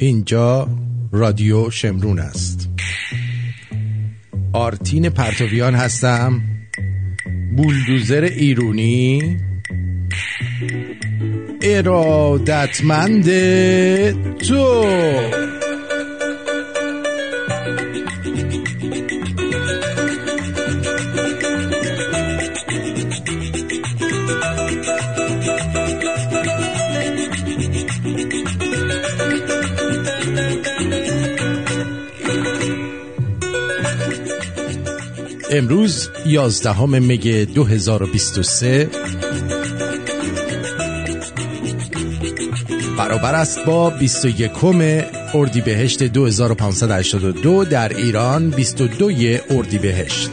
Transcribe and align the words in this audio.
اینجا 0.00 0.68
رادیو 1.12 1.70
شمرون 1.70 2.18
است. 2.18 2.68
آرتین 4.52 5.10
پرتویان 5.10 5.74
هستم. 5.74 6.40
بولدوزر 7.56 8.22
ایرونی. 8.22 9.36
ارادتمند 11.62 13.24
تو. 14.36 14.84
امروز 35.60 36.08
11 36.26 36.82
مگ 36.82 37.54
2023 37.54 38.90
برابر 42.98 43.34
است 43.34 43.64
با 43.66 43.90
21 43.90 44.50
اردیبهشت 45.34 46.02
2582 46.02 47.64
در 47.64 47.96
ایران 47.96 48.50
22 48.50 49.10
اردیبهشت. 49.50 50.30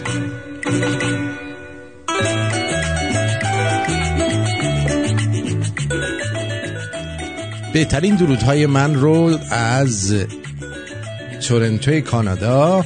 بهترین 7.73 8.15
درودهای 8.15 8.65
من 8.65 8.95
رو 8.95 9.39
از 9.51 10.25
تورنتو 11.41 12.01
کانادا 12.01 12.85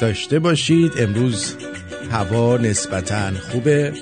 داشته 0.00 0.38
باشید. 0.38 0.92
امروز 0.98 1.54
هوا 2.10 2.56
نسبتا 2.56 3.30
خوبه. 3.50 3.92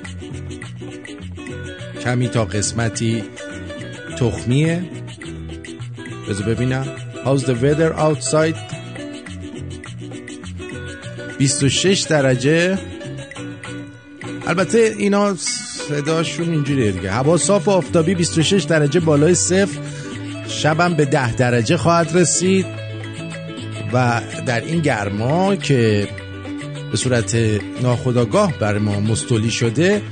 کمی 2.05 2.29
تا 2.29 2.45
قسمتی 2.45 3.25
تخمیه. 4.19 4.83
بذار 6.29 6.47
ببینم. 6.47 6.87
How's 7.25 7.41
the 7.41 7.55
weather 7.63 7.93
outside? 7.99 8.57
26 11.39 12.01
درجه. 12.01 12.79
البته 14.47 14.95
اینا 14.99 15.35
صداشون 15.89 16.51
اینجوریه 16.51 16.93
دیگه. 16.93 17.11
هوا 17.11 17.37
صاف 17.37 17.69
و 17.69 17.71
آفتابی 17.71 18.15
26 18.15 18.63
درجه 18.63 19.01
بالای 19.01 19.35
صفر. 19.35 19.79
شبم 20.49 20.95
به 20.95 21.05
10 21.05 21.35
درجه 21.35 21.77
خواهد 21.77 22.17
رسید. 22.17 22.88
و 23.93 24.21
در 24.47 24.61
این 24.61 24.81
گرما 24.81 25.57
که 25.57 26.09
به 26.91 26.97
صورت 26.97 27.37
ناخداگاه 27.83 28.59
بر 28.59 28.79
ما 28.79 29.01
مستولی 29.01 29.51
شده 29.51 30.03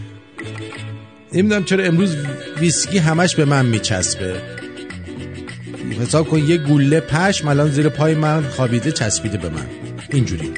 نمی‌دونم 1.33 1.65
چرا 1.65 1.85
امروز 1.85 2.17
ویسکی 2.61 2.99
همش 2.99 3.37
به 3.37 3.45
من 3.45 3.67
میچسبه. 3.67 4.43
حساب 6.01 6.29
کن 6.29 6.39
یه 6.39 6.57
گوله 6.57 7.01
پشم 7.01 7.49
الان 7.49 7.71
زیر 7.71 7.89
پای 7.89 8.15
من 8.15 8.43
خوابیده 8.43 8.93
چسبیده 8.93 9.39
به 9.39 9.49
من. 9.49 9.67
اینجوری. 10.11 10.53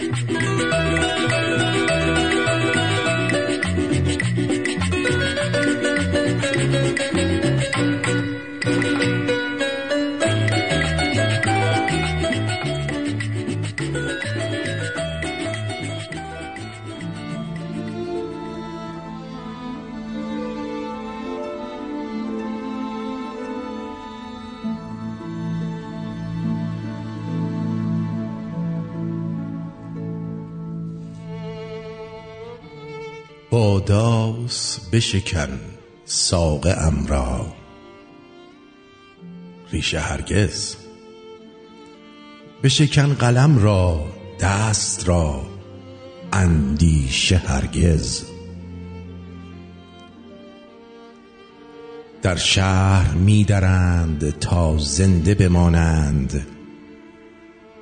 بشکن 34.92 35.60
ساق 36.04 36.66
را. 37.06 37.46
ریشه 39.72 40.00
هرگز. 40.00 40.76
بشکن 42.62 43.14
قلم 43.14 43.58
را 43.58 44.06
دست 44.40 45.08
را 45.08 45.46
اندیشه 46.32 47.36
هرگز. 47.36 48.24
در 52.22 52.36
شهر 52.36 53.14
می 53.14 53.44
درند 53.44 54.38
تا 54.38 54.78
زنده 54.78 55.34
بمانند. 55.34 56.46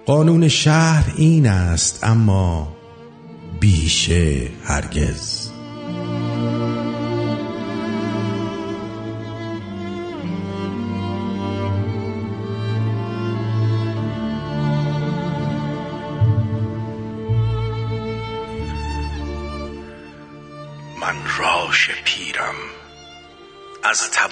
قانون 0.07 0.49
شهر 0.49 1.13
این 1.17 1.47
است 1.47 2.05
اما 2.05 2.77
بیشه 3.61 4.49
هرگز. 4.65 5.46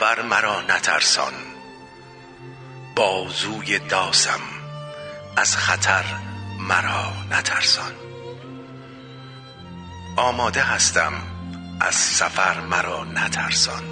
تبر 0.04 0.22
مرا 0.22 0.60
نترسان. 0.60 1.32
بازوی 2.96 3.78
داسم 3.78 4.40
از 5.36 5.56
خطر 5.56 6.04
مرا 6.58 7.12
نترسان. 7.30 7.92
آماده 10.16 10.62
هستم 10.62 11.12
از 11.80 11.94
سفر 11.94 12.60
مرا 12.60 13.04
نترسان. 13.04 13.82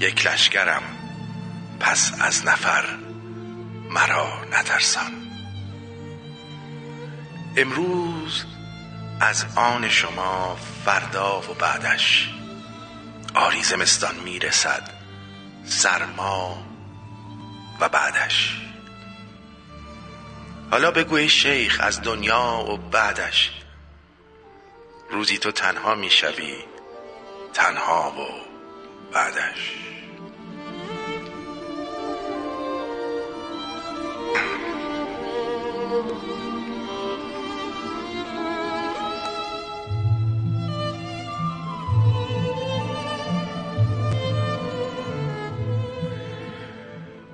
یک 0.00 0.26
لشکرم 0.26 0.82
پس 1.80 2.12
از 2.20 2.46
نفر 2.46 2.84
مرا 3.88 4.44
نترسان. 4.44 5.12
امروز 7.56 8.44
از 9.20 9.46
آن 9.56 9.88
شما 9.88 10.56
فردا 10.84 11.40
و 11.40 11.54
بعدش 11.54 12.39
آری 13.34 13.62
زمستان 13.62 14.14
می‌رسد. 14.14 14.90
سرما 15.64 16.66
و 17.80 17.88
بعدش. 17.88 18.60
حالا 20.70 20.90
بگوی 20.90 21.28
شیخ 21.28 21.80
از 21.82 22.02
دنیا 22.02 22.64
و 22.68 22.76
بعدش. 22.76 23.50
روزی 25.10 25.38
تو 25.38 25.52
تنها 25.52 25.94
می‌شوی 25.94 26.56
تنها 27.54 28.10
و 28.10 28.26
بعدش. 29.12 29.74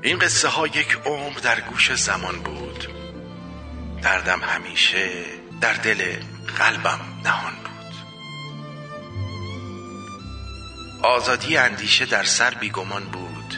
این 0.06 0.18
قصه 0.18 0.48
ها 0.48 0.66
یک 0.66 0.98
عمر 1.04 1.38
در 1.38 1.60
گوش 1.60 1.94
زمان 1.94 2.38
بود. 2.38 2.88
دردم 4.02 4.40
همیشه 4.40 5.10
در 5.60 5.72
دل 5.72 6.16
قلبم 6.58 7.00
نهان 7.24 7.52
بود. 7.52 7.94
آزادی 11.02 11.56
اندیشه 11.56 12.06
در 12.06 12.24
سر 12.24 12.50
بیگمان 12.50 13.04
بود. 13.04 13.54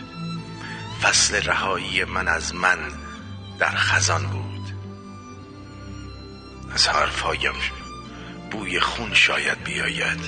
فصل 1.02 1.42
رهایی 1.42 2.04
من 2.04 2.28
از 2.28 2.54
من 2.54 2.78
در 3.58 3.74
خزان 3.76 4.26
بود. 4.26 4.74
از 6.74 6.88
حرفهایم 6.88 7.54
بوی 8.50 8.80
خون 8.80 9.14
شاید 9.14 9.64
بیاید. 9.64 10.20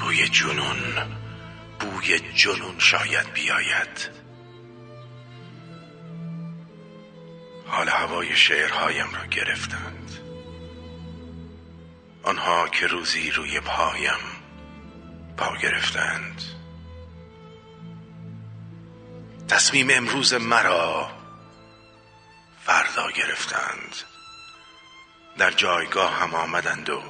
بوی 0.00 0.28
جنون 0.28 1.23
بوی 1.84 2.18
جنون 2.18 2.78
شاید 2.78 3.32
بیاید. 3.32 4.10
حال 7.66 7.88
هوای 7.88 8.36
شعرهایم 8.36 9.14
را 9.14 9.26
گرفتند. 9.26 10.18
آنها 12.22 12.68
که 12.68 12.86
روزی 12.86 13.30
روی 13.30 13.60
پایم 13.60 14.20
پا 15.36 15.56
گرفتند. 15.56 16.42
تصمیم 19.48 19.88
امروز 19.90 20.34
مرا 20.34 21.10
فردا 22.64 23.10
گرفتند. 23.10 23.96
در 25.38 25.50
جایگاه 25.50 26.20
هم 26.20 26.34
آمدند 26.34 26.90
و 26.90 27.02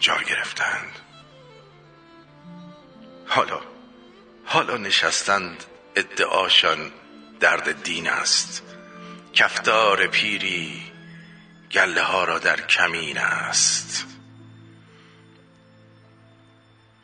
جا 0.00 0.18
گرفتند. 0.18 1.05
حالا 3.26 3.60
حالا 4.44 4.76
نشستند 4.76 5.64
ادعاشان 5.96 6.92
درد 7.40 7.82
دین 7.82 8.08
است. 8.08 8.62
کفتار 9.32 10.06
پیری 10.06 10.92
گله 11.72 12.02
ها 12.02 12.24
را 12.24 12.38
در 12.38 12.60
کمین 12.60 13.18
است. 13.18 14.06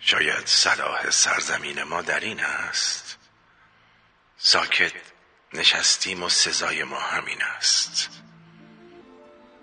شاید 0.01 0.47
صلاح 0.47 1.11
سرزمین 1.11 1.83
ما 1.83 2.03
در 2.03 2.21
این 2.21 2.41
است. 2.41 3.19
ساکت 4.39 4.93
نشستیم 5.55 6.23
و 6.23 6.29
سزای 6.29 6.85
ما 6.85 7.01
همین 7.01 7.43
است. 7.43 8.09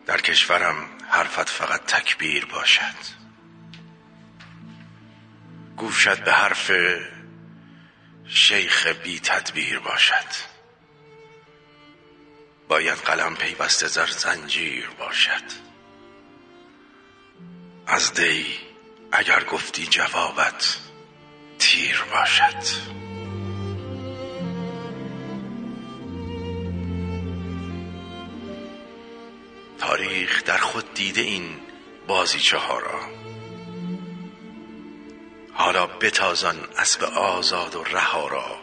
در 0.05 0.21
کشورم 0.21 0.97
حرفت 1.09 1.49
فقط 1.49 1.85
تکبیر 1.85 2.45
باشد. 2.45 3.18
گوشت 5.79 6.19
به 6.19 6.31
حرف 6.31 6.71
شیخ 8.27 8.87
بی 8.87 9.19
تدبیر 9.19 9.79
باشد. 9.79 10.49
باید 12.67 12.97
قلم 12.97 13.35
پیوسته 13.35 13.87
زر 13.87 14.05
زنجیر 14.05 14.89
باشد. 14.99 15.43
از 17.87 18.13
دی 18.13 18.45
اگر 19.11 19.43
گفتی 19.43 19.87
جوابت 19.87 20.77
تیر 21.59 22.03
باشد. 22.11 22.89
تاریخ 29.77 30.43
در 30.43 30.57
خود 30.57 30.93
دیده 30.93 31.21
این 31.21 31.59
بازیچه 32.07 32.57
ها 32.57 32.79
را 32.79 33.18
حالا 35.59 35.87
بتازان 35.87 36.67
اسب 36.77 37.03
آزاد 37.03 37.75
و 37.75 37.83
رها 37.83 38.27
را. 38.27 38.59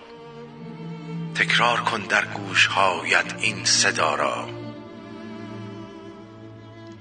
تکرار 1.35 1.81
کن 1.81 2.01
در 2.01 2.25
گوش 2.25 2.67
هایت 2.67 3.35
این 3.39 3.65
صدا 3.65 4.15
را. 4.15 4.49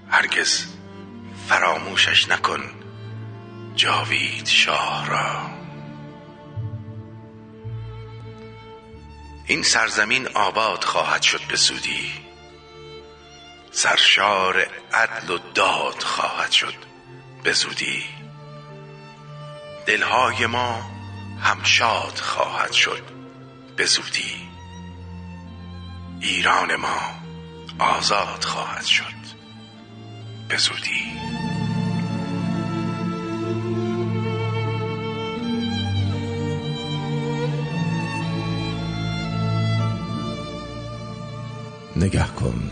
هرگز 0.09 0.65
فراموشش 1.49 2.29
نکن 2.29 2.61
جاوید 3.75 4.47
شاه 4.47 5.09
را. 5.09 5.49
این 9.45 9.63
سرزمین 9.63 10.27
آباد 10.27 10.83
خواهد 10.83 11.21
شد 11.21 11.41
به 11.47 11.55
زودی 11.55 12.11
سرشار 13.71 14.67
عدل 14.93 15.29
و 15.29 15.37
داد 15.53 16.03
خواهد 16.03 16.51
شد 16.51 16.75
به 17.43 17.53
زودی. 17.53 18.14
دلهای 19.85 20.45
ما 20.45 20.81
همشاد 21.39 22.15
خواهد 22.15 22.71
شد. 22.71 23.01
به 23.75 23.85
زودی 23.85 24.49
ایران 26.21 26.75
ما 26.75 26.99
آزاد 27.79 28.43
خواهد 28.43 28.85
شد. 28.85 29.03
به 30.47 30.57
زودی. 30.57 31.11
نگه 41.95 42.27
کن. 42.27 42.71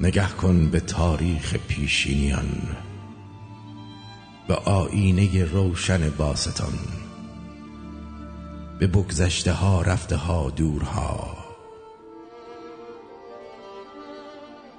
نگه 0.00 0.28
کن 0.28 0.70
به 0.70 0.80
تاریخ 0.80 1.54
پیشینیان. 1.54 2.83
به 4.48 4.54
آینه 4.54 5.44
روشن 5.44 6.10
باستان. 6.10 6.78
به 8.78 8.86
بگذشته 8.86 9.52
ها 9.52 9.82
رفته 9.82 10.16
ها 10.16 10.50
دورها. 10.50 11.36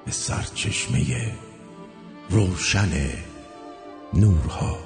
به 0.05 0.11
سرچشمه 0.11 1.31
روشن 2.29 3.09
نورها. 4.13 4.77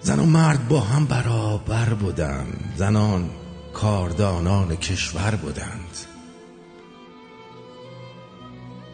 زن 0.00 0.18
و 0.18 0.26
مرد 0.26 0.68
با 0.68 0.80
هم 0.80 1.06
برابر 1.06 1.94
بودند. 1.94 2.74
زنان 2.76 3.30
کاردانان 3.72 4.76
کشور 4.76 5.34
بودند. 5.36 6.11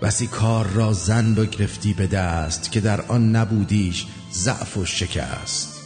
بسی 0.03 0.27
کار 0.27 0.67
را 0.67 0.93
زن 0.93 1.35
بگرفتی 1.35 1.93
به 1.93 2.07
دست 2.07 2.73
که 2.73 2.81
در 2.81 3.01
آن 3.01 3.37
نبودیش 3.37 4.07
ضعف 4.33 4.77
و 4.77 4.85
شکست. 4.85 5.79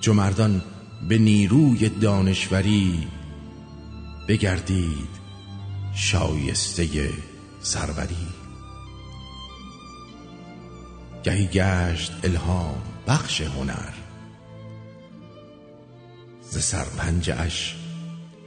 چو 0.00 0.14
مردان 0.14 0.62
به 1.08 1.18
نیروی 1.18 1.88
دانشوری 1.88 3.08
بگردید 4.28 5.08
شایسته 5.94 7.10
سروری. 7.60 8.26
گهی 11.22 11.46
گشت 11.46 12.12
الهام 12.24 12.82
بخش 13.06 13.40
هنر. 13.40 13.92
ز 16.50 16.74
اش 17.30 17.76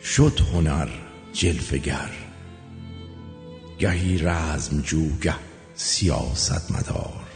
شد 0.04 0.40
هنر 0.54 0.90
جلفگر 1.34 2.27
گهی 3.80 4.18
رزم 4.18 4.82
جوگه 4.82 5.36
سیاست 5.76 6.72
مدار 6.72 7.28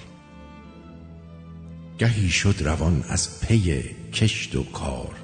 گهی 2.02 2.30
شد 2.30 2.56
روان 2.60 3.04
از 3.10 3.40
پی 3.42 3.96
کشت 4.14 4.56
و 4.56 4.64
کار. 4.64 5.16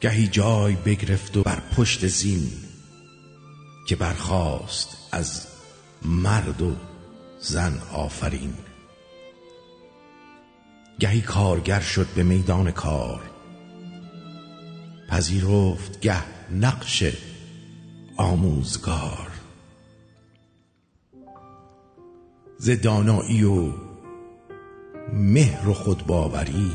گهی 0.00 0.28
جای 0.28 0.74
بگرفت 0.74 1.36
و 1.36 1.42
بر 1.42 1.62
پشت 1.76 2.06
زین 2.06 2.50
که 3.88 3.96
برخاست 3.96 4.96
از 5.12 5.46
مرد 6.02 6.62
و 6.62 6.76
زن 7.40 7.78
آفرین. 7.92 8.54
گهی 11.00 11.20
کارگر 11.20 11.80
شد 11.80 12.06
به 12.14 12.22
میدان 12.22 12.70
کار. 12.70 13.20
پذیرفت 15.08 16.00
گه 16.00 16.22
نقش 16.50 17.04
آموزگار. 18.18 19.28
ز 22.58 22.70
دانایی 22.70 23.44
و 23.44 23.72
مهر 25.12 25.68
و 25.68 25.74
خودباوری 25.74 26.72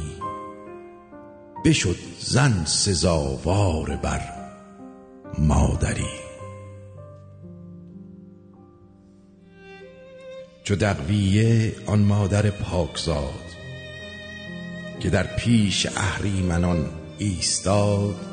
بشد 1.65 1.95
زن 2.19 2.65
سزاوار 2.65 3.95
بر 3.95 4.21
مادری. 5.39 6.19
چو 10.63 10.75
دقویه 10.75 11.75
آن 11.85 11.99
مادر 11.99 12.49
پاکزاد 12.49 13.43
که 14.99 15.09
در 15.09 15.27
پیش 15.35 15.87
اهریمنان 15.97 16.89
ایستاد 17.17 18.32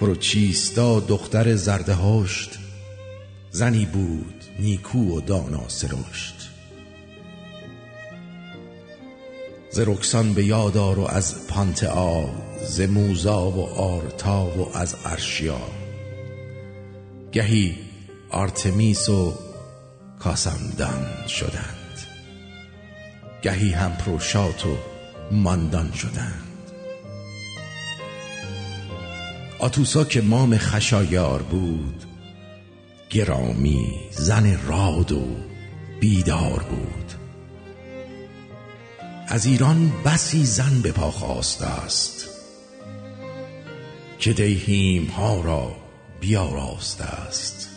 پروچیستا 0.00 1.00
دختر 1.00 1.54
زردهاشت 1.54 2.58
زنی 3.50 3.86
بود 3.86 4.44
نیکو 4.58 4.98
و 4.98 5.20
دانا 5.20 5.68
سرشت. 5.68 6.50
ز 9.70 9.78
رکسان 9.78 10.34
به 10.34 10.44
یادار 10.44 10.98
و 10.98 11.02
از 11.02 11.46
پانتئا 11.46 12.24
ز 12.66 12.80
موزا 12.80 13.50
و 13.50 13.64
آرتا 13.68 14.44
و 14.44 14.76
از 14.76 14.96
ارشیا. 15.04 15.60
گهی 17.32 17.76
آرتمیس 18.30 19.08
و 19.08 19.34
کاسمدان 20.18 21.26
شدند. 21.28 21.98
گهی 23.42 23.72
هم 23.72 23.92
پروشات 23.92 24.66
و 24.66 24.76
ماندان 25.32 25.92
شدند. 25.92 26.41
آتوسا 29.62 30.04
که 30.04 30.20
مام 30.20 30.58
خشایار 30.58 31.42
بود 31.42 32.04
گرامی 33.10 33.94
زن 34.10 34.60
راد 34.66 35.12
و 35.12 35.26
بیدار 36.00 36.62
بود. 36.62 37.12
از 39.28 39.46
ایران 39.46 39.92
بسی 40.04 40.44
زن 40.44 40.80
به 40.82 40.92
پا 40.92 41.10
خواسته 41.10 41.66
است 41.66 42.28
که 44.18 44.32
دیهیم 44.32 45.06
ها 45.06 45.40
را 45.40 45.76
بیاراسته 46.20 47.04
است. 47.04 47.68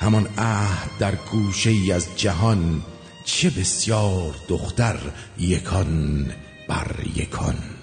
همان 0.00 0.28
عهد 0.38 0.90
در 0.98 1.14
گوشه 1.14 1.70
ای 1.70 1.92
از 1.92 2.06
جهان 2.16 2.82
چه 3.24 3.50
بسیار 3.50 4.34
دختر 4.48 4.98
یکان 5.38 6.26
بر 6.68 6.96
یکان. 7.16 7.81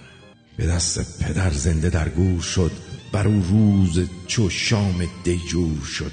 به 0.59 0.67
دست 0.67 1.23
پدر 1.23 1.49
زنده 1.49 1.89
در 1.89 2.09
گور 2.09 2.41
شد 2.41 2.71
بر 3.11 3.27
او 3.27 3.43
روز 3.49 4.09
چو 4.27 4.49
شام 4.49 5.07
دیجور 5.23 5.85
شد. 5.85 6.11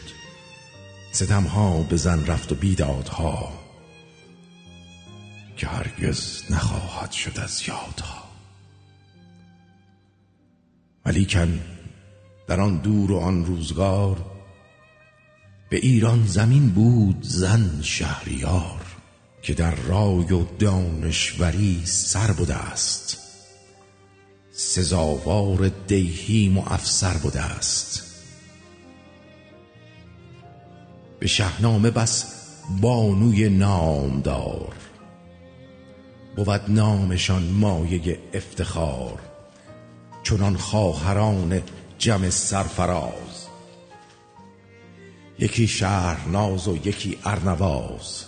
ستمها 1.13 1.83
به 1.83 1.97
زن 1.97 2.27
رفت 2.27 2.53
و 2.53 2.55
بیدادها 2.55 3.53
که 5.57 5.67
هرگز 5.67 6.43
نخواهد 6.51 7.13
شد 7.13 7.41
از 7.41 7.63
یادها. 7.69 8.25
ولیکن 11.07 11.61
در 12.49 12.61
آن 12.61 12.77
دور 12.77 13.13
و 13.13 13.19
آن 13.19 13.45
روزگار 13.45 14.25
به 15.71 15.77
ایران 15.77 16.27
زمین 16.27 16.69
بود 16.69 17.23
زن 17.23 17.81
شهریار 17.83 18.81
که 19.43 19.55
در 19.55 19.75
رای 19.75 20.33
و 20.33 20.45
دانشوری 20.59 21.83
سر 21.85 22.33
بوده 22.33 22.55
است. 22.55 23.26
سزاوار 24.59 25.69
دیهیم 25.69 26.59
و 26.59 26.63
افسر 26.67 27.15
بوده 27.17 27.41
است. 27.41 28.03
به 31.19 31.27
شهنامه 31.27 31.91
بس 31.91 32.25
بانوی 32.81 33.49
نامدار. 33.49 34.75
بود 36.37 36.61
نامشان 36.69 37.43
مایه 37.43 38.19
افتخار. 38.33 39.19
چنان 40.23 40.57
خواهران 40.57 41.63
جمع 41.99 42.31
سرفراز. 42.31 43.47
یکی 45.39 45.67
شهرناز 45.67 46.69
و 46.69 46.77
یکی 46.77 47.19
ارنواز. 47.25 48.25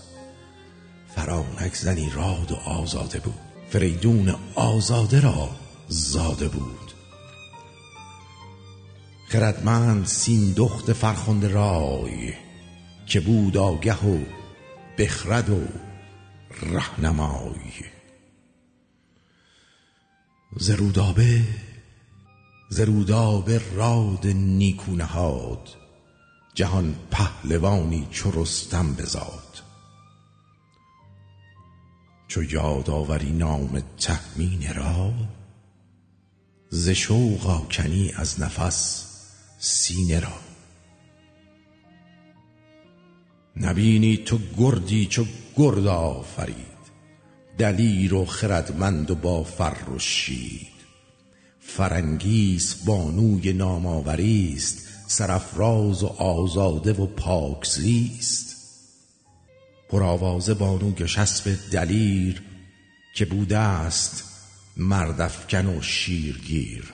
فرانک 1.16 1.74
زنی 1.74 2.10
راد 2.14 2.52
و 2.52 2.54
آزاده 2.54 3.18
بود. 3.18 3.34
فریدون 3.70 4.34
آزاده 4.54 5.20
را 5.20 5.48
زاده 5.88 6.48
بود. 6.48 6.92
خردمند 9.28 10.06
سین 10.06 10.52
دخت 10.52 10.92
فرخنده 10.92 11.48
رای 11.48 12.32
که 13.06 13.20
بود 13.20 13.56
آگه 13.56 14.06
و 14.06 14.24
بخرد 14.98 15.50
و 15.50 15.60
رهنمای. 16.62 17.70
زرودابه 20.56 21.44
زرودابه 22.70 23.62
راد 23.74 24.26
نیکو 24.26 24.96
نهاد 24.96 25.68
جهان 26.54 26.94
پهلوانی 27.10 28.08
چو 28.10 28.42
رستم 28.42 28.94
بزاد. 28.94 29.62
چو 32.28 32.42
یاد 32.42 32.90
آوری 32.90 33.32
نام 33.32 33.82
تهمین 33.98 34.74
را 34.74 35.12
ز 36.70 36.88
شوق 36.88 37.46
آکنی 37.46 38.12
از 38.16 38.40
نفس 38.40 39.06
سینه 39.58 40.20
را. 40.20 40.34
نبینی 43.56 44.16
تو 44.16 44.38
گردی 44.58 45.06
چو 45.06 45.24
گرد 45.56 45.86
آفرید 45.86 46.78
دلیر 47.58 48.14
و 48.14 48.24
خردمند 48.24 49.10
و 49.10 49.14
با 49.14 49.42
فر 49.42 49.90
و 49.94 49.98
شید. 49.98 50.78
فرنگیس 51.60 52.74
بانوی 52.74 53.52
نامآوریست 53.52 54.88
سرافراز 55.06 56.02
و 56.02 56.06
آزاده 56.06 56.92
و 56.92 57.06
پاکزیست 57.06 58.56
پرآوازه 59.88 60.54
بانوی 60.54 61.08
شسب 61.08 61.58
دلیر 61.72 62.42
که 63.14 63.24
بوده 63.24 63.58
است 63.58 64.27
مردافکن 64.78 65.66
و 65.66 65.82
شیرگیر. 65.82 66.92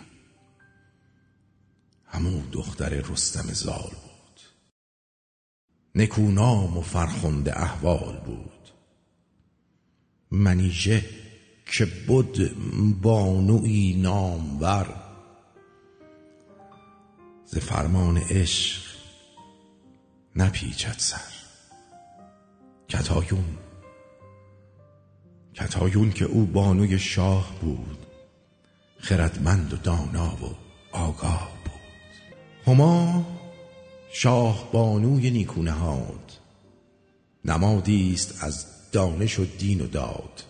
همو 2.05 2.43
دختر 2.53 2.89
رستم 2.89 3.53
زال 3.53 3.91
بود. 3.91 4.41
نکونام 5.95 6.77
و 6.77 6.81
فرخنده 6.81 7.61
احوال 7.61 8.21
بود. 8.27 8.71
منیژه 10.31 11.05
که 11.67 11.85
بود 11.87 12.57
بانوی 13.03 13.95
نامور. 13.95 15.01
ز 17.47 17.59
فرمان 17.59 18.19
عشق 18.19 18.83
نپیچد 20.37 20.99
سر. 20.99 21.33
کتایون 22.89 23.64
کتایون 25.55 26.13
که 26.13 26.25
او 26.25 26.47
بانوی 26.47 26.99
شاه 26.99 27.55
بود 27.61 28.07
خردمند 28.99 29.73
و 29.73 29.77
دانا 29.77 30.29
و 30.29 30.55
آگاه 30.93 31.51
بود. 31.65 31.73
هما 32.67 33.27
شاه 34.13 34.73
بانوی 34.73 35.31
نیکونهاد 35.31 36.33
نمادی 37.45 38.13
است 38.15 38.45
از 38.45 38.67
دانش 38.93 39.39
و 39.39 39.45
دین 39.45 39.81
و 39.81 39.87
داد. 39.87 40.45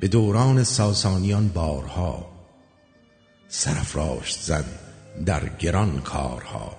به 0.00 0.08
دوران 0.08 0.64
ساسانیان 0.64 1.48
بارها 1.48 2.26
سرفراشت 3.48 4.40
زن 4.40 4.64
در 5.26 5.48
گران 5.48 6.00
کارها. 6.00 6.76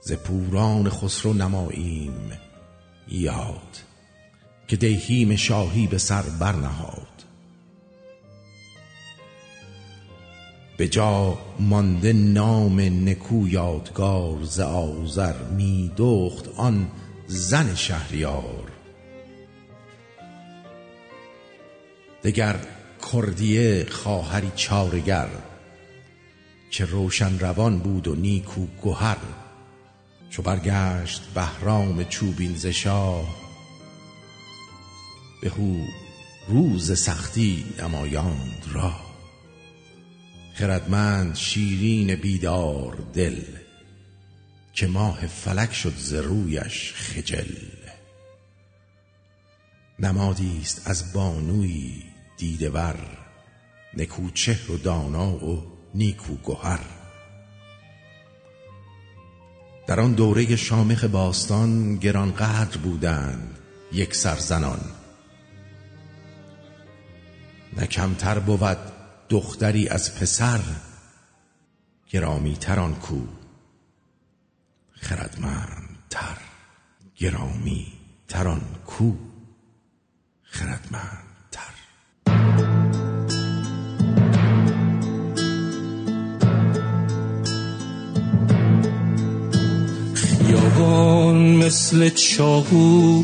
ز 0.00 0.12
پوران 0.12 0.90
خسرو 0.90 1.32
نماییم 1.32 2.32
یاد 3.08 3.78
که 4.68 4.76
دیهیم 4.76 5.36
شاهی 5.36 5.86
به 5.86 5.98
سر 5.98 6.22
برنهاد. 6.22 7.06
به 10.76 10.88
جا 10.88 11.38
مانده 11.60 12.12
نام 12.12 12.80
نکو 12.80 13.48
یادگار 13.48 14.42
ز 14.42 14.60
آذر 14.60 15.42
می 15.42 15.92
دخت 15.96 16.48
آن 16.56 16.88
زن 17.26 17.74
شهریار. 17.74 18.72
دگر 22.24 22.56
کردیه 23.12 23.86
خواهری 23.90 24.52
چارگر 24.56 25.28
که 26.70 26.84
روشن 26.84 27.38
روان 27.38 27.78
بود 27.78 28.08
و 28.08 28.14
نیکو 28.14 28.66
گهر. 28.84 29.16
چو 30.30 30.42
برگشت 30.42 31.22
بهرام 31.34 32.04
چوبین 32.04 32.56
ز 32.56 32.66
شاه 32.66 33.46
بهو 35.42 35.86
روز 36.48 36.98
سختی 36.98 37.64
نمایاند 37.78 38.64
راه. 38.72 39.06
خردمند 40.54 41.34
شیرین 41.34 42.14
بیدار 42.14 42.96
دل 43.14 43.42
که 44.72 44.86
ماه 44.86 45.26
فلک 45.26 45.74
شد 45.74 45.96
ز 45.96 46.12
رویش 46.12 46.92
خجل. 46.94 47.54
نمادی 49.98 50.58
است 50.60 50.90
از 50.90 51.12
بانوی 51.12 52.02
دیده 52.36 52.70
ور 52.70 52.98
و 54.70 54.76
دانا 54.76 55.44
و 55.44 55.66
نیکو 55.94 56.36
گهر. 56.44 56.95
در 59.86 60.00
آن 60.00 60.12
دوره 60.12 60.56
شامخ 60.56 61.04
باستان 61.04 61.96
گرانقدر 61.96 62.78
بودند 62.78 63.58
یک 63.92 64.14
سرزنان. 64.14 64.80
نه 67.76 67.86
کمتر 67.86 68.38
بود 68.38 68.78
دختری 69.28 69.88
از 69.88 70.14
پسر 70.14 70.60
گرامی 72.10 72.56
تر 72.56 72.78
آن 72.78 72.94
کو. 72.94 73.20
گرامی 77.16 77.92
تر 78.28 78.48
آن 78.48 78.62
کو. 78.86 79.12
خردمندتر 80.42 81.25
خیابان 90.56 91.36
مثل 91.36 92.08
چاقو 92.08 93.22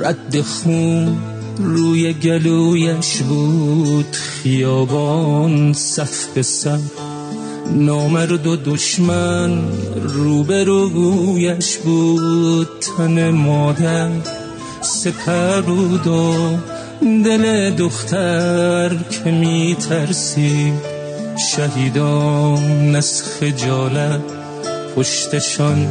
رد 0.00 0.40
خون 0.40 1.18
روی 1.58 2.12
گلویش 2.12 3.16
بود. 3.16 4.16
خیابان 4.16 5.72
صف 5.72 6.26
به 6.34 6.42
صف 6.42 6.80
نامرد 7.72 8.46
و 8.46 8.56
دشمن 8.56 9.62
روبرویش 10.02 11.76
بود. 11.76 12.68
تن 12.96 13.30
مادر 13.30 14.10
سپرود 14.80 16.06
و 16.06 16.56
دل 17.24 17.70
دختر 17.70 18.96
که 19.10 19.30
می 19.30 19.76
ترسی 19.88 20.72
شهیدان 21.50 22.96
از 22.96 23.22
خجالت 23.22 24.20
پشتشان 24.96 25.88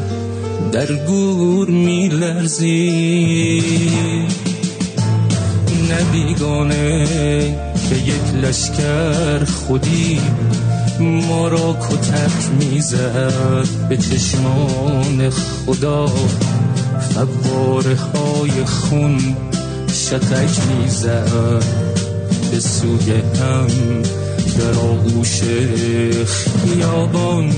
در 0.72 0.94
گور 0.94 1.70
میلرزی. 1.70 3.64
نبیگانه 5.92 7.08
به 7.90 7.98
یک 7.98 8.44
لشکر 8.44 9.46
خودی 9.46 10.22
ما 11.00 11.48
را 11.48 11.74
کتک 11.74 12.50
می‌زد 12.60 13.68
به 13.90 13.98
چشمان 13.98 15.30
خدا. 15.30 16.06
فواره 17.14 17.96
های 17.96 18.66
خون 18.66 19.36
شتک 19.94 20.60
می‌زد 20.70 21.64
به 22.52 22.60
سوی 22.60 23.12
هم. 23.12 23.68
در 24.60 24.80
آغوش 24.80 25.42
خیابان 26.64 27.50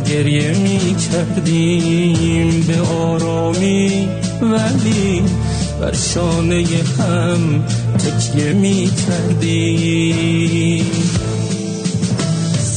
گریه 0.00 0.58
می 0.58 0.96
کردیم 0.96 2.60
به 2.66 2.80
آرامی 2.80 4.08
ولی 4.42 5.22
بر 5.80 5.92
شانه 5.92 6.64
هم 6.98 7.64
تکیه 7.98 8.52
می 8.52 8.90
کردیم 9.06 10.86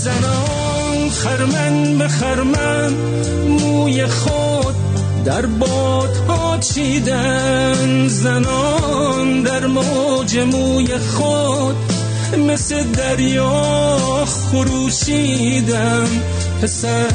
زنان 0.04 1.10
خرمن 1.10 1.98
به 1.98 2.08
خرمن 2.08 2.94
موی 3.60 4.06
خود 4.08 4.76
در 5.26 5.46
ها 6.28 6.58
چیدن. 6.58 8.08
زنان 8.08 9.42
در 9.42 9.68
موج 9.68 10.38
موی 10.38 10.98
خود 10.98 11.76
مثل 12.36 12.84
دریا 12.84 14.26
خروشیدم. 14.26 16.08
پسر 16.62 17.08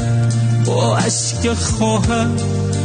با 0.65 0.97
عشق 0.97 1.53
خواهر 1.53 2.27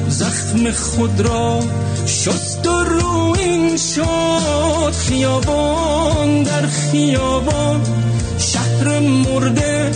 زخم 0.08 0.70
خود 0.70 1.20
را 1.20 1.60
شست 2.06 2.66
و 2.66 2.84
روین 2.84 3.76
شد 3.76 4.92
خیابان 4.92 6.42
در 6.42 6.66
خیابان 6.66 7.80
شهر 8.38 8.98
مرده 8.98 9.90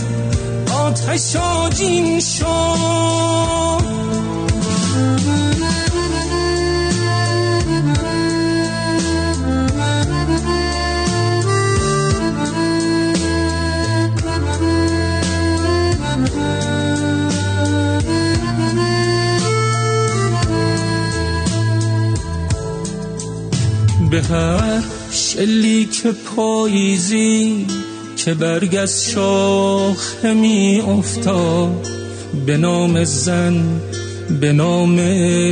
آتش 0.73 1.35
آجین 1.35 2.19
شد 2.19 3.80
به 24.11 24.21
هر 24.21 24.81
شلیک 25.11 26.07
پاییزی 26.07 27.65
که 28.17 28.33
برگ 28.33 28.75
از 28.75 29.05
شاخه 29.05 30.33
می 30.33 30.81
افتاد. 30.81 31.87
به 32.45 32.57
نام 32.57 33.03
زن 33.03 33.81
به 34.41 34.53
نام 34.53 34.99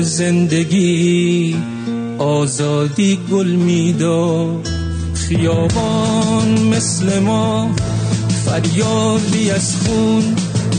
زندگی 0.02 1.56
آزادی 2.18 3.20
گل 3.32 3.48
می‌داد 3.48 4.68
خیابان 5.14 6.60
مثل 6.60 7.20
ما 7.20 7.72
فریادی 8.46 9.52
از 9.52 9.76
خون 9.76 10.36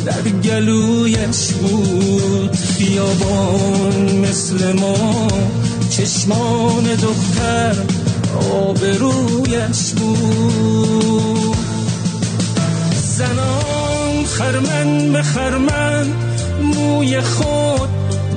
در 0.07 0.23
گلویش 0.45 1.53
بود. 1.53 2.57
خیابان 2.57 4.17
مثل 4.17 4.73
ما 4.73 5.29
چشمان 5.91 6.85
دختر 6.85 7.77
آبرویش 8.53 9.91
بود. 9.97 11.57
زنان 13.03 14.25
خرمن 14.25 15.13
به 15.13 15.23
خرمن 15.23 16.07
موی 16.63 17.21
خود 17.21 17.89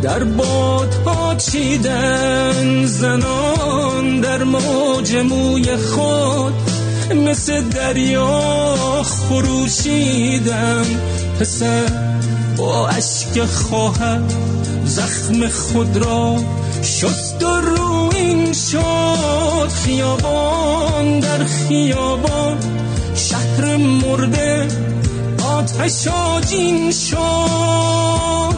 در 0.01 0.23
بادها 0.23 1.35
چیدن. 1.35 2.85
زنان 2.85 4.19
در 4.21 4.43
موج 4.43 5.15
موی 5.15 5.77
خود 5.77 6.53
مثل 7.15 7.61
دریا 7.61 9.03
خروشیدن. 9.03 10.85
پسر 11.39 11.85
با 12.57 12.87
اشک 12.87 13.45
خواهر 13.45 14.21
زخم 14.85 15.47
خود 15.47 15.97
را 15.97 16.35
شست 16.83 17.43
و 17.43 17.61
روین 17.61 18.53
شد 18.53 19.67
خیابان 19.83 21.19
در 21.19 21.43
خیابان. 21.43 22.57
شهر 23.15 23.77
مرده 23.77 24.67
آتش 25.43 26.07
آجین 26.07 26.91
شد. 26.91 28.52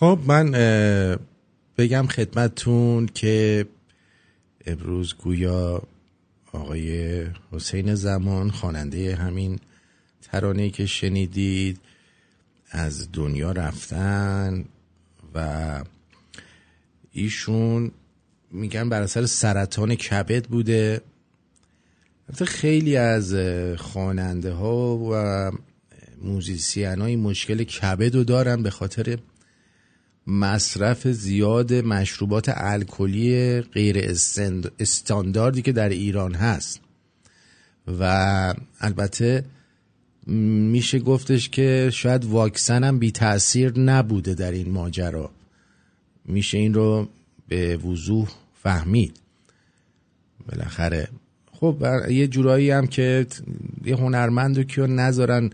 خب 0.00 0.18
من 0.26 0.50
بگم 1.78 2.06
خدمتتون 2.06 3.06
که 3.06 3.66
امروز 4.66 5.14
گویا 5.14 5.82
آقای 6.52 7.24
حسین 7.52 7.94
زمان 7.94 8.50
خواننده 8.50 9.16
همین 9.16 9.58
ترانه 10.22 10.70
که 10.70 10.86
شنیدید 10.86 11.80
از 12.70 13.08
دنیا 13.12 13.52
رفتن 13.52 14.64
و 15.34 15.84
ایشون 17.12 17.90
میگن 18.50 18.88
بر 18.88 19.02
اثر 19.02 19.26
سرطان 19.26 19.94
کبد 19.94 20.44
بوده. 20.44 21.00
خیلی 22.46 22.96
از 22.96 23.34
خواننده 23.78 24.52
ها 24.52 24.96
و 24.96 25.52
موزیسین 26.22 27.00
های 27.00 27.16
مشکل 27.16 27.64
کبد 27.64 28.14
رو 28.14 28.24
دارن 28.24 28.62
به 28.62 28.70
خاطر 28.70 29.18
مصرف 30.26 31.08
زیاد 31.08 31.74
مشروبات 31.74 32.50
الکلی 32.54 33.60
غیر 33.60 33.98
استانداردی 34.78 35.62
که 35.62 35.72
در 35.72 35.88
ایران 35.88 36.34
هست. 36.34 36.80
و 37.98 38.54
البته 38.80 39.44
میشه 40.26 40.98
گفتش 40.98 41.48
که 41.48 41.90
شاید 41.92 42.24
واکسن 42.24 42.84
هم 42.84 42.98
بی 42.98 43.10
تاثیر 43.10 43.78
نبوده 43.78 44.34
در 44.34 44.52
این 44.52 44.70
ماجرا. 44.70 45.30
میشه 46.24 46.58
این 46.58 46.74
رو 46.74 47.08
به 47.48 47.76
وضوح 47.76 48.28
فهمید. 48.62 49.20
بالاخره. 50.48 51.08
خب 51.52 51.86
یه 52.10 52.26
جورایی 52.26 52.70
هم 52.70 52.86
که 52.86 53.26
یه 53.84 53.96
هنرمند 53.96 54.56
رو 54.56 54.62
که 54.62 54.82
نذارن 54.82 55.50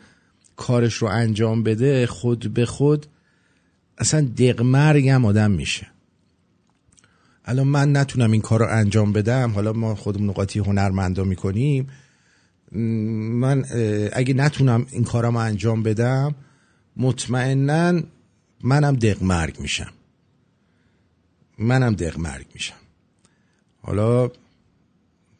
کارش 0.56 0.94
رو 0.94 1.08
انجام 1.08 1.62
بده 1.62 2.06
خود 2.06 2.54
به 2.54 2.66
خود 2.66 3.06
اصلا 3.98 4.20
دقمرگ 4.20 5.08
هم 5.08 5.24
آدم 5.24 5.50
میشه. 5.50 5.86
الان 7.44 7.68
من 7.68 7.96
نتونم 7.96 8.32
این 8.32 8.40
کار 8.40 8.60
رو 8.60 8.66
انجام 8.70 9.12
بدم. 9.12 9.50
حالا 9.50 9.72
ما 9.72 9.94
خودمون 9.94 10.30
نقاطی 10.30 10.58
هنرمندا 10.58 11.24
می‌کنیم. 11.24 11.88
من 12.72 13.64
اگه 14.12 14.34
نتونم 14.34 14.86
این 14.90 15.04
کارم 15.04 15.36
انجام 15.36 15.82
بدم 15.82 16.34
مطمئنا 16.96 18.02
منم 18.62 18.96
دقمرگ 18.96 19.60
میشم. 19.60 19.92
منم 21.58 21.94
دقمرگ 21.94 22.46
میشم. 22.54 22.76
حالا 23.82 24.30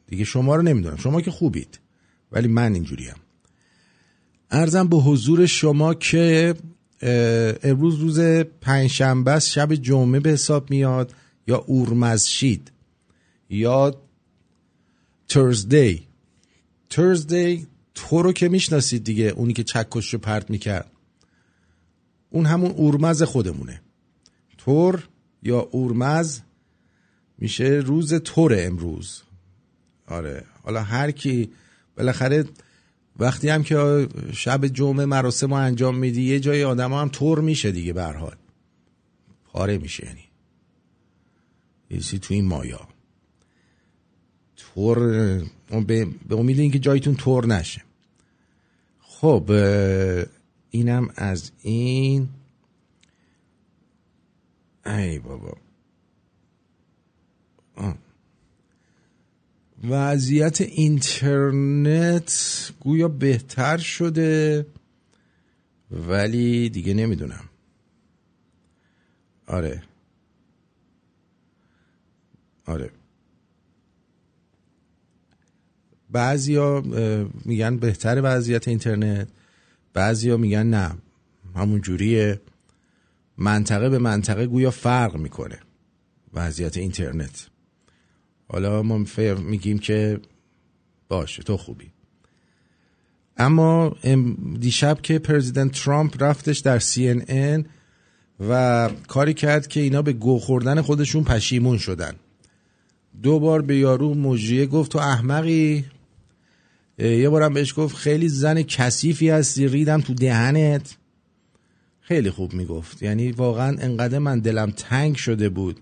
دیگه 0.06 0.24
شما 0.24 0.56
رو 0.56 0.62
نمی‌دونم. 0.62 0.96
شما 0.96 1.20
که 1.20 1.30
خوبید 1.30 1.78
ولی 2.32 2.48
من 2.48 2.74
اینجوریم. 2.74 3.14
ارزم 4.50 4.88
به 4.88 4.96
حضور 4.96 5.46
شما 5.46 5.94
که 5.94 6.54
امروز 7.02 7.98
روز 7.98 8.20
پنجشنبه 8.60 9.30
است 9.30 9.48
شب 9.48 9.74
جمعه 9.74 10.20
به 10.20 10.30
حساب 10.30 10.70
میاد 10.70 11.14
یا 11.46 11.56
اورمزشید 11.56 12.72
یا 13.50 14.00
ترزدی. 15.28 16.06
ترزدی 16.90 17.66
تو 17.94 18.22
رو 18.22 18.32
که 18.32 18.48
می‌شناسید 18.48 19.04
دیگه 19.04 19.24
اونی 19.24 19.52
که 19.52 19.64
چکش 19.64 20.14
رو 20.14 20.18
پرت 20.18 20.50
می‌کرد. 20.50 20.90
اون 22.30 22.46
همون 22.46 22.70
اورمز 22.70 23.22
خودمونه. 23.22 23.80
تور 24.58 25.08
یا 25.42 25.60
اورمز 25.60 26.40
میشه 27.38 27.64
روز 27.64 28.14
تور 28.14 28.54
امروز. 28.58 29.22
آره 30.06 30.44
حالا 30.62 30.82
هر 30.82 31.10
کی 31.10 31.50
بالاخره 31.96 32.44
وقتی 33.18 33.48
هم 33.48 33.62
که 33.62 34.08
شب 34.32 34.66
جمعه 34.66 35.06
مراسم 35.06 35.46
رو 35.46 35.54
انجام 35.54 35.96
میدی 35.96 36.22
یه 36.22 36.40
جای 36.40 36.64
آدم 36.64 36.92
هم 36.92 37.08
طور 37.08 37.40
میشه 37.40 37.72
دیگه 37.72 37.92
به 37.92 38.04
حال. 38.04 38.36
پاره 39.44 39.78
میشه 39.78 40.06
یعنی. 40.06 40.24
یه 41.90 42.18
تو 42.18 42.34
این 42.34 42.46
مایا. 42.46 42.88
تور 44.56 44.98
به 46.28 46.36
امید 46.36 46.58
اینکه 46.58 46.78
جایتون 46.78 47.14
تور 47.14 47.46
نشه. 47.46 47.82
خب 49.00 49.50
اینم 50.70 51.08
از 51.16 51.52
این. 51.62 52.28
ای 54.86 55.18
بابا. 55.18 55.56
وضعیت 59.84 60.60
اینترنت 60.60 62.32
گویا 62.80 63.08
بهتر 63.08 63.78
شده 63.78 64.66
ولی 65.90 66.68
دیگه 66.68 66.94
نمی‌دونم. 66.94 67.44
آره. 69.46 69.82
آره. 72.66 72.90
بعضیا 76.10 76.80
میگن 77.44 77.76
بهتر 77.76 78.20
وضعیت 78.24 78.68
اینترنت 78.68 79.28
بعضیا 79.92 80.36
میگن 80.36 80.66
نه. 80.66 80.94
همون 81.54 81.80
جوریه. 81.80 82.40
منطقه 83.38 83.88
به 83.88 83.98
منطقه 83.98 84.46
گویا 84.46 84.70
فرق 84.70 85.16
می‌کنه. 85.16 85.58
وضعیت 86.34 86.76
اینترنت. 86.76 87.46
حالا 88.48 88.82
ما 88.82 89.04
میگیم 89.38 89.78
که 89.78 90.20
باشه 91.08 91.42
تو 91.42 91.56
خوبی. 91.56 91.90
اما 93.36 93.96
دیشب 94.60 94.98
که 95.02 95.18
پرزیدنت 95.18 95.72
ترامپ 95.72 96.22
رفتش 96.22 96.58
در 96.58 96.78
CNN 96.78 97.64
و 98.48 98.90
کاری 99.08 99.34
کرد 99.34 99.66
که 99.66 99.80
اینا 99.80 100.02
به 100.02 100.12
گو 100.12 100.38
خوردن 100.38 100.80
خودشون 100.80 101.24
پشیمون 101.24 101.78
شدن. 101.78 102.12
دو 103.22 103.38
بار 103.38 103.62
به 103.62 103.76
یارو 103.76 104.14
مجریه 104.14 104.66
گفت 104.66 104.92
تو 104.92 104.98
احمقی؟ 104.98 105.84
یه 106.98 107.28
بارم 107.28 107.54
بهش 107.54 107.74
گفت 107.76 107.96
خیلی 107.96 108.28
زن 108.28 108.62
کثیفی 108.62 109.30
هستی 109.30 109.68
ریدم 109.68 110.00
تو 110.00 110.14
دهنت. 110.14 110.96
خیلی 112.00 112.30
خوب 112.30 112.52
می‌گفت. 112.54 113.02
یعنی 113.02 113.32
واقعا 113.32 113.76
انقدر 113.80 114.18
من 114.18 114.40
دلم 114.40 114.70
تنگ 114.70 115.16
شده 115.16 115.48
بود 115.48 115.80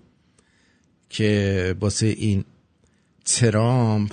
که 1.09 1.75
باسه 1.79 2.07
این 2.07 2.43
ترامپ 3.25 4.11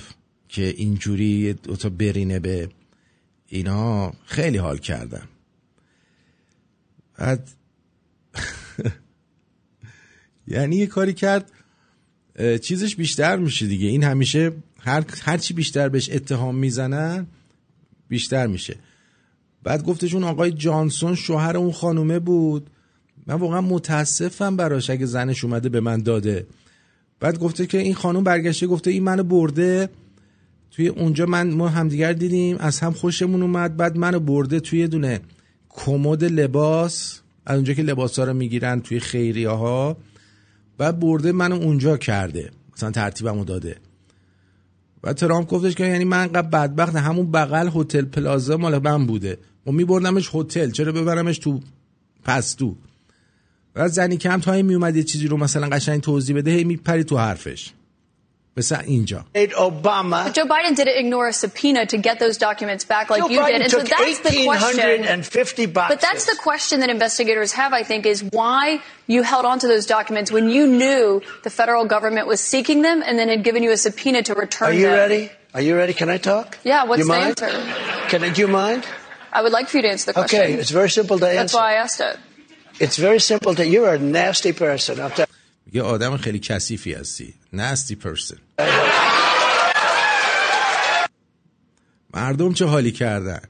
که 0.49 0.73
اینجوری 0.77 1.53
دوتا 1.53 1.89
برینه 1.89 2.39
به 2.39 2.69
اینا 3.47 4.13
خیلی 4.25 4.57
حال 4.57 4.77
کردم 4.77 5.27
بعد 7.17 7.49
یعنی 10.47 10.75
یه 10.75 10.87
کاری 10.87 11.13
کرد 11.13 11.51
چیزش 12.61 12.95
بیشتر 12.95 13.37
میشه 13.37 13.67
دیگه. 13.67 13.87
این 13.87 14.03
همیشه 14.03 14.51
هر 14.79 15.05
هرچی 15.21 15.53
بیشتر 15.53 15.89
بهش 15.89 16.09
اتهام 16.09 16.55
می‌زنن 16.55 17.27
بیشتر 18.07 18.47
میشه. 18.47 18.75
بعد 19.63 19.83
گفتشون 19.83 20.23
آقای 20.23 20.51
جانسون 20.51 21.15
شوهر 21.15 21.57
اون 21.57 21.71
خانومه 21.71 22.19
بود. 22.19 22.69
من 23.27 23.35
واقعا 23.35 23.61
متاسفم 23.61 24.55
براش 24.55 24.89
اگه 24.89 25.05
زنش 25.05 25.43
اومده 25.43 25.69
به 25.69 25.79
من 25.79 26.01
داده. 26.01 26.47
بعد 27.23 27.39
گفته 27.39 27.65
که 27.65 27.77
این 27.77 27.95
خانوم 27.95 28.23
برگشته 28.23 28.67
گفته 28.67 28.91
این 28.91 29.03
منو 29.03 29.23
برده. 29.23 29.89
توی 30.71 30.87
اونجا 30.87 31.25
من 31.25 31.53
ما 31.53 31.67
همدیگر 31.69 32.13
دیدیم 32.13 32.57
از 32.59 32.79
هم 32.79 32.91
خوشمون 32.91 33.41
اومد 33.41 33.77
بعد 33.77 33.97
منو 33.97 34.19
برده 34.19 34.59
توی 34.59 34.87
دونه 34.87 35.19
کمد 35.69 36.23
لباس. 36.23 37.21
از 37.45 37.55
اونجا 37.55 37.73
که 37.73 37.81
لباس 37.81 38.19
ها 38.19 38.25
رو 38.25 38.33
می‌گیرن 38.33 38.81
توی 38.81 38.99
خیریه 38.99 39.49
ها 39.49 39.97
بعد 40.77 40.99
برده 40.99 41.31
منو 41.31 41.55
اونجا 41.55 41.97
کرده 41.97 42.51
مثلا 42.75 42.91
ترتیبمو 42.91 43.45
داده. 43.45 43.77
و 45.03 45.13
ترامپ 45.13 45.47
گفتش 45.47 45.75
که 45.75 45.85
یعنی 45.85 46.05
من 46.05 46.27
قبل 46.27 46.49
بدبخت 46.49 46.95
همون 46.95 47.31
بغل 47.31 47.69
هتل 47.75 48.05
پلازا 48.05 48.57
مال 48.57 48.83
من 48.83 49.05
بوده. 49.05 49.37
و 49.67 49.71
میبردمش 49.71 50.29
هتل 50.33 50.71
چرا 50.71 50.91
ببرمش 50.91 51.37
تو 51.37 51.59
پستو؟ 52.23 52.75
و 53.76 53.88
زنی 53.88 54.16
کم 54.16 54.40
تا 54.40 54.62
می 54.62 54.74
اومد 54.74 54.96
یه 54.96 55.02
چیزی 55.02 55.28
رو 55.28 55.36
مثلا 55.36 55.68
قشنگ 55.68 56.00
توضیح 56.00 56.36
بده 56.36 56.50
هی 56.50 56.64
میپری 56.64 57.04
تو 57.04 57.18
حرفش 57.18 57.72
مثل 58.58 58.76
اینجا 58.86 59.24
Obama. 59.34 60.26
But 60.26 60.34
Joe 60.34 60.46
Biden 60.46 60.74
didn't 60.74 60.98
ignore 60.98 61.28
a 61.28 61.32
subpoena 61.32 61.86
to 61.86 61.96
get 61.96 62.18
those 62.18 62.36
documents 62.38 62.84
back 62.84 63.08
like 63.08 63.22
Joe 63.22 63.28
you 63.28 63.40
Biden 63.40 63.46
did. 63.46 63.62
And 63.62 63.70
took 63.70 63.86
so 63.86 63.94
that's 63.96 64.20
the 64.20 64.44
question. 64.44 64.78
1,850 64.78 65.66
boxes. 65.66 65.94
But 65.94 66.00
that's 66.00 66.26
the 66.26 66.36
question 66.48 66.80
that 66.80 66.90
investigators 66.90 67.52
have, 67.52 67.72
I 67.72 67.84
think, 67.84 68.04
is 68.04 68.24
why 68.38 68.80
you 69.06 69.22
held 69.22 69.44
on 69.44 69.60
to 69.60 69.68
those 69.68 69.86
documents 69.86 70.32
when 70.32 70.48
you 70.50 70.66
knew 70.66 71.22
the 71.44 71.50
federal 71.50 71.84
government 71.84 72.26
was 72.26 72.40
seeking 72.40 72.82
them 72.82 73.02
and 73.06 73.18
then 73.18 73.28
had 73.28 73.44
given 73.44 73.62
you 73.62 73.70
a 73.70 73.76
subpoena 73.76 74.22
to 74.24 74.34
return 74.34 74.68
them. 74.68 74.76
Are 74.76 74.80
you 74.80 74.88
them. 74.88 75.02
ready? 75.02 75.30
Are 75.54 75.60
you 75.60 75.76
ready? 75.76 75.94
Can 75.94 76.08
I 76.10 76.18
talk? 76.18 76.58
Yeah, 76.64 76.84
what's 76.84 76.98
you 76.98 77.04
the 77.04 77.12
mind? 77.12 77.42
answer? 77.42 78.08
Can 78.10 78.24
I, 78.24 78.30
do 78.30 78.40
you 78.42 78.48
mind? 78.48 78.84
I 79.32 79.42
would 79.42 79.52
like 79.52 79.68
for 79.68 79.76
you 79.78 79.82
to 79.82 79.90
answer 79.90 80.06
the 80.06 80.14
question. 80.14 80.40
Okay, 80.40 80.54
it's 80.54 80.70
very 80.70 80.90
simple 80.90 81.18
to 81.20 81.26
answer. 81.26 81.38
That's 81.42 81.54
why 81.54 81.74
I 81.74 81.76
asked 81.84 82.00
it. 82.00 82.16
It's 82.79 82.97
very 82.97 83.19
simple 83.19 83.53
to 83.55 83.65
you're 83.65 83.93
a 83.93 83.99
nasty 83.99 84.53
person. 84.53 85.27
یه 85.73 85.81
آدم 85.81 86.17
خیلی 86.17 86.39
کثیفی 86.39 86.93
هستی. 86.93 87.33
Nasty 87.53 87.95
person. 87.95 88.37
مردم 92.13 92.53
چه 92.53 92.65
حالی 92.65 92.91
کردن 92.91 93.41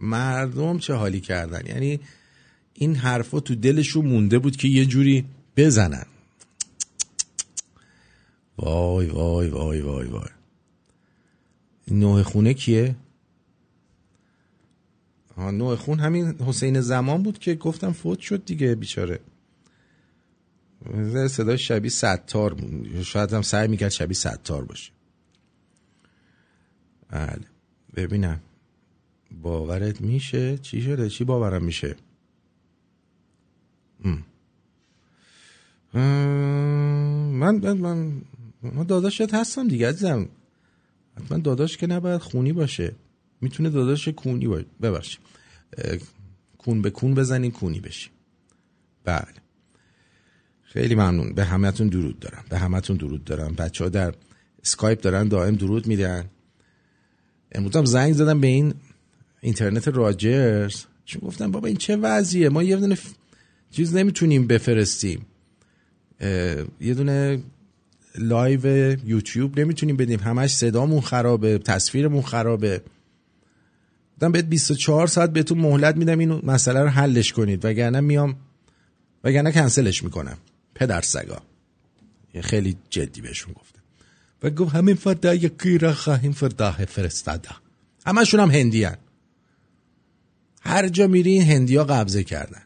مردم 0.00 0.78
چه 0.78 0.94
حالی 0.94 1.20
کردن 1.20 1.66
یعنی 1.66 2.00
این 2.74 2.94
حرفا 2.94 3.40
تو 3.40 3.54
دلشون 3.54 4.06
مونده 4.06 4.38
بود 4.38 4.56
که 4.56 4.68
یه 4.68 4.86
جوری 4.86 5.24
بزنن 5.56 6.06
وای 8.58 9.06
وای 9.06 9.48
وای 9.48 9.80
وای 9.80 10.08
وای 10.08 10.28
نوع 11.90 12.22
خونه 12.22 12.54
کیه؟ 12.54 12.94
نوع 15.38 15.76
خون 15.76 16.00
همین 16.00 16.26
حسین 16.26 16.80
زمان 16.80 17.22
بود 17.22 17.38
که 17.38 17.54
گفتم 17.54 17.92
فوت 17.92 18.20
شد 18.20 18.44
دیگه 18.44 18.74
بیچاره. 18.74 19.20
صدای 21.28 21.58
شبیه 21.58 21.90
ستار 21.90 22.54
بود. 22.54 23.02
شاید 23.02 23.32
هم 23.32 23.42
سعی 23.42 23.68
می‌کرد 23.68 23.88
شبیه 23.88 24.14
ستار 24.14 24.64
باشه. 24.64 24.92
بله. 27.08 27.44
ببینم. 27.96 28.40
باورت 29.42 30.00
میشه؟ 30.00 30.58
چی 30.58 30.82
شده؟ 30.82 31.10
چی 31.10 31.24
باورم 31.24 31.64
میشه؟ 31.64 31.96
من 35.94 37.54
من 37.56 37.72
من, 37.72 38.22
من 38.62 38.82
داداشت 38.82 39.34
هستم 39.34 39.68
دیگه 39.68 39.88
عزیزم. 39.88 40.28
حتما 41.16 41.38
داداش 41.38 41.76
که 41.76 41.86
نباید 41.86 42.20
خونی 42.20 42.52
باشه. 42.52 42.94
می‌تونه 43.40 43.70
داداش 43.70 44.08
کونی 44.08 44.46
باشه 44.46 44.66
ببخشید. 44.82 45.20
کون 46.58 46.82
به 46.82 46.90
کون 46.90 47.14
بزنین 47.14 47.50
کونی 47.50 47.80
بشی. 47.80 48.10
بله. 49.04 49.26
خیلی 50.62 50.94
ممنون. 50.94 51.32
به 51.34 51.44
همتون 51.44 51.88
درود 51.88 52.18
دارم. 52.18 52.44
به 52.48 52.58
همتون 52.58 52.96
درود 52.96 53.24
دارم. 53.24 53.54
بچه 53.54 53.84
ها 53.84 53.90
در 53.90 54.14
اسکایپ 54.64 55.00
دارن 55.00 55.28
دائم 55.28 55.54
درود 55.54 55.86
میدن. 55.86 56.24
امروز 57.52 57.76
هم 57.76 57.84
زنگ 57.84 58.12
زدم 58.12 58.40
به 58.40 58.46
این 58.46 58.74
اینترنت 59.40 59.88
راجرز. 59.88 60.84
چون 61.04 61.20
گفتم 61.20 61.50
بابا 61.50 61.68
این 61.68 61.76
چه 61.76 61.96
وضعیه؟ 61.96 62.48
ما 62.48 62.62
یه 62.62 62.76
دونه 62.76 62.94
ف... 62.94 63.06
چیز 63.70 63.96
نمی‌تونیم 63.96 64.46
بفرستیم. 64.46 65.26
یه 66.80 66.94
دونه 66.94 67.42
live 68.18 68.66
یوتیوب 69.08 69.60
نمی‌تونیم 69.60 69.96
بدیم. 69.96 70.20
همش 70.20 70.54
صدامون 70.54 71.00
خرابه 71.00 71.58
تصویرمون 71.58 72.22
خرابه. 72.22 72.82
دم 74.20 74.32
بهت 74.32 74.44
24 74.44 75.06
ساعت 75.06 75.32
بهتون 75.32 75.58
مهلت 75.58 75.96
میدم 75.96 76.18
این 76.18 76.40
مسئله 76.42 76.82
رو 76.82 76.88
حلش 76.88 77.32
کنید. 77.32 77.64
وگرنه 77.64 78.00
میام 78.00 78.36
وگرنه 79.24 79.52
کنسلش 79.52 80.04
می‌کنم. 80.04 80.38
پدر 80.74 81.00
سگا. 81.00 81.42
خیلی 82.40 82.76
جدی 82.90 83.20
بهشون 83.20 83.52
گفتم. 83.52 83.80
و 84.42 84.50
گفت 84.50 84.74
همین 84.74 84.94
فردا 84.94 85.34
یکی 85.34 85.78
را 85.78 85.94
خواهیم 85.94 86.32
فردا 86.32 86.72
فرستاده. 86.72 87.48
همشون 88.06 88.40
هم 88.40 88.50
هندی 88.50 88.84
هن. 88.84 88.96
هر 90.60 90.88
جا 90.88 91.06
میری 91.06 91.30
این 91.30 91.42
هندی 91.42 91.76
ها 91.76 91.84
قبضه 91.84 92.24
کردن. 92.24 92.62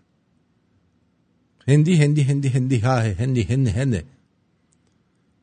هندی 1.68 1.96
هندی 1.96 2.22
هندی 2.22 2.48
هندی 2.48 2.78
ها 2.78 2.96
هندی 2.96 3.42
هندی 3.42 3.70
هندی 3.70 4.02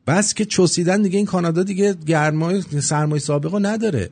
بس 0.06 0.34
که 0.34 0.44
چوسیدن 0.44 1.02
دیگه 1.02 1.16
این 1.16 1.26
کانادا 1.26 1.62
دیگه 1.62 1.94
گرمای 1.94 2.62
سرمای 2.62 3.20
سابقه 3.20 3.58
نداره. 3.58 4.10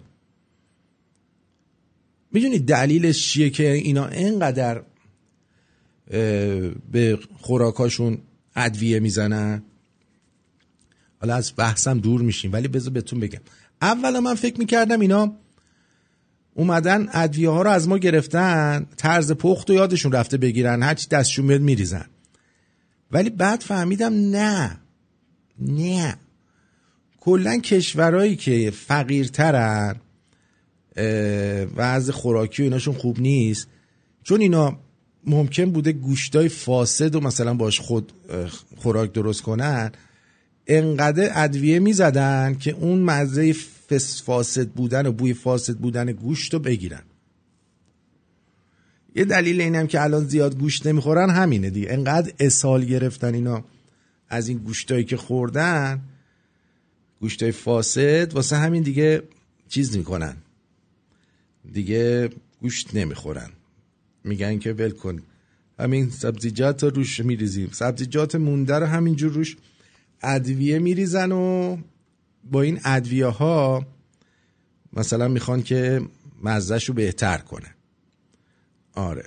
می‌دونید 2.33 2.67
دلیلش 2.67 3.33
چیه 3.33 3.51
که 3.51 3.73
اینا 3.73 4.07
اینقدر 4.07 4.83
به 6.93 7.19
خوراکاشون 7.39 8.19
ادویه 8.57 9.01
می‌زنن؟ 9.01 9.63
حالا 11.21 11.35
از 11.35 11.53
بحثم 11.57 11.99
دور 11.99 12.21
میشیم 12.23 12.53
ولی 12.53 12.69
بذار 12.69 12.93
بهتون 12.93 13.21
بگم. 13.21 13.41
اولا 13.83 14.21
من 14.21 14.35
فکر 14.35 14.59
می‌کردم 14.59 15.01
اینا 15.01 15.37
اومدن 16.55 17.09
ادویه 17.13 17.51
ها 17.51 17.63
رو 17.63 17.71
از 17.71 17.89
ما 17.89 17.99
گرفتن 17.99 18.87
طرز 18.97 19.33
پخت 19.33 19.71
و 19.71 19.75
یادشون 19.75 20.13
رفته 20.13 20.37
بگیرن 20.37 20.83
هرچی 20.83 21.09
دستشون 21.09 21.45
میاد 21.45 21.61
میریزن. 21.61 22.07
ولی 23.13 23.31
بعد 23.31 23.61
فهمیدم 23.61 24.15
نه 24.15 24.79
نه. 25.61 26.17
کلا 27.21 27.59
کشورهایی 27.59 28.37
که 28.37 28.71
فقیرترن 28.71 29.97
و 31.77 31.81
از 31.81 32.11
خوراکی 32.11 32.63
و 32.63 32.65
ایناشون 32.65 32.95
خوب 32.95 33.21
نیست. 33.21 33.69
چون 34.23 34.41
اینا 34.41 34.79
ممکن 35.27 35.71
بوده 35.71 35.93
گوشتای 35.93 36.49
فاسد 36.49 37.15
و 37.15 37.21
مثلا 37.21 37.55
باش 37.55 37.81
خود 37.81 38.13
خوراک 38.77 39.13
درست 39.13 39.43
کنن 39.43 39.93
انقدر 40.67 41.31
ادویه 41.35 41.79
می‌زدن 41.79 42.55
که 42.55 42.71
اون 42.71 43.03
مزه 43.03 43.55
فاسد 44.25 44.69
بودن 44.69 45.07
و 45.07 45.13
بوی 45.13 45.35
فاسد 45.35 45.77
بودن 45.77 46.13
گوشت 46.13 46.55
رو 46.55 46.61
بگیرن. 46.61 47.03
یه 49.15 49.25
دلیل 49.25 49.61
اینم 49.61 49.87
که 49.87 50.03
الان 50.03 50.25
زیاد 50.25 50.59
گوشت 50.59 50.87
نمی‌خورن 50.87 51.31
همینه 51.31 51.71
دیگه. 51.71 51.87
انقدر 51.91 52.33
اسال 52.41 52.85
گرفتن 52.85 53.35
اینا 53.35 53.65
از 54.29 54.49
این 54.49 54.59
گوشتایی 54.59 55.05
که 55.05 55.17
خوردن 55.17 56.01
گوشتای 57.21 57.53
فاسد 57.53 58.33
واسه 58.35 58.57
همین 58.57 58.83
دیگه 58.83 59.23
چیز 59.69 59.97
می‌کنن. 59.97 60.37
دیگه 61.73 62.31
گوشت 62.61 62.97
نمی‌خورن. 62.97 63.51
میگن 64.25 64.59
که 64.59 64.73
ول 64.73 64.91
کن. 64.91 65.23
همین 65.79 66.11
سبزیجات 66.11 66.83
رو 66.83 66.91
روش 66.91 67.21
میریزیم. 67.21 67.71
سبزیجات 67.73 68.35
مونده 68.35 68.75
رو 68.75 68.87
همینجور 68.87 69.33
روش 69.33 69.57
ادویه 70.23 70.79
میریزن 70.79 71.33
و 71.33 71.77
با 72.51 72.63
این 72.63 72.81
ادویه 72.85 73.27
ها 73.27 73.87
مثلا 74.93 75.29
می‌خوان 75.29 75.63
که 75.63 76.03
مزهش 76.43 76.89
رو 76.89 76.95
بهتر 76.95 77.39
کنه. 77.39 77.75
آره. 78.95 79.25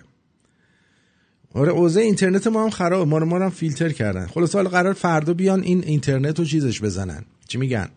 آره 1.54 1.72
اوضاع 1.72 2.04
اینترنت 2.04 2.48
ما 2.48 2.64
هم 2.64 2.70
خراب 2.70 3.08
ما 3.08 3.18
رو 3.18 3.26
ما 3.26 3.40
هم 3.40 3.50
فیلتر 3.50 3.90
کردن. 3.90 4.28
خلاص 4.28 4.56
حالا 4.56 4.70
قرار 4.70 4.94
فردا 4.94 5.34
بیان 5.34 5.62
این 5.62 5.84
اینترنت 5.84 6.40
رو 6.40 6.46
چیزش 6.46 6.82
بزنن. 6.82 7.26
چی 7.48 7.58
میگن؟ 7.58 7.90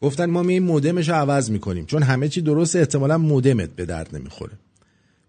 گفتن 0.00 0.30
ما 0.30 0.42
می 0.42 0.60
مودمش 0.60 1.08
عوض 1.08 1.50
می‌کنیم 1.50 1.86
چون 1.86 2.02
همه 2.02 2.28
چی 2.28 2.40
درست 2.40 2.76
احتمالا 2.76 3.18
مودمت 3.18 3.70
به 3.70 3.84
درد 3.86 4.16
نمی‌خوره. 4.16 4.52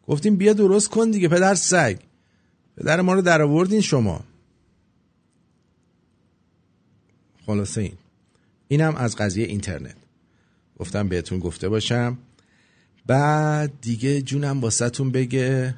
گفتیم 0.08 0.36
بیا 0.36 0.54
درست 0.54 0.90
کن 0.90 1.12
دیگه 1.12 1.28
پدر 1.28 1.56
سگ. 1.56 1.98
پدر 2.78 3.02
ما 3.02 3.14
رو 3.14 3.22
در 3.22 3.42
آوردین 3.42 3.82
شما. 3.82 4.24
خلاصه 7.46 7.82
این. 7.82 7.98
اینم 8.68 8.96
از 8.96 9.16
قضیه 9.16 9.46
اینترنت. 9.46 9.96
گفتم 10.80 11.08
بهتون 11.10 11.40
گفته 11.40 11.70
باشم. 11.70 12.18
بعد 13.06 13.72
دیگه 13.82 14.22
جونم 14.22 14.62
واسهتون 14.62 15.12
بگه. 15.12 15.76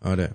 آره. 0.00 0.30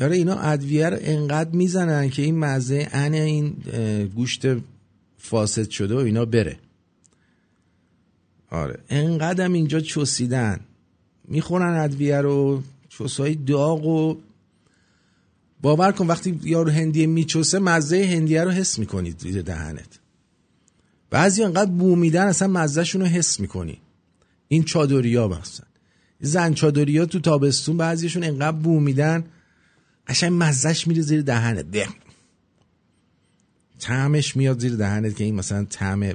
آره 0.00 0.16
اینا 0.16 0.34
ادویه 0.34 0.88
رو 0.88 0.96
انقدر 1.00 1.50
می‌زنن 1.50 2.10
که 2.10 2.22
این 2.22 2.38
مزه 2.38 2.88
ان 2.92 3.14
این 3.14 3.56
گوشت 4.14 4.42
فاسد 5.18 5.70
شده 5.70 5.94
و 5.94 5.98
اینا 5.98 6.24
بره. 6.24 6.56
آره. 8.50 8.78
انقدرم 8.88 9.52
اینجا 9.52 9.80
چوسیدن. 9.80 10.60
می‌خورن 11.28 11.80
ادویه 11.80 12.20
رو 12.20 12.62
چوسای 12.88 13.34
داغ 13.34 13.86
و 13.86 14.16
باور 15.62 15.92
کن 15.92 16.06
وقتی 16.06 16.40
یارو 16.42 16.70
هندیه 16.70 17.06
میچوسه 17.06 17.58
مزه 17.58 18.04
هندیه 18.04 18.44
رو 18.44 18.50
حس 18.50 18.78
می‌کنید 18.78 19.16
توی 19.16 19.42
دهنت. 19.42 19.98
بعضی 21.10 21.42
انقدر 21.42 21.70
بو 21.70 21.96
میدن 21.96 22.26
اصلا 22.26 22.48
مزهشون 22.48 23.00
رو 23.00 23.06
حس 23.06 23.40
می‌کنی. 23.40 23.78
این 24.48 24.62
چادریا 24.62 25.28
مثلا. 25.28 25.66
زن 26.20 26.54
چادریا 26.54 27.06
تو 27.06 27.20
تابستون 27.20 27.76
بعضیشون 27.76 28.24
انقدر 28.24 28.56
بو 28.56 28.80
میدن 28.80 29.24
قشنگ 30.06 30.32
مزهش 30.42 30.86
میره 30.86 31.02
زیر 31.02 31.22
دهنت. 31.22 31.70
ده 31.70 31.88
طعمش 33.78 34.36
میاد 34.36 34.60
زیر 34.60 34.76
دهنت 34.76 35.16
که 35.16 35.24
این 35.24 35.34
مثلا 35.34 35.64
طعم 35.64 36.12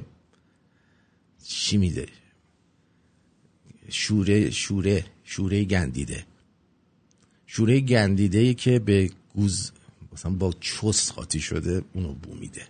چی 1.44 1.76
میده؟ 1.76 2.06
شوره 3.88 4.50
شوره 4.50 5.04
شوره 5.24 5.64
گندیده. 5.64 6.24
شوره 7.46 7.80
گندیده 7.80 8.38
ای 8.38 8.54
که 8.54 8.78
به 8.78 9.10
گوز 9.34 9.72
مثلا 10.12 10.32
با 10.32 10.54
چوس 10.60 11.10
خاطی 11.10 11.40
شده 11.40 11.82
اونو 11.92 12.14
بو 12.14 12.34
میده. 12.34 12.62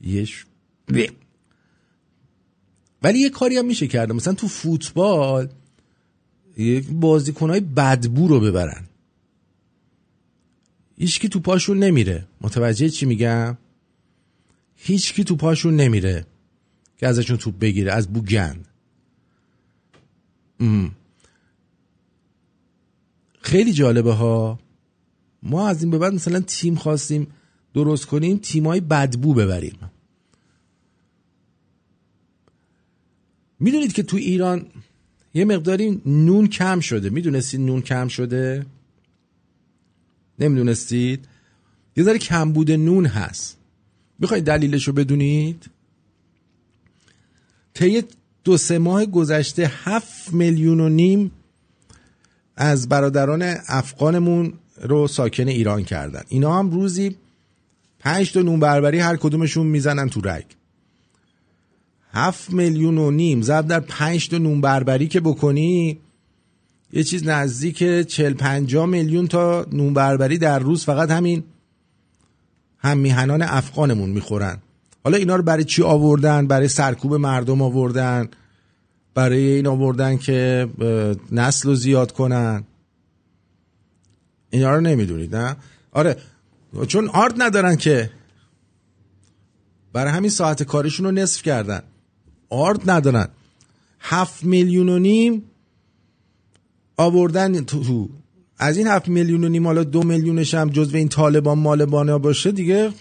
یش 0.00 0.44
ولی 3.02 3.18
یه 3.18 3.30
کاری 3.30 3.56
هم 3.56 3.66
میشه 3.66 3.86
کرده. 3.86 4.14
مثلا 4.14 4.34
تو 4.34 4.48
فوتبال 4.48 5.48
یک 6.56 6.86
بازیکنهای 6.90 7.60
بدبو 7.60 8.28
رو 8.28 8.40
ببرن. 8.40 8.84
هیچکی 10.96 11.28
تو 11.28 11.40
پاشون 11.40 11.78
نمیره. 11.78 12.26
متوجه 12.40 12.88
چی 12.88 13.06
میگم؟ 13.06 13.58
هیچکی 14.76 15.24
تو 15.24 15.36
پاشون 15.36 15.76
نمیره 15.76 16.26
که 16.96 17.06
ازشون 17.06 17.36
توپ 17.36 17.58
بگیره 17.58 17.92
از 17.92 18.12
بو 18.12 18.20
گند. 18.20 18.68
خیلی 23.40 23.72
جالبه 23.72 24.12
ها. 24.12 24.58
ما 25.42 25.68
از 25.68 25.82
این 25.82 25.90
به 25.90 25.98
بعد 25.98 26.14
مثلا 26.14 26.40
تیم 26.40 26.74
خواستیم 26.74 27.26
درست 27.74 28.06
کنیم 28.06 28.36
تیمای 28.36 28.80
بدبو 28.80 29.34
ببریم. 29.34 29.78
می‌دونید 33.60 33.92
که 33.92 34.02
تو 34.02 34.16
ایران 34.16 34.66
یه 35.34 35.44
مقداری 35.44 36.02
نون 36.06 36.46
کم 36.46 36.80
شده. 36.80 37.10
می‌دونستید 37.10 37.60
نون 37.60 37.80
کم 37.80 38.08
شده؟ 38.08 38.66
نمی‌دونستید؟ 40.38 41.28
یه 41.96 42.04
ذره 42.04 42.18
کمبود 42.18 42.70
نون 42.70 43.06
هست. 43.06 43.56
می‌خواید 44.18 44.44
دلیلش 44.44 44.88
رو 44.88 44.92
بدونید؟ 44.92 45.70
طی 47.74 48.02
دو 48.44 48.56
سه 48.56 48.78
ماه 48.78 49.06
گذشته 49.06 49.72
هفت 49.84 50.32
میلیون 50.32 50.80
و 50.80 50.88
نیم 50.88 51.30
از 52.56 52.88
برادران 52.88 53.54
افغانمون 53.68 54.52
رو 54.80 55.08
ساکن 55.08 55.48
ایران 55.48 55.84
کردن. 55.84 56.22
اینا 56.28 56.58
هم 56.58 56.70
روزی 56.70 57.16
پنج 57.98 58.32
تا 58.32 58.42
نون 58.42 58.60
بربری 58.60 58.98
هر 58.98 59.16
کدومشون 59.16 59.66
می‌زنن 59.66 60.08
تو 60.08 60.20
رگ. 60.20 60.44
هفت 62.12 62.50
میلیون 62.50 62.98
و 62.98 63.10
نیم. 63.10 63.42
ضرب 63.42 63.66
در 63.66 63.80
پنج 63.80 64.28
تا 64.28 64.38
نون 64.38 64.60
بربری 64.60 65.08
که 65.08 65.20
بکنی 65.20 65.98
یه 66.94 67.04
چیز 67.04 67.28
نزدیک 67.28 68.06
چل 68.06 68.34
پنجا 68.34 68.86
میلیون 68.86 69.26
تا 69.26 69.66
نون 69.72 69.94
بربری 69.94 70.38
در 70.38 70.58
روز 70.58 70.84
فقط 70.84 71.10
همین 71.10 71.44
هم 72.78 72.98
میهنان 72.98 73.42
افغانمون 73.42 74.10
می‌خورن. 74.10 74.58
حالا 75.04 75.16
اینا 75.16 75.36
رو 75.36 75.42
برای 75.42 75.64
چی 75.64 75.82
آوردن؟ 75.82 76.46
برای 76.46 76.68
سرکوب 76.68 77.14
مردم 77.14 77.62
آوردن؟ 77.62 78.28
برای 79.14 79.38
این 79.38 79.66
آوردن 79.66 80.16
که 80.16 80.68
نسل 81.32 81.68
رو 81.68 81.74
زیاد 81.74 82.12
کنن؟ 82.12 82.64
اینا 84.50 84.74
رو 84.74 84.80
نمی‌دونید 84.80 85.36
نه؟ 85.36 85.56
آره 85.92 86.16
چون 86.86 87.08
آرد 87.08 87.42
ندارن 87.42 87.76
که 87.76 88.10
برای 89.92 90.12
همین 90.12 90.30
ساعت 90.30 90.62
کارشون 90.62 91.06
رو 91.06 91.12
نصف 91.12 91.42
کردن. 91.42 91.82
آرد 92.50 92.90
ندارن. 92.90 93.28
هفت 94.00 94.44
میلیون 94.44 94.88
و 94.88 94.98
نیم 94.98 95.42
آوردن 96.96 97.64
تو 97.64 98.08
از 98.58 98.76
این 98.76 98.86
هفت 98.86 99.08
میلیون 99.08 99.44
و 99.44 99.48
نیم 99.48 99.66
حالا 99.66 99.84
دو 99.84 100.02
میلیونش 100.02 100.54
هم 100.54 100.70
جزو 100.70 100.96
این 100.96 101.08
طالبان 101.08 101.58
مالبانا 101.58 102.18
باشه 102.18 102.52
دیگه 102.52 102.92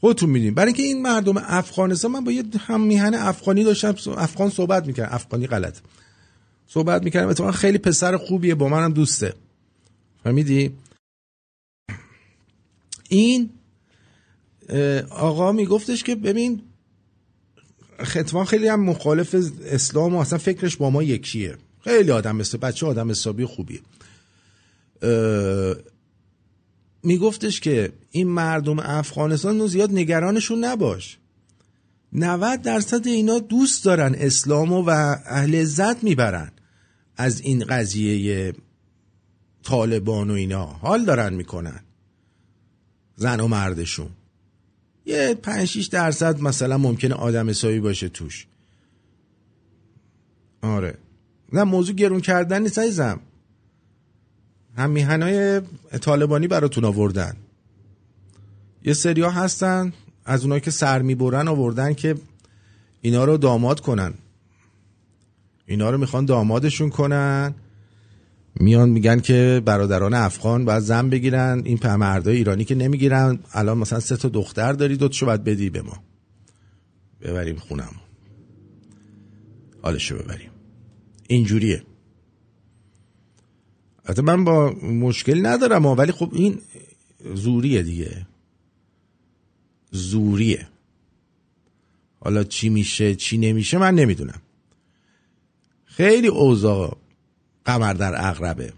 خودتون 0.00 0.30
میدین 0.30 0.54
برای 0.54 0.66
اینکه 0.66 0.82
این 0.82 1.02
مردم 1.02 1.36
افغانستان 1.36 2.10
من 2.10 2.24
با 2.24 2.32
یه 2.32 2.44
هم 2.58 2.80
میهن 2.80 3.14
افغانی 3.14 3.64
داشتم 3.64 3.94
افغان 4.16 4.50
صحبت 4.50 4.86
می‌کردم. 4.86 5.14
افغانی 5.14 5.46
غلط. 5.46 5.78
صحبت 6.66 7.02
می‌کردم. 7.02 7.28
اتفاقا 7.28 7.52
خیلی 7.52 7.78
پسر 7.78 8.16
خوبیه 8.16 8.54
با 8.54 8.68
منم 8.68 8.92
دوسته. 8.92 9.34
فهمیدی؟ 10.24 10.72
این 13.08 13.50
آقا 15.10 15.52
میگفتش 15.52 16.02
که 16.02 16.14
ببین 16.14 16.62
ختمان 18.02 18.44
خیلی 18.44 18.68
هم 18.68 18.80
مخالف 18.80 19.36
اسلام 19.64 20.14
و 20.14 20.18
اصلا 20.18 20.38
فکرش 20.38 20.76
با 20.76 20.90
ما 20.90 21.02
یکیه. 21.02 21.56
خیلی 21.84 22.10
آدم 22.10 22.36
مثل 22.36 22.58
بچه 22.58 22.86
آدم 22.86 23.10
حسابی 23.10 23.44
خوبیه. 23.44 23.80
میگفتش 27.02 27.60
که 27.60 27.92
این 28.10 28.28
مردم 28.28 28.78
افغانستان 28.78 29.60
رو 29.60 29.68
زیاد 29.68 29.92
نگرانشون 29.92 30.64
نباش. 30.64 31.18
90 32.12 32.62
درصد 32.62 33.06
اینا 33.06 33.38
دوست 33.38 33.84
دارن 33.84 34.14
اسلام 34.18 34.72
و 34.72 34.90
اهل 34.90 35.54
عزت 35.54 36.04
می‌برن. 36.04 36.52
از 37.16 37.40
این 37.40 37.64
قضیه 37.64 38.54
طالبان 39.62 40.30
و 40.30 40.32
اینا 40.32 40.64
حال 40.66 41.04
دارن 41.04 41.34
می‌کنن. 41.34 41.80
زن 43.16 43.40
و 43.40 43.48
مردشون. 43.48 44.10
یه 45.06 45.34
5 45.42 45.64
6 45.68 45.86
درصد 45.86 46.40
مثلا 46.40 46.78
ممکنه 46.78 47.14
آدم 47.14 47.50
حسابی 47.50 47.80
باشه 47.80 48.08
توش. 48.08 48.46
آره. 50.62 50.98
نه 51.52 51.64
موضوع 51.64 51.94
گرون 51.94 52.20
کردن 52.20 52.62
نیست 52.62 52.78
عزیزم. 52.78 53.20
هم 54.76 54.90
میهنای 54.90 55.60
طالبانی 56.00 56.48
براتون 56.48 56.84
آوردن. 56.84 57.36
یه 58.84 58.92
سریا 58.92 59.30
هستن 59.30 59.92
از 60.24 60.42
اونایی 60.42 60.60
که 60.60 60.70
سر 60.70 61.02
می‌برن 61.02 61.48
آوردن 61.48 61.94
که 61.94 62.14
اینا 63.00 63.24
رو 63.24 63.36
داماد 63.36 63.80
کنن. 63.80 64.14
اینا 65.66 65.90
رو 65.90 65.98
می‌خوان 65.98 66.24
دامادشون 66.24 66.90
کنن. 66.90 67.54
میان 68.54 68.88
میگن 68.88 69.20
که 69.20 69.62
برادران 69.64 70.14
افغان 70.14 70.64
باید 70.64 70.82
زن 70.82 71.10
بگیرن. 71.10 71.62
این 71.64 71.78
مردای 71.96 72.36
ایرانی 72.36 72.64
که 72.64 72.74
نمی‌گیرن. 72.74 73.38
الان 73.52 73.78
مثلا 73.78 74.00
سه 74.00 74.16
تا 74.16 74.28
دختر 74.28 74.72
داری 74.72 74.96
دوتشو 74.96 75.26
باید 75.26 75.44
بدی 75.44 75.70
به 75.70 75.82
ما. 75.82 76.02
ببریم 77.20 77.56
خونم 77.56 77.94
حالشو 79.82 80.18
ببریم. 80.18 80.53
اینجوریه. 81.28 81.82
حتی 84.04 84.22
من 84.22 84.44
با 84.44 84.70
مشکلی 84.82 85.40
ندارم 85.40 85.86
ولی 85.86 86.12
خب 86.12 86.30
این 86.32 86.58
زوریه 87.34 87.82
دیگه. 87.82 88.26
زوریه. 89.90 90.68
حالا 92.20 92.44
چی 92.44 92.68
میشه 92.68 93.14
چی 93.14 93.38
نمیشه 93.38 93.78
من 93.78 93.94
نمی‌دونم. 93.94 94.42
خیلی 95.84 96.28
اوضاع 96.28 96.96
قمر 97.64 97.94
در 97.94 98.28
اغربه. 98.28 98.72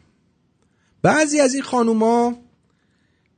بعضی 1.03 1.41
از 1.41 1.55
این 1.55 1.63
خانوما 1.63 2.37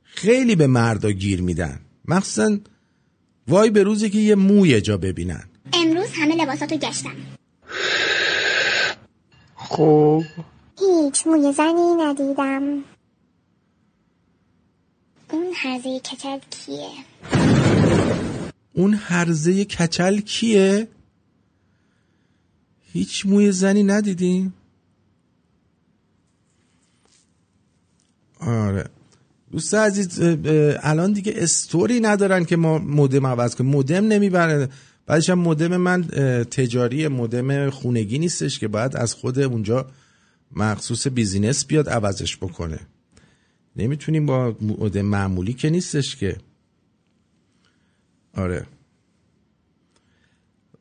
خیلی 0.03 0.55
به 0.55 0.67
مردا 0.67 1.11
گیر 1.11 1.41
میدن. 1.41 1.79
مخصوصا 2.05 2.57
وای 3.47 3.69
به 3.69 3.83
روزی 3.83 4.09
که 4.09 4.19
یه 4.19 4.35
موی 4.35 4.81
جا 4.81 4.97
ببینن. 4.97 5.43
امروز 5.73 6.07
همه 6.13 6.35
لباساتو 6.35 6.77
گشتم 6.77 7.15
خوب. 9.69 10.25
هیچ 10.79 11.27
موی 11.27 11.53
زنی 11.53 11.95
ندیدم. 11.99 12.83
اون 15.31 15.51
هرزه 15.55 15.99
کچل 15.99 16.39
کیه؟ 16.49 16.89
اون 18.73 18.93
هرزه 18.93 19.65
کچل 19.65 20.19
کیه؟ 20.19 20.87
هیچ 22.93 23.25
موی 23.25 23.51
زنی 23.51 23.83
ندیدیم. 23.83 24.53
آره. 28.39 28.89
دوست 29.51 29.73
عزیز 29.73 30.19
الان 30.83 31.13
دیگه 31.13 31.33
استوری 31.35 31.99
ندارن 31.99 32.45
که 32.45 32.55
ما 32.55 32.77
مودم 32.77 33.27
عوض 33.27 33.55
کنیم. 33.55 33.71
مودم 33.71 34.07
نمی‌برن 34.07 34.69
بعدش 35.09 35.29
هم 35.29 35.39
مودم 35.39 35.77
من 35.77 36.03
تجاری 36.43 37.07
مودم 37.07 37.69
خونگی 37.69 38.19
نیستش 38.19 38.59
که 38.59 38.67
باید 38.67 38.97
از 38.97 39.13
خود 39.13 39.39
اونجا 39.39 39.85
مخصوص 40.55 41.07
بیزینس 41.07 41.65
بیاد 41.65 41.89
عوضش 41.89 42.37
بکنه. 42.37 42.79
نمی‌تونیم 43.75 44.25
با 44.25 44.55
مودم 44.61 45.01
معمولی 45.01 45.53
که 45.53 45.69
نیستش 45.69 46.15
که. 46.15 46.37
آره. 48.33 48.65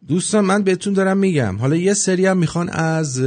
دوستان 0.08 0.44
من 0.44 0.62
بهتون 0.62 0.92
دارم 0.92 1.16
میگم. 1.16 1.56
حالا 1.56 1.76
یه 1.76 1.94
سری 1.94 2.26
هم 2.26 2.38
می‌خوان 2.38 2.68
از 2.68 3.22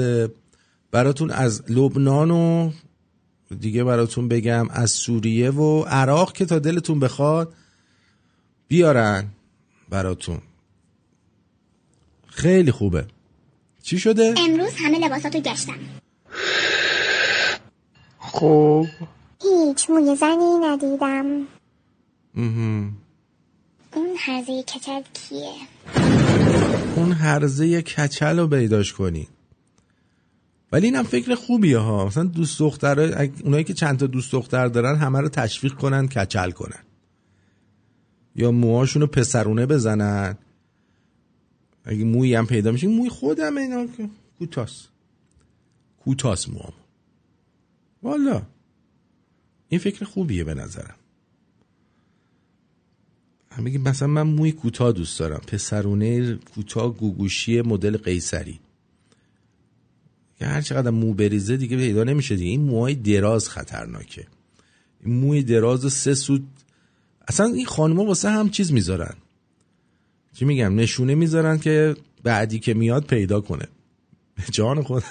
براتون 0.92 1.32
از 1.32 1.72
لبنان 1.72 2.32
و 2.32 2.72
دیگه 3.60 3.84
براتون 3.84 4.28
بگم 4.28 4.70
از 4.70 4.92
سوریه 4.92 5.52
و 5.52 5.84
عراق 5.84 6.34
که 6.34 6.46
تا 6.46 6.60
دلتون 6.60 7.00
بخواد 7.00 7.54
بیارن 8.68 9.28
براتون. 9.90 10.42
خیلی 12.32 12.72
خوبه. 12.72 13.06
چی 13.84 14.00
شده؟ 14.00 14.34
امروز 14.38 14.72
همه 14.78 15.00
لباساتو 15.00 15.40
گشتم 15.40 15.80
خوب 18.18 18.88
هیچ 19.42 19.90
موی 19.90 20.16
زنی 20.16 20.58
ندیدم. 20.64 21.48
مهم. 22.36 22.94
اون 23.94 24.16
هرزه 24.18 24.64
کچل 24.64 25.02
کیه؟ 25.14 25.54
اون 26.96 27.12
هرزه 27.12 27.82
کچل 27.82 28.40
رو 28.40 28.48
پیداش 28.48 28.94
کنی. 28.94 29.28
ولی 30.72 30.86
اینم 30.86 31.04
فکر 31.04 31.36
خوبیه 31.36 31.78
ها. 31.78 32.06
مثلا 32.06 32.24
دوست 32.24 32.60
دختر 32.60 33.30
اونایی 33.44 33.64
که 33.64 33.74
چند 33.74 34.00
تا 34.00 34.08
دوست 34.08 34.32
دختر 34.32 34.68
دارن 34.68 34.98
همه 34.98 35.20
رو 35.20 35.30
تشویق 35.30 35.74
کنن 35.74 36.08
کچل 36.08 36.52
کنن. 36.52 36.84
یا 38.36 38.52
موهاشون 38.52 39.02
رو 39.02 39.08
پسرونه 39.08 39.66
بزنن. 39.66 40.38
اگه 41.84 42.04
موی 42.04 42.36
هم 42.36 42.48
پیدا 42.48 42.72
میشه 42.72 42.88
موی 42.88 43.10
خودم 43.10 43.58
اینا 43.58 43.88
کوتاس. 44.40 44.88
کوتاس 46.04 46.50
موام 46.50 46.74
والا. 48.04 48.42
این 49.70 49.80
فکر 49.80 50.06
خوبیه 50.06 50.44
به 50.44 50.54
نظرم. 50.54 50.96
هم 53.52 53.64
بگیم 53.64 53.82
مثلا 53.82 54.08
من 54.08 54.22
موی 54.22 54.52
کوتاه 54.52 54.92
دوست 54.92 55.20
دارم. 55.20 55.42
پسرونه 55.48 56.36
کوتاه 56.36 56.98
گوگوشی 56.98 57.62
مدل 57.62 57.98
قیصری. 57.98 58.60
که 60.40 60.46
هر 60.46 60.62
چقدر 60.62 60.90
مو 60.90 61.14
بریزه 61.14 61.58
دیگه 61.58 61.78
پیدا 61.78 62.04
نمیشه 62.04 62.36
دیگه. 62.36 62.50
این 62.50 62.62
موهای 62.62 62.96
دراز 62.96 63.50
خطرناکه. 63.50 64.28
این 65.04 65.14
موی 65.14 65.44
دراز 65.44 65.94
سه 65.94 66.14
سود 66.14 66.48
اصلا 67.28 67.46
این 67.46 67.66
خانوما 67.66 68.06
واسه 68.06 68.30
هم 68.30 68.50
چیز 68.50 68.72
می‌ذارن. 68.72 69.16
چی 70.36 70.46
میگم 70.46 70.76
نشونه 70.76 71.16
می‌ذارن 71.16 71.58
که 71.60 71.96
بعدی 72.24 72.60
که 72.60 72.74
میاد 72.74 73.06
پیدا 73.06 73.42
کنه. 73.42 73.68
جان 74.52 74.84
خود. 74.84 75.04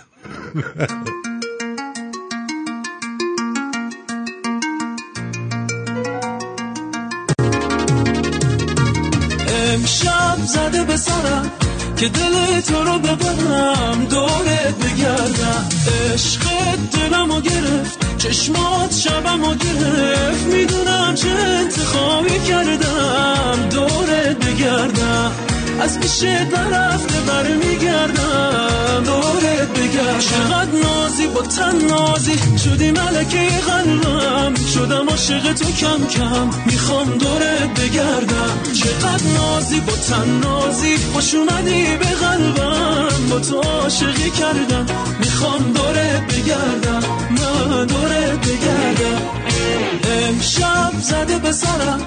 امشب 9.48 10.36
زده 10.46 10.84
به 10.84 10.96
سرم 10.96 11.50
که 11.96 12.08
دل 12.08 12.60
تو 12.60 12.84
رو 12.84 12.98
ببرم 12.98 14.04
دورت 14.10 14.74
بگردم. 14.84 15.68
عشقت 16.12 16.90
دلمو 16.92 17.40
گرفت. 17.40 18.09
چشمات 18.22 18.92
شبمو 18.92 19.54
گرفت. 19.54 20.46
می‌دونم 20.46 21.14
چه 21.14 21.28
انتخابی 21.28 22.38
کردم. 22.48 23.68
دورت 23.70 24.46
بگردم. 24.46 25.49
از 25.80 26.00
پیش 26.00 26.22
نرفته 26.22 27.20
بر 27.20 27.48
میگردم. 27.48 29.02
دورت 29.04 29.68
بگردم 29.78 30.18
چقدر 30.18 30.70
نازی 30.84 31.26
با 31.26 31.42
تن 31.42 31.76
نازی. 31.86 32.58
شدی 32.64 32.90
ملکه 32.90 33.48
قلبم. 33.68 34.54
شدم 34.74 35.08
عاشق 35.08 35.52
تو 35.52 35.72
کم 35.72 36.06
کم. 36.06 36.50
می‌خوام 36.66 37.18
دورت 37.18 37.80
بگردم. 37.80 38.72
چقدر 38.72 39.24
نازی 39.38 39.80
با 39.80 39.92
تن 39.92 40.40
نازی. 40.40 40.96
خوش 41.12 41.34
اومدی 41.34 41.84
به 41.96 42.06
قلبم. 42.06 43.28
با 43.30 43.40
تو 43.40 43.60
عاشقی 43.60 44.30
کردم. 44.30 44.86
می‌خوام 45.20 45.72
دورت 45.72 46.34
بگردم. 46.34 47.02
من 47.30 47.86
دورت 47.86 48.46
بگردم. 48.46 49.22
امشب 50.28 50.92
زده 51.00 51.38
به 51.38 51.52
سرم. 51.52 52.00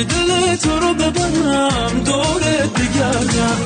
که 0.00 0.06
دل 0.06 0.56
تو 0.56 0.78
رو 0.78 0.94
ببرم 0.94 2.02
دورت 2.04 2.72
بگردم 2.74 3.58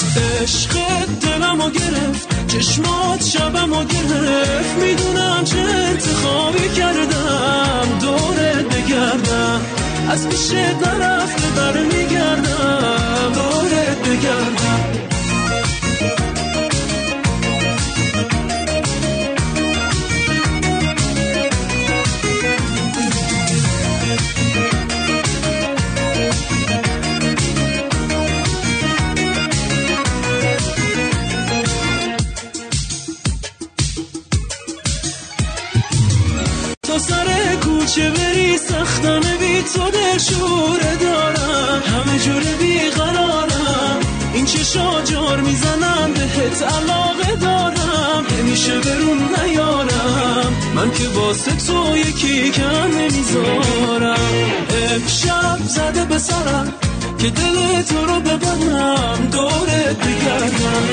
عشقت 0.43 1.21
دلمو 1.21 1.71
گرفت 1.71 2.49
چشمات 2.49 3.25
شبمو 3.25 3.85
گرفت. 3.85 4.79
می‌دونم 4.83 5.45
چه 5.45 5.59
انتخابی 5.59 6.69
کردم 6.69 7.99
دورت 8.01 8.65
بگردم 8.65 9.61
از 10.11 10.29
پیشت 10.29 10.53
نرفته 10.55 11.49
بر 11.57 11.83
میگردم 11.83 13.33
دورت 13.35 13.99
بگردم 14.09 15.14
کوچه 37.95 38.11
بری 38.11 38.59
سختمه 38.59 39.37
بی 39.41 39.63
تو 39.63 39.91
دل 39.91 40.19
شوره 40.19 40.97
دارم. 40.97 41.83
همه 41.87 42.19
جوره 42.19 42.57
بی 42.61 42.91
قرارم 42.91 44.01
این 44.35 44.45
چشا 44.45 45.03
جار 45.03 45.41
می‌زنم 45.41 46.13
بهت 46.15 46.63
علاقه 46.63 47.37
دارم. 47.41 48.25
همیشه 48.39 48.81
برون 48.81 49.19
نیارم. 49.19 50.53
من 50.75 50.91
که 50.91 51.09
واسه 51.09 51.57
تو 51.57 51.97
یکی 51.97 52.51
کم 52.51 52.99
نمی‌ذارم. 52.99 54.17
امشب 54.95 55.59
زده 55.67 56.05
به 56.05 56.19
سرم. 56.19 56.73
که 57.25 57.31
دل 57.31 57.83
تو 57.83 58.07
رو 58.07 58.21
ببرم 58.21 59.29
دورت 59.33 59.97
بگردم. 59.97 60.85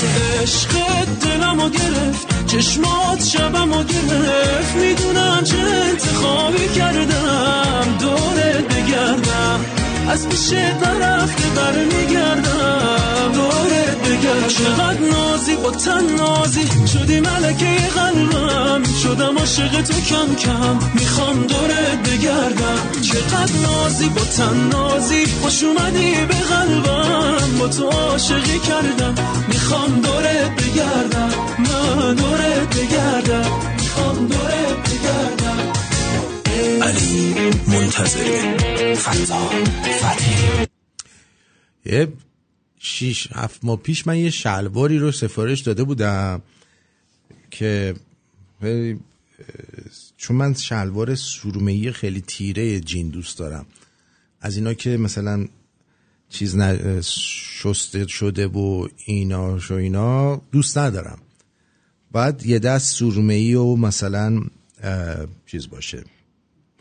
عشقت 0.41 1.19
دلمو 1.19 1.69
گرفت 1.69 2.47
چشمات 2.47 3.23
شبمو 3.23 3.83
گرفت. 3.83 4.75
می‌دونم 4.75 5.43
چه 5.43 5.57
انتخابی 5.57 6.67
کردم 6.75 7.97
دورت 7.99 8.75
بگردم. 8.75 9.80
از 10.09 10.29
پیش 10.29 10.53
نرفته 10.53 11.43
برمیگردم 11.55 13.31
دورت 13.33 13.97
بگردم 14.07 14.47
چقدر 14.47 14.99
نازی 14.99 15.55
با 15.55 15.71
تن 15.71 16.15
نازی. 16.15 16.67
شدی 16.93 17.19
ملکه 17.19 17.77
قلبم. 17.95 18.83
شدم 19.03 19.37
عاشق 19.37 19.81
تو 19.81 19.93
کم 19.93 20.35
کم. 20.35 20.79
می‌خوام 20.93 21.43
دورت 21.43 22.09
بگردم. 22.09 23.01
چقدر 23.01 23.53
نازی 23.63 24.09
با 24.09 24.21
تن 24.21 24.69
نازی. 24.71 25.25
خوش 25.41 25.63
اومدی 25.63 26.11
به 26.25 26.35
قلبم. 26.35 27.57
با 27.59 27.67
تو 27.67 27.89
عاشقی 27.89 28.59
کردم. 28.59 29.15
می‌خوام 29.47 30.01
دورت 30.01 30.51
بگردم. 30.61 31.31
من 31.59 32.15
دورت 32.15 32.77
بگردم. 32.77 33.51
می‌خوام 33.81 34.15
دورت 34.15 34.77
بگردم. 34.89 35.90
علی 36.81 37.33
منتظری 37.67 38.55
فتا 38.95 39.49
فتحی 39.99 40.67
یه 41.85 42.07
شیش 42.79 43.27
هفت 43.31 43.59
ماه 43.63 43.77
پیش 43.77 44.07
من 44.07 44.17
یه 44.17 44.29
شلواری 44.29 44.99
رو 44.99 45.11
سفارش 45.11 45.59
داده 45.61 45.83
بودم 45.83 46.41
که 47.51 47.95
چون 50.17 50.37
من 50.37 50.53
شلوار 50.53 51.15
سرمه‌ای 51.15 51.91
خیلی 51.91 52.21
تیره 52.21 52.79
جین 52.79 53.09
دوست 53.09 53.37
دارم. 53.37 53.65
از 54.41 54.55
اینا 54.55 54.73
که 54.73 54.97
مثلا 54.97 55.47
چیز 56.29 56.55
ن... 56.55 57.01
شسته 57.61 58.07
شده 58.07 58.47
و 58.47 58.87
اینا 59.05 59.57
و 59.69 59.73
اینا 59.73 60.41
دوست 60.51 60.77
ندارم. 60.77 61.19
بعد 62.11 62.45
یه 62.45 62.59
دست 62.59 62.99
سرمه‌ای 62.99 63.53
و 63.53 63.75
مثلا 63.75 64.41
چیز 65.45 65.69
باشه. 65.69 66.03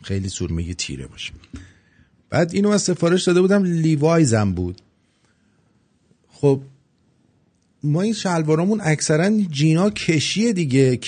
خیلی 0.01 0.29
سرمه‌ای 0.29 0.73
تیره 0.73 1.07
باشه. 1.07 1.33
بعد 2.29 2.53
اینو 2.53 2.69
از 2.69 2.81
سفارش 2.81 3.23
داده 3.23 3.41
بودم 3.41 3.63
لیوایزم 3.63 4.53
بود. 4.53 4.81
خب 6.27 6.61
ما 7.83 8.01
این 8.01 8.13
شلوارامون 8.13 8.81
اکثرا 8.83 9.41
جینا 9.41 9.89
کشیه 9.89 10.53
دیگه 10.53 10.99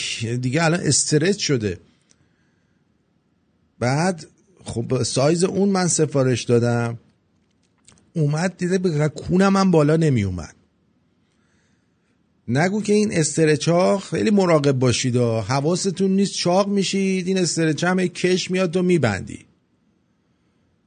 دیگه 0.42 0.64
الان 0.64 0.80
استرچ 0.80 1.38
شده. 1.38 1.80
بعد 3.80 4.26
خب 4.64 5.04
سایز 5.04 5.44
اون 5.44 5.70
من 5.70 5.88
سفارش 5.88 6.44
دادم. 6.44 6.98
اومد 8.14 8.58
دیده 8.58 8.78
به 8.78 9.10
کونم 9.10 9.58
هم 9.58 9.72
بالا 9.72 9.98
نمی 9.98 10.24
اومد 10.24 10.56
نگو 12.48 12.82
که 12.82 12.94
این 12.94 13.14
استرچ 13.14 13.70
ها 13.70 13.98
خیلی 13.98 14.30
مراقب 14.30 14.72
باشید 14.72 15.16
و 15.16 15.42
حواستون 15.42 16.12
نیست 16.12 16.34
چاق 16.34 16.68
میشید 16.68 17.28
این 17.28 17.38
استرچ 17.38 17.84
هم 17.84 18.00
هی 18.00 18.08
کش 18.08 18.52
میاد 18.52 18.76
و 18.78 18.84
میبندی. 18.84 19.46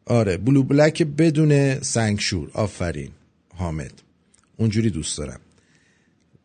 آره 0.07 0.37
بلو 0.37 0.63
بلک 0.63 1.03
بدون 1.03 1.81
سنگشور. 1.81 2.51
آفرین 2.53 3.11
حامد. 3.55 3.93
اونجوری 4.57 4.91
دوست 4.91 5.19
دارم. 5.19 5.41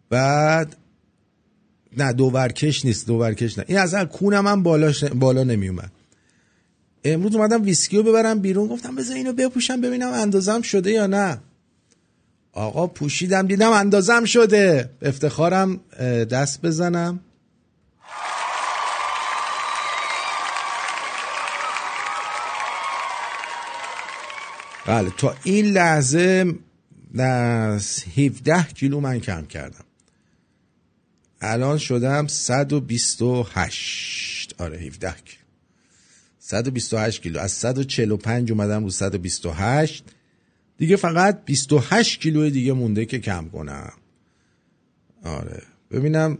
بعد 0.09 0.76
نه 1.97 2.14
دوورکش 2.14 2.86
نیست 2.86 3.07
دوورکش 3.07 3.57
نه. 3.57 3.66
این 3.68 3.78
اصلا 3.78 4.05
کونم 4.05 4.47
هم 4.47 4.64
بالا, 4.64 4.93
بالا 5.16 5.43
نمی 5.43 5.70
اومد 5.70 5.91
امروز 7.03 7.36
اومدم 7.36 7.64
ویسکی 7.64 7.97
رو 7.97 8.03
ببرم 8.03 8.39
بیرون 8.39 8.68
گفتم 8.68 8.95
بذار 8.95 9.16
اینو 9.16 9.34
بپوشم 9.34 9.82
ببینم 9.82 10.12
اندازم 10.14 10.62
شده 10.62 10.91
یا 10.91 11.07
نه. 11.07 11.41
آقا 12.53 12.87
پوشیدم 12.87 13.47
دیدم 13.47 13.71
اندازم 13.71 14.25
شده. 14.25 14.89
افتخارم 15.01 15.79
دست 16.31 16.61
بزنم. 16.61 17.19
بله 24.85 25.11
تا 25.17 25.35
این 25.43 25.65
لحظه 25.65 26.55
از 27.19 28.03
17 28.17 28.63
کیلو 28.63 28.99
من 28.99 29.19
کم 29.19 29.45
کردم. 29.45 29.85
الان 31.41 31.77
شدم 31.77 32.27
128 32.27 34.61
آره 34.61 34.77
17 34.77 35.15
کیلو. 35.25 35.41
128 36.39 37.21
کیلو. 37.21 37.39
از 37.39 37.51
145 37.51 38.51
اومدم 38.51 38.83
رو 38.83 38.89
128 38.89 40.03
دیگه 40.78 40.95
فقط 40.95 41.45
28 41.45 42.19
کیلو 42.22 42.49
دیگه 42.49 42.74
مونده 42.74 43.05
که 43.05 43.19
کم 43.19 43.49
کنم. 43.49 43.93
آره. 45.24 45.63
ببینم 45.91 46.38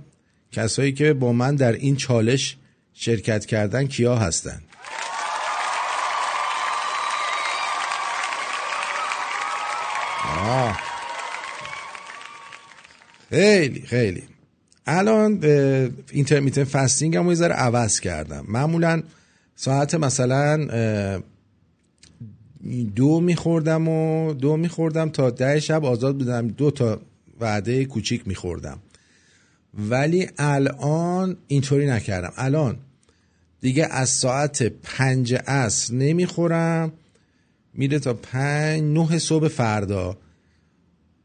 کسایی 0.52 0.92
که 0.92 1.14
با 1.14 1.34
من 1.34 1.56
در 1.56 1.72
این 1.72 1.96
چالش 1.96 2.58
شرکت 2.94 3.46
کردن 3.46 3.88
کیا 3.88 4.16
هستن. 4.16 4.62
آه. 10.38 10.80
خیلی 13.30 13.82
خیلی. 13.82 14.24
الان 14.86 15.44
اینترمیتن 16.12 16.64
فستینگ 16.64 17.18
هم 17.18 17.30
یه 17.30 17.36
ذره 17.36 17.54
عوض 17.54 18.00
کردم. 18.00 18.46
معمولا 18.48 19.04
ساعت 19.56 19.96
مثلا 19.96 20.68
دو 22.96 23.20
میخوردم 23.20 23.88
و 23.88 24.34
دو 24.34 24.58
میخوردم 24.58 25.10
تا 25.10 25.30
ده 25.30 25.60
شب 25.60 25.86
آزاد 25.86 26.18
بودم. 26.18 26.48
دو 26.48 26.72
تا 26.72 27.02
وعده 27.40 27.86
کوچیک 27.86 28.28
میخوردم. 28.28 28.80
ولی 29.90 30.28
الان 30.38 31.38
اینطوری 31.48 31.88
نکردم. 31.88 32.34
الان 32.38 32.78
دیگه 33.62 33.86
از 33.92 34.10
ساعت 34.10 34.64
پنج 34.64 35.34
عصر 35.34 35.94
نمی‌خورم. 35.94 36.92
میره 37.74 38.00
تا 38.00 38.14
پنج 38.14 38.84
نه 38.84 39.20
صبح 39.20 39.48
فردا. 39.48 40.18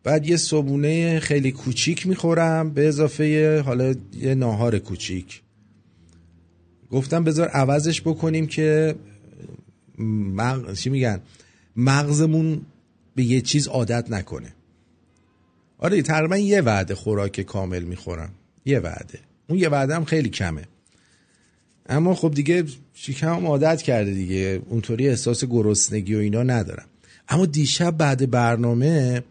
بعد 0.04 0.26
یه 0.26 0.36
صبونه 0.36 1.20
خیلی 1.20 1.52
کوچیک 1.52 2.06
می‌خورم. 2.06 2.70
به 2.70 2.88
اضافه 2.88 3.60
حالا 3.66 3.94
یه 4.20 4.34
ناهار 4.34 4.78
کوچیک. 4.78 5.42
گفتم 6.90 7.24
بذار 7.24 7.48
عوضش 7.48 8.00
بکنیم 8.00 8.46
که 8.46 8.94
مغ... 9.98 10.74
چی 10.74 10.90
میگن؟ 10.90 11.20
مغزمون 11.76 12.62
به 13.14 13.22
یه 13.24 13.40
چیز 13.40 13.68
عادت 13.68 14.10
نکنه. 14.10 14.52
آره 15.78 16.02
تقریبا 16.02 16.36
یه 16.36 16.60
وعده 16.60 16.94
خوراک 16.94 17.40
کامل 17.40 17.82
می‌خورم. 17.82 18.30
یه 18.64 18.80
وعده. 18.80 19.18
اون 19.48 19.58
یه 19.58 19.68
وعده 19.68 19.94
هم 19.94 20.04
خیلی 20.04 20.28
کمه. 20.28 20.64
اما 21.88 22.14
خب 22.14 22.34
دیگه 22.34 22.64
شکمم 22.94 23.46
عادت 23.46 23.82
کرده 23.82 24.14
دیگه. 24.14 24.62
اونطوری 24.68 25.08
احساس 25.08 25.44
گرسنگی 25.44 26.14
و 26.14 26.18
اینا 26.18 26.42
ندارم. 26.42 26.86
اما 27.28 27.46
دیشب 27.46 27.96
بعد 27.96 28.30
برنامه 28.30 29.24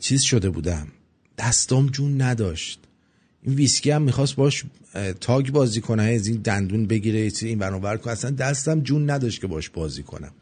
چیز 0.00 0.22
شده 0.22 0.50
بودم. 0.50 0.88
دستام 1.38 1.86
جون 1.86 2.22
نداشت. 2.22 2.80
این 3.42 3.54
ویسکی 3.54 3.90
هم 3.90 4.02
می‌خواست 4.02 4.36
باش 4.36 4.64
تاگ 5.20 5.50
بازی 5.50 5.80
کنه 5.80 6.02
از 6.02 6.26
این 6.26 6.36
دندون 6.36 6.86
بگیره 6.86 7.32
این 7.42 7.58
برانور 7.58 7.96
کنه. 7.96 8.12
اصلا 8.12 8.30
دستم 8.30 8.80
جون 8.80 9.10
نداشت 9.10 9.40
که 9.40 9.46
باش 9.46 9.70
بازی 9.70 10.02
کنم. 10.02 10.32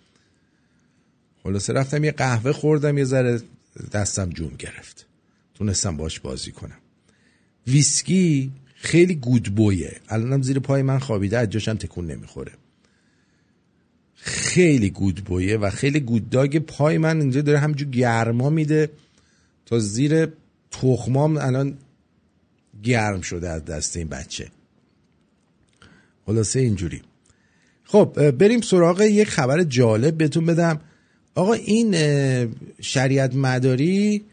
خلاصه 1.42 1.72
رفتم 1.72 2.04
یه 2.04 2.12
قهوه 2.12 2.52
خوردم 2.52 2.98
یه 2.98 3.04
ذره 3.04 3.40
دستم 3.92 4.30
جون 4.30 4.52
گرفت. 4.58 5.06
تونستم 5.54 5.96
باش 5.96 6.20
بازی 6.20 6.52
کنم. 6.52 6.78
ویسکی 7.66 8.52
خیلی 8.74 9.14
گودبویه 9.14 9.96
الانم 10.08 10.42
زیر 10.42 10.58
پای 10.58 10.82
من 10.82 10.98
خوابیده 10.98 11.38
از 11.38 11.50
جاشم 11.50 11.74
تکون 11.74 12.06
نمی‌خوره. 12.06 12.52
خیلی 14.14 14.90
گودبویه 14.90 15.56
و 15.56 15.70
خیلی 15.70 16.00
گودداگ 16.00 16.58
پای 16.58 16.98
من 16.98 17.20
اینجا 17.20 17.40
داره 17.40 17.58
همجور 17.58 17.88
گرما 17.88 18.50
میده 18.50 18.90
تا 19.66 19.78
زیر 19.78 20.28
تخمام 20.70 21.36
الان 21.36 21.74
گرم 22.82 23.20
شده 23.20 23.48
از 23.48 23.64
دست 23.64 23.96
این 23.96 24.08
بچه. 24.08 24.50
خلاصه 26.26 26.60
اینجوری. 26.60 27.02
خب 27.84 28.30
بریم 28.30 28.60
سراغ 28.60 29.00
یک 29.00 29.28
خبر 29.28 29.62
جالب 29.62 30.16
بهتون 30.16 30.46
بدم. 30.46 30.80
آقا 31.34 31.52
این 31.52 31.94
شریعت 32.80 33.34
مداری 33.34 34.24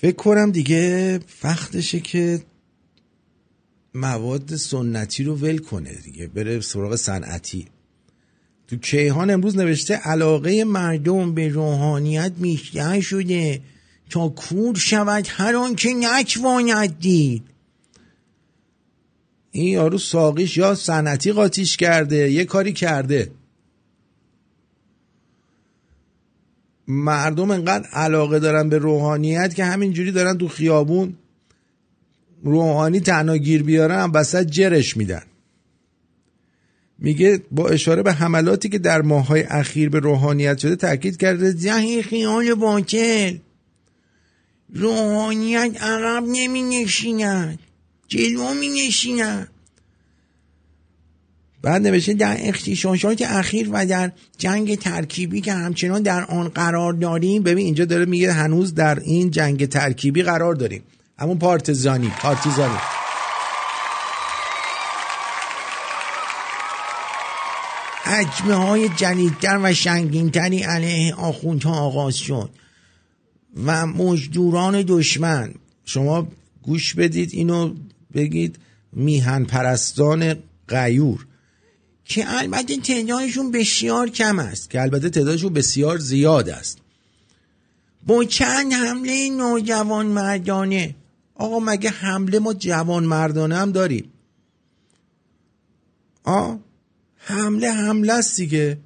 فکر 0.00 0.16
کنم 0.16 0.50
دیگه 0.50 1.20
وقتشه 1.44 2.00
که 2.00 2.42
مواد 3.94 4.56
سنتی 4.56 5.24
رو 5.24 5.34
ول 5.34 5.58
کنه 5.58 5.92
دیگه 5.92 6.26
بره 6.26 6.60
سراغ 6.60 6.96
صنعتی. 6.96 7.66
تو 8.66 8.76
کیهان 8.76 9.30
امروز 9.30 9.56
نوشته 9.56 9.94
علاقه 9.94 10.64
مردم 10.64 11.34
به 11.34 11.48
روحانیت 11.48 12.32
بیشتر 12.32 13.00
شده. 13.00 13.60
تا 14.10 14.28
کور 14.28 14.76
شود 14.76 15.26
هر 15.28 15.56
آن 15.56 15.74
که 15.74 15.88
نتواند 15.94 16.98
دید. 16.98 17.42
این 19.50 19.68
یارو 19.68 19.98
ساقیش 19.98 20.56
یا 20.56 20.74
صنعتی 20.74 21.32
قاطیش 21.32 21.76
کرده 21.76 22.30
یه 22.30 22.44
کاری 22.44 22.72
کرده. 22.72 23.30
مردم 26.88 27.50
انقدر 27.50 27.88
علاقه 27.92 28.38
دارن 28.38 28.68
به 28.68 28.78
روحانیت 28.78 29.54
که 29.54 29.64
همینجوری 29.64 30.12
دارن 30.12 30.38
تو 30.38 30.48
خیابون 30.48 31.14
روحانی 32.42 33.00
تنها 33.00 33.36
گیر 33.36 33.62
بیارن 33.62 34.10
وسط 34.14 34.46
جرش 34.46 34.96
میدن. 34.96 35.22
میگه 36.98 37.42
با 37.50 37.68
اشاره 37.68 38.02
به 38.02 38.12
حملاتی 38.12 38.68
که 38.68 38.78
در 38.78 39.02
ماههای 39.02 39.42
اخیر 39.42 39.88
به 39.88 39.98
روحانیت 39.98 40.58
شده 40.58 40.76
تاکید 40.76 41.16
کرده 41.16 41.50
زهی 41.50 42.02
خیال 42.02 42.54
باطل. 42.54 43.36
روحانیت 44.74 45.82
عقب 45.82 46.24
نمی 46.26 46.62
نشیند 46.62 47.58
جلو 48.08 48.54
می 48.54 48.68
نشیند 48.68 49.48
بعد 51.62 51.82
نوشته 51.82 52.14
در 52.14 52.36
اختشاشات 52.40 53.22
اخیر 53.22 53.68
و 53.72 53.86
در 53.86 54.12
جنگ 54.38 54.78
ترکیبی 54.78 55.40
که 55.40 55.52
همچنان 55.52 56.02
در 56.02 56.24
آن 56.24 56.48
قرار 56.48 56.92
داریم 56.92 57.42
ببین 57.42 57.64
اینجا 57.64 57.84
داره 57.84 58.04
میگه 58.04 58.32
هنوز 58.32 58.74
در 58.74 58.98
این 58.98 59.30
جنگ 59.30 59.68
ترکیبی 59.68 60.22
قرار 60.22 60.54
داریم. 60.54 60.82
همون 61.18 61.38
پارتزانی 61.38 62.08
پارتیزانی. 62.08 62.78
حجمه 68.04 68.54
های 68.54 68.88
جدیدتر 68.88 69.60
و 69.62 69.74
شنگینتری 69.74 70.62
علیه 70.62 71.14
آخوندها 71.14 71.80
آغاز 71.80 72.16
شد. 72.16 72.50
و 73.66 73.86
مزدوران 73.86 74.84
دشمن. 74.86 75.54
شما 75.84 76.28
گوش 76.62 76.94
بدید 76.94 77.30
اینو 77.32 77.74
بگید 78.14 78.58
میهن 78.92 79.44
پرستان 79.44 80.34
غیور 80.68 81.26
که 82.04 82.24
البته 82.38 82.76
تعدادشون 82.76 83.50
بسیار 83.50 84.08
کم 84.08 84.38
است 84.38 84.70
که 84.70 84.82
البته 84.82 85.10
تعدادشون 85.10 85.52
بسیار 85.52 85.98
زیاد 85.98 86.48
است. 86.48 86.78
با 88.06 88.24
چند 88.24 88.72
حمله 88.72 89.30
نوجوان 89.30 90.06
مردانه. 90.06 90.94
آقا 91.34 91.60
مگه 91.60 91.90
حمله 91.90 92.38
ما 92.38 92.54
جوان 92.54 93.04
مردانه 93.04 93.56
هم 93.56 93.72
داریم؟ 93.72 94.12
آ 96.24 96.54
حمله 97.16 97.70
حمله 97.70 98.12
است 98.12 98.36
دیگه. 98.36 98.78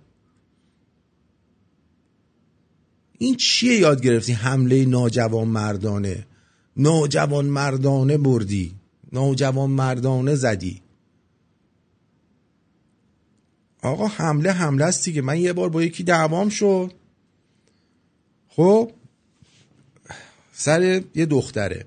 این 3.22 3.36
چیه 3.36 3.78
یاد 3.78 4.02
گرفتی؟ 4.02 4.32
حمله 4.32 4.84
ناجوان 4.84 5.48
مردانه. 5.48 6.26
ناجوان 6.76 7.44
مردانه 7.44 8.18
بردی. 8.18 8.74
ناجوان 9.12 9.70
مردانه 9.70 10.34
زدی. 10.34 10.82
آقا 13.82 14.06
حمله 14.06 14.52
حمله 14.52 14.84
است 14.84 15.04
دیگه. 15.04 15.22
من 15.22 15.40
یه 15.40 15.52
بار 15.52 15.68
با 15.68 15.82
یکی 15.82 16.02
دعوام 16.04 16.48
شد. 16.48 16.92
خب 18.48 18.90
سر 20.52 21.02
یه 21.14 21.26
دختره. 21.26 21.86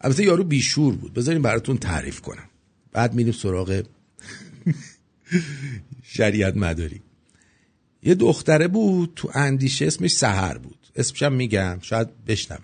البته 0.00 0.24
یارو 0.24 0.44
بیشور 0.44 0.94
بود. 0.94 1.14
بذاریم 1.14 1.42
براتون 1.42 1.78
تعریف 1.78 2.20
کنم. 2.20 2.48
بعد 2.92 3.14
میریم 3.14 3.32
سراغ 3.32 3.82
شریعت 6.16 6.56
مداری. 6.56 7.03
یه 8.04 8.14
دختره 8.14 8.68
بود 8.68 9.12
تو 9.16 9.30
اندیشه 9.34 9.86
اسمش 9.86 10.10
سهر 10.10 10.58
بود. 10.58 10.78
اسمشم 10.96 11.32
میگم 11.32 11.78
شاید 11.82 12.24
بشنون 12.24 12.58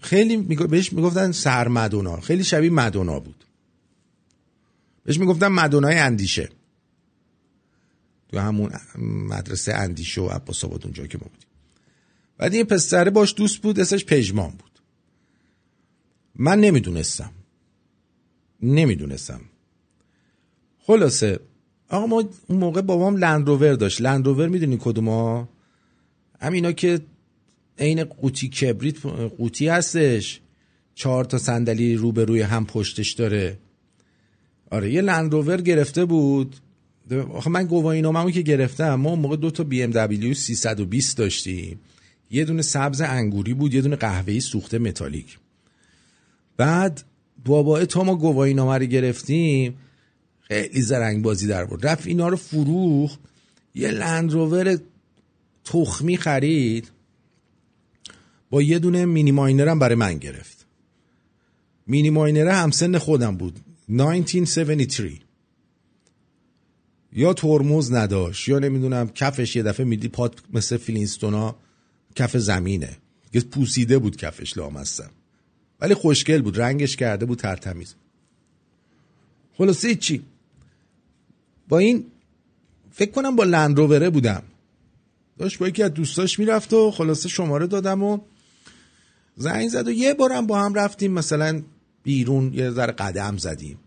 خیلی 0.00 0.36
بهش 0.36 0.92
می‌گفتن 0.92 1.32
سهر 1.32 1.68
مدونا. 1.68 2.20
خیلی 2.20 2.44
شبیه 2.44 2.70
مدونا 2.70 3.20
بود. 3.20 3.44
بهش 5.04 5.18
می‌گفتن 5.18 5.48
مدونای 5.48 5.98
اندیشه. 5.98 6.48
تو 8.28 8.38
همون 8.38 8.72
مدرسه 8.98 9.74
اندیشه 9.74 10.20
و 10.20 10.28
عباس 10.28 10.64
آباد 10.64 10.84
اونجا 10.84 11.06
که 11.06 11.18
ما 11.18 11.24
بودیم. 11.24 11.48
بعد 12.38 12.54
این 12.54 12.64
پسره 12.64 13.10
باش 13.10 13.34
دوست 13.36 13.58
بود 13.58 13.80
اسمش 13.80 14.04
پژمان 14.04 14.50
بود. 14.50 14.80
من 16.34 16.60
نمی‌دونستم. 16.60 17.32
نمی‌دونستم. 18.62 19.40
خلاصه 20.78 21.40
آقا 21.88 22.06
ما 22.06 22.24
اون 22.46 22.58
موقع 22.58 22.80
بابام 22.80 23.16
لندروور 23.16 23.74
داشت. 23.74 24.00
لندروور 24.00 24.48
می‌دونی 24.48 24.78
کدوم 24.80 25.08
ها؟ 25.08 25.48
همینا 26.40 26.72
که 26.72 27.00
عین 27.78 28.04
قوطی 28.04 28.48
کبریت 28.48 29.06
قوطی 29.38 29.68
هستش. 29.68 30.40
چهار 30.94 31.24
تا 31.24 31.38
صندلی 31.38 31.94
روبروی 31.94 32.40
هم 32.40 32.66
پشتش 32.66 33.12
داره. 33.12 33.58
آره 34.70 34.92
یه 34.92 35.00
لندروور 35.00 35.60
گرفته 35.60 36.04
بود. 36.04 36.56
آخه 37.32 37.50
من 37.50 37.64
گواهینامه‌مو 37.64 38.30
که 38.30 38.42
گرفتم 38.42 38.94
ما 38.94 39.10
اون 39.10 39.18
موقع 39.18 39.36
دو 39.36 39.50
تا 39.50 39.64
بی 39.64 39.82
ام 39.82 39.90
دبلیو 39.90 40.34
320 40.34 41.16
داشتیم. 41.16 41.80
یه 42.30 42.44
دونه 42.44 42.62
سبز 42.62 43.00
انگوری 43.00 43.54
بود 43.54 43.74
یه 43.74 43.80
دونه 43.80 43.96
قهوه‌ای 43.96 44.40
سوخته 44.40 44.78
متالیک. 44.78 45.38
بعد 46.56 47.02
بابا 47.44 47.84
تا 47.84 48.02
ما 48.02 48.14
گواهینامه 48.14 48.78
رو 48.78 48.84
گرفتیم. 48.84 49.74
خیلی 50.48 50.82
زرنگ 50.82 51.22
بازی 51.22 51.46
در 51.46 51.64
بود 51.64 51.86
رفت 51.86 52.06
اینا 52.06 52.28
رو 52.28 52.36
فروخ 52.36 53.16
یه 53.74 53.90
لندروور 53.90 54.78
تخمی 55.64 56.16
خرید. 56.16 56.90
با 58.50 58.62
یه 58.62 58.78
دونه 58.78 59.04
مینی 59.04 59.32
ماینر 59.32 59.68
هم 59.68 59.78
برای 59.78 59.94
من 59.94 60.18
گرفت. 60.18 60.66
مینی 61.86 62.10
ماینر 62.10 62.48
همسن 62.48 62.98
خودم 62.98 63.36
بود. 63.36 63.60
1973 63.88 65.12
یا 67.12 67.32
ترمز 67.32 67.92
نداشت 67.92 68.48
یا 68.48 68.58
نمی‌دونم 68.58 69.08
کفش 69.08 69.56
یه 69.56 69.62
دفعه 69.62 69.86
میدی 69.86 70.08
پات 70.08 70.34
مثل 70.52 70.76
فلینستونا 70.76 71.56
کف 72.14 72.36
زمینه. 72.36 72.96
یه 73.32 73.40
پوسیده 73.40 73.98
بود 73.98 74.16
کفش 74.16 74.56
لامستم 74.56 75.10
ولی 75.80 75.94
خوشگل 75.94 76.42
بود 76.42 76.60
رنگش 76.60 76.96
کرده 76.96 77.26
بود 77.26 77.38
ترتمیز. 77.38 77.94
خلاصه 79.58 79.94
چی؟ 79.94 80.22
با 81.68 81.78
این 81.78 82.04
فکر 82.90 83.10
کنم 83.10 83.36
با 83.36 83.44
لندرووره 83.44 84.10
بودم. 84.10 84.42
داشت 85.38 85.58
با 85.58 85.68
یکی 85.68 85.82
از 85.82 85.94
دوستاش 85.94 86.38
می‌رفت 86.38 86.72
و 86.72 86.90
خلاصه 86.90 87.28
شماره 87.28 87.66
دادم 87.66 88.02
و 88.02 88.18
زنگ 89.36 89.68
زد 89.68 89.88
و 89.88 89.90
یه 89.90 90.14
بارم 90.14 90.46
با 90.46 90.60
هم 90.60 90.74
رفتیم 90.74 91.12
مثلا 91.12 91.62
بیرون 92.02 92.54
یه 92.54 92.70
ذره 92.70 92.92
قدم 92.92 93.36
زدیم. 93.36 93.78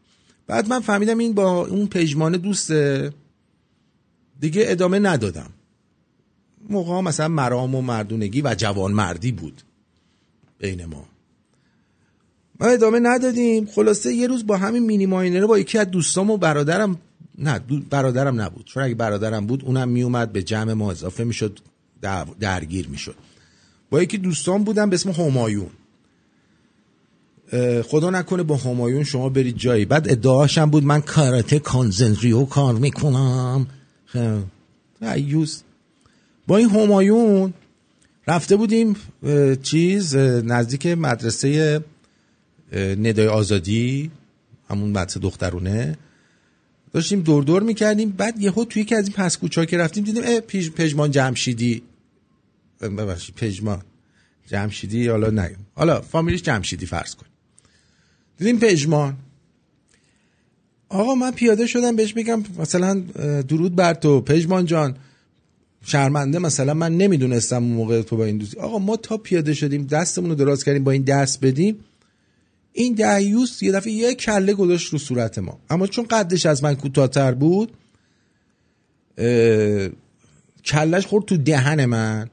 بعد 0.48 0.68
من 0.68 0.80
فهمیدم 0.80 1.18
این 1.18 1.34
با 1.34 1.66
اون 1.66 1.88
پژمان 1.88 2.38
دوسته 2.38 3.14
دیگه 4.40 4.64
ادامه 4.68 5.00
ندادم. 5.00 5.50
موقع 6.70 7.02
مثلا 7.02 7.28
مرام 7.28 7.76
و 7.76 7.82
مردونگی 7.82 8.42
و 8.42 8.56
جوان 8.58 8.92
مردی 8.92 9.32
بود 9.32 9.62
بین 10.60 10.86
ما. 10.86 11.06
ما 12.60 12.68
ادامه 12.68 13.00
ندادیم. 13.00 13.66
خلاصه 13.66 14.14
یه 14.14 14.28
روز 14.28 14.46
با 14.46 14.58
همین 14.58 14.84
مینی 14.84 15.06
ماینره 15.06 15.46
با 15.46 15.60
یکی 15.60 15.78
از 15.78 15.92
دوستام 15.92 16.30
و 16.30 16.38
برادرم 16.38 17.00
نه 17.40 17.60
برادرم 17.90 18.42
نبود. 18.42 18.66
چون 18.66 18.84
اگه 18.84 18.96
برادرم 18.96 19.46
بود 19.46 19.66
اونم 19.66 19.90
میومد 19.90 20.32
به 20.32 20.44
جمع 20.44 20.74
ما 20.74 20.92
اضافه 20.92 21.24
می‌شد 21.24 21.60
درگیر 22.40 22.88
می‌شد. 22.88 23.16
با 23.90 24.04
یکی 24.04 24.18
دوستان 24.18 24.64
بودم 24.64 24.90
به 24.90 24.96
اسم 24.96 25.12
همایون. 25.12 25.70
خدا 27.84 28.10
نکنه 28.10 28.44
با 28.44 28.58
همایون 28.58 29.04
شما 29.04 29.30
برید 29.30 29.58
جایی. 29.58 29.86
بعد 29.86 30.12
ادعاشم 30.12 30.70
بود 30.70 30.84
من 30.84 31.02
کاراته 31.02 31.60
کانزنریو 31.60 32.46
کار 32.46 32.76
می‌کنم. 32.76 33.68
ایوز 35.02 35.62
با 36.48 36.58
این 36.58 36.70
همایون 36.70 37.54
رفته 38.28 38.56
بودیم 38.56 38.96
چیز 39.64 40.16
نزدیک 40.16 40.88
مدرسه 40.88 41.80
ندای 42.74 43.28
آزادی 43.28 44.12
همون 44.70 44.90
مدرسه 44.90 45.20
دخترونه. 45.20 45.98
داشتیم 46.94 47.22
دور 47.22 47.44
دور 47.44 47.64
می‌کردیم. 47.64 48.10
بعد 48.10 48.42
یهو 48.42 48.66
توی 48.66 48.84
که 48.84 48.96
از 48.96 49.08
این 49.08 49.14
پس 49.14 49.38
کوچا 49.38 49.66
که 49.66 49.78
رفتیم 49.78 50.04
دیدیم 50.04 50.24
اه 50.26 50.40
پژمان 50.70 51.12
جمشیدی. 51.12 51.82
ببخشید 52.82 53.36
پژمان. 53.36 53.82
جمشیدی 54.48 55.08
حالا 55.08 55.30
نه. 55.30 55.56
حالا 55.76 56.02
فامیلیش 56.02 56.42
جمشیدی 56.42 56.86
فرض 56.86 57.16
کن. 57.16 57.26
دیدیم 58.38 58.60
پژمان. 58.60 59.18
آقا 60.90 61.16
من 61.16 61.32
پیاده 61.32 61.68
شدم 61.68 61.96
بهش 61.96 62.16
میگم 62.16 62.44
مثلا 62.60 62.94
درود 63.48 63.76
بر 63.76 63.94
تو 63.94 64.22
پژمان 64.22 64.66
جان. 64.66 64.96
شرمنده 65.86 66.40
مثلا 66.40 66.74
من 66.74 66.98
نمی‌دونستم 66.98 67.64
اون 67.64 67.74
موقع 67.74 68.02
تو 68.02 68.18
با 68.18 68.26
این 68.26 68.38
دوستی 68.38 68.58
آقا 68.58 68.80
ما 68.80 68.98
تا 68.98 69.18
پیاده 69.18 69.54
شدیم 69.54 69.88
دستمون 69.88 70.30
رو 70.30 70.36
دراز 70.36 70.64
کردیم 70.64 70.84
با 70.84 70.92
این 70.92 71.02
دست 71.02 71.46
بدیم. 71.46 71.80
این 72.74 72.94
دعیوس 72.94 73.64
یه 73.64 73.72
دفعه 73.72 73.92
یه 73.92 74.16
کله 74.16 74.54
گذاشت 74.54 74.94
رو 74.94 75.00
صورت 75.00 75.40
ما. 75.40 75.60
اما 75.70 75.88
چون 75.88 76.06
قدش 76.06 76.46
از 76.46 76.64
من 76.64 76.76
کوتاهتر 76.76 77.32
بود 77.32 77.72
کلش 80.66 81.06
خورد 81.06 81.26
تو 81.26 81.38
دهن 81.38 81.86
من 81.86 82.30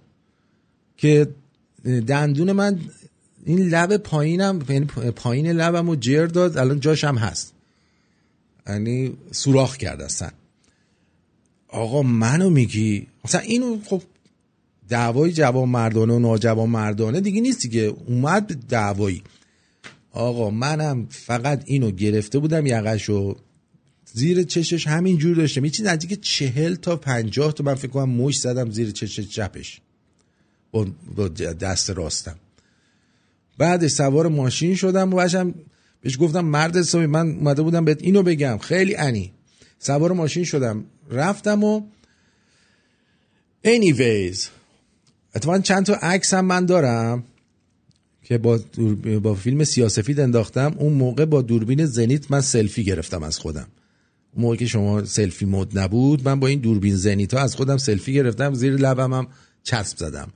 که 0.96 1.28
دندون 2.06 2.52
من 2.52 2.80
این 3.44 3.68
لب 3.68 3.96
پایینم 3.96 4.62
یعنی 4.68 4.86
پایین 5.16 5.46
لبم 5.46 5.88
رو 5.88 5.96
جر 5.96 6.26
داد 6.26 6.58
الان 6.58 6.80
جاش 6.80 7.04
هم 7.04 7.18
هست. 7.18 7.52
یعنی 8.68 9.16
سوراخ 9.30 9.76
کرد 9.76 10.02
اصلا. 10.02 10.30
آقا 11.68 12.02
منو 12.02 12.50
میگی؟ 12.50 13.06
مثلا 13.24 13.40
اینو 13.40 13.78
خب 13.84 14.02
دعوای 14.88 15.32
جوان 15.32 15.68
مردانه 15.68 16.14
و 16.14 16.18
ناجوان 16.18 16.68
مردانه 16.68 17.20
دیگه 17.20 17.40
نیستی 17.40 17.68
که 17.68 17.94
اومد 18.06 18.46
دعوایی. 18.68 19.22
آقا 20.16 20.50
منم 20.50 21.06
فقط 21.10 21.62
اینو 21.66 21.90
گرفته 21.90 22.38
بودم 22.38 22.66
یقشو 22.66 23.36
زیر 24.12 24.42
چشش 24.42 24.86
همین 24.86 25.18
جور 25.18 25.36
داشتم. 25.36 25.64
یه 25.64 25.70
چیز 25.70 25.86
نزدیک 25.86 26.20
چهل 26.20 26.74
تا 26.74 26.96
پنجاه 26.96 27.52
تا 27.52 27.64
من 27.64 27.74
فکر 27.74 27.90
کنم 27.90 28.10
مش 28.10 28.40
زدم 28.40 28.70
زیر 28.70 28.90
چش 28.90 29.20
چپش. 29.20 29.80
با, 30.72 31.28
دست 31.28 31.90
راستم. 31.90 32.36
بعدش 33.58 33.90
سوار 33.90 34.28
ماشین 34.28 34.74
شدم 34.74 35.12
و 35.12 35.16
باشم 35.16 35.54
بهش 36.00 36.18
گفتم 36.20 36.44
مرد 36.44 36.76
حسابی 36.76 37.06
من 37.06 37.30
اومده 37.30 37.62
بودم 37.62 37.84
بهت 37.84 38.02
اینو 38.02 38.22
بگم. 38.22 38.58
خیلی 38.58 38.96
انی 38.96 39.32
سوار 39.78 40.12
ماشین 40.12 40.44
شدم. 40.44 40.84
رفتم 41.10 41.64
و 41.64 41.82
anyways 43.66 44.38
اتفاقا 45.34 45.58
چند 45.58 45.86
تا 45.86 45.94
عکس 45.94 46.34
هم 46.34 46.44
من 46.44 46.66
دارم. 46.66 47.24
که 48.26 48.38
با, 48.38 48.56
دور... 48.56 49.18
با 49.18 49.34
فیلم 49.34 49.64
سیاسفید 49.64 50.20
انداختم 50.20 50.74
اون 50.78 50.92
موقع 50.92 51.24
با 51.24 51.42
دوربین 51.42 51.86
زنیت 51.86 52.30
من 52.30 52.40
سلفی 52.40 52.84
گرفتم 52.84 53.22
از 53.22 53.38
خودم. 53.38 53.68
اون 54.32 54.42
موقع 54.42 54.56
که 54.56 54.66
شما 54.66 55.04
سلفی 55.04 55.44
مود 55.44 55.78
نبود 55.78 56.28
من 56.28 56.40
با 56.40 56.46
این 56.46 56.60
دوربین 56.60 56.96
زنیت 56.96 57.34
ها 57.34 57.40
از 57.40 57.56
خودم 57.56 57.76
سلفی 57.76 58.12
گرفتم 58.12 58.54
زیر 58.54 58.72
لبم 58.76 59.12
هم 59.12 59.26
چسب 59.62 59.98
زدم. 59.98 60.32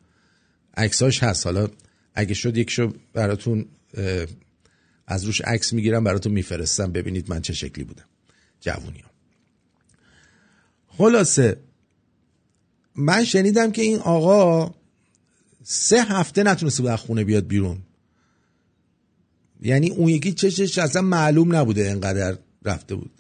عکساش 0.76 1.22
هست. 1.22 1.47
حالا 1.47 1.68
اگه 2.14 2.34
شد 2.34 2.57
یکشو 2.57 2.93
براتون 3.12 3.66
از 5.07 5.24
روش 5.24 5.41
عکس 5.41 5.72
می‌گیرم 5.72 6.05
براتون 6.05 6.32
میفرستم. 6.32 6.93
ببینید 6.93 7.30
من 7.30 7.41
چه 7.41 7.53
شکلی 7.53 7.84
بودم. 7.84 8.05
جوونی 8.61 8.99
ها. 8.99 9.11
خلاصه 10.86 11.57
من 12.95 13.24
شنیدم 13.24 13.72
که 13.72 13.82
این 13.82 13.99
آقا 13.99 14.74
سه 15.72 16.02
هفته 16.02 16.42
نتونسته 16.42 16.82
بود 16.82 16.90
از 16.90 16.98
خونه 16.98 17.24
بیاد 17.24 17.46
بیرون. 17.46 17.78
یعنی 19.62 19.90
اون 19.90 20.08
یکی 20.08 20.32
چشش 20.32 20.78
اصلا 20.78 21.02
معلوم 21.02 21.56
نبوده 21.56 21.90
انقدر 21.90 22.38
رفته 22.64 22.94
بود. 22.94 23.10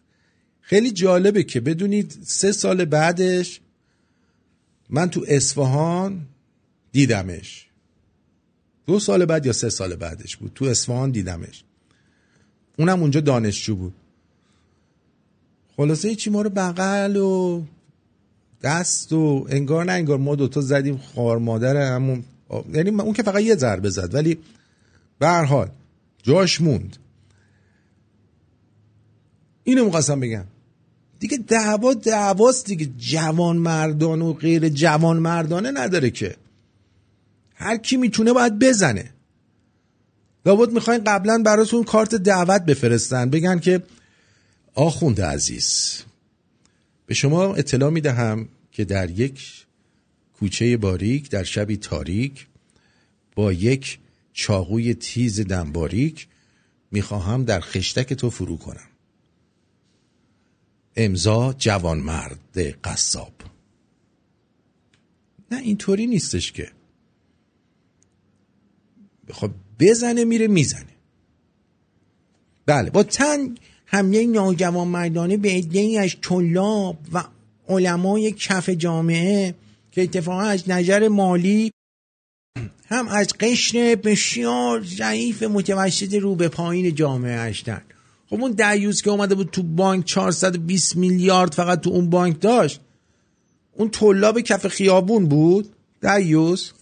خیلی 0.60 0.90
جالبه 0.90 1.42
که 1.42 1.60
بدونید 1.60 2.18
سه 2.22 2.52
سال 2.52 2.84
بعدش 2.84 3.60
من 4.88 5.10
تو 5.10 5.24
اصفهان 5.28 6.26
دیدمش. 6.92 7.68
دو 8.86 9.00
سال 9.00 9.24
بعد 9.24 9.46
یا 9.46 9.52
سه 9.52 9.70
سال 9.70 9.96
بعدش 9.96 10.36
بود. 10.36 10.52
تو 10.54 10.64
اصفهان 10.64 11.10
دیدمش. 11.10 11.64
اونم 12.78 13.00
اونجا 13.00 13.20
دانشجو 13.20 13.76
بود. 13.76 13.94
خلاصه 15.76 16.14
چی 16.14 16.30
ما 16.30 16.42
رو 16.42 16.50
بغل 16.50 17.16
و 17.16 17.64
دست 18.62 19.12
و 19.12 19.46
انگار 19.48 19.84
نه 19.84 19.92
انگار 19.92 20.18
ما 20.18 20.34
دوتا 20.34 20.60
زدیم 20.60 20.96
خوار 20.96 21.38
مادر 21.38 21.76
همون 21.76 22.24
یعنی 22.72 22.90
اون 22.90 23.12
که 23.12 23.22
فقط 23.22 23.42
یه 23.42 23.56
ضربه 23.56 23.90
زد 23.90 24.14
ولی 24.14 24.38
به 25.18 25.26
هر 25.26 25.44
حال 25.44 25.70
جاش 26.22 26.60
موند. 26.60 26.96
اینو 29.64 29.84
می‌خواستم 29.84 30.20
بگم. 30.20 30.44
دیگه 31.18 31.36
دعوا 31.36 31.94
دعواست 31.94 32.66
دیگه. 32.66 32.88
جوان 32.98 33.56
مردان 33.56 34.22
و 34.22 34.32
غیر 34.32 34.68
جوان 34.68 35.18
مردانه 35.18 35.70
نداره 35.70 36.10
که. 36.10 36.36
هر 37.54 37.76
کی 37.76 37.96
می‌تونه 37.96 38.32
باید 38.32 38.58
بزنه. 38.58 39.10
لابد 40.46 40.72
می‌خواین 40.72 41.04
قبلا 41.04 41.42
براتون 41.42 41.84
کارت 41.84 42.14
دعوت 42.14 42.62
بفرستن. 42.62 43.30
بگن 43.30 43.58
که 43.58 43.82
آخوند 44.74 45.20
عزیز 45.20 46.02
به 47.06 47.14
شما 47.14 47.54
اطلاع 47.54 47.90
می‌دهم 47.90 48.48
که 48.72 48.84
در 48.84 49.10
یک 49.10 49.66
کوچه 50.40 50.76
باریک 50.76 51.30
در 51.30 51.44
شبی 51.44 51.76
تاریک 51.76 52.46
با 53.36 53.52
یک 53.52 53.98
چاقوی 54.32 54.94
تیز 54.94 55.40
دنباریک 55.40 56.28
می‌خواهم 56.90 57.44
در 57.44 57.60
خشتک 57.60 58.12
تو 58.12 58.30
فرو 58.30 58.56
کنم. 58.56 58.88
امضا 60.96 61.54
جوان 61.58 61.98
مرد 61.98 62.58
قصاب. 62.84 63.32
نه 65.50 65.58
اینطوری 65.58 66.06
نیستش 66.06 66.52
که. 66.52 66.70
خب 69.30 69.50
بزنه 69.80 70.24
میره 70.24 70.46
می‌زنه. 70.48 70.96
بله 72.66 72.90
با 72.90 73.02
تن 73.02 73.54
حمله 73.84 74.26
ناجوان 74.26 74.88
مردانه 74.88 75.36
به 75.36 75.50
عدهای 75.50 75.98
از 75.98 76.16
طلاب 76.22 76.98
و 77.12 77.24
علمای 77.68 78.32
کف 78.32 78.68
جامعه 78.70 79.54
که 79.92 80.02
اتفاقا 80.02 80.42
از 80.42 80.68
نظر 80.68 81.08
مالی 81.08 81.72
هم 82.86 83.08
از 83.08 83.28
قشر 83.40 83.94
بسیار 84.04 84.82
ضعیف 84.82 85.42
متوسط 85.42 86.14
رو 86.14 86.34
به 86.34 86.48
پایین 86.48 86.94
جامعه 86.94 87.38
هستن. 87.38 87.82
خب 88.30 88.40
اون 88.40 88.52
دیوز 88.52 89.02
که 89.02 89.10
اومده 89.10 89.34
بود 89.34 89.50
تو 89.50 89.62
بانک 89.62 90.04
420 90.04 90.96
میلیارد 90.96 91.54
فقط 91.54 91.80
تو 91.80 91.90
اون 91.90 92.10
بانک 92.10 92.40
داشت 92.40 92.80
اون 93.72 93.90
طلاب 93.90 94.40
کف 94.40 94.66
خیابون 94.66 95.26
بود 95.26 95.72
دیوز 96.02 96.72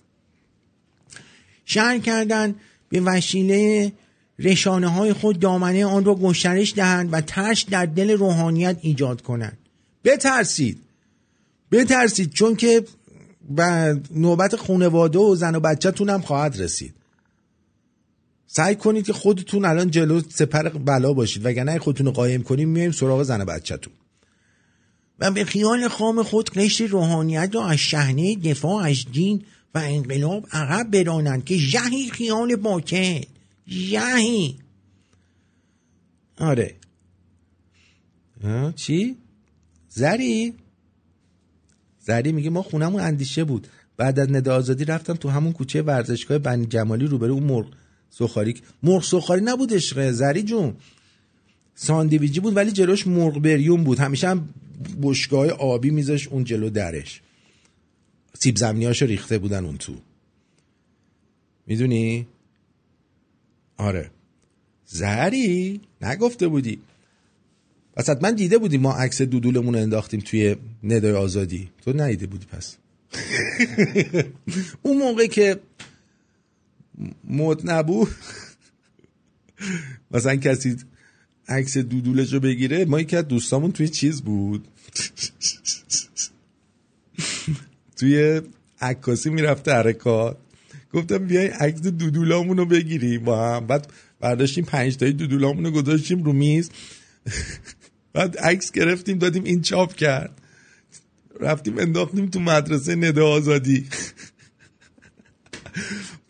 شهر 1.64 1.98
کردن 1.98 2.54
به 2.88 3.00
وسیله 3.00 3.92
رشانه 4.38 4.88
های 4.88 5.12
خود 5.12 5.40
دامنه 5.40 5.86
آن 5.86 6.04
را 6.04 6.14
گسترش 6.14 6.74
دهند 6.74 7.09
و 7.12 7.20
ترس 7.20 7.64
در 7.70 7.86
دل 7.86 8.11
روحانیت 8.11 8.76
ایجاد 8.80 9.22
کنند. 9.22 9.59
بترسید. 10.04 10.78
بترسید 11.72 12.32
چون 12.32 12.56
که 12.56 12.84
نوبت 14.11 14.57
خانواده 14.57 15.18
و 15.18 15.34
زن 15.34 15.55
و 15.55 15.61
بچهتون 15.61 16.11
هم 16.11 16.20
خواهد 16.20 16.61
رسید. 16.61 16.94
سعی 18.46 18.76
کنید 18.76 19.07
که 19.07 19.12
خودتون 19.12 19.64
الان 19.64 19.90
جلو 19.90 20.20
سپر 20.28 20.68
بلا 20.68 21.12
باشید. 21.12 21.46
وگرنه 21.46 21.78
خودتون 21.78 22.07
رو 22.07 22.12
قایم 22.12 22.42
کنیم 22.42 22.68
میایم 22.68 22.90
سراغ 22.90 23.22
زن 23.22 23.40
و 23.40 23.44
بچهتون. 23.44 23.92
و 25.18 25.30
به 25.30 25.44
خیال 25.44 25.88
خام 25.88 26.22
خود 26.22 26.51
قشر 26.51 26.86
روحانیت 26.86 27.51
را 27.55 27.66
از 27.66 27.78
شهنه 27.78 28.36
دفاع 28.36 28.84
از 28.84 29.05
دین 29.12 29.44
و 29.74 29.78
انقلاب 29.78 30.46
عقب 30.53 30.90
برانند 30.90 31.44
که 31.44 31.59
جهی 31.59 32.11
خیال 32.11 32.57
باکن 32.57 33.20
جهی 33.66 34.57
آره. 36.38 36.74
چی؟ 38.76 39.16
زری؟ 39.88 40.55
زری 42.09 42.32
میگه 42.32 42.50
ما 42.50 42.62
خونمون 42.62 43.00
اندیشه 43.02 43.44
بود. 43.44 43.66
بعد 43.96 44.18
از 44.18 44.30
ندا 44.30 44.56
آزادی 44.56 44.84
رفتم 44.84 45.14
تو 45.14 45.28
همون 45.28 45.52
کوچه 45.52 45.82
ورزشگاه 45.82 46.38
بنی 46.38 46.66
جمالی 46.66 47.06
روبرو 47.06 47.34
اون 47.34 47.42
مرغ 47.42 47.66
سخاری. 48.11 48.54
مرغ 48.82 49.02
سخاری 49.02 49.42
نبود 49.44 49.74
عشقه 49.74 50.12
زری 50.12 50.42
جون. 50.42 50.74
ساندویجی 51.74 52.40
بود 52.40 52.56
ولی 52.56 52.72
جلوش 52.72 53.06
مرغ 53.06 53.38
بریون 53.38 53.84
بود. 53.84 53.98
همیشه 53.98 54.28
هم 54.28 54.48
بشگاه 55.02 55.48
آبی 55.50 55.90
میذاش 55.90 56.28
اون 56.28 56.44
جلو 56.44 56.70
درش. 56.70 57.20
سیب 58.34 58.56
زمینیاشو 58.56 59.06
ریخته 59.06 59.38
بودن 59.38 59.64
اون 59.64 59.76
تو. 59.78 59.94
می‌دونی؟ 61.66 62.26
آره. 63.76 64.11
زری؟ 64.86 65.80
نگفته 66.02 66.48
بودی. 66.48 66.78
پس 67.99 68.11
من 68.22 68.34
دیده 68.34 68.59
بودی 68.59 68.78
ما 68.78 68.92
عکس 68.92 69.22
دودولمون 69.22 69.74
رو 69.74 69.80
انداختیم 69.80 70.20
توی 70.20 70.57
ندای 70.82 71.12
آزادی. 71.12 71.68
تو 71.84 71.92
ندیده 71.92 72.26
بودی 72.26 72.46
پس. 72.46 72.76
اون 74.82 74.99
موقع 74.99 75.26
که 75.26 75.61
مد 77.24 77.70
نبود 77.70 78.09
مثلا 80.11 80.36
کسی 80.36 80.76
عکس 81.49 81.78
دودولش 81.78 82.32
رو 82.32 82.40
بگیره 82.40 82.84
ما 82.84 83.01
یکی 83.01 83.16
از 83.16 83.28
دوستامون 83.28 83.72
توی 83.72 83.88
چیز 83.88 84.22
بود. 84.22 84.68
توی 87.96 88.40
عکاسی 88.80 89.30
می‌رفته 89.30 89.72
حرکات 89.72 90.36
گفتم 90.92 91.18
بیای 91.18 91.46
عکس 91.46 91.80
دودولامون 91.80 92.57
رو 92.57 92.66
بگیریم 92.66 93.24
با 93.24 93.55
هم. 93.55 93.66
بعد 93.66 93.92
برداشتیم 94.20 94.64
پنج 94.64 94.96
تایی 94.96 95.12
دودولامون 95.12 95.64
رو 95.64 95.70
گذاشتیم 95.70 96.22
رو 96.22 96.32
میز. 96.32 96.70
بعد 98.12 98.38
عکس 98.38 98.72
گرفتیم 98.72 99.18
دادیم 99.18 99.44
این 99.44 99.62
چاپ 99.62 99.94
کرد. 99.94 100.30
رفتیم 101.40 101.78
انداختیم 101.78 102.26
تو 102.26 102.40
مدرسه 102.40 102.94
نده 102.94 103.22
آزادی. 103.22 103.86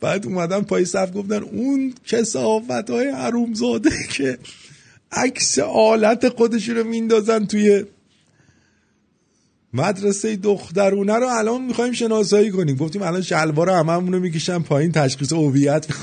بعد 0.01 0.27
اومدن 0.27 0.61
پای 0.61 0.85
صف 0.85 1.15
گفتن 1.15 1.43
اون 1.43 1.95
کسافت 2.07 2.91
های 2.91 3.09
حرومزاده 3.09 3.91
که 4.15 4.39
عکس 5.13 5.59
آلت 5.59 6.29
خودشون 6.29 6.77
رو 6.77 6.85
میندازن 6.85 7.47
توی 7.47 7.85
مدرسه 9.73 10.37
دخترونه 10.37 11.17
رو 11.17 11.27
الان 11.27 11.63
می‌خوایم 11.63 11.93
شناسایی 11.93 12.51
کنیم. 12.51 12.77
گفتیم 12.77 13.03
الان 13.03 13.23
شلوار 13.23 13.71
هممون 13.71 14.13
رو 14.13 14.21
می‌کشن 14.21 14.59
پایین 14.59 14.93
تشخیص 14.93 15.33
هویت. 15.33 15.87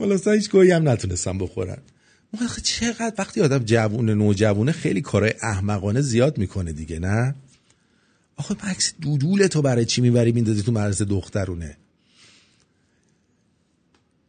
ولی 0.00 0.18
هیچ 0.26 0.50
گویی 0.50 0.70
هم 0.70 0.88
نتونستم 0.88 1.38
بخورن. 1.38 1.78
آخه 2.44 2.60
چقدر 2.60 3.14
وقتی 3.18 3.40
آدم 3.40 3.58
جوونه 3.58 4.14
نوجوونه 4.14 4.72
خیلی 4.72 5.00
کارهای 5.00 5.34
احمقانه 5.42 6.00
زیاد 6.00 6.38
می‌کنه 6.38 6.72
دیگه 6.72 6.98
نه؟ 6.98 7.34
آخه 8.36 8.56
مکس 8.68 8.94
دودول 9.00 9.46
تو 9.46 9.62
برای 9.62 9.84
چی 9.84 10.00
می‌بری 10.00 10.32
میندازی 10.32 10.62
تو 10.62 10.72
مدرسه 10.72 11.04
دخترونه؟ 11.04 11.76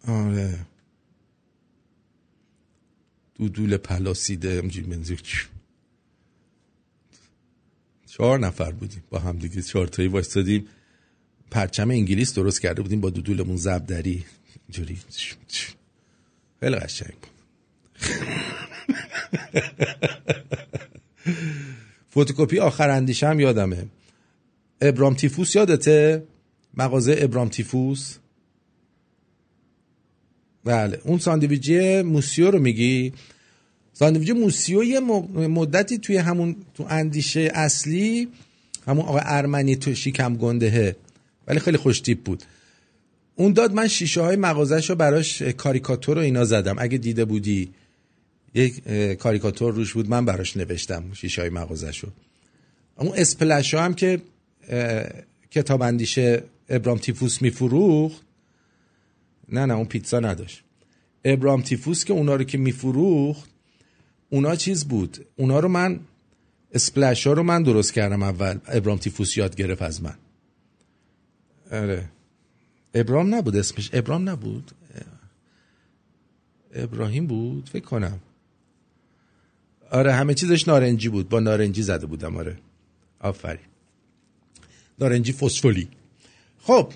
آره. 0.08 0.60
دودول 3.36 3.78
پلاسیده 3.78 4.62
چهار 8.08 8.40
نفر 8.40 8.72
بودیم 8.72 9.04
با 9.10 9.20
هم 9.20 9.38
دیگه 9.38 9.62
چهار 9.62 9.88
تایی 9.88 10.08
وایستادیم. 10.08 10.68
پرچم 11.52 11.90
انگلیس 11.90 12.34
درست 12.34 12.62
کرده 12.62 12.82
بودیم 12.82 13.02
با 13.02 13.10
دودولمون 13.10 13.58
زبدری. 13.58 14.26
اینجوری. 14.72 15.00
خیلی 16.60 16.76
قشنگ. 16.76 17.18
بود 22.14 22.32
فتوکپی 22.32 22.60
آخر 22.60 22.90
اندیشه 22.90 23.28
هم 23.28 23.40
یادمه. 23.40 23.86
ابرام 24.82 25.14
تیفوس 25.14 25.56
یادته؟ 25.56 26.24
مغازه 26.74 27.16
ابرام 27.20 27.50
تیفوس. 27.50 28.18
بله 30.64 31.02
اون 31.04 31.20
ساندویجی 31.20 32.02
موسیو 32.02 32.52
رو 32.52 32.60
میگی؟ 32.60 33.14
ساندویچ 33.94 34.30
موسیو 34.30 34.84
یه 34.84 35.00
مدتی 35.00 35.98
توی 35.98 36.18
همون 36.18 36.56
تو 36.74 36.86
اندیشه 36.90 37.52
اصلی 37.54 38.28
همون 38.88 39.06
آقا 39.06 39.20
ارمنی 39.24 39.76
تو 39.76 39.96
شیکم 39.96 40.36
گندهه. 40.36 40.96
ولی 41.48 41.60
خیلی 41.60 41.78
خوش 41.78 42.00
تیپ 42.00 42.24
بود. 42.24 42.44
اون 43.36 43.54
داد 43.54 43.74
من 43.74 43.88
شیشه 43.88 44.22
های 44.22 44.36
مغازش 44.36 44.90
رو 44.90 44.96
براش 44.96 45.42
کاریکاتور 45.42 46.16
رو 46.16 46.22
اینا 46.22 46.46
زدم. 46.46 46.76
اگه 46.80 46.98
دیده 46.98 47.26
بودی 47.26 47.72
یک 48.54 48.88
کاریکاتور 49.18 49.74
روش 49.74 49.94
بود 49.94 50.10
من 50.10 50.26
براش 50.26 50.58
نوشتم 50.58 51.14
شیشه 51.14 51.42
های 51.42 51.50
مغازش 51.50 52.00
رو. 52.00 52.10
اون 52.96 53.12
اسپلش 53.16 53.74
هم 53.74 53.94
که 53.94 54.22
کتاب 55.52 55.82
اندیشه 55.82 56.44
ابرام 56.70 56.98
تیفوس 56.98 57.42
میفروخت. 57.42 58.22
نه 59.50 59.66
نه 59.66 59.74
اون 59.74 59.86
پیتزا 59.86 60.20
نداشت. 60.20 60.64
ابرام 61.26 61.62
تیفوس 61.62 62.06
که 62.06 62.14
اونا 62.14 62.36
رو 62.36 62.44
که 62.44 62.58
میفروخت 62.58 63.50
اونا 64.30 64.56
چیز 64.56 64.86
بود. 64.86 65.26
اونا 65.36 65.60
رو 65.60 65.68
من 65.68 66.00
اسپلش 66.74 67.28
ها 67.28 67.34
رو 67.34 67.44
من 67.44 67.64
درست 67.64 67.94
کردم 67.94 68.24
اول. 68.24 68.60
ابرام 68.68 68.98
تیفوس 68.98 69.38
یاد 69.38 69.56
گرفت 69.56 69.82
از 69.82 70.04
من. 70.04 70.16
آره. 71.72 72.10
ابرام 72.94 73.36
نبود 73.36 73.56
اسمش 73.56 73.90
ابرام 73.94 74.30
نبود؟ 74.30 74.72
ابراهیم 76.74 77.28
بود؟ 77.28 77.70
فکر 77.70 77.86
کنم. 77.86 78.20
آره 79.92 80.14
همه 80.14 80.34
چیزش 80.34 80.68
نارنجی 80.68 81.10
بود. 81.10 81.30
با 81.30 81.40
نارنجی 81.40 81.82
زده 81.82 82.06
بودم 82.06 82.38
آره. 82.38 82.58
آفرین. 83.20 83.66
نارنجی 85.00 85.32
فسفولی. 85.32 85.88
خب 86.62 86.94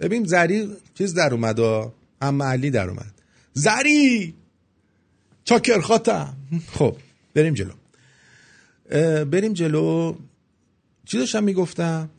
ببین 0.00 0.24
زری 0.24 0.76
چیز 0.94 1.14
در 1.14 1.34
اومد 1.34 1.58
و 1.58 1.92
علی 2.20 2.70
در 2.70 2.88
اومد. 2.88 3.14
زری! 3.52 4.34
چاکر 5.44 5.80
خاتم. 5.80 6.36
خب 6.72 6.96
بریم 7.34 7.54
جلو. 7.54 7.72
بریم 9.24 9.52
جلو. 9.52 10.16
چی 11.04 11.18
داشتم 11.18 11.44
می‌گفتم؟ 11.44 12.10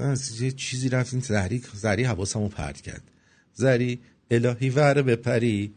اصلا 0.00 0.46
یه 0.46 0.52
چیزی 0.52 0.88
رفتیم 0.88 1.20
زری 1.20 1.62
زری 1.74 2.04
حواسمو 2.04 2.48
پرد 2.48 2.80
کرد. 2.80 3.02
زری 3.54 4.00
الهی 4.30 4.70
وره 4.70 5.02
بپری. 5.02 5.74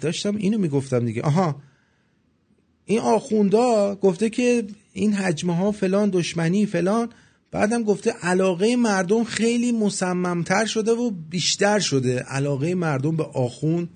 داشتم 0.00 0.36
اینو 0.36 0.58
می‌گفتم 0.58 1.06
دیگه. 1.06 1.22
آها 1.22 1.62
این 2.84 2.98
آخوندا 2.98 3.94
گفته 3.94 4.30
که 4.30 4.66
این 4.92 5.12
حجمه 5.12 5.56
ها 5.56 5.72
فلان 5.72 6.10
دشمنی 6.10 6.66
فلان. 6.66 7.08
بعدم 7.50 7.82
گفته 7.82 8.10
علاقه 8.10 8.76
مردم 8.76 9.24
خیلی 9.24 9.72
مصممتر 9.72 10.66
شده 10.66 10.92
و 10.92 11.10
بیشتر 11.10 11.78
شده. 11.78 12.18
علاقه 12.18 12.74
مردم 12.74 13.16
به 13.16 13.24
آخون 13.24 13.88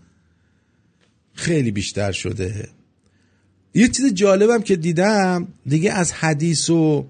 خیلی 1.33 1.71
بیشتر 1.71 2.13
شده. 2.13 2.69
یه 3.75 3.89
چیز 3.89 4.15
جالبم 4.15 4.63
که 4.63 4.77
دیدم 4.77 5.49
دیگه 5.67 5.93
از 5.93 6.13
حدیث 6.13 6.71
و 6.71 7.07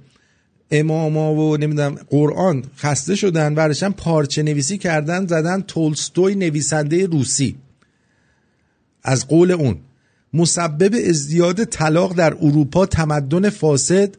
اماما 0.70 1.34
و 1.34 1.56
نمی‌دونم 1.56 1.94
قرآن 1.94 2.64
خسته 2.78 3.14
شدن 3.14 3.54
برشن 3.54 3.90
پارچه 3.90 4.42
نویسی 4.42 4.78
کردن 4.78 5.26
زدن 5.26 5.60
تولستوی 5.60 6.34
نویسنده 6.34 7.06
روسی. 7.06 7.56
از 9.02 9.28
قول 9.28 9.50
اون 9.50 9.76
مسبب 10.34 10.94
ازدیاد 11.08 11.64
طلاق 11.64 12.14
در 12.14 12.34
اروپا 12.34 12.86
تمدن 12.86 13.50
فاسد 13.50 14.14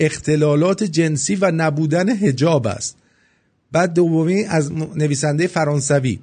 اختلالات 0.00 0.84
جنسی 0.84 1.34
و 1.34 1.50
نبودن 1.50 2.08
هجاب 2.08 2.66
است. 2.66 2.96
بعد 3.72 3.94
دومی 3.94 4.44
از 4.44 4.72
نویسنده 4.72 5.46
فرانسوی. 5.46 6.18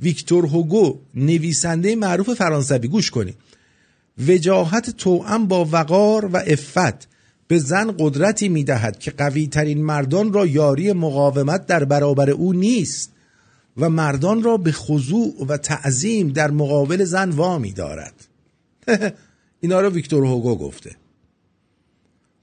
ویکتور 0.00 0.46
هوگو 0.46 0.98
نویسنده 1.14 1.96
معروف 1.96 2.34
فرانسوی. 2.34 2.88
گوش 2.88 3.10
کنید 3.10 3.34
وجاهت 4.28 4.90
توأم 4.90 5.46
با 5.46 5.64
وقار 5.64 6.26
و 6.26 6.36
افت 6.36 7.08
به 7.48 7.58
زن 7.58 7.94
قدرتی 7.98 8.48
می‌دهد 8.48 8.98
که 8.98 9.10
قوی 9.10 9.46
ترین 9.46 9.82
مردان 9.82 10.32
را 10.32 10.46
یاری 10.46 10.92
مقاومت 10.92 11.66
در 11.66 11.84
برابر 11.84 12.30
او 12.30 12.52
نیست 12.52 13.12
و 13.76 13.90
مردان 13.90 14.42
را 14.42 14.56
به 14.56 14.72
خضوع 14.72 15.46
و 15.48 15.56
تعظیم 15.56 16.28
در 16.28 16.50
مقابل 16.50 17.04
زن 17.04 17.30
وامی 17.30 17.72
دارد 17.72 18.14
اینا 19.60 19.80
رو 19.80 19.88
ویکتور 19.88 20.26
هوگو 20.26 20.56
گفته. 20.56 20.96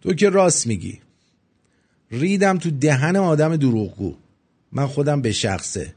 تو 0.01 0.13
که 0.13 0.29
راست 0.29 0.67
میگی. 0.67 0.99
ریدم 2.11 2.57
تو 2.57 2.71
دهن 2.71 3.15
آدم 3.15 3.55
دروغگو. 3.55 4.15
من 4.71 4.87
خودم 4.87 5.21
به 5.21 5.31
شخصه. 5.31 5.93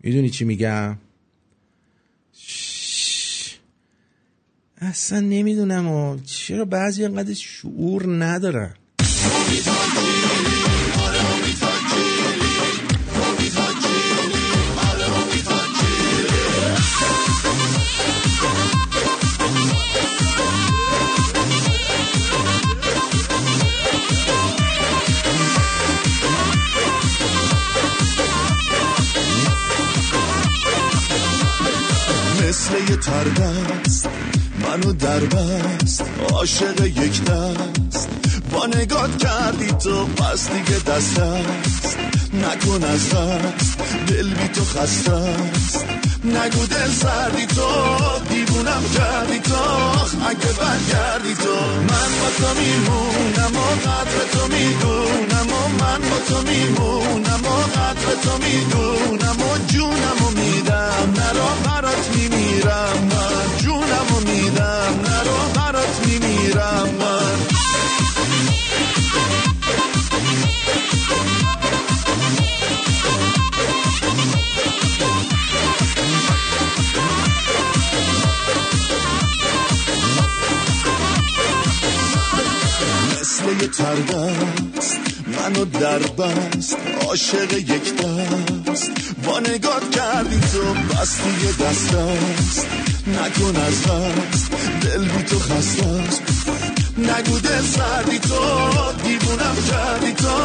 می‌دونی 0.00 0.30
چی 0.30 0.44
میگم؟ 0.44 0.96
اصلا 4.80 5.20
نمی‌دونم 5.20 5.88
و 5.88 6.16
چرا 6.26 6.64
بعضی 6.64 7.04
انقدر 7.04 7.34
شعور 7.34 8.24
ندارن. 8.24 8.74
مثل 32.48 32.74
یه 32.90 32.96
تردست 32.96 34.08
منو 34.66 34.92
در 34.92 35.20
بست. 35.20 36.04
عاشق 36.32 36.86
یک 36.86 37.24
دست. 37.24 38.08
با 38.52 38.66
نگات 38.66 39.18
کردی 39.18 39.66
تو 39.66 40.06
پس 40.06 40.50
دیگه 40.50 40.78
دست 40.78 41.18
است 41.18 41.98
نکن 42.32 42.84
از 42.84 43.10
دست 43.10 43.78
دل 44.06 44.28
بی 44.34 44.48
تو 44.48 44.64
خسته 44.64 45.12
است. 45.12 45.86
نگو 46.24 46.66
دل 46.66 46.90
سردی 46.90 47.46
تو 47.46 47.68
دیوونم 48.28 48.82
کردی 48.94 49.38
تو. 49.38 49.54
اگه 50.26 50.52
برگردی 50.60 51.34
تو 51.34 51.54
من 51.88 52.10
با 52.20 52.28
تو 52.38 52.60
میمونم 52.60 53.56
و 53.56 53.88
قدر 53.88 54.18
تو 54.32 54.46
می‌دونم 54.48 55.48
و 55.52 55.68
من 55.80 56.00
با 56.10 56.18
تو 56.28 56.42
میمونم 56.50 57.42
و 57.44 57.56
قدر 57.78 58.14
تو 58.22 58.38
می‌دونم 58.38 59.36
و 59.40 59.58
جونم 59.66 60.26
و 60.26 60.30
میدم. 60.30 61.14
نرا 61.16 61.50
برات 61.64 62.08
میمیرم 62.14 63.08
من 63.10 63.58
جونم 63.58 64.08
و 64.16 64.20
میدم. 64.20 64.92
نرا 65.04 65.40
برات 65.54 66.06
میمیرم 66.06 66.88
من 67.00 67.55
مثل 83.46 83.62
یه 83.62 83.68
تردست 83.68 84.98
منو 85.26 85.64
در 85.64 85.98
بست. 85.98 86.76
عاشق 87.06 87.52
یک 87.52 87.96
دست. 87.96 88.90
با 89.24 89.40
نگات 89.40 89.90
کردی 89.90 90.40
تو 90.40 90.74
بستی 90.74 91.30
یه 91.30 91.66
دست 91.66 91.94
نکن 93.06 93.56
از 93.56 93.82
دست. 93.82 94.50
دل 94.80 95.04
بی 95.04 95.22
تو 95.22 95.38
خسته 95.38 95.86
است 95.86 96.22
نگو 96.98 97.38
دل 97.38 97.62
سردی 97.62 98.18
تو 98.18 98.40
دیوونم 99.04 99.56
کردی 99.70 100.12
تو. 100.12 100.36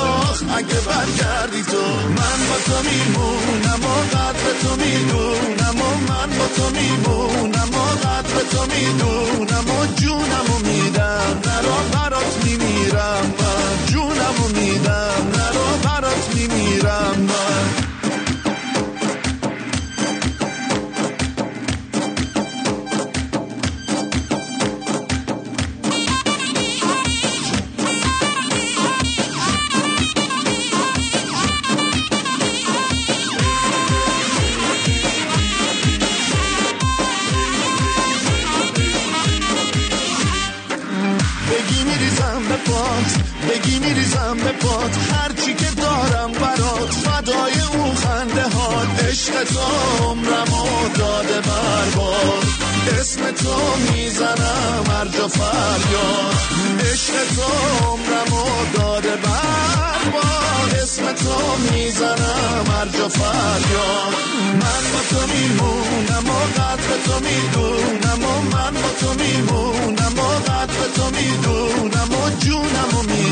اگه 0.56 0.80
برگردی 0.88 1.64
تو 1.64 1.82
من 2.18 2.39
با 2.49 2.58
تو 2.66 2.89
میمونم 2.89 3.86
و 3.86 4.16
قدر 4.16 4.45
تو 4.62 4.76
می‌دونم 4.76 5.82
و 5.82 5.89
من 6.10 6.30
با 6.38 6.47
تو 6.56 6.70
میمونم 6.70 7.70
و 7.76 8.08
قدر 8.08 8.43
تو 8.52 8.66
می‌دونم 8.66 9.66
و 9.80 9.86
جونم 9.95 10.47
و 10.56 10.68
میدم 10.68 11.41
نرا 11.45 11.78
برات 11.93 12.45
میمیرم 12.45 13.34
من 13.39 13.86
جونم 13.86 14.43
و 14.43 14.47
میدم 14.60 15.32
نرا 15.36 15.70
برات 15.84 16.36
میمیرم 16.36 17.16
من. 17.20 17.81
بگی 43.52 43.80
میریزم 43.80 44.38
به 44.43 44.52
پات. 44.52 44.97
هرچی 45.14 45.54
که 45.54 45.66
دارم 45.82 46.32
برات 46.32 46.91
فدای 46.93 47.54
اون 47.74 47.95
خنده 47.95 48.43
ها 48.43 48.82
عشق 49.10 49.43
تو 49.43 49.60
عمرم 50.04 50.52
داده 50.97 51.41
برباد 51.41 52.43
اسم 52.99 53.32
تو 53.32 53.56
می‌زنم 53.91 54.84
هر 54.89 55.08
جا 55.08 55.28
فریاد. 55.28 56.36
عشق 56.91 57.14
تو 57.36 57.49
عمرم 57.86 58.32
داده 58.74 59.16
برباد 59.16 60.76
اسم 60.82 61.04
تو 61.14 61.36
می‌زنم 61.72 62.66
هر 62.72 62.88
جا 62.97 63.08
فریاد. 63.10 64.14
من 64.62 64.84
با 64.93 65.02
تو 65.10 65.22
میمونم 65.34 66.30
و 66.30 66.62
قدر 66.62 66.89
تو 67.06 67.16
می‌دونم 67.26 68.24
و 68.26 68.41
من 68.41 68.74
با 68.82 68.89
تو 68.99 69.14
میمونم 69.24 70.20
و 70.20 70.52
قدر 70.52 70.82
تو 70.95 71.06
می‌دونم 71.06 72.10
و 72.12 72.39
جونم 72.39 72.97
و 72.97 73.02
میدم 73.02 73.31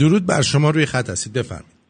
درود 0.00 0.26
بر 0.26 0.42
شما 0.42 0.70
روی 0.70 0.86
خط 0.86 1.10
هستید 1.10 1.32
بفرمایید. 1.32 1.80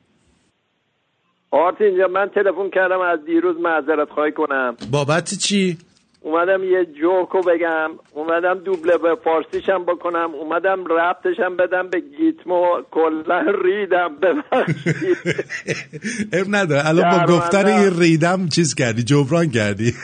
آرتین 1.51 2.07
من 2.07 2.29
تلفن 2.29 2.71
کردم 2.71 3.01
از 3.01 3.25
دیروز 3.27 3.57
معذرت 3.61 4.11
خواهی 4.11 4.33
کنم. 4.33 4.77
بابت 4.91 5.35
چی؟ 5.35 5.79
اومدم 6.21 6.65
یه 6.65 6.85
جوکو 6.85 7.41
بگم. 7.41 7.91
اومدم 8.13 8.55
دوبله 8.55 8.99
به 8.99 9.17
فارسیشم 9.25 9.85
بکنم. 9.85 10.31
اومدم 10.35 10.85
ربطشم 10.85 11.57
بدم 11.57 11.89
به 11.89 12.01
گیتمو. 12.01 12.83
کلا 12.91 13.45
ریدم 13.65 14.17
ببخشید. 14.17 15.17
اب 16.41 16.47
نداره. 16.49 16.89
الان 16.89 17.27
با. 17.27 17.33
گفتن 17.35 17.67
این 17.67 18.01
ریدم 18.01 18.49
چیز 18.49 18.75
کردی؟ 18.75 19.03
جبران 19.03 19.51
کردی. 19.51 19.93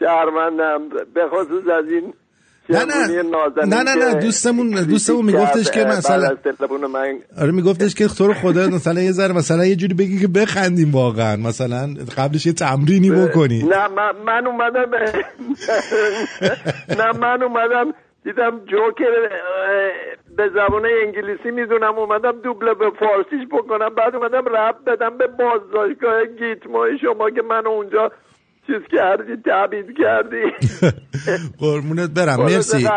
شهرمندم 0.00 0.88
به 1.14 1.28
خصوص 1.28 1.68
از 1.68 1.84
این 1.90 2.14
نه 2.68 2.84
نه. 2.84 3.22
نه 3.66 3.82
نه 3.82 3.94
نه 3.94 4.14
دوستمون 4.14 4.70
دوستمون 4.70 5.24
میگفتش 5.24 5.70
که 5.70 5.84
مثلا 5.84 6.36
من 6.92 7.18
آره 7.40 7.52
میگفتش 7.52 7.94
که 7.94 8.08
تو 8.08 8.26
رو 8.26 8.34
خدا 8.34 8.68
مثلا 8.68 9.00
یه 9.00 9.12
ذره 9.12 9.32
مثلا 9.32 9.64
یه 9.64 9.76
جوری 9.76 9.94
بگی 9.94 10.20
که 10.20 10.28
بخندیم 10.28 10.92
واقعا. 10.92 11.36
مثلا 11.36 11.94
قبلش 12.16 12.46
یه 12.46 12.52
تمرینی 12.52 13.10
بکنی. 13.10 13.62
نه 13.62 13.88
من, 13.88 14.12
من 14.26 14.46
اومدم 14.46 14.90
نه 16.98 17.18
من 17.18 17.42
اومدم 17.42 17.94
دیدم 18.24 18.60
جوکر 18.64 19.28
به 20.36 20.48
زبان 20.48 20.86
انگلیسی 21.06 21.50
می‌دونم 21.50 21.98
اومدم 21.98 22.32
دوبله 22.32 22.74
به 22.74 22.90
فارسیش 22.90 23.48
بکنم 23.52 23.94
بعد 23.94 24.14
اومدم 24.14 24.44
رب 24.56 24.76
بدم 24.86 25.18
به 25.18 25.26
بازداشتگاه 25.26 26.26
گیتمای 26.26 26.98
شما 26.98 27.30
که 27.30 27.42
من 27.42 27.66
اونجا 27.66 28.12
چیز 28.66 28.82
کردی 28.92 29.42
تبید 29.46 29.86
کردی. 29.98 30.42
قرمونت 31.60 32.10
برم 32.10 32.42
مرسی. 32.44 32.88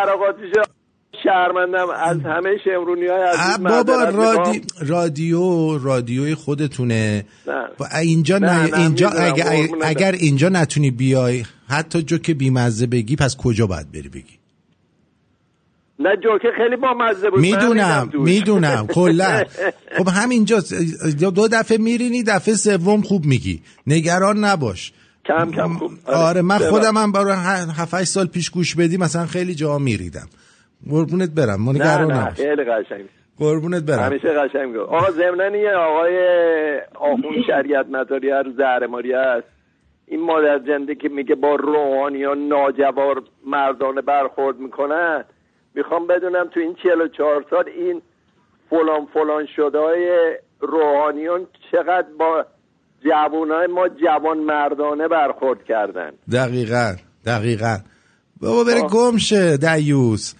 شهرمندم 1.23 1.89
از 1.89 2.17
همه 2.19 2.57
شمرونی 2.63 3.07
های 3.07 3.21
عزیز 3.21 3.57
بابا 3.57 4.03
رادی... 4.03 4.61
رادیو 4.87 5.77
رادیوی 5.77 6.35
خودتونه. 6.35 7.25
نه. 7.47 7.95
اینجا 8.01 8.37
نه، 8.37 8.47
نه, 8.47 8.69
نه، 8.69 8.77
اینجا 8.77 9.09
می‌دونم، 9.09 9.33
اگر, 9.33 9.67
اگر 9.81 10.11
اینجا 10.11 10.49
نتونی 10.49 10.91
بیای 10.91 11.43
حتی 11.69 12.01
جو 12.01 12.17
که 12.17 12.33
بیمزه 12.33 12.87
بگی 12.87 13.15
پس 13.15 13.37
کجا 13.37 13.67
باید 13.67 13.91
بری 13.91 14.09
بگی؟ 14.09 14.39
نه 15.99 16.09
جوکر 16.23 16.51
خیلی 16.57 16.75
با 16.75 16.93
مزه 16.93 17.29
بود 17.29 17.39
می‌دونم. 17.39 18.09
می‌دونم 18.13 18.87
کلا. 18.87 19.43
خب 19.97 20.07
همینجا 20.07 20.63
دو 21.19 21.47
دفعه 21.47 21.77
میرینی 21.77 22.23
دفعه 22.23 22.53
سوم 22.53 23.01
خوب 23.01 23.25
میگی. 23.25 23.61
نگران 23.87 24.43
نباش. 24.43 24.93
کم 25.25 25.51
کم 25.51 25.73
خوب. 25.73 25.91
آره 26.05 26.41
من. 26.41 26.57
خودم 26.57 26.97
هم 26.97 27.11
برای 27.11 27.33
7 27.77 28.03
سال 28.03 28.27
پیش 28.27 28.49
گوش 28.49 28.75
بدی 28.75 28.97
مثلا 28.97 29.25
خیلی 29.25 29.55
جا 29.55 29.77
میریدم. 29.77 30.27
قربونت 30.89 31.29
برم 31.29 31.61
ما 31.61 31.71
نه 31.71 31.97
نه 31.97 32.31
خیلی 32.31 32.63
قشنگ. 32.63 33.05
قربونت 33.39 33.83
برم. 33.83 33.99
همیشه 33.99 34.27
قشنگ 34.27 34.75
گفت 34.75 34.89
آقا 34.89 35.11
ضمناً 35.11 35.57
یه 35.57 35.71
آقای 35.71 36.17
آخون 36.95 37.43
شریعت 37.47 37.85
مداری 37.89 38.29
هر 38.29 38.45
زهرماری 38.57 39.13
هست. 39.13 39.47
این 40.07 40.21
مادر 40.25 40.59
جنده 40.59 40.95
که 40.95 41.09
میگه 41.09 41.35
با 41.35 41.55
روحانیان 41.55 42.37
ناجوار 42.47 43.23
مردانه 43.47 44.01
برخورد 44.01 44.59
می‌کنن. 44.59 45.23
می‌خوام 45.75 46.07
بدونم 46.07 46.49
تو 46.53 46.59
این 46.59 46.75
44 46.83 47.45
سال 47.49 47.63
این 47.77 48.01
فلان 48.69 49.07
فلان 49.13 49.47
شده 49.55 49.79
های 49.79 50.35
روحانیون 50.59 51.47
چقدر 51.71 52.07
با 52.19 52.45
جوانای 53.05 53.67
ما 53.67 53.87
جوان 53.89 54.37
مردانه 54.37 55.07
برخورد 55.07 55.59
کردن 55.67 56.11
دقیقا 56.31 56.95
دقیقا 57.25 57.77
بابا 58.41 58.63
بره 58.63 58.81
آه. 58.81 58.89
گم 58.89 59.17
شه 59.17 59.57
دیوس 59.57 60.33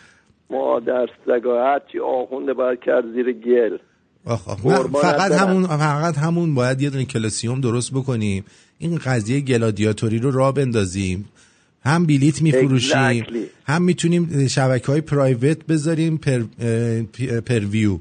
ما 0.49 0.79
در 0.79 1.07
سگا 1.25 1.63
هرچی 1.63 1.99
آخونده 1.99 2.53
باید 2.53 2.79
کرد 2.85 3.03
زیر 3.13 3.31
گل 3.31 3.77
آخ 4.25 4.47
آخ. 4.47 4.59
فقط. 5.01 5.31
همون 5.31 5.67
فقط 5.67 6.17
همون 6.17 6.55
باید 6.55 6.81
یه 6.81 6.89
دونه 6.89 7.05
کلاسیوم 7.05 7.61
درست 7.61 7.93
بکنیم 7.93 8.45
این 8.77 8.97
قضیه 9.05 9.39
گلادیاتوری 9.39 10.19
رو 10.19 10.31
راه 10.31 10.53
بندازیم 10.53 11.29
هم 11.85 12.05
بلیت 12.05 12.41
میفروشیم 12.41 13.23
Exactly. 13.23 13.37
هم 13.67 13.81
می‌تونیم 13.81 14.47
شبکه 14.47 14.87
های 14.91 15.01
private 15.01 15.65
بذاریم 15.65 16.17
per, 16.17 16.39
per 17.41 17.65
view 17.65 17.97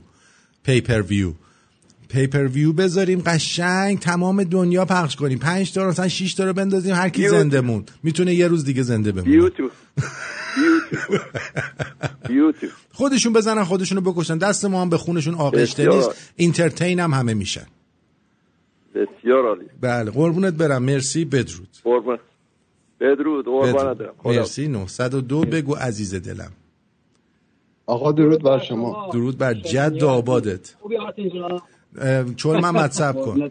pay 0.64 0.80
per 0.80 1.02
view 1.02 1.32
pay 2.14 2.26
per 2.26 2.46
view 2.46 2.72
بذاریم 2.72 3.22
قشنگ 3.26 3.98
تمام 3.98 4.44
دنیا 4.44 4.84
پخش 4.84 5.16
کنیم. 5.16 5.38
پنج 5.38 5.72
تا 5.72 5.82
رو 5.82 5.88
مثلا 5.88 6.08
6 6.08 6.34
تا 6.34 6.44
رو 6.44 6.52
بندازیم 6.52 6.94
هر 6.94 7.08
کی. 7.08 7.28
زنده 7.28 7.60
موند 7.60 7.90
می‌تونه 8.02 8.34
یه 8.34 8.48
روز 8.48 8.64
دیگه 8.64 8.82
زنده 8.82 9.12
بمونه. 9.12 9.50
خودشون 12.92 13.32
بزنن 13.32 13.64
خودشونو 13.64 14.00
بکشن. 14.00 14.38
دست 14.38 14.64
ما 14.64 14.82
هم 14.82 14.88
به 14.88 14.96
خونشون 14.96 15.34
آغشته. 15.34 15.88
نیست. 15.88 16.10
entertain 16.36 17.00
هم 17.00 17.14
همه 17.14 17.34
میشن. 17.34 17.66
بسیار 18.94 19.46
عالی. 19.48 19.64
بله 19.80 20.10
قربونت 20.10 20.54
برم. 20.54 20.82
مرسی 20.82 21.24
بدرود. 21.24 21.68
قربان 21.84 22.18
بدرود. 23.00 23.44
قربانت. 23.44 23.98
برم 23.98 24.14
مرسی 24.24 24.68
902 24.68 25.40
بگو 25.40 25.74
عزیز 25.74 26.14
دلم. 26.14 26.52
آقا 27.86 28.12
درود 28.12 28.42
بر 28.42 28.58
شما. 28.58 29.10
درود 29.12 29.38
بر 29.38 29.54
جد 29.54 30.04
آبادت. 30.04 30.74
چون 32.36 32.61
من 32.61 32.70
مطلب 32.70 33.20
کن. 33.20 33.51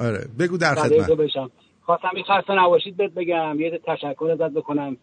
آره 0.00 0.26
بگو 0.38 0.56
در 0.56 0.74
تو 0.74 0.80
خدمت. 0.80 1.50
خواستم 1.82 2.10
این 2.14 2.24
خسته 2.24 2.52
نباشید 2.52 2.96
بهت 2.96 3.10
بگم 3.10 3.60
یه 3.60 3.80
تشکر 3.86 4.30
ازت 4.32 4.54
بکنم. 4.54 4.96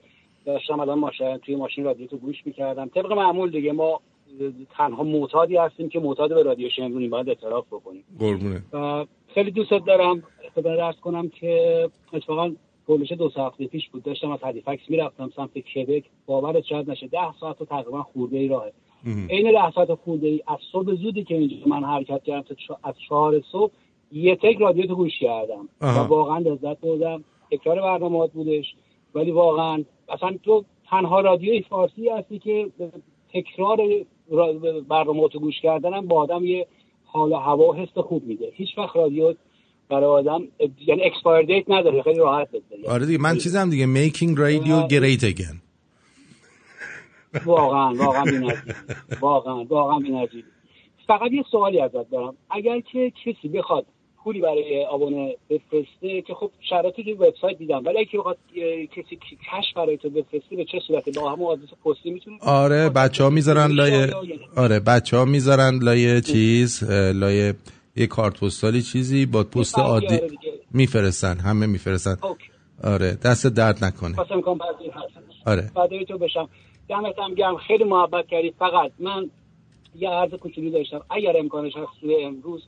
داشتم 0.46 0.80
الان 0.80 1.00
ماشین 1.00 1.38
توی 1.38 1.56
ماشین 1.56 1.84
رادیو 1.84 2.08
تو 2.08 2.18
گوش 2.18 2.36
می‌کردم. 2.46 2.88
طبق 2.88 3.12
معمول 3.12 3.52
دیگه 3.52 3.72
ما 3.72 4.02
تنها 4.78 5.04
معتادی 5.04 5.58
هستیم 5.58 5.90
که 5.90 6.00
معتاد 6.00 6.30
به 6.30 6.44
رادیو 6.44 6.70
شمرونی 6.76 7.08
باید 7.08 7.30
اعتراف 7.30 7.68
بکنیم. 7.68 8.04
قربونه. 8.20 8.64
خیلی 9.34 9.52
دوستت 9.52 9.86
دارم 9.88 10.24
خدمت 10.56 10.78
درس 10.78 10.96
کنم 10.96 11.30
که 11.30 11.90
اتفاقا 12.14 12.52
پولش 12.88 13.12
دو 13.12 13.32
هفته 13.38 13.68
پیش 13.68 13.90
بود. 13.90 14.04
داشتم 14.04 14.32
از 14.32 14.40
هلیفکس 14.44 14.90
می‌رفتم 14.90 15.30
سمت 15.36 15.58
کبک. 15.58 16.04
باورت 16.26 16.64
شاید 16.66 16.92
نشه 16.92 17.08
ده 17.08 17.34
ساعت 17.40 17.62
و 17.62 17.66
تقریبا 17.66 18.04
خورده 18.04 18.38
ای 18.38 18.48
راهه. 18.48 18.72
عین 19.30 19.48
لحظات 19.48 19.94
خورده 19.94 20.28
ای 20.28 20.42
از 20.48 20.58
صبح 20.72 20.94
زودی 20.96 21.24
که 21.24 21.36
اینجا 21.36 21.56
من 21.66 21.84
حرکت 21.84 22.24
کردم 22.24 22.42
تا 22.68 22.78
از 22.84 22.96
چهار 23.10 23.42
صبح 23.52 23.72
یه 24.12 24.36
تک 24.36 24.58
رادیو 24.60 24.86
تو 24.86 24.96
گوش 24.96 25.20
کردم. 25.20 25.70
آها. 25.82 26.04
و 26.04 26.08
واقعا 26.08 26.38
لذت 26.38 26.80
بردم. 26.82 27.24
تکرار 27.52 27.82
برنامهات 27.82 28.32
بودش. 28.32 28.66
ولی 29.16 29.32
واقعا 29.32 29.84
اصلا 30.10 30.38
تو 30.44 30.64
تنها 30.90 31.20
رادیوی 31.22 31.62
فارسی 31.62 32.10
هستی 32.10 32.40
که 32.40 32.68
تکرار 33.34 33.78
را- 34.32 34.54
برنامهات 34.90 35.34
رو 35.36 35.40
گوش 35.40 35.62
کردنم 35.62 36.08
با 36.08 36.16
آدم 36.22 36.46
یه 36.46 36.68
حال 37.06 37.32
و 37.32 37.36
هوا 37.36 37.68
و 37.70 37.76
حس 37.76 37.98
خوب 37.98 38.24
میده. 38.24 38.52
هیچ 38.54 38.78
وقت 38.78 38.96
رادیو 38.96 39.34
برای 39.90 40.06
آدم 40.06 40.42
یعنی 40.88 41.04
expire 41.04 41.46
date 41.46 41.66
نداره. 41.68 42.02
خیلی 42.02 42.20
راحت 42.20 42.48
بده 42.52 42.90
آره 42.92 43.06
دیگه 43.06 43.18
من 43.22 43.38
چیزم 43.38 43.70
دیگه. 43.70 43.86
Making 44.10 44.36
radio 44.38 44.88
great 44.94 45.24
again. 45.36 45.69
واقعا 47.46 47.94
واقعا 47.94 48.24
بی‌نظیر 48.24 48.76
واقعا 49.22 49.64
واقعا 49.64 50.00
بی‌نظیر 50.00 50.46
فقط 51.08 51.32
یه 51.32 51.44
سوالی 51.52 51.82
ازت 51.82 52.10
دارم. 52.12 52.36
اگر 52.50 52.80
که 52.80 53.12
کسی 53.26 53.48
بخواد 53.48 53.86
پولی 54.24 54.42
برای 54.42 54.86
آبونه 54.86 55.36
بفرسته 55.50 56.22
که 56.22 56.34
خب 56.34 56.52
شرایطی 56.70 57.04
توی 57.04 57.14
وبسایت 57.14 57.58
دیدم 57.58 57.84
ولی 57.86 57.98
اگه 57.98 58.20
بخواد 58.20 58.38
کسی 58.96 59.16
cash 59.16 59.74
برای 59.76 59.98
تو 59.98 60.10
بفرسته 60.10 60.56
به 60.56 60.66
چه 60.66 60.80
صورتی 60.88 61.12
با 61.12 61.32
همون 61.32 61.48
آدرس 61.48 61.70
پستی 61.86 62.12
می‌تونه؟ 62.12 62.38
آره 62.42 62.90
بچه 62.90 63.24
ها 63.24 63.30
می‌ذارن 63.30 63.72
لای 63.72 64.08
آره 64.58 64.80
بچه 64.80 65.18
ها 65.18 65.26
می‌ذارن 65.26 65.80
لای 65.84 66.22
چیز 66.22 66.84
اه، 66.84 67.12
لای 67.12 67.54
یه 67.96 68.08
کارت 68.08 68.40
پستالی 68.40 68.82
چیزی 68.82 69.26
با 69.26 69.44
پست 69.44 69.80
عادی 69.80 70.06
آره. 70.08 70.30
میفرستن 70.74 71.38
همه 71.38 71.66
میفرستن. 71.66 72.18
آره 72.84 73.18
دست 73.26 73.48
درد 73.48 73.84
نکنه. 73.86 74.16
آره. 75.46 75.72
تو 76.08 76.18
بشم. 76.18 76.50
دمت 76.90 77.20
هم 77.20 77.34
گرم. 77.34 77.58
خیلی 77.58 77.84
محبت 77.84 78.28
کردی. 78.28 78.52
فقط 78.52 78.92
من 79.00 79.30
یه 79.96 80.10
عرض 80.10 80.34
کوچولی 80.34 80.72
داشتم. 80.72 81.02
اگر 81.10 81.38
امکانش 81.38 81.78
هست 81.78 82.02
توی 82.02 82.24
امروز 82.24 82.64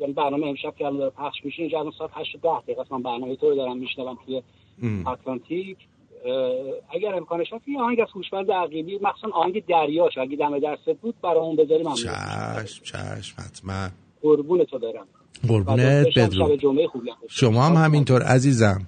یعنی 0.00 0.12
برنامه 0.12 0.46
امشب 0.46 0.74
که 0.76 0.86
الان 0.86 0.98
داره 0.98 1.10
پخش 1.10 1.44
میشه 1.44 1.62
اینجا 1.62 1.78
الان 1.78 1.92
ساعت 1.98 2.10
8 2.14 2.34
و 2.34 2.38
10 2.38 2.60
دقیقه 2.62 2.84
من 2.90 3.02
برنامه 3.02 3.36
تو 3.36 3.50
رو 3.50 3.56
دارم 3.56 3.76
میشنوم 3.78 4.18
توی 4.26 4.42
اتلانتیک 5.06 5.76
اگر 6.90 7.14
امکانش 7.14 7.52
هست 7.52 7.68
یه 7.68 7.80
آهنگ 7.80 8.00
از 8.00 8.08
هوشمند 8.14 8.50
عقیلی 8.50 8.98
مخصوصا 9.02 9.28
آهنگ 9.32 9.66
دریاش. 9.66 10.18
اگه 10.18 10.36
دم 10.36 10.58
دستت 10.58 10.96
بود 11.00 11.14
برامون 11.22 11.56
بذاری 11.56 11.82
ممنون. 11.82 11.96
چشم 11.96 12.84
چشم 12.84 13.42
حتما. 13.42 13.88
قربون 14.22 14.64
تو 14.64 14.78
برم. 14.78 15.06
قربونت 15.48 16.06
باشه. 16.18 16.48
شما 17.28 17.62
هم 17.62 17.84
همینطور 17.84 18.22
عزیزم. 18.22 18.86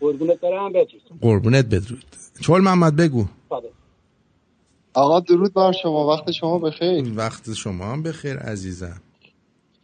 قربونت 0.00 0.40
برم 0.40 0.72
بدرود. 0.72 1.02
قربونت 1.20 1.66
بدرود. 1.66 2.04
چول 2.42 2.60
محمد 2.60 2.96
بگو. 2.96 3.24
فدای. 3.48 3.70
آقا 4.94 5.20
درود 5.20 5.54
بر 5.54 5.72
شما. 5.72 6.06
وقت 6.06 6.30
شما 6.30 6.58
بخیر. 6.58 7.12
وقت 7.16 7.52
شما 7.52 7.84
هم 7.84 8.02
بخیر 8.02 8.36
عزیزم. 8.36 9.00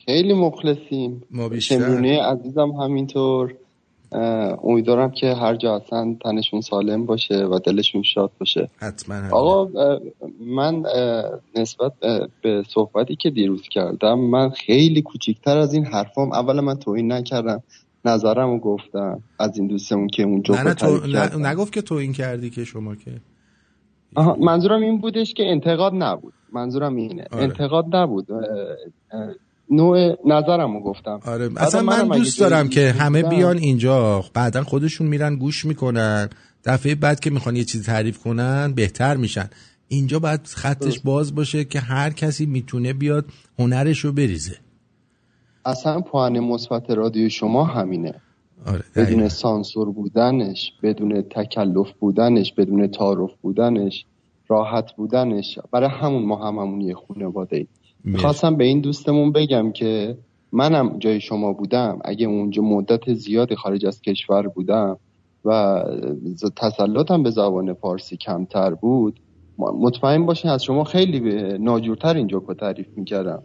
خیلی 0.06 0.32
مخلصیم. 0.32 1.22
ما 1.30 1.48
بیشتر. 1.48 1.78
شمرونه 1.78 2.22
عزیزم 2.22 2.70
همینطور. 2.70 3.54
امیدوارم 4.64 5.10
که 5.10 5.34
هر 5.34 5.56
جا 5.56 5.76
هستن 5.76 6.14
تنشون 6.14 6.60
سالم 6.60 7.06
باشه 7.06 7.44
و 7.44 7.58
دلشون 7.58 8.02
شاد 8.02 8.30
باشه. 8.40 8.68
حتما 8.76 9.14
هم. 9.14 9.32
آقا 9.32 9.68
من 10.40 10.82
نسبت 11.56 11.92
به 12.42 12.62
صحبتی 12.68 13.16
که 13.16 13.30
دیروز 13.30 13.62
کردم 13.70 14.18
من 14.18 14.50
خیلی 14.50 15.02
کوچیکتر 15.02 15.58
از 15.58 15.74
این 15.74 15.86
حرفام 15.86 16.32
اولا 16.32 16.62
من 16.62 16.78
توهین 16.78 17.12
نکردم. 17.12 17.62
نظرم 18.08 18.50
رو 18.50 18.58
گفتم 18.58 19.22
از 19.38 19.58
این 19.58 19.66
دوستمون 19.66 20.08
که 20.08 20.22
اون 20.22 20.42
نه 20.48 20.74
تو. 20.74 21.00
نگفت 21.38 21.72
که 21.72 21.82
تو 21.82 21.94
این 21.94 22.12
کردی 22.12 22.50
که 22.50 22.64
شما 22.64 22.94
که. 22.94 23.10
آها، 24.14 24.36
منظورم 24.40 24.82
این 24.82 24.98
بودش 24.98 25.34
که 25.34 25.42
انتقاد 25.46 25.92
نبود. 25.94 26.32
منظورم 26.52 26.96
اینه. 26.96 27.24
آره. 27.30 27.42
انتقاد 27.42 27.96
نبود. 27.96 28.32
اه، 28.32 28.40
اه، 29.12 29.34
نوع 29.70 30.16
نظرم 30.26 30.74
رو 30.74 30.80
گفتم. 30.80 31.20
آره. 31.26 31.50
اصلا 31.56 31.82
من 31.82 32.08
دوست 32.08 32.40
دارم 32.40 32.68
که 32.68 32.92
همه 32.92 33.22
بیان 33.22 33.58
اینجا. 33.58 34.24
بعدا 34.34 34.62
خودشون 34.62 35.06
میرن 35.06 35.36
گوش 35.36 35.64
می‌کنن. 35.64 36.28
دفعه 36.64 36.94
بعد 36.94 37.20
که 37.20 37.30
می‌خوان 37.30 37.56
یه 37.56 37.64
چیزی 37.64 37.84
تعریف 37.84 38.18
کنن 38.18 38.72
بهتر 38.72 39.16
میشن. 39.16 39.50
اینجا 39.88 40.18
باید 40.18 40.40
خطش 40.46 41.00
باز 41.00 41.34
باشه 41.34 41.64
که 41.64 41.80
هر 41.80 42.10
کسی 42.10 42.46
می‌تونه 42.46 42.92
بیاد 42.92 43.24
هنرش 43.58 43.98
رو 43.98 44.12
بریزه. 44.12 44.56
اصلا 45.68 46.00
پوان 46.00 46.40
مثبت 46.40 46.90
رادیو 46.90 47.28
شما 47.28 47.64
همینه. 47.64 48.14
آره 48.66 48.84
بدون. 48.96 49.28
سانسور 49.28 49.92
بودنش 49.92 50.72
بدون 50.82 51.22
تکلف 51.22 51.92
بودنش 52.00 52.52
بدون 52.52 52.86
تعارف 52.86 53.30
بودنش 53.42 54.04
راحت 54.48 54.96
بودنش 54.96 55.58
برای 55.72 55.88
همون 55.88 56.24
ما 56.24 56.36
هم 56.36 56.58
همون 56.58 56.80
یه 56.80 56.94
خانواده 56.94 57.56
ای 57.56 57.66
به 58.58 58.64
این 58.64 58.80
دوستمون 58.80 59.32
بگم 59.32 59.72
که 59.72 60.18
منم 60.52 60.98
جای 60.98 61.20
شما 61.20 61.52
بودم. 61.52 61.98
اگه 62.04 62.26
اونجا 62.26 62.62
مدت 62.62 63.12
زیادی 63.12 63.56
خارج 63.56 63.86
از 63.86 64.00
کشور 64.00 64.48
بودم 64.48 64.98
و 65.44 65.82
تسلطم 66.56 67.22
به 67.22 67.30
زبان 67.30 67.74
فارسی 67.74 68.16
کمتر 68.16 68.74
بود 68.74 69.20
مطمئن 69.58 70.26
باشین 70.26 70.50
از 70.50 70.64
شما 70.64 70.84
خیلی 70.84 71.20
ناجورتر 71.58 72.14
این 72.14 72.26
جوکو 72.26 72.54
تعریف 72.54 72.86
می‌کردم. 72.96 73.42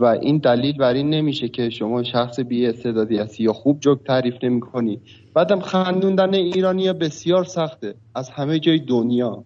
و 0.00 0.04
این 0.04 0.38
دلیل 0.38 0.76
بر 0.76 0.94
این 0.94 1.10
نمیشه 1.10 1.48
که 1.48 1.70
شما 1.70 2.02
شخص 2.02 2.40
بی 2.40 2.66
استعدادی 2.66 3.18
هستی 3.18 3.42
یا 3.44 3.52
خوب 3.52 3.80
جوک 3.80 3.98
تعریف 4.06 4.34
نمی 4.42 4.60
کنی. 4.60 5.00
بعدم 5.34 5.60
خندوندن 5.60 6.34
ایرانی 6.34 6.92
بسیار 6.92 7.44
سخته. 7.44 7.94
از 8.14 8.30
همه 8.30 8.58
جای 8.58 8.78
دنیا. 8.78 9.44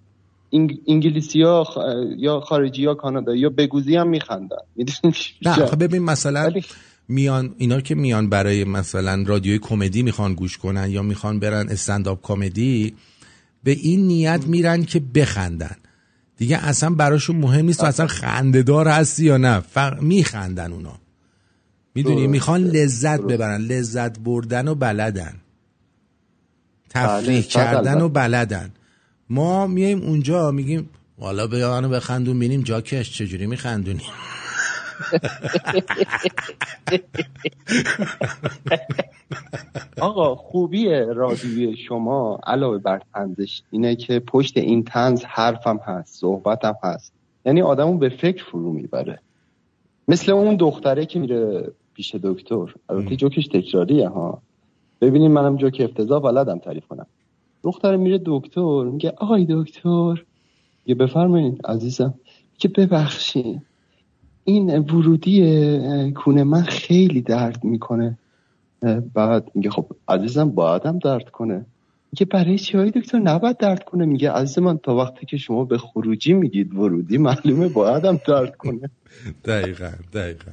انگ... 0.53 0.79
انگلیسی 0.89 1.43
ها 1.43 1.65
خ... 1.65 1.79
یا 2.17 2.41
خارجی 2.41 2.85
ها 2.85 2.95
کانادا 2.95 3.35
یا 3.35 3.51
بگوزی 3.51 3.97
هم 3.97 4.09
میخندن. 4.09 4.57
نه 5.47 5.63
آخه 5.63 5.77
ببین 5.77 6.03
مثلا 6.03 6.53
میان 7.09 7.55
اینا 7.59 7.81
که 7.81 7.95
میان 7.95 8.31
برای 8.31 8.65
مثلا 8.65 9.25
رادیوی 9.27 9.59
کمدی 9.59 10.03
می‌خوان 10.03 10.35
گوش 10.35 10.59
کنن 10.59 10.91
یا 10.91 11.03
می‌خوان 11.03 11.41
برن 11.41 11.69
استنداپ 11.69 12.19
کمدی 12.23 12.95
به 13.65 13.71
این 13.71 14.07
نیت 14.07 14.45
میرن 14.47 14.85
که 14.85 15.03
بخندن. 15.15 15.77
دیگه 16.37 16.67
اصلا 16.67 16.91
براشون 16.91 17.37
مهم 17.37 17.65
نیست 17.67 17.81
تو 17.81 17.87
اصلا 17.87 18.07
خندهدار 18.07 18.89
هستی 18.89 19.25
یا 19.25 19.37
نه. 19.37 19.61
فقط 19.61 20.03
میخندن 20.03 20.73
اونا. 20.73 20.99
می‌دونی. 21.95 22.27
می‌خوان 22.27 22.65
لذت. 22.65 23.21
ببرن. 23.21 23.61
لذت 23.61 24.19
بردن 24.19 24.69
و 24.69 24.75
بلدن. 24.75 25.35
تفریح 26.91 27.41
بله، 27.41 27.43
کردن 27.43 28.01
و. 28.01 28.09
بلدن. 28.09 28.71
ما 29.31 29.67
میایم 29.67 30.01
اونجا 30.01 30.51
میگیم 30.51 30.91
والا 31.19 31.47
بیا 31.47 31.71
منو 31.71 31.89
بخندون 31.89 32.39
بینیم 32.39 32.63
جاکش 32.63 33.19
چجوری 33.19 33.47
میخندونی. 33.47 34.03
آقا 40.01 40.35
خوبی 40.35 40.89
رادیوی 40.91 41.77
شما 41.77 42.41
علاوه 42.47 42.79
بر 42.79 43.03
تنزش. 43.15 43.63
اینه 43.71 43.97
که 43.97 44.21
پشت 44.21 44.57
این 44.57 44.85
تنز 44.85 45.25
حرفم 45.25 45.77
هست 45.77 46.21
صحبتم 46.21 46.77
هست. 46.83 47.13
یعنی 47.47 47.63
آدمو 47.63 47.99
به 47.99 48.09
فکر 48.09 48.45
فرو 48.45 48.73
می‌بره. 48.73 49.19
مثل 50.09 50.33
اون 50.33 50.57
دختره 50.57 51.07
که 51.07 51.19
میره 51.19 51.73
پیش 51.95 52.15
دکتر. 52.15 52.75
البته 52.89 53.17
جوکش 53.17 53.47
تکراریه 53.47 54.09
ها. 54.09 54.43
ببینیم 55.01 55.33
منم 55.33 55.57
جوک 55.57 55.83
افتضاح 55.85 56.23
بلدم 56.23 56.59
تعریف 56.59 56.87
کنم. 56.87 57.07
دختره 57.63 57.97
میره 57.97 58.21
دکتر 58.27 58.85
میگه 58.85 59.13
آقای 59.17 59.47
دکتر. 59.51 60.25
یه 60.87 60.95
بفرمایید 60.95 61.67
عزیزم. 61.67 62.15
که 62.59 62.69
ببخشید. 62.69 63.63
این 64.47 64.79
ورودی 64.79 66.13
کونه 66.13 66.45
من 66.45 66.63
خیلی 66.63 67.23
درد 67.23 67.65
می‌کنه. 67.65 68.19
بعد 69.15 69.51
میگه 69.55 69.71
خب 69.71 69.87
عزیزم 70.09 70.51
بایدم 70.51 70.99
درد 70.99 71.31
کنه. 71.31 71.67
میگه 72.13 72.27
برای 72.27 72.59
چی 72.59 72.77
های 72.77 72.91
دکتر؟ 72.91 73.19
نباید 73.19 73.57
درد 73.57 73.85
کنه. 73.85 74.07
میگه 74.07 74.31
عزیز 74.31 74.59
من 74.59 74.79
تا 74.79 74.97
وقتی 74.97 75.27
که 75.27 75.37
شما 75.37 75.65
به 75.65 75.79
خروجی 75.79 76.33
میگید 76.33 76.75
ورودی 76.75 77.19
معلومه 77.19 77.69
بایدم 77.69 78.21
درد 78.29 78.57
کنه. 78.57 78.91
دقیقا 79.45 79.91
دقیقا. 80.13 80.51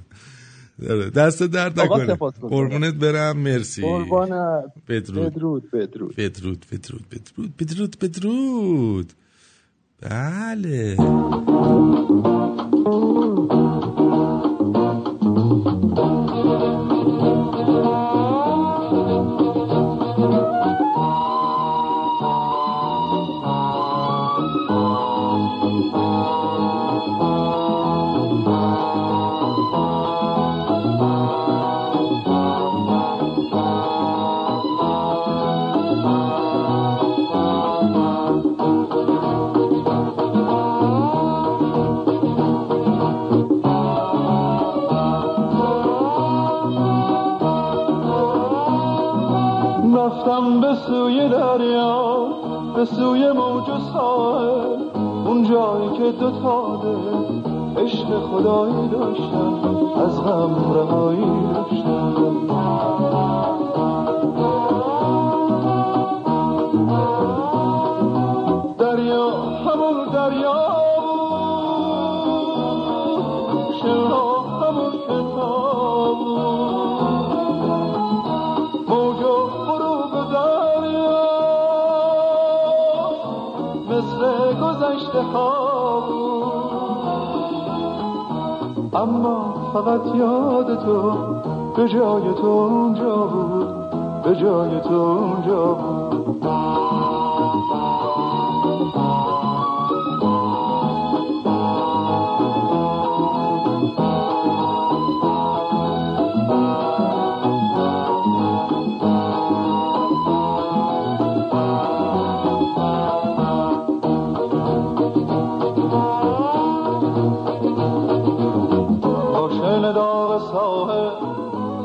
آره، 0.90 1.10
دست 1.10 1.44
درد 1.44 1.80
نکنه. 1.80 2.16
قربونت 2.42 2.94
برم. 2.94 3.38
مرسی. 3.38 3.82
قربانت 3.82 4.74
بدرود. 4.90 5.26
بدرود 5.26 5.72
بدرود. 5.72 6.16
بدرود 6.16 6.66
بدرود 6.72 7.06
بدرود 7.12 7.58
بدرود 7.58 7.98
بدرود. 8.00 9.14
بله. 10.02 10.96
به 52.84 52.90
سوی 52.90 53.32
موج 53.32 53.70
و 53.70 53.80
ساحل 53.94 54.82
اون 55.26 55.44
جایی 55.44 55.90
که 55.98 56.12
دو 56.20 56.32
تا 56.32 56.82
دل 56.84 57.84
عشق 57.84 58.20
خدایی 58.20 58.88
داشتن 58.88 59.54
از 59.96 60.24
غم 60.24 60.74
رهایی 60.74 61.26
داشتن 61.54 62.14
اما 89.04 89.72
فقط 89.74 90.16
یاد 90.16 90.86
تو 90.86 91.12
به 91.76 91.90
جای 91.90 92.34
تو 92.34 92.48
اونجا 92.48 93.16
بود 93.16 93.68
به 94.24 94.36
جای 94.36 94.80
تو 94.80 94.94
اونجا 94.94 95.66
بود. 95.74 95.93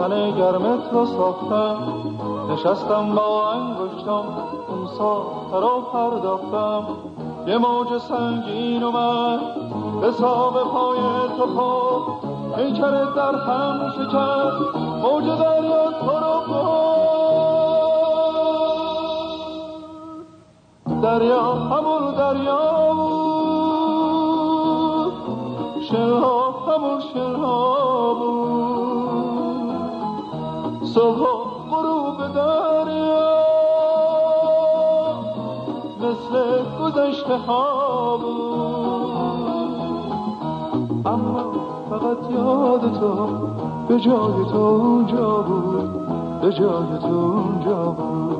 تن 0.09 0.31
گرمت 0.31 0.93
رو 0.93 1.07
ساختم 1.07 1.77
نشستم 2.51 3.15
با 3.15 3.51
انگشتم 3.53 4.25
اون 4.69 4.87
ساخته 4.99 5.61
را 5.61 5.81
پرداختم. 5.93 6.87
یه 7.47 7.59
موج 7.59 7.99
سنگین 7.99 8.83
اومد 8.83 9.41
به 10.01 10.13
ساق 10.13 10.63
پای 10.73 10.99
تو 11.39 11.47
خود 11.47 12.03
پیکرت 12.57 13.15
در 13.15 13.35
هم 13.35 13.93
شکست 13.97 14.77
موج 15.03 15.25
دریا 15.25 15.91
تو 15.91 16.11
رو 16.11 16.41
برد 16.49 16.89
دریا 21.03 21.53
همون 21.53 22.15
دریا 22.15 22.68
صبح 30.99 31.23
غروب 31.71 32.19
دریا 32.35 33.29
مثل 36.01 36.35
گذشته 36.81 37.37
ها 37.37 38.17
بود 38.17 39.77
اما 41.07 41.53
فقط 41.91 42.31
یاد 42.31 42.81
تو 43.01 43.29
به 43.89 44.01
جای 44.01 44.45
تو 44.53 44.59
اونجا 44.59 45.43
بود 45.43 45.91
به 46.41 46.53
جای 46.53 46.99
تو 47.03 47.07
اونجا 47.07 47.85
بود. 47.85 48.38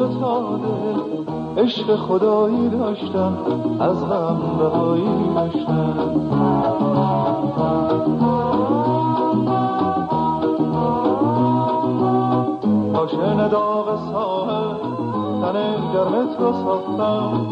اونجا 0.00 0.08
که 0.08 0.14
دو 0.14 0.20
تا 0.20 0.56
دل 0.56 1.62
عشق 1.62 1.96
خدایی 1.96 2.68
داشتن 2.68 3.36
از 3.80 4.04
غم 4.04 4.40
رهایی 4.60 5.34
داشتن 5.34 5.94
آشن 12.94 13.48
داغ 13.48 14.12
ساحل 14.12 14.74
تن 15.42 15.92
گرمت 15.92 16.40
رو 16.40 16.52
ساختم. 16.52 17.46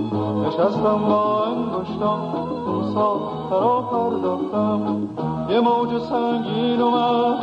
نشستم 0.47 0.99
با 1.09 1.45
انگشتم 1.45 2.21
اون 2.67 2.95
ساخته 2.95 3.55
را 3.55 3.81
پرداختم. 3.81 5.09
یه 5.51 5.61
موج 5.61 6.03
سنگین 6.03 6.81
اومد 6.81 7.39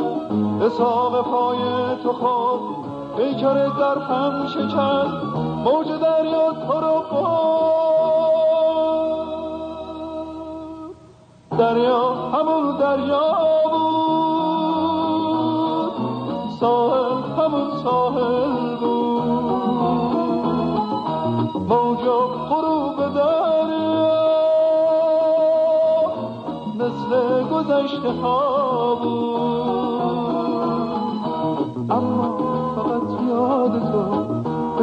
به 0.58 0.68
ساق 0.68 1.24
پای 1.24 1.58
تو 2.02 2.12
خود 2.12 2.45
پیکر 3.16 3.68
در 3.68 3.98
هم 3.98 4.46
شکست 4.46 5.36
موج 5.64 5.86
دریا 5.86 6.52
تو 6.52 6.80
رو 6.80 7.02
دریا 11.58 12.14
همون 12.14 12.76
دریا 12.76 13.32
بود 13.70 14.72
ساحل 16.60 17.22
همون 17.38 17.70
ساحل 17.82 18.76
بود. 18.76 19.26
موج 21.68 22.04
و 22.04 22.20
غروب 22.48 22.96
دریا 23.14 24.16
مثل 26.74 27.10
گذشته 27.48 28.10
ها 28.10 28.45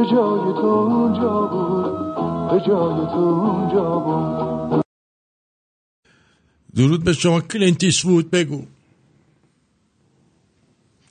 به 0.04 0.10
جای 0.10 0.54
تو 0.54 0.68
اونجا 0.68 1.48
بود 1.48 1.94
به 2.52 2.60
جای 2.68 3.06
تو 3.08 3.20
اونجا 3.20 4.00
بود. 4.00 4.84
درود 6.76 7.04
به 7.04 7.14
شما 7.14 7.42
کلینت 7.42 7.84
ایستوود 7.84 8.32
بگو. 8.32 8.62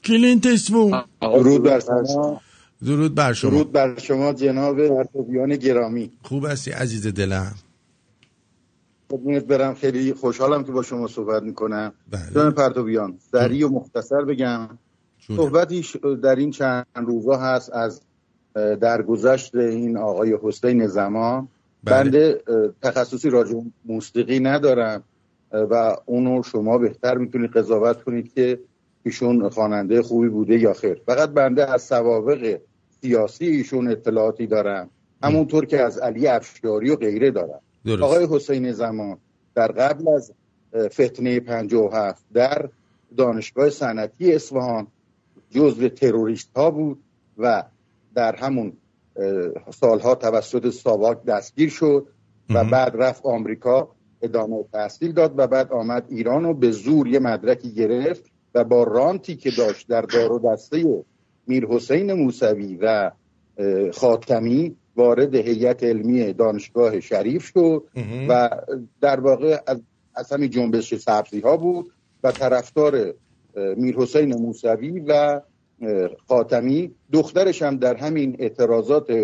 کلینت 0.04 0.46
ایستوود. 0.46 1.04
درود 1.20 1.62
بر 1.62 1.80
شما. 1.80 2.40
درود 2.86 3.14
بر 3.14 3.32
شما. 3.32 3.50
درود 3.50 3.72
بر 3.72 3.98
شما 3.98 4.32
جناب 4.32 4.88
پرتویان 4.88 5.56
گرامی. 5.56 6.10
خوب 6.22 6.46
هستی 6.46 6.70
عزیز 6.70 7.06
دلم. 7.06 7.54
قربونت 9.08 9.44
برم. 9.44 9.74
خیلی 9.74 10.12
خوشحالم 10.14 10.64
که 10.64 10.72
با 10.72 10.82
شما 10.82 11.06
صحبت 11.06 11.42
می‌کنم. 11.42 11.92
بله. 12.10 12.30
جناب 12.34 12.54
پرتویان 12.54 13.18
سریع 13.32 13.66
و 13.66 13.70
مختصر 13.70 14.24
بگم. 14.24 14.68
صحبتی 15.26 15.86
در 16.22 16.36
این 16.36 16.50
چند 16.50 16.86
روزا 16.94 17.36
هست 17.36 17.72
از 17.72 18.00
درگذشت 18.54 19.54
این 19.54 19.96
آقای 19.96 20.38
حسین 20.42 20.86
زمان. 20.86 21.48
بله. 21.84 22.02
بنده 22.02 22.40
تخصصی 22.82 23.30
راجع 23.30 23.54
موسیقی 23.84 24.40
ندارم 24.40 25.02
و 25.52 25.96
اونو 26.06 26.42
شما 26.42 26.78
بهتر 26.78 27.18
می‌تونید 27.18 27.50
قضاوت 27.50 28.02
کنید 28.02 28.34
که 28.34 28.58
ایشون 29.02 29.48
خواننده 29.48 30.02
خوبی 30.02 30.28
بوده 30.28 30.58
یا 30.58 30.72
خیر. 30.72 31.00
فقط 31.06 31.30
بنده 31.30 31.72
از 31.72 31.82
سوابق 31.82 32.58
سیاسی 33.00 33.46
ایشون 33.46 33.88
اطلاعاتی 33.88 34.46
دارم. 34.46 34.90
همونطور 35.22 35.66
که 35.66 35.80
از 35.80 35.98
علی 35.98 36.26
افشاری 36.26 36.90
و 36.90 36.96
غیره 36.96 37.30
دارم. 37.30 37.60
درست. 37.84 38.02
آقای 38.02 38.26
حسین 38.30 38.72
زمان 38.72 39.18
در 39.54 39.72
قبل 39.72 40.08
از 40.08 40.32
فتنه 40.88 41.40
57 41.40 42.24
در 42.34 42.68
دانشگاه 43.16 43.70
صنعتی 43.70 44.32
اصفهان 44.34 44.86
جزو 45.50 45.88
تروریست 45.88 46.50
ها 46.56 46.70
بود 46.70 46.98
و 47.38 47.64
در 48.14 48.36
همون 48.36 48.72
سالها 49.70 50.14
توسط 50.14 50.70
ساواک 50.70 51.24
دستگیر 51.24 51.68
شد 51.68 52.06
و 52.50 52.64
بعد 52.64 52.92
رفت 52.96 53.26
آمریکا 53.26 53.88
ادامه 54.22 54.64
تحصیل 54.72 55.12
داد 55.12 55.34
و 55.36 55.46
بعد 55.46 55.72
آمد 55.72 56.06
ایران 56.08 56.44
و 56.44 56.54
به 56.54 56.70
زور 56.70 57.08
یه 57.08 57.18
مدرکی 57.18 57.72
گرفت 57.72 58.24
و 58.54 58.64
با 58.64 58.82
رانتی 58.82 59.36
که 59.36 59.50
داشت 59.50 59.88
در 59.88 60.02
دار 60.02 60.32
و 60.32 60.52
دسته 60.52 61.04
میر 61.46 61.66
حسین 61.66 62.12
موسوی 62.12 62.78
و 62.82 63.10
خاتمی 63.92 64.76
وارد 64.96 65.34
هیئت 65.34 65.82
علمی 65.82 66.32
دانشگاه 66.32 67.00
شریف 67.00 67.44
شد 67.44 67.84
و 68.28 68.50
در 69.00 69.20
واقع 69.20 69.60
از, 70.14 70.32
همین 70.32 70.50
جنبش 70.50 70.94
سبزی 70.94 71.40
ها 71.40 71.56
بود 71.56 71.92
و 72.24 72.32
طرفدار 72.32 73.14
میر 73.76 73.96
حسین 73.96 74.34
موسوی 74.34 75.00
و 75.00 75.40
اه، 75.82 76.08
خاتمی 76.28 76.90
دخترش 77.12 77.62
هم 77.62 77.76
در 77.76 77.96
همین 77.96 78.36
اعتراضات 78.38 79.10
اه، 79.10 79.16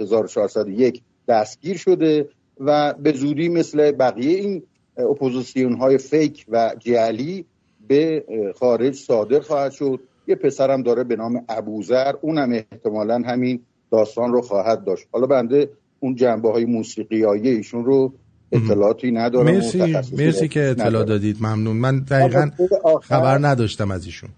1401 0.00 1.02
دستگیر 1.28 1.76
شده 1.76 2.28
و 2.60 2.94
به 3.02 3.12
زودی 3.12 3.48
مثل 3.48 3.92
بقیه 3.92 4.38
این 4.38 4.62
اپوزیسیون 4.96 5.72
های 5.76 5.98
فیک 5.98 6.44
و 6.48 6.74
جعلی 6.78 7.44
به 7.88 8.24
خارج 8.60 8.94
صادر 8.94 9.40
خواهد 9.40 9.72
شد. 9.72 10.00
یه 10.28 10.34
پسرم 10.34 10.82
داره 10.82 11.04
به 11.04 11.16
نام 11.16 11.44
ابوذر 11.48 12.12
اونم 12.20 12.52
احتمالا 12.52 13.22
همین 13.26 13.60
داستان 13.92 14.32
رو 14.32 14.40
خواهد 14.42 14.84
داشت. 14.84 15.06
حالا 15.12 15.26
بنده 15.26 15.70
اون 16.00 16.14
جنبه 16.14 16.50
های 16.52 16.64
موسیقیایی 16.64 17.48
ایشون 17.48 17.84
رو 17.84 18.12
اطلاعاتی 18.52 19.10
ندارم 19.10 19.46
مرسی 19.46 19.78
مرسی 20.18 20.48
که 20.48 20.62
اطلاع. 20.70 21.04
دادید. 21.04 21.36
ممنون. 21.40 21.76
من 21.76 21.98
دقیقا 21.98 22.44
نکته 22.44 22.68
آخر- 22.84 23.06
خبر 23.06 23.38
نداشتم 23.48 23.90
از 23.90 24.06
ایشون. 24.06 24.30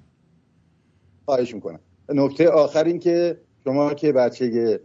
خواهش 1.28 1.54
می‌کنم. 1.54 1.80
نکته 2.08 2.48
آخر 2.48 2.84
این 2.84 2.98
که 2.98 3.40
شما 3.64 3.94
که 3.94 4.12
بچه 4.12 4.80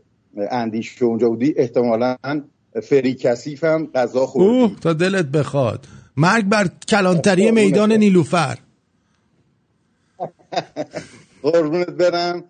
اندیش 0.52 1.02
اونجا 1.02 1.30
بودی 1.30 1.54
احتمالا 1.58 2.18
فری 2.84 3.14
کثیف 3.14 3.64
هم 3.64 3.88
غذا 3.96 4.26
خوردی. 4.26 4.76
تا 4.82 4.94
دلت 4.94 5.26
بخواد. 5.26 5.88
مرگ 6.18 6.46
بر 6.46 6.70
کلانتری 6.88 7.52
میدان 7.52 7.92
نیلوفر. 7.92 8.58
قربونت 11.44 11.90
برم. 11.90 12.44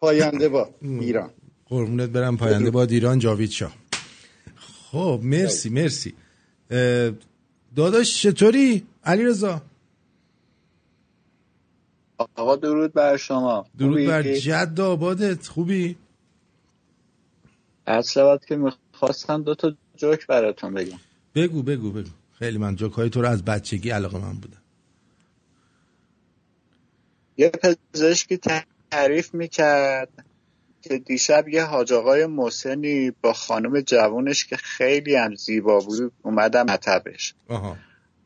پاینده 0.00 0.48
با 0.48 0.68
ایران. 0.82 1.30
قربونت 1.66 2.08
برم 2.08 2.36
پاینده 2.36 2.70
باد 2.70 2.90
ایران 2.90 3.18
جاوید 3.18 3.50
شاه. 3.50 3.72
خب 4.90 5.20
مرسی 5.22 5.70
مرسی. 5.70 6.14
داداش 7.76 8.22
چطوری؟ 8.22 8.82
علی 9.04 9.24
رضا 9.24 9.62
آقا 12.18 12.56
درود 12.56 12.92
بر 12.92 13.16
شما. 13.16 13.66
درود؟ 13.78 14.06
بر 14.06 14.22
جد 14.22 14.80
آبادت. 14.80 15.46
خوبی؟ 15.46 15.96
از 17.86 18.14
که 18.48 18.56
می‌خواستم 18.56 19.42
دو 19.42 19.54
تا 19.54 19.74
جوک 19.96 20.26
براتون 20.26 20.74
بگم. 20.74 20.98
بگو 21.34 21.62
بگو 21.62 21.90
بگو. 21.90 22.10
خیلی 22.38 22.58
من 22.58 22.76
جوکای 22.76 23.10
تو 23.10 23.22
رو 23.22 23.28
از 23.28 23.44
بچگی 23.44 23.90
علاقه 23.90 24.18
من 24.18 24.32
بودم. 24.32 24.62
یه 27.36 27.52
پزشکی 27.92 28.38
تعریف 28.90 29.34
می‌کرد 29.34 30.24
که 30.82 30.98
دیشب 30.98 31.48
یه 31.48 31.64
حاج 31.64 31.92
آقای 31.92 32.26
محسنی 32.26 33.10
با 33.10 33.32
خانم 33.32 33.80
جوونش 33.80 34.44
که 34.46 34.56
خیلی 34.56 35.14
هم 35.14 35.34
زیبا 35.34 35.78
بود 35.78 36.12
اومدم 36.22 36.66
مطبش. 36.70 37.34
آها. 37.48 37.76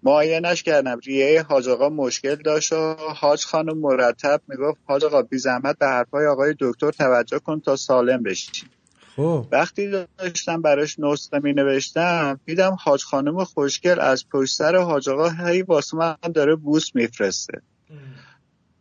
معاینش 0.02 0.62
کردم 0.62 0.98
ریه 0.98 1.42
حاج 1.42 1.68
آقا 1.68 1.88
مشکل 1.88 2.34
داشت 2.34 2.72
و 2.72 2.94
حاج 3.16 3.44
خانم 3.44 3.78
مرتب 3.78 4.40
می‌گفت 4.48 4.78
حاج 4.86 5.04
آقا 5.04 5.22
بی 5.22 5.38
زحمت 5.38 5.78
به 5.78 5.86
حرفای 5.86 6.26
آقای 6.26 6.54
دکتر 6.60 6.90
توجه 6.90 7.38
کن 7.38 7.60
تا 7.60 7.76
سالم 7.76 8.22
بشی. 8.22 8.50
خب. 9.16 9.46
وقتی 9.52 10.06
داشتم 10.18 10.62
براش 10.62 10.98
نسخه 10.98 11.38
می 11.42 11.52
نوشتم 11.52 12.40
دیدم 12.46 12.76
حاج 12.80 13.04
خانم 13.04 13.44
خوشگل 13.44 14.00
از 14.00 14.28
پشت 14.28 14.56
سر 14.56 14.76
حاج 14.76 15.08
آقا 15.08 15.28
هی 15.28 15.62
واسه 15.62 15.96
من 15.96 16.16
داره 16.34 16.56
بوس 16.56 16.90
میفرسته. 16.94 17.62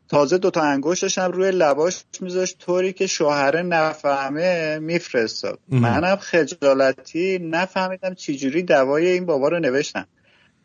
تازه 0.10 0.38
دوتا 0.38 0.62
انگشتش 0.62 1.18
هم 1.18 1.32
روی 1.32 1.52
لباش 1.52 2.04
میذاشت 2.22 2.58
طوری 2.58 2.94
که 2.94 3.08
شوهره 3.08 3.62
نفهمه 3.62 4.80
میفرستاد. 4.80 5.60
منم 5.68 6.16
خجالتی 6.16 7.40
نفهمیدم 7.40 8.14
چجوری 8.14 8.64
دوای 8.64 9.08
این 9.08 9.26
بابا 9.26 9.48
رو 9.48 9.60
نوشتم. 9.60 10.08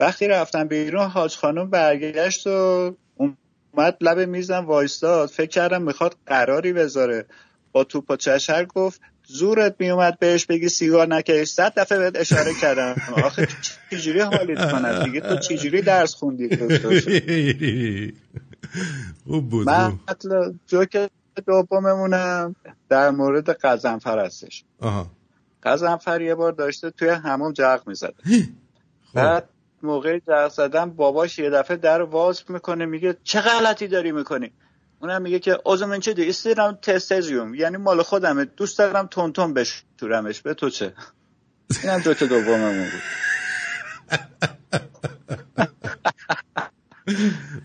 وقتی 0.05 0.29
رفتم 0.29 0.69
بیرون 0.69 1.07
حاج 1.07 1.37
خانم 1.37 1.71
برگشت 1.71 2.47
و 2.47 2.97
اومد 3.17 3.97
لب 4.01 4.19
میزم 4.19 4.65
وایستاد. 4.65 5.29
فکر 5.29 5.47
کردم 5.47 5.83
می‌خواد 5.83 6.17
قراری 6.27 6.73
بذاره. 6.73 7.27
با 7.73 7.85
توپ 7.85 8.11
و 8.11 8.17
چشر 8.17 8.65
گفت 8.65 9.01
زورت 9.27 9.77
میومد 9.79 10.19
بهش 10.19 10.47
بگی 10.47 10.69
سیگار 10.69 11.07
نکش. 11.07 11.49
صد 11.49 11.73
دفعه 11.77 11.99
بهت 11.99 12.17
اشاره 12.17 12.55
کردم. 12.61 12.95
آخه 13.25 13.49
چجوری 13.91 14.21
حالیت 14.21 14.73
کنم 14.73 15.05
دیگه؟ 15.05 15.21
تو 15.21 15.37
چجوری 15.37 15.83
درس 15.83 16.15
خوندی؟ 16.15 16.49
خوب 19.27 19.51
بود 19.51 19.67
من 19.67 19.99
جوک 20.67 21.11
دوممونم 21.47 22.57
در 22.89 23.11
مورد 23.11 23.51
قزنفر 23.51 24.19
هستش. 24.19 24.65
قزنفر 25.63 26.21
یه 26.21 26.35
بار 26.35 26.53
داشته 26.53 26.91
توی 26.91 27.09
همون 27.09 27.53
جغ 27.53 27.89
می‌زده. 27.89 28.15
بعد 29.15 29.49
موقع 29.85 30.19
جغ 30.19 30.49
زدن 30.49 30.91
باباش 30.91 31.39
یه 31.39 31.51
دفعه 31.51 31.77
در 31.77 32.03
واز 32.03 32.43
می‌کنه 32.49 32.87
میگه 32.87 33.17
چه 33.23 33.41
غلطی 33.41 33.89
داری 33.89 34.13
می‌کنی؟ 34.13 34.53
اونم 35.01 35.23
میگه 35.23 35.39
که 35.39 35.59
اوزمن 35.65 36.01
چه 36.01 36.13
دی؟ 36.13 36.29
استیرم 36.29 36.79
تستزیوم. 36.83 37.55
یعنی 37.55 37.77
مال 37.77 38.03
خودمه. 38.03 38.45
دوست 38.45 38.79
دارم 38.79 39.07
تون 39.07 39.33
تون 39.33 39.55
بشورمش. 39.55 40.41
به 40.41 40.55
تو 40.55 40.71
چه؟ 40.71 40.95
اینم 41.83 42.01
جوک 42.01 42.23
دوممون 42.23 42.91
بود. 42.91 43.03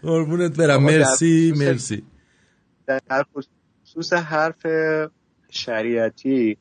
قربونت 0.02 0.58
برم. 0.58 0.88
در 0.88 0.98
مرسی 0.98 1.54
مرسی. 1.58 2.04
در 2.88 3.26
خصوص 3.86 4.14
حرف 4.14 4.66
شریعتی 5.50 6.58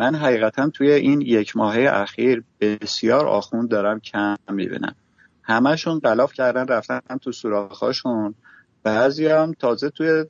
من 0.00 0.14
حقیقتا 0.14 0.70
توی 0.70 0.90
این 0.90 1.20
یک 1.20 1.56
ماهه 1.56 1.88
اخیر 1.92 2.44
بسیار 2.60 3.26
آخوند 3.26 3.68
دارم 3.68 4.00
کم 4.00 4.36
می‌بینم. 4.50 4.94
همشون 5.42 5.98
غلاف 5.98 6.32
کردن 6.32 6.66
رفتن 6.66 7.18
تو 7.22 7.32
سوراخاشون 7.32 8.34
بعضی 8.82 9.26
هم 9.26 9.52
تازه 9.52 9.90
توی 9.90 10.24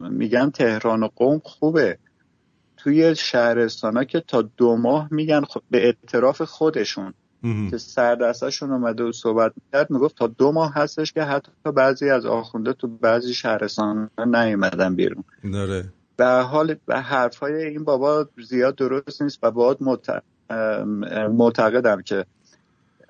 میگن 0.00 0.50
تهران 0.50 1.02
و 1.02 1.08
قوم 1.16 1.40
خوبه. 1.44 1.98
توی 2.76 3.14
شهرستان 3.16 3.96
ها 3.96 4.04
که 4.04 4.20
تا 4.20 4.42
دو 4.42 4.76
ماه 4.76 5.08
میگن 5.10 5.42
به 5.70 5.86
اعتراف 5.86 6.42
خودشون. 6.42 7.14
که 7.70 7.78
سردستشون 7.78 8.70
اومده 8.70 9.04
و 9.04 9.12
صحبت 9.12 9.52
می‌کرد 9.56 9.90
می‌گفت 9.90 10.16
تا 10.16 10.26
دو 10.26 10.52
ماه 10.52 10.74
هستش 10.74 11.12
که 11.12 11.22
حتی 11.22 11.52
بعضی 11.76 12.10
از 12.10 12.26
آخونده 12.26 12.72
تو 12.72 12.88
بعضی 12.88 13.34
شهرستان 13.34 14.10
نیومدن 14.18 14.96
بیرون. 14.96 15.24
داره 15.52 15.84
به 16.20 16.26
حال 16.26 16.76
به 16.86 17.00
حرفای 17.00 17.64
این 17.64 17.84
بابا 17.84 18.28
زیاد 18.48 18.74
درست 18.76 19.22
نیست 19.22 19.38
و 19.42 19.50
باید 19.50 19.76
معتقدم 21.32 22.02
که 22.02 22.24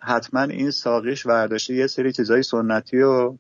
حتما 0.01 0.43
این 0.43 0.71
ساقیش 0.71 1.27
ورداشته 1.27 1.75
یه 1.75 1.87
سری 1.87 2.13
چیزای 2.13 2.43
سنتی 2.43 2.99
و 2.99 3.35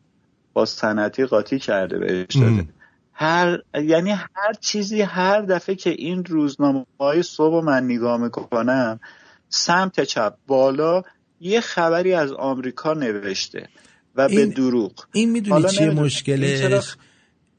با 0.53 0.65
سنتی 0.65 1.25
قاطی 1.25 1.59
کرده 1.59 1.99
بهش 1.99 2.37
داده. 2.37 2.69
هر 3.13 3.59
یعنی 3.85 4.11
هر 4.11 4.53
چیزی 4.61 5.03
هر 5.03 5.43
دفعه 5.43 5.75
که 5.75 5.91
این 5.91 6.25
روزنامه 6.25 6.87
های 7.01 7.23
صبح 7.23 7.65
من 7.65 7.85
نگاه 7.85 8.17
می‌کنم 8.21 9.01
سمت 9.49 10.01
چپ 10.01 10.35
بالا 10.47 11.03
یه 11.41 11.61
خبری 11.61 12.13
از 12.15 12.33
آمریکا 12.33 12.95
نوشته 12.95 13.69
و 14.15 14.29
به 14.29 14.41
این- 14.41 14.51
دروغ. 14.51 14.93
این 15.13 15.31
می‌دونی 15.31 15.69
چیه 15.69 15.91
مشکلش؟ 15.91 16.61
چرا 16.61 16.81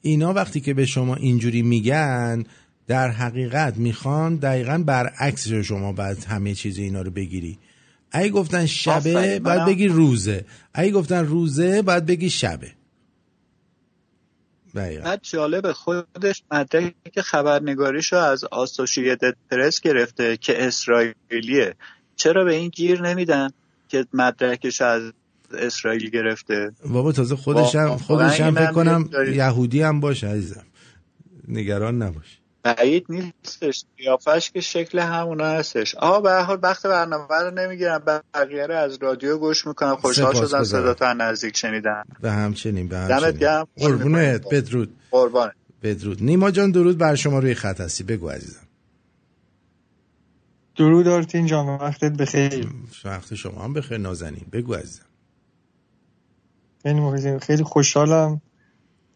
اینا 0.02 0.34
وقتی 0.34 0.62
که 0.62 0.74
به 0.74 0.86
شما 0.86 1.16
اینجوری 1.16 1.62
میگن 1.62 2.44
در 2.88 3.10
حقیقت 3.10 3.78
می‌خوان 3.78 4.36
دقیقا 4.36 4.78
برعکس 4.78 5.48
شما 5.48 5.94
بعد 5.94 6.24
همه 6.24 6.54
چیز 6.56 6.78
اینا 6.78 7.02
رو 7.02 7.12
بگیری. 7.12 7.60
اگه 8.12 8.30
گفتن 8.30 8.66
شبه 8.66 9.14
باید 9.14 9.42
منم- 9.42 9.66
بگی 9.66 9.88
روزه. 9.88 10.46
اگه 10.74 10.92
گفتن 10.92 11.26
روزه 11.26 11.82
باید 11.82 12.06
بگی 12.06 12.30
شبه. 12.30 12.72
دقیقا. 14.76 15.04
بعد 15.04 15.20
جالب 15.24 15.72
خودش 15.72 16.44
مدرک 16.52 17.22
خبرنگاریشو 17.24 18.16
از 18.16 18.44
آسوشیتد 18.44 19.36
پرس 19.52 19.80
گرفته 19.82 20.38
که 20.38 20.68
اسرائیلیه. 20.68 21.76
چرا 22.16 22.44
به 22.44 22.54
این 22.56 22.70
گیر 22.70 23.02
نمیدن 23.02 23.50
که 23.88 24.06
مدرکش 24.14 24.82
از 24.82 25.14
اسرائیل 25.56 26.10
گرفته. 26.10 26.72
بابا 26.86 27.12
تازه 27.12 27.36
خودش 27.36 27.76
هم 27.76 27.98
خودش 27.98 28.42
هم 28.42 28.56
فکر 28.56 28.72
کنم 28.72 29.10
یهودی 29.34 29.82
هم 29.82 30.00
باشه 30.00 30.28
عزیزم. 30.28 30.66
نگران 31.48 32.02
نباش. 32.02 32.38
بعید 32.64 33.06
نیستش. 33.10 33.86
قیافش 33.98 34.52
که 34.52 34.62
شکل 34.62 35.00
همونا 35.00 35.46
هستش. 35.46 35.96
آها 35.96 36.22
به 36.22 36.30
هر 36.32 36.42
حال 36.42 36.60
وقت 36.64 36.88
برنامه 36.88 37.36
رو 37.42 37.52
نمی‌گیرم. 37.52 38.04
بقیه 38.34 38.68
رو 38.68 38.76
از 38.76 38.98
رادیو 39.02 39.38
گوش 39.38 39.68
می‌کنم. 39.68 39.96
خوشحال 39.96 40.34
شدم. 40.34 40.64
صدا 40.64 40.94
تو 40.94 41.14
نزدیک 41.14 41.58
شنیدم. 41.58 42.04
به 42.22 42.32
همچنین 42.32 42.88
به 42.88 42.96
دمت 42.96 43.12
همچنین. 43.12 43.38
گرم. 43.38 43.68
قربونت 43.78 44.46
بدرود. 44.52 44.96
قربان 45.12 45.52
بدرود. 45.84 46.24
نیما 46.24 46.52
جان 46.52 46.72
درود 46.72 46.98
بر 46.98 47.16
شما. 47.16 47.40
روی 47.40 47.54
خط 47.54 47.82
هستی. 47.82 48.04
بگو 48.04 48.30
عزیزم. 48.30 48.68
درود 50.76 51.08
آرتین 51.08 51.46
جان. 51.46 51.68
وقتت 51.68 52.12
بخیر. 52.12 52.68
وقت 53.06 53.36
شما 53.36 53.64
هم 53.64 53.74
بخیر. 53.74 53.98
نازنین. 53.98 54.46
بگو 54.52 54.74
عزیزم. 54.74 55.06
خیلی 56.84 57.00
مخلصم. 57.00 57.40
خیلی 57.40 57.64
خوشحالم. 57.64 58.42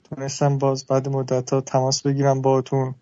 تونستم 0.03 0.57
باز 0.57 0.85
بعد 0.85 1.09
مدت 1.09 1.53
ها 1.53 1.61
تماس 1.61 2.01
بگیرم 2.01 2.41
باهاتون 2.41 2.95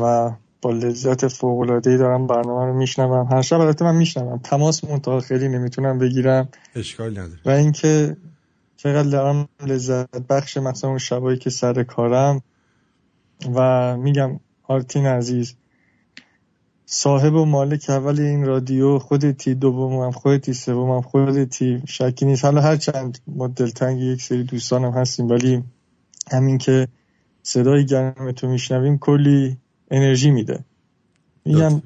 و 0.00 0.30
با 0.62 0.70
لذت 0.70 1.28
فوق 1.28 1.60
العاده 1.60 1.96
دارم 1.96 2.26
برنامه 2.26 2.66
رو 2.66 2.74
میشنوم. 2.74 3.26
هر 3.32 3.42
شب 3.42 3.60
البته 3.60 3.84
من 3.84 3.96
میشنوم. 3.96 4.38
تماس 4.38 4.84
منتها 4.84 5.20
خیلی 5.20 5.48
نمی‌تونم 5.48 5.98
بگیرم. 5.98 6.48
اشکال 6.76 7.10
نداره. 7.10 7.40
و 7.44 7.50
اینکه 7.50 8.16
چقدر 8.76 9.08
دارم 9.10 9.48
لذت 9.66 10.18
بخش 10.18 10.56
مثلا 10.56 10.90
اون 10.90 10.98
شبایی 10.98 11.38
که 11.38 11.50
سر 11.50 11.82
کارم 11.82 12.42
و 13.54 13.96
میگم 13.96 14.40
آرتین 14.62 15.06
عزیز 15.06 15.54
صاحب 16.86 17.34
و 17.34 17.44
مالک 17.44 17.90
اول 17.90 18.20
این 18.20 18.44
رادیو 18.44 18.98
خودتی 18.98 19.54
دومم 19.54 20.10
خودتی 20.10 20.54
سومم 20.54 21.00
خودتی 21.00 21.82
شکی 21.86 22.26
نیست. 22.26 22.44
حالا 22.44 22.60
هر 22.60 22.76
چند 22.76 23.18
ما 23.26 23.48
دلتنگ 23.48 24.00
یک 24.00 24.22
سری 24.22 24.44
دوستانم 24.44 24.90
هستیم 24.90 25.28
ولی 25.28 25.62
همین 26.32 26.58
که 26.58 26.88
صدای 27.42 27.86
گرم 27.86 28.32
تو 28.32 28.48
میشنویم 28.48 28.98
کلی 28.98 29.56
انرژی 29.90 30.30
میده. 30.30 30.64
میگم 31.44 31.82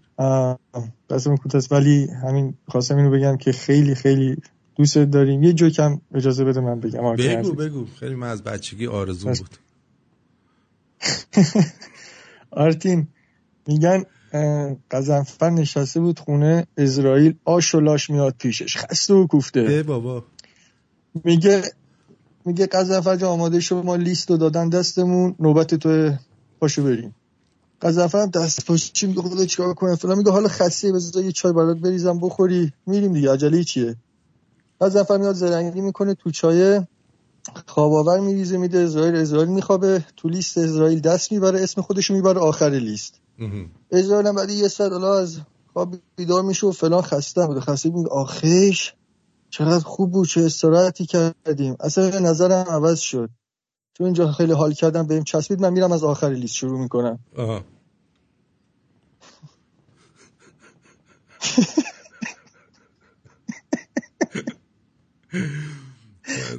دستمون 1.10 1.36
کوتاست 1.36 1.72
ولی 1.72 2.06
همین 2.06 2.54
خواستم 2.68 2.96
اینو 2.96 3.10
بگم 3.10 3.36
که 3.36 3.52
خیلی 3.52 3.94
خیلی 3.94 4.36
دوست 4.76 4.98
داریم. 4.98 5.42
یه 5.42 5.52
جوکم 5.52 6.00
اجازه 6.14 6.44
بده 6.44 6.60
من 6.60 6.80
بگم. 6.80 7.16
بگو. 7.16 7.52
بگو. 7.52 7.86
خیلی 7.86 8.14
من 8.14 8.28
از 8.28 8.42
بچگی 8.44 8.86
آرزو. 8.86 9.28
بود. 9.28 9.56
آرتین 12.50 13.08
میگن 13.66 14.04
قزنفر 14.90 15.50
نشسته 15.50 16.00
بود 16.00 16.18
خونه 16.18 16.66
اسرائیل 16.76 17.34
آش 17.44 17.74
و 17.74 17.80
لاش 17.80 18.10
میاد 18.10 18.34
پیشش. 18.38 18.76
خسته 18.76 19.14
و 19.14 19.26
کوفته. 19.26 19.82
بابا. 19.82 20.24
میگه 21.24 21.62
میگه 22.44 22.66
قزنفر 22.66 23.16
جان 23.16 23.30
آماده 23.30 23.60
شو 23.60 23.82
ما 23.82 23.96
لیست 23.96 24.30
رو 24.30 24.36
دادن 24.36 24.68
دستمون 24.68 25.34
نوبت 25.40 25.74
تو 25.74 26.12
پاشو 26.60 26.84
بریم. 26.84 27.14
قزنفر 27.82 28.26
دست 28.26 28.66
پاشی 28.66 29.06
میگه 29.06 29.22
خدا 29.22 29.44
چیکار 29.44 29.74
کنم 29.74 29.94
فلان 29.94 30.18
میگه 30.18 30.30
حالا 30.30 30.48
خسته 30.48 30.92
بذار 30.92 31.24
یه 31.24 31.32
چای 31.32 31.52
برات 31.52 31.76
بریزم 31.76 32.18
بخوری. 32.20 32.72
میریم 32.86 33.12
دیگه 33.12 33.32
عجله 33.32 33.64
چیه؟ 33.64 33.96
قزنفر 34.80 35.16
میاد 35.16 35.34
زرنگی 35.34 35.80
می‌کنه 35.80 36.14
تو 36.14 36.30
چای 36.30 36.80
خواب 37.66 37.92
آور 37.92 38.20
میریزه 38.20 38.56
میده 38.56 38.78
اسرائیل 38.78 39.14
اسرائیل 39.14 39.48
میخوابه. 39.48 40.04
تو 40.16 40.28
لیست 40.28 40.58
اسرائیل 40.58 41.00
دست 41.00 41.32
می‌بره 41.32 41.62
اسم 41.62 41.82
خودشو 41.82 42.14
می‌بره 42.14 42.40
آخر 42.40 42.70
لیست. 42.70 43.20
اسرائیل 43.90 44.26
هم 44.26 44.34
بعد 44.34 44.50
یه 44.50 44.68
ساعت 44.68 44.92
حالا 44.92 45.18
از 45.18 45.40
خواب 45.72 45.96
بیدار 46.16 46.42
میشه 46.42 46.66
و 46.66 46.72
فلان 46.72 47.02
خسته 47.02 47.46
بود 47.46 47.60
خسته 47.60 47.90
میگه 47.90 48.08
آخیش 48.08 48.94
چقدر 49.50 49.84
خوب 49.84 50.12
بود 50.12 50.28
چه 50.28 50.40
استراحتی 50.40 51.06
کردیم. 51.06 51.76
اصلا 51.80 52.18
نظرم 52.18 52.66
عوض 52.68 52.98
شد. 52.98 53.30
تو 53.94 54.04
اینجا 54.04 54.32
خیلی 54.32 54.52
حال 54.52 54.72
کردم 54.72 55.06
بهم 55.06 55.24
چسبید 55.24 55.60
من 55.60 55.72
میرم 55.72 55.92
از 55.92 56.04
آخر 56.04 56.30
لیست 56.30 56.54
شروع 56.54 56.80
می‌کنم. 56.80 57.18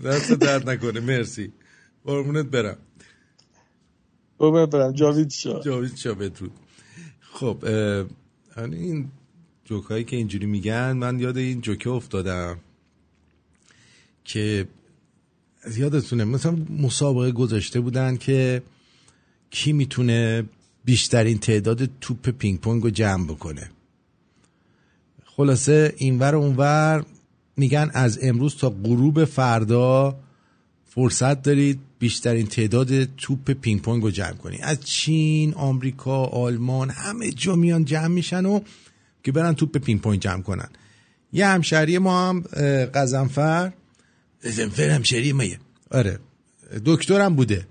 دست 0.05 0.31
درد 0.31 0.69
نکنه. 0.69 0.99
مرسی. 0.99 1.53
قربونت 2.05 2.45
برم. 2.45 2.77
بابا 4.37 4.65
برم. 4.65 4.91
جاوید 4.91 5.29
شاه 5.29 5.63
جاوید 5.63 5.95
شاه 5.95 6.13
بدرود 6.13 6.51
خب 7.39 7.57
یعنی 8.57 8.75
این 8.75 9.11
جوک 9.65 9.85
هایی 9.85 10.03
که 10.03 10.15
اینجوری 10.15 10.45
میگن 10.45 10.91
من 10.91 11.19
یاد 11.19 11.37
این 11.37 11.61
جوکه 11.61 11.89
افتادم 11.89 12.57
که 14.25 14.67
یادتونه 15.77 16.23
مثلا 16.23 16.57
مسابقه 16.69 17.31
گذاشته 17.31 17.79
بودن 17.79 18.17
که 18.17 18.61
کی 19.49 19.73
می‌تونه 19.73 20.45
بیشترین 20.85 21.37
تعداد 21.37 21.89
توپ 22.01 22.29
پینگ 22.29 22.59
پونگ 22.59 22.83
رو 22.83 22.89
جمع 22.89 23.25
بکنه. 23.25 23.69
خلاصه 25.25 25.93
اینور 25.97 26.35
و 26.35 26.39
اونور 26.41 27.05
میگن 27.57 27.91
از 27.93 28.19
امروز 28.21 28.55
تا 28.55 28.69
غروب 28.69 29.25
فردا 29.25 30.19
فرصت 30.85 31.41
دارید 31.41 31.79
بیشترین 31.99 32.47
تعداد 32.47 33.15
توپ 33.15 33.51
پینگ 33.51 33.81
پونگ 33.81 34.03
رو 34.03 34.11
جمع 34.11 34.33
کنید 34.33 34.59
از 34.63 34.81
چین 34.85 35.53
آمریکا 35.53 36.25
آلمان 36.25 36.89
همه 36.89 37.31
جا 37.31 37.55
میان 37.55 37.85
جمع 37.85 38.07
میشن 38.07 38.45
و 38.45 38.59
که 39.23 39.31
برن 39.31 39.53
توپ 39.53 39.77
پینگ 39.77 40.01
پونگ 40.01 40.19
جمع 40.19 40.41
کنن. 40.41 40.69
یه 41.33 41.47
همشهری 41.47 41.97
ما 41.97 42.29
هم 42.29 42.41
غضنفر. 42.93 43.71
غضنفر 44.43 44.89
همشهری 44.89 45.33
مایه 45.33 45.59
آره. 45.91 46.19
دکترم 46.85 47.35
بوده. 47.35 47.67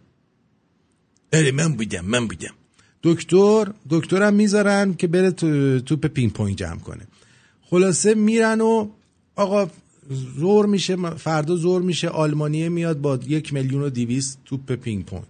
آره 1.33 1.53
من 1.53 1.77
بودم 1.77 2.05
من 2.05 2.29
بودم. 2.29 2.55
دکتر 3.03 3.73
دکترم 3.91 4.35
می‌ذارن 4.35 4.95
که 4.95 5.07
بره 5.07 5.31
تو 5.31 5.81
توپ 5.81 6.07
پینگ 6.07 6.33
پونگ 6.33 6.57
جمع 6.57 6.79
کنه. 6.79 7.07
خلاصه 7.71 8.15
میرن 8.15 8.61
و 8.61 8.89
آقا 9.37 9.71
ظهر 10.11 10.67
میشه 10.67 10.97
فردا 10.97 11.57
ظهر 11.57 11.83
میشه 11.83 12.09
آلمانیه 12.09 12.69
میاد 12.69 13.01
با 13.01 13.19
یک 13.27 13.53
میلیون 13.53 13.83
و 13.83 13.91
دیویست 13.91 14.39
توپ 14.45 14.73
پینگ 14.73 15.05
پونگ. 15.05 15.25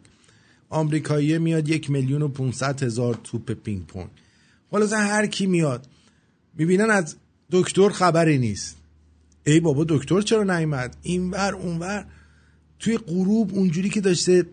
آمریکاییه 0.71 1.39
میاد 1.39 1.69
یک 1.69 1.91
میلیون 1.91 2.23
و 2.23 2.29
پونصد 2.29 2.83
هزار 2.83 3.19
توپ 3.25 3.53
پینگ 3.53 3.87
پونگ. 3.87 4.09
خلاصه 4.71 4.97
هر 4.97 5.27
کی 5.27 5.47
میاد 5.47 5.87
می‌بینن 6.55 6.91
از 6.91 7.17
دکتر 7.51 7.89
خبری 7.89 8.39
نیست. 8.39 8.77
ای 9.47 9.61
بابا 9.61 9.85
دکتر 9.89 10.21
چرا 10.21 10.59
نیومد؟ 10.59 10.97
اینور 11.03 11.55
اونور. 11.55 12.07
توی 12.79 12.99
غروب 12.99 13.55
اونجوری 13.55 13.89
که 13.89 14.01
داشته 14.01 14.47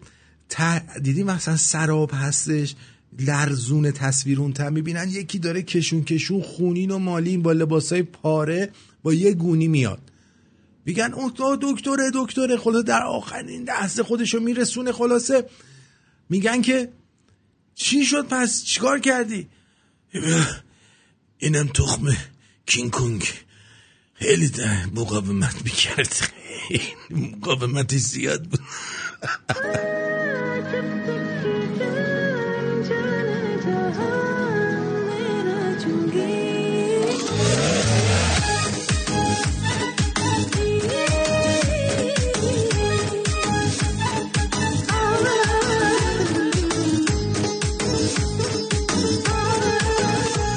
ت... 0.49 0.83
دیدی 0.99 1.23
مثلا 1.23 1.57
سراب 1.57 2.11
هستش 2.13 2.75
لرزون 3.19 3.91
تصویر 3.91 4.39
اون 4.39 4.53
تا 4.53 4.69
می‌بینن 4.69 5.09
یکی 5.09 5.39
داره 5.39 5.61
کشون 5.61 6.03
کشون 6.03 6.41
خونین 6.41 6.91
و 6.91 6.97
مالین 6.97 7.41
با 7.41 7.51
لباسای 7.51 8.03
پاره 8.03 8.69
با 9.03 9.13
یه 9.13 9.33
گونی 9.33 9.67
میاد. 9.67 9.99
میگن 10.85 11.13
اون 11.13 11.33
دکتره 11.61 12.11
دکتره. 12.13 12.57
خلاصه 12.57 12.83
در 12.83 13.03
آخرین 13.03 13.63
لحظه 13.63 14.03
خودشو 14.03 14.39
میرسونه 14.39 14.91
خلاصه. 14.91 15.49
میگن 16.29 16.61
که 16.61 16.93
چی 17.75 18.05
شد؟ 18.05 18.27
پس 18.27 18.63
چیکار 18.63 18.99
کردی؟ 18.99 19.49
اینم 21.37 21.67
تخم 21.67 22.17
کینگ 22.65 22.91
کنگ 22.91 23.23
خیلی 24.13 24.51
مقاومت 24.95 25.55
می‌کرد. 25.63 26.31
مقاومتش 27.09 27.99
زیاد 27.99 28.43
بود. 28.43 28.59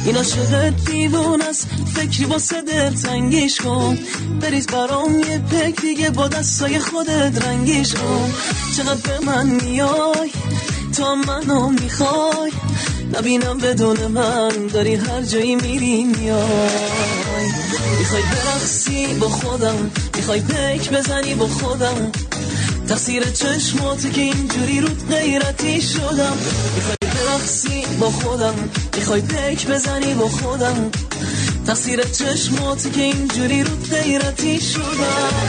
این 0.09 0.17
عاشقت 0.17 0.85
دیوون 0.85 1.43
است. 1.43 1.69
فکری 1.95 2.25
واسه 2.25 2.63
دل 2.63 2.95
تنگیش 2.95 3.61
کن. 3.61 3.99
بریز 4.41 4.67
برام 4.67 5.19
یه 5.19 5.39
پک 5.39 5.81
دیگه 5.81 6.11
با 6.11 6.29
دستای 6.29 6.79
خودت 6.79 7.45
رنگیش 7.45 7.95
کن. 7.95 8.33
چقدر 8.77 8.95
به 8.95 9.27
من 9.27 9.47
میای؟ 9.47 10.31
تا 10.97 11.15
منو 11.15 11.69
می‌خوای؟ 11.69 12.53
نبینم 13.19 13.59
بدون 13.59 14.07
من 14.07 14.67
داری 14.73 14.95
هر 14.95 15.23
جایی 15.23 15.57
میری 15.57 16.05
میای. 16.05 17.49
می‌خوای 17.99 18.23
برقصی 18.23 19.07
با 19.07 19.29
خودم. 19.29 19.91
می‌خوای 20.17 20.41
پک 20.41 20.91
بزنی 20.91 21.35
با 21.35 21.47
خودم. 21.47 22.13
تقصیر 22.89 23.25
چشماتی 23.25 24.11
که 24.11 24.21
اینجوری 24.21 24.81
رو 24.81 24.89
غیرتی 25.11 25.83
شدم. 25.83 26.39
برقصی 27.39 27.85
با 28.01 28.11
خودم. 28.11 28.55
می‌خوای 28.97 29.21
پک 29.21 29.67
بزنی 29.67 30.15
با 30.15 30.29
خودم. 30.29 30.91
تقصیر 31.67 32.03
چشماتی 32.03 32.91
که 32.91 33.03
اینجوری 33.03 33.63
رو 33.63 33.77
غیرتی 33.91 34.61
شدم. 34.61 35.49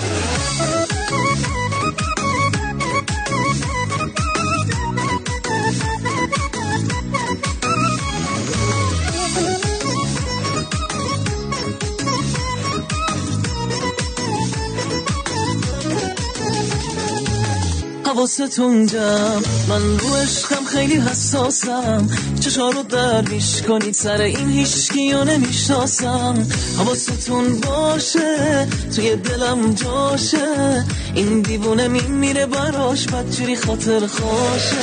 حواستون 18.06 18.86
جمع. 18.86 19.42
من 19.70 20.00
رو 20.00 20.16
عشقم 20.16 20.66
خیلی 20.66 20.98
حساسم 21.30 22.10
چشا 22.40 22.70
رو 22.70 22.84
درویش 22.84 23.62
کنید 23.62 23.94
سر 23.94 24.22
این 24.22 24.50
هیچکی 24.50 25.14
رو 25.14 25.24
نمی‌شناسم. 25.24 26.48
حواستون 26.78 27.60
باشه 27.60 28.68
توی 28.96 29.16
دلم 29.16 29.74
جاشه. 29.74 30.86
این 31.16 31.42
دیوونه 31.42 31.88
میمیره 31.88 32.46
براش 32.46 33.06
بدجوری 33.08 33.56
خاطر 33.56 34.08
خوشه. 34.08 34.76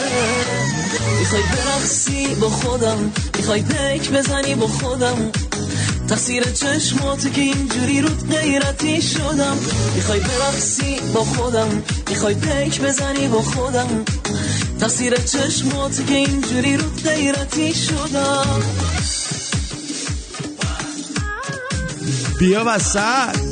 می‌خوای 1.19 1.43
برقصی 1.43 2.27
با 2.41 2.49
خودم 2.49 3.13
می‌خوای 3.37 3.63
پیک 3.63 4.11
بزنی 4.11 4.55
با 4.55 4.67
خودم. 4.67 5.31
تقصیر 6.09 6.45
چشمات 6.45 7.33
که 7.35 7.41
اینجوری 7.41 8.01
رود 8.01 8.31
غیرتی 8.31 9.03
شدم. 9.03 9.57
می‌خوای 9.97 10.21
برقصی 10.21 10.97
با 11.15 11.25
خودم 11.25 11.83
می‌خوای 12.11 12.35
پیک 12.35 12.81
بزنی 12.81 13.29
با 13.29 13.43
خودم. 13.43 14.05
تقصیر 14.81 15.17
چشمات 15.17 16.07
که 16.07 16.15
اینجوری 16.15 16.77
رود 16.77 17.03
غیرتی 17.03 17.75
شدم. 17.75 18.63
بیا 22.39 22.65
وسط 22.67 23.46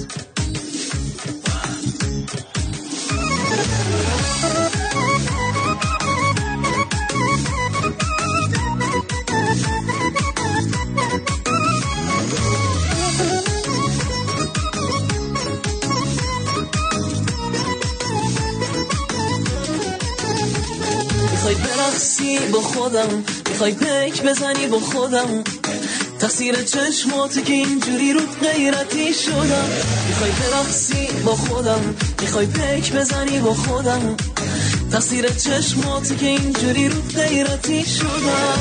برقصی 21.94 22.38
با 22.52 22.60
خودم. 22.60 23.24
می‌خوای 23.50 23.72
پیک 23.72 24.22
بزنی 24.22 24.66
با 24.66 24.80
خودم. 24.80 25.44
تقصیر 26.18 26.54
چشماتی 26.62 27.42
که 27.42 27.52
اینجوری 27.52 28.12
رو 28.12 28.20
غیرتی 28.42 29.14
شدم. 29.14 29.68
می‌خوای 30.08 30.30
برقصی 30.30 31.08
با 31.24 31.34
خودم. 31.34 31.94
می‌خوای 32.20 32.46
پیک 32.46 32.92
بزنی 32.92 33.38
با 33.38 33.54
خودم. 33.54 34.16
تقصیر 34.92 35.28
چشماتی 35.28 36.16
که 36.16 36.26
اینجوری 36.26 36.88
رو 36.88 37.00
غیرتی 37.16 37.84
شدم. 37.84 38.58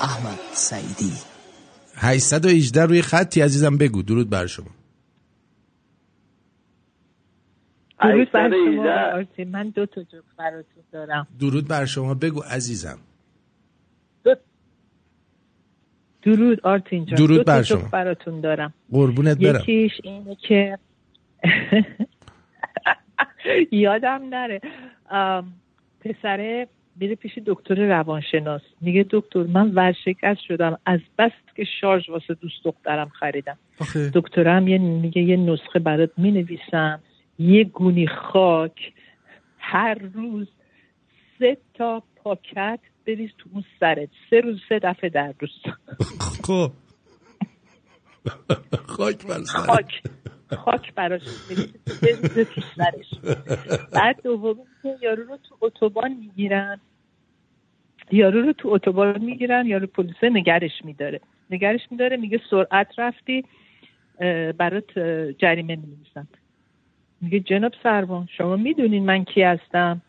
احمد 0.00 0.38
سعیدی. 0.54 1.12
818 1.96 2.82
روی 2.82 3.02
خطی 3.02 3.40
عزیزم 3.40 3.76
بگو. 3.76 4.02
درود 4.02 4.30
بر 4.30 4.46
شما. 4.46 4.66
درود 8.00 8.30
بر 8.32 8.46
818. 8.46 8.76
شما. 8.76 9.16
آرتی. 9.16 9.44
من 9.44 9.68
دو 9.68 9.86
تا 9.86 10.02
جوک 10.02 10.24
براتون 10.38 10.82
دارم. 10.92 11.26
درود 11.40 11.68
بر 11.68 11.84
شما. 11.84 12.14
بگو 12.14 12.40
عزیزم. 12.40 12.98
درود 16.22 16.60
آرتین 16.60 17.04
جان. 17.04 17.18
درود 17.18 17.38
دو 17.38 17.44
تا 17.44 17.52
بر 17.52 17.62
جوک 17.62 17.78
شما. 17.78 17.88
براتون 17.88 18.40
دارم. 18.40 18.74
قربونت 18.92 19.38
برم. 19.38 19.60
یکیش 19.60 19.92
اینه 20.02 20.34
که 20.34 20.78
یادم 23.84 24.20
نره. 24.30 24.60
پسره 26.00 26.68
میره 26.96 27.14
پیش 27.14 27.38
دکتر 27.46 27.74
روانشناس. 27.74 28.62
میگه 28.80 29.06
دکتر 29.10 29.42
من 29.42 29.74
ورشکست 29.74 30.40
شدم. 30.40 30.78
از 30.86 31.00
بس 31.18 31.32
که 31.56 31.64
شارژ 31.80 32.10
واسه 32.10 32.34
دوست 32.34 32.64
دخترم 32.64 33.08
خریدم. 33.08 33.58
دکترم 34.14 34.68
یه 34.68 34.78
میگه 34.78 35.22
یه 35.22 35.36
نسخه 35.36 35.78
برات 35.78 36.10
می‌نویسم. 36.16 37.00
یه 37.38 37.64
گونی 37.64 38.06
خاک 38.06 38.92
هر 39.58 39.94
روز 39.94 40.48
سه 41.38 41.56
تا 41.74 42.02
پاکت 42.16 42.80
بریز 43.06 43.30
تو 43.38 43.50
اون 43.52 43.64
سرت. 43.80 44.08
سه 44.30 44.40
روز 44.40 44.60
سه 44.68 44.78
دفعه 44.78 45.10
در 45.10 45.34
روز. 45.40 45.62
خب. 46.46 46.70
خاک 48.86 49.26
بر. 49.26 49.42
خاک. 49.44 50.02
خاک 50.56 50.94
براش 50.94 51.22
بریزه 52.02 52.44
تو 52.44 52.60
سرش 52.76 53.34
بعد 53.92 54.22
دومی 54.22 54.62
که 54.82 54.96
یارو 55.02 55.22
رو 55.22 55.36
تو 55.36 55.56
اتوبان 55.60 56.12
می‌گیرن. 56.12 56.80
یارو 58.12 58.42
رو 58.42 58.52
تو 58.52 58.68
اتوبان 58.68 59.24
می‌گیرن 59.24 59.66
یارو 59.66 59.86
پلیس 59.86 60.16
نگرش 60.22 60.84
میداره. 60.84 61.20
نگرش 61.50 61.80
میداره 61.90 62.16
میگه 62.16 62.40
سرعت 62.50 62.98
رفتی 62.98 63.44
برات 64.58 64.98
جریمه 65.38 65.76
می‌نویسم. 65.76 66.28
میگه 67.24 67.40
جناب 67.40 67.72
سروان 67.82 68.28
شما 68.36 68.56
می‌دونین 68.56 69.04
من 69.04 69.24
کی 69.24 69.42
هستم؟ 69.42 70.02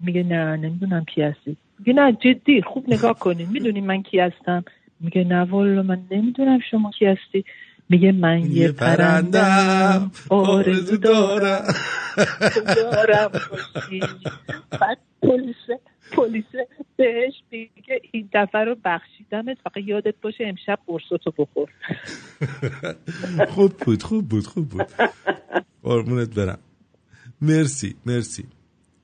میگه 0.00 0.22
نه 0.22 0.56
نمی‌دونم 0.56 1.04
کی 1.04 1.22
هستی. 1.22 1.56
میگه 1.78 1.92
نه 1.92 2.12
جدی 2.12 2.62
خوب 2.62 2.84
نگاه 2.88 3.18
کنین. 3.18 3.48
می‌دونین 3.48 3.86
من 3.86 4.02
کی 4.02 4.18
هستم؟ 4.20 4.64
میگه 5.00 5.24
نه 5.24 5.40
والا 5.42 5.82
من 5.82 5.98
نمی‌دونم 6.10 6.58
شما 6.70 6.90
کی 6.90 7.06
هستی. 7.06 7.44
میگه 7.88 8.12
من 8.12 8.52
یه 8.52 8.72
پرندم. 8.72 10.10
آرزو 10.28 10.96
دارم. 10.96 11.64
دارم. 12.76 13.30
بعد 14.80 14.98
پلیس 15.22 15.78
پلیس 16.12 16.44
بهش 16.96 17.34
میگه 17.50 18.00
این 18.12 18.28
دفعه 18.32 18.64
رو 18.64 18.76
بخشیدمت. 18.84 19.58
فقط 19.64 19.76
یادت 19.76 20.14
باشه 20.22 20.44
امشب 20.46 20.78
قرصتو 20.86 21.32
بخور. 21.38 21.68
خوب 23.54 23.72
بود 23.76 24.02
خوب 24.02 24.28
بود 24.28 24.46
خوب 24.46 24.68
بود. 24.68 24.86
قربونت 25.86 26.34
برم. 26.34 26.58
مرسی 27.40 27.94
مرسی 28.06 28.44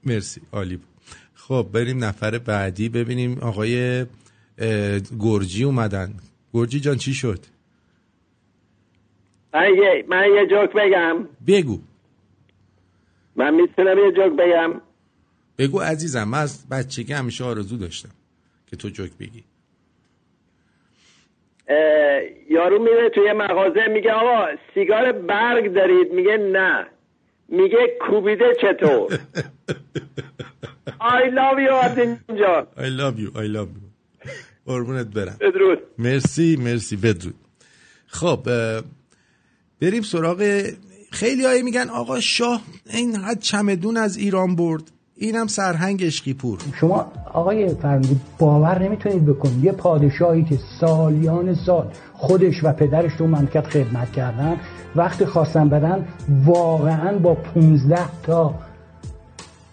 مرسی 0.05 0.41
عالی 0.53 0.77
بود. 0.77 0.89
خب 1.35 1.69
بریم 1.73 2.05
نفر 2.05 2.39
بعدی 2.39 2.89
ببینیم. 2.89 3.39
آقای 3.39 4.07
گرجی 5.21 5.65
اومدن. 5.65 6.15
گرجی 6.55 6.81
جان 6.81 6.97
چی 6.97 7.15
شد؟ 7.15 7.41
من 9.55 9.69
یه, 9.77 10.05
من 10.09 10.25
یه 10.37 10.47
جوک 10.51 10.71
بگم. 10.77 11.29
بگو. 11.47 11.81
من 13.37 13.55
می‌تونم 13.55 13.99
یه 13.99 14.13
جوک 14.17 14.33
بگم. 14.39 14.81
بگو 15.59 15.81
عزیزم 15.81 16.25
من 16.25 16.39
از 16.39 16.69
بچگی 16.69 17.13
همیشه 17.13 17.45
آرزو 17.45 17.77
داشتم 17.77 18.11
که 18.67 18.77
تو 18.77 18.89
جوک 18.89 19.13
بگی. 19.21 19.45
یارو 22.51 22.79
میره 22.83 23.11
توی 23.15 23.33
مغازه 23.33 23.87
میگه 23.89 24.13
آقا 24.13 24.47
سیگار 24.75 25.13
برگ 25.13 25.75
دارید؟ 25.75 26.13
میگه 26.13 26.37
نه. 26.37 26.87
میگه 27.49 27.79
کوبیده 28.01 28.45
چطور؟ 28.63 29.13
I 31.01 31.25
love 31.31 31.59
you 31.67 31.73
آرتین 31.73 32.19
جان. 32.29 32.67
I 32.77 32.89
love 33.01 33.19
you 33.21 33.37
I 33.39 33.47
love 33.57 33.69
you. 33.77 34.29
قربونت 34.67 35.07
برم. 35.07 35.37
بدرود. 35.41 35.79
مرسی 35.99 36.57
مرسی 36.57 36.97
بدرود. 36.97 37.35
خب 38.07 38.49
بریم 39.81 40.03
سراغ 40.03 40.63
خیلی 41.13 41.45
هایی 41.45 41.63
میگن 41.63 41.89
آقا 41.89 42.21
شاه 42.21 42.63
این 42.91 43.17
حد 43.17 43.41
چمدون 43.41 43.97
از 43.97 44.17
ایران 44.17 44.57
برد. 44.57 44.91
اینم 45.23 45.47
سرهنگ 45.47 46.03
اشکی 46.07 46.35
پور 46.35 46.59
شما 46.75 47.07
آقای 47.33 47.75
فرمودی 47.75 48.21
باور 48.39 48.83
نمی‌تونید 48.83 49.27
بکنید. 49.27 49.65
یه 49.65 49.73
پادشاهی 49.73 50.45
که 50.45 50.59
سالیان 50.81 51.55
سال 51.55 51.87
خودش 52.15 52.65
و 52.65 52.73
پدرش 52.73 53.13
رو 53.13 53.27
مملکت 53.27 53.67
خدمت 53.67 54.13
کردن 54.13 54.57
وقتی 54.97 55.27
خواستن 55.27 55.69
برن 55.69 56.05
واقعا 56.45 57.19
با 57.19 57.35
15 57.35 57.99
تا 58.23 58.55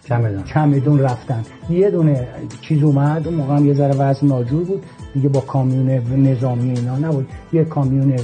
چمدون 0.04 0.42
چمدون 0.44 1.00
رفتن. 1.00 1.44
یه 1.70 1.90
دونه 1.90 2.28
چیز 2.60 2.82
اومد 2.82 3.26
اون 3.26 3.36
موقع 3.36 3.56
هم 3.56 3.66
یه 3.66 3.74
ذره 3.74 3.94
وزن 3.94 4.26
ناجور 4.26 4.64
بود. 4.64 4.82
دیگه 5.14 5.28
با 5.28 5.40
کامیون 5.40 5.90
نظامی 6.26 6.70
اینا 6.70 6.98
نبود. 6.98 7.28
یه 7.52 7.64
کامیون 7.64 8.16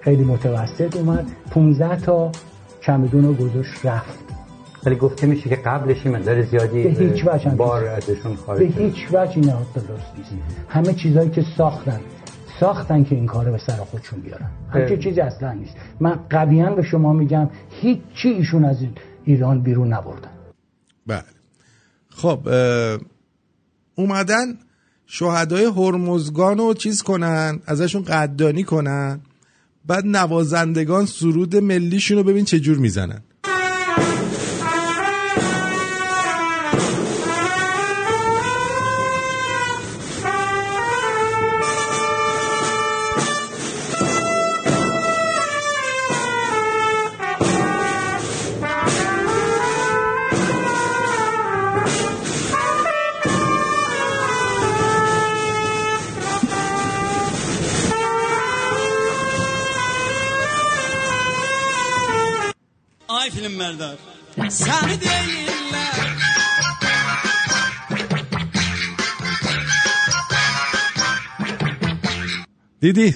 خیلی 0.00 0.24
متوسط 0.24 0.96
اومد. 0.96 1.26
15 1.50 1.96
تا 1.96 2.32
چمدون 2.80 3.24
رو 3.24 3.34
گذاشت 3.34 3.86
رفت. 3.86 4.21
ولی 4.86 4.96
گفته 4.96 5.26
میشه 5.26 5.48
که 5.48 5.56
قبلش 5.56 6.06
این 6.06 6.16
مقدار 6.16 6.42
زیادی 6.42 6.82
به 6.82 6.90
هیچ 6.90 7.26
وجه 7.26 7.50
بار. 7.50 7.84
ازشون 7.86 8.32
به 8.32 8.36
خارج 8.36 8.72
شد. 8.72 8.80
هیچ 8.80 9.08
وجه 9.12 9.36
اینا 9.36 9.62
درست 9.74 9.88
نیست 10.18 10.30
همه 10.68 10.94
چیزهایی 10.94 11.30
که 11.30 11.44
ساختن 11.56 12.00
ساختن 12.60 13.04
که 13.04 13.14
این 13.14 13.26
کار 13.26 13.50
به 13.50 13.58
سر 13.58 13.76
خودشون 13.76 14.20
بیارن 14.20 14.50
همچین 14.70 14.96
اه. 14.96 15.02
چیزی 15.02 15.20
اصلا 15.20 15.52
نیست 15.52 15.74
من 16.00 16.20
قویا 16.30 16.74
به 16.74 16.82
شما 16.82 17.12
میگم 17.12 17.50
هیچی 17.70 18.28
ایشون 18.28 18.64
از 18.64 18.80
این 18.80 18.90
ایران 19.24 19.62
بیرون 19.62 19.92
نبردن 19.92 20.30
بله 21.06 21.24
خب 22.08 22.48
اومدن 23.94 24.58
شهدای 25.06 25.64
هرمزگان 25.64 26.58
رو 26.58 26.74
چیز 26.74 27.02
کنن 27.02 27.60
ازشون 27.66 28.02
قدردانی 28.02 28.62
کنن 28.62 29.20
بعد 29.86 30.06
نوازندگان 30.06 31.06
سرود 31.06 31.56
ملیشون 31.56 32.18
رو 32.18 32.24
ببین 32.24 32.44
چه 32.44 32.60
جور 32.60 32.78
می‌زنن 32.78 33.22
sarı 64.50 65.00
değiller. 65.00 65.52
Dedi. 72.82 73.14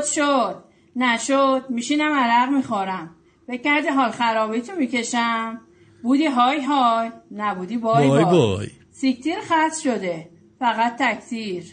شد 0.00 0.04
شد. 0.04 0.64
نشد. 0.96 1.62
میشینم 1.70 2.12
عرق 2.12 2.50
می‌خورم. 2.52 3.10
فکر 3.46 3.62
کردی 3.62 3.88
حال 3.88 4.10
خرابی 4.10 4.60
تو 4.60 4.72
می‌کشم؟ 4.78 5.60
بودی 6.02 6.26
های 6.26 6.60
های. 6.60 7.10
نبودی 7.30 7.76
بای 7.76 8.08
بای 8.08 8.24
بای, 8.24 8.24
بای. 8.24 8.68
سیکتیر 8.90 9.34
خط 9.48 9.78
شده. 9.84 10.28
فقط 10.58 10.96
تکتیر. 10.98 11.64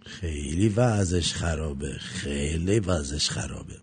خیلی 0.00 0.68
وضعش 0.68 1.34
خرابه. 1.34 1.92
خیلی 1.98 2.80
وضعش 2.80 3.30
خرابه. 3.30 3.74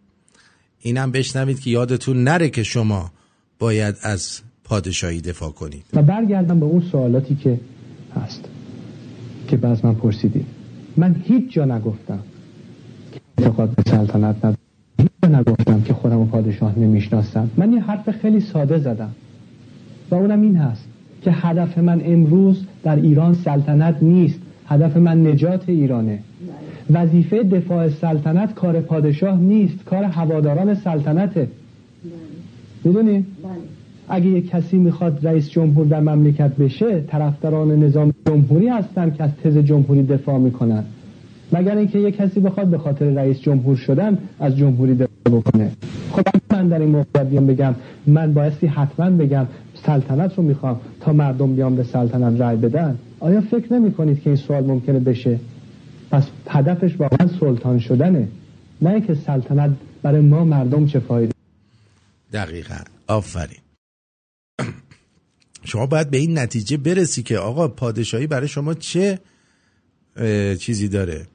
اینم 0.80 1.12
بشنوید 1.12 1.60
که 1.60 1.70
یادتون 1.70 2.24
نره 2.24 2.50
که 2.50 2.64
شما 2.64 3.12
باید 3.60 3.96
از 4.02 4.42
پادشاهی 4.64 5.22
دفاع 5.22 5.52
کنید. 5.52 5.86
و 5.94 6.02
برگردم 6.02 6.60
به 6.60 6.66
اون 6.66 6.90
سوالاتی 6.92 7.36
که 7.36 7.60
هست. 8.16 8.46
که 9.48 9.58
باز 9.58 9.86
من 9.86 9.96
پرسیدید 9.96 10.59
من 10.98 11.16
هیچ 11.24 11.53
جا 11.53 11.66
نگفتم 11.66 12.20
که 13.11 13.20
اعتقاد 13.38 13.70
به 13.70 13.84
سلطنت 13.91 14.36
ندارم. 14.38 14.57
هیچ 14.99 15.10
جا 15.24 15.30
نگفتم 15.40 15.82
که 15.82 15.94
خودم 15.94 16.20
و 16.20 16.26
پادشاه 16.26 16.80
نمی‌شناسم. 16.80 17.49
من 17.57 17.74
یه 17.74 17.82
حرف 17.82 18.11
خیلی 18.11 18.40
ساده 18.40 18.78
زدم 18.78 19.10
و 20.11 20.16
اونم 20.16 20.41
این 20.41 20.56
هست 20.57 20.84
که 21.22 21.32
هدف 21.32 21.78
من 21.78 22.02
امروز 22.06 22.66
در 22.84 22.95
ایران 22.95 23.34
سلطنت 23.34 23.95
نیست. 24.02 24.40
هدف 24.68 24.98
من 24.98 25.28
نجات 25.28 25.70
ایرانه. 25.70 26.20
وظیفه 26.90 27.44
دفاع 27.44 27.90
سلطنت 27.90 28.53
کار 28.53 28.82
پادشاه 28.82 29.40
نیست. 29.40 29.84
کار 29.86 30.03
هواداران 30.03 30.76
سلطنته. 30.76 31.48
می‌دونی؟ 32.84 33.26
اگه 34.10 34.26
یک 34.26 34.49
کسی 34.49 34.77
می‌خواد 34.77 35.27
رئیس 35.27 35.49
جمهور 35.49 35.86
در 35.86 35.99
مملکت 35.99 36.56
بشه 36.56 37.02
طرفداران 37.02 37.84
نظام 37.84 38.14
جمهوری 38.27 38.68
هستن 38.68 39.11
که 39.11 39.23
از 39.23 39.30
تز 39.44 39.57
جمهوری 39.57 40.03
دفاع 40.03 40.38
می‌کنن. 40.38 40.84
مگر 41.52 41.77
اینکه 41.77 41.99
یک 41.99 42.15
کسی 42.15 42.40
بخواد 42.40 42.68
به 42.68 42.77
خاطر 42.77 43.06
رئیس 43.06 43.40
جمهور 43.40 43.76
شدن 43.76 44.18
از 44.40 44.57
جمهوری 44.57 44.95
دفاع 44.95 45.40
بکنه. 45.40 45.72
خب 46.11 46.22
من 46.53 46.68
در 46.68 46.80
این 46.80 46.90
موقع 46.90 47.23
بیام 47.23 47.48
بگم 47.48 47.76
من 48.07 48.34
بایستی 48.34 48.68
حتما 48.68 49.10
بگم 49.10 49.45
سلطنت 49.86 50.38
رو 50.38 50.44
می‌خوام 50.44 50.80
تا 51.02 51.14
مردم 51.14 51.56
بیام 51.56 51.76
به 51.76 51.84
سلطنت 51.84 52.41
رأی 52.41 52.57
بدن. 52.57 52.98
آیا 53.19 53.41
فکر 53.41 53.73
نمی 53.73 53.91
کنید 53.91 54.22
که 54.22 54.30
این 54.30 54.38
سوال 54.38 54.65
ممکنه 54.65 54.99
بشه؟ 54.99 55.40
پس 56.11 56.27
هدفش 56.48 56.99
واقعا 56.99 57.27
سلطان 57.40 57.80
شدنه. 57.80 58.27
نه 58.81 58.90
اینکه 58.90 59.14
سلطنت 59.14 59.72
برای 60.03 60.22
ما 60.22 60.44
مردم 60.44 60.86
چه 60.86 60.99
فایده. 60.99 61.34
دقیقا. 62.34 62.76
آفرین. 63.07 63.69
شما 65.70 65.86
باید 65.86 66.10
به 66.10 66.18
این 66.18 66.40
نتیجه 66.40 66.78
برسی 66.78 67.24
که 67.24 67.38
آقا 67.38 67.68
پادشاهی 67.68 68.28
برای 68.28 68.48
شما 68.48 68.74
چه 68.74 69.20
چیزی 70.60 70.88
داره؟ 70.88 71.28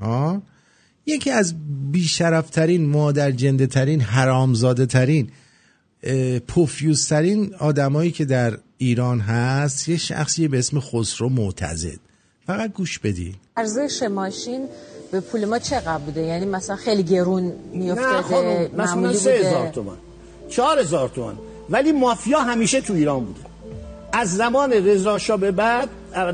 ها؟ 0.00 0.42
یکی 1.06 1.30
از 1.30 1.54
بیشرفترین 1.92 2.86
مادر 2.86 3.30
جنده 3.30 3.66
ترین 3.66 4.00
حرامزاده 4.00 4.86
ترین 4.86 5.30
پوفیوز 6.48 7.08
ترین 7.08 7.54
آدمایی 7.54 8.10
که 8.10 8.24
در 8.24 8.58
ایران 8.78 9.20
هست 9.20 9.88
یه 9.88 9.96
شخصی 9.96 10.48
به 10.48 10.58
اسم 10.58 10.80
خسرو 10.80 11.28
معتزد. 11.28 11.98
فقط 12.46 12.72
گوش 12.72 12.98
بدی 12.98 13.34
ارزش 13.56 14.02
ماشین 14.02 14.66
به 15.12 15.20
پول 15.20 15.44
ما 15.44 15.58
چقدر 15.58 15.98
بوده؟ 15.98 16.20
یعنی 16.20 16.46
مثلا 16.46 16.76
خیلی 16.76 17.02
گرون 17.02 17.44
نه 17.44 17.52
میافتاده 17.74 18.22
خانم 18.22 18.62
مثلا 18.62 18.94
معمولی 18.94 19.16
سه 19.16 19.30
هزار 19.30 21.08
بوده 21.08 21.49
ولی 21.70 21.92
مافیا 21.92 22.40
همیشه 22.40 22.80
تو 22.80 22.92
ایران 22.92 23.24
بوده. 23.24 23.40
از 24.12 24.36
زمان 24.36 24.72
رضا 24.72 25.18
شاه 25.18 25.36
به 25.36 25.50
بعد 25.50 25.88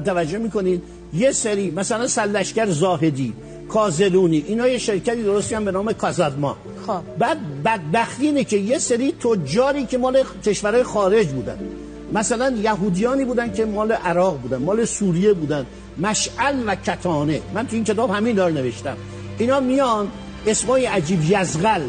توجه 0.04 0.38
می‌کنید 0.38 0.82
یه 1.14 1.32
سری 1.32 1.70
مثلا 1.70 2.06
سلشکر 2.06 2.66
زاهدی 2.66 3.34
کازلونی 3.68 4.44
اینا 4.48 4.68
یه 4.68 4.78
شرکتی 4.78 5.22
درستی 5.22 5.54
هم 5.54 5.64
به 5.64 5.72
نام 5.72 5.92
کازادما. 5.92 6.56
خب. 6.86 7.00
بعد 7.18 7.38
بدبختی 7.64 8.26
اینه 8.26 8.44
که 8.44 8.56
یه 8.56 8.78
سری 8.78 9.12
تجاری 9.12 9.86
که 9.86 9.98
مال 9.98 10.22
کشورهای 10.44 10.82
خارج 10.82 11.26
بودن. 11.26 11.58
مثلا 12.12 12.50
یهودیانی 12.50 13.24
بودن 13.24 13.52
که 13.52 13.64
مال 13.64 13.92
عراق 13.92 14.38
بودن 14.38 14.56
مال 14.56 14.84
سوریه 14.84 15.32
بودن 15.32 15.66
مشعل 15.98 16.62
و 16.66 16.74
کتانه. 16.74 17.40
من 17.54 17.66
تو 17.66 17.74
این 17.74 17.84
کتاب 17.84 18.10
همین 18.10 18.36
دار 18.36 18.50
نوشتم. 18.50 18.96
اینا 19.38 19.60
میان 19.60 20.08
اسمای 20.46 20.86
عجیب 20.86 21.20
یزغل 21.30 21.82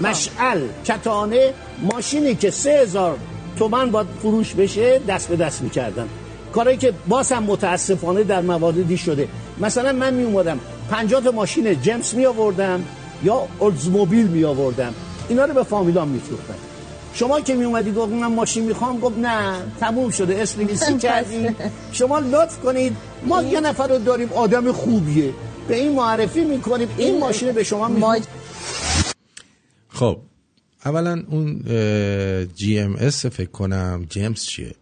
مشعل 0.00 0.60
کتانه 0.84 1.54
ماشینی 1.92 2.34
که 2.34 2.50
سه 2.50 2.70
هزار 2.70 3.18
تومن 3.58 3.90
باید 3.90 4.06
فروش 4.22 4.54
بشه 4.54 5.00
دست 5.08 5.28
به 5.28 5.36
دست 5.36 5.62
می‌کردن. 5.62 6.08
کاری 6.52 6.76
که 6.76 6.92
باز 7.08 7.32
هم 7.32 7.42
متاسفانه 7.42 8.24
در 8.24 8.40
مواردی 8.40 8.96
شده. 8.96 9.28
مثلا 9.60 9.92
من 9.92 10.14
می 10.14 10.22
اومدم 10.24 10.60
50 10.90 11.22
تا 11.22 11.30
ماشین 11.30 11.82
جمس 11.82 12.14
می 12.14 12.26
آوردم 12.26 12.84
یا 13.24 13.48
اولدزموبیل 13.58 14.26
می 14.26 14.44
آوردم 14.44 14.94
اینا 15.28 15.44
رو 15.44 15.54
به 15.54 15.62
فامیلان 15.62 16.08
می 16.08 16.18
فروختم 16.20 16.54
شما 17.14 17.40
که 17.40 17.54
می 17.54 17.64
اومدی 17.64 17.92
گفت 17.92 18.12
من 18.12 18.26
ماشین 18.26 18.64
می‌خوام 18.64 19.00
گفت 19.00 19.18
نه 19.18 19.54
تموم 19.80 20.10
شده 20.10 20.42
اسم 20.42 20.60
نویسی 20.60 20.98
کردیم. 21.08 21.56
شما 21.92 22.18
لطف 22.18 22.58
کنید. 22.60 22.96
ما 23.26 23.42
یه 23.42 23.60
نفر 23.60 23.86
رو 23.86 23.98
داریم 23.98 24.30
آدم 24.34 24.72
خوبیه. 24.72 25.32
به 25.68 25.76
این 25.76 25.92
معرفی 25.92 26.44
می‌کنیم 26.44 26.88
این 26.96 27.18
ماشین 27.20 27.52
به 27.52 27.64
شما 27.64 27.88
می 27.88 28.00
خب 29.98 30.18
اولا 30.84 31.22
اون 31.28 31.62
جی 32.54 32.78
ام 32.78 32.96
اس 32.96 33.26
فکر 33.26 33.50
کنم 33.50 34.06
جیمز 34.10 34.44
چیه؟ 34.44 34.74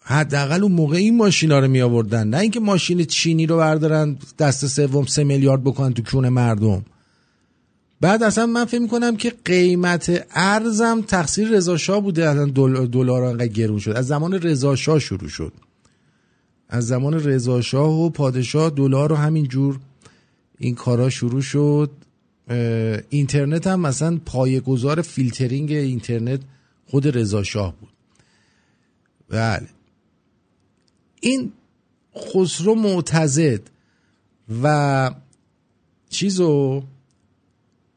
حداقل 0.00 0.62
اون 0.62 0.72
موقع 0.72 0.96
این 0.96 1.16
ماشینا 1.16 1.58
رو 1.58 1.68
می 1.68 1.80
آوردن 1.80 2.28
نه 2.28 2.38
اینکه 2.38 2.60
ماشین 2.60 3.04
چینی 3.04 3.46
رو 3.46 3.56
بردارن 3.56 4.16
دست 4.38 4.66
سوم 4.66 5.06
سه 5.06 5.24
میلیارد 5.24 5.64
بکنن 5.64 5.94
تو 5.94 6.02
کون 6.02 6.28
مردم. 6.28 6.84
بعد 8.00 8.22
اصلا 8.22 8.46
من 8.46 8.64
فکر 8.64 8.80
می‌کنم 8.80 9.16
که 9.16 9.32
قیمت 9.44 10.26
ارزم 10.30 11.00
تقصیر 11.00 11.48
رضا 11.48 11.76
شاه 11.76 12.00
بوده 12.00 12.28
اصلا 12.28 12.44
دل- 12.46 12.86
دلار 12.86 13.22
انقدر 13.22 13.46
گرون 13.46 13.78
شد. 13.78 13.90
از 13.90 14.06
زمان 14.06 14.32
رضا 14.34 14.76
شاه 14.76 14.98
شروع 14.98 15.28
شد. 15.28 15.52
از 16.68 16.86
زمان 16.86 17.14
رضا 17.14 17.60
شاه 17.60 17.90
و 18.00 18.10
پادشاه 18.10 18.70
دلار 18.70 19.10
رو 19.10 19.16
همین 19.16 19.48
جور 19.48 19.78
این 20.58 20.74
کارا 20.74 21.10
شروع 21.10 21.40
شد. 21.40 21.90
اینترنت 23.10 23.66
هم 23.66 23.80
مثلا 23.80 24.20
پایه‌گذار 24.26 25.02
فیلترینگ 25.02 25.72
اینترنت 25.72 26.40
خود 26.86 27.18
رضا 27.18 27.42
شاه 27.42 27.76
بود. 27.80 27.92
بله. 29.28 29.68
این 31.20 31.52
خسرو 32.16 32.74
معتزد 32.74 33.60
و 34.62 35.10
چیزو؟ 36.10 36.82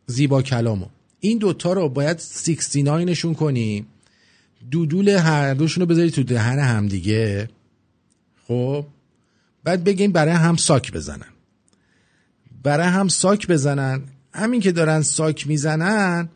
زیبا 0.06 0.42
کلامو. 0.42 0.86
این 1.20 1.38
دوتا 1.38 1.74
رو 1.74 1.90
باید 1.90 2.20
69 2.20 3.06
نشون 3.06 3.34
کنی. 3.34 3.86
دودول 4.72 5.10
هر 5.10 5.54
دوشون 5.54 5.82
رو 5.82 5.88
بذاری 5.88 6.12
تو 6.12 6.24
دهن 6.24 6.60
همدیگه 6.60 7.50
خب؟ 8.48 8.86
بعد 9.64 9.84
بگین 9.84 10.12
برای 10.12 10.34
هم 10.34 10.56
ساک 10.56 10.92
بزنن. 10.92 11.28
برای 12.64 12.88
هم 12.88 13.08
ساک 13.08 13.48
بزنن 13.48 14.02
همین 14.34 14.62
که 14.62 14.72
دارن 14.72 15.02
ساک 15.02 15.48
می‌زنن 15.48 16.30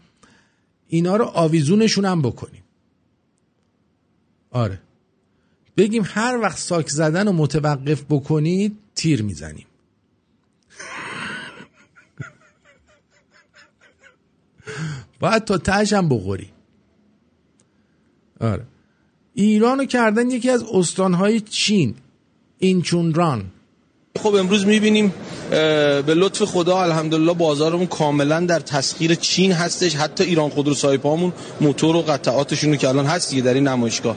اینا 0.87 1.15
رو 1.15 1.25
آویزونشون 1.25 2.05
هم 2.05 2.21
بکنیم. 2.21 2.63
آره. 4.51 4.79
بگیم 5.77 6.03
هر 6.05 6.37
وقت 6.37 6.57
ساک 6.57 6.89
زدن 6.89 7.27
رو 7.27 7.33
متوقف 7.33 8.03
بکنید 8.09 8.77
تیر 8.95 9.23
می‌زنیم. 9.23 9.65
باید 15.19 15.43
تا 15.43 15.57
تهش 15.57 15.93
هم 15.93 16.09
بخوری 16.09 16.49
آره. 18.39 18.63
ایرانو 19.33 19.85
کردن 19.85 20.29
یکی 20.29 20.49
از 20.49 20.63
استانهای 20.63 21.41
چین 21.41 21.95
اینچونران. 22.59 23.51
خب 24.17 24.35
امروز 24.35 24.65
می‌بینیم 24.65 25.13
به 25.49 26.13
لطف 26.15 26.43
خدا 26.43 26.83
الحمدلله 26.83 27.33
بازارمون 27.33 27.87
کاملا 27.87 28.39
در 28.39 28.59
تسخیر 28.59 29.15
چین 29.15 29.51
هستش. 29.51 29.95
حتی 29.95 30.23
ایران 30.23 30.49
خودرو 30.49 30.73
سایپامون 30.73 31.33
موتور 31.61 31.95
و 31.95 32.01
قطعاتشون 32.01 32.69
رو 32.69 32.75
که 32.75 32.89
الان 32.89 33.05
هست 33.05 33.29
دیگه 33.29 33.41
در 33.41 33.53
این 33.53 33.67
نمایشگاه. 33.67 34.15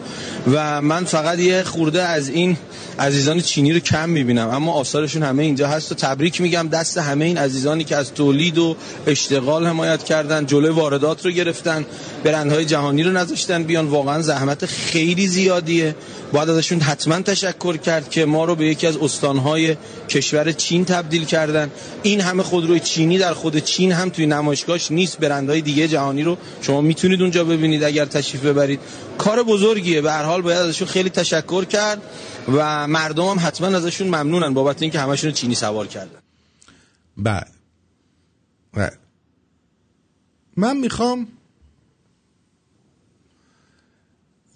و 0.53 0.83
من 0.83 1.05
فقط 1.05 1.39
یه 1.39 1.63
خورده 1.63 2.03
از 2.03 2.29
این 2.29 2.57
عزیزان 2.99 3.41
چینی 3.41 3.73
رو 3.73 3.81
کم 3.81 4.11
می‌بینم 4.11 4.49
اما 4.49 4.73
آثارشون 4.73 5.23
همه 5.23 5.43
اینجا 5.43 5.69
هست. 5.69 5.93
و 5.93 5.95
تبریک 5.95 6.41
میگم 6.41 6.69
دست 6.69 6.99
همه 6.99 7.25
این 7.25 7.39
عزیزانی 7.39 7.85
که 7.85 7.97
از 7.97 8.15
تولید 8.15 8.59
و 8.59 8.77
اشتغال 9.07 9.67
حمایت 9.67 10.05
کردن 10.05 10.47
جلوی 10.47 10.71
واردات 10.71 11.25
رو 11.25 11.31
گرفتن 11.31 11.87
برندهای 12.25 12.65
جهانی 12.65 13.03
رو 13.03 13.13
نذاشتن 13.13 13.63
بیان. 13.63 13.87
واقعا 13.87 14.23
زحمت 14.23 14.67
خیلی 14.67 15.27
زیادیه. 15.27 15.95
باید 16.33 16.51
ازشون 16.51 16.81
حتما 16.81 17.21
تشکر 17.21 17.77
کرد 17.77 18.11
که 18.11 18.25
ما 18.25 18.45
رو 18.45 18.55
به 18.55 18.67
یکی 18.67 18.87
از 18.87 18.97
استانهای 18.97 19.77
کشور 20.09 20.53
چین 20.53 20.85
تبدیل 20.85 21.18
کردن. 21.25 21.71
این 22.03 22.21
همه 22.21 22.43
خودروی 22.43 22.81
چینی 22.81 23.19
در 23.19 23.35
خود 23.35 23.59
چین 23.59 23.93
هم 23.93 24.11
توی 24.11 24.27
نمایشگاهش 24.27 24.91
نیست. 24.91 25.19
برندهای 25.19 25.61
دیگه 25.61 25.89
جهانی 25.89 26.23
رو 26.23 26.39
شما 26.61 26.81
می‌تونید 26.81 27.23
اونجا 27.23 27.45
ببینید 27.45 27.85
اگر 27.85 28.05
تشریف 28.05 28.45
ببرید. 28.45 28.81
کار 29.19 29.43
بزرگیه. 29.43 30.01
به 30.01 30.13
هر 30.13 30.23
حال 30.23 30.43
باید 30.43 30.59
ازشون 30.59 30.89
خیلی 30.89 31.11
تشکر 31.11 31.65
کرد 31.65 32.03
و 32.53 32.89
مردم 32.89 33.27
هم 33.27 33.39
حتما 33.41 33.67
ازشون 33.67 34.07
ممنونن 34.07 34.55
بابت 34.55 34.83
اینکه 34.83 35.01
همشون 35.01 35.33
چینی 35.33 35.55
سوار 35.55 35.87
کردن. 35.87 36.21
بله. 37.17 37.47
بله. 38.73 38.93
من 40.57 40.77
می‌خوام 40.77 41.29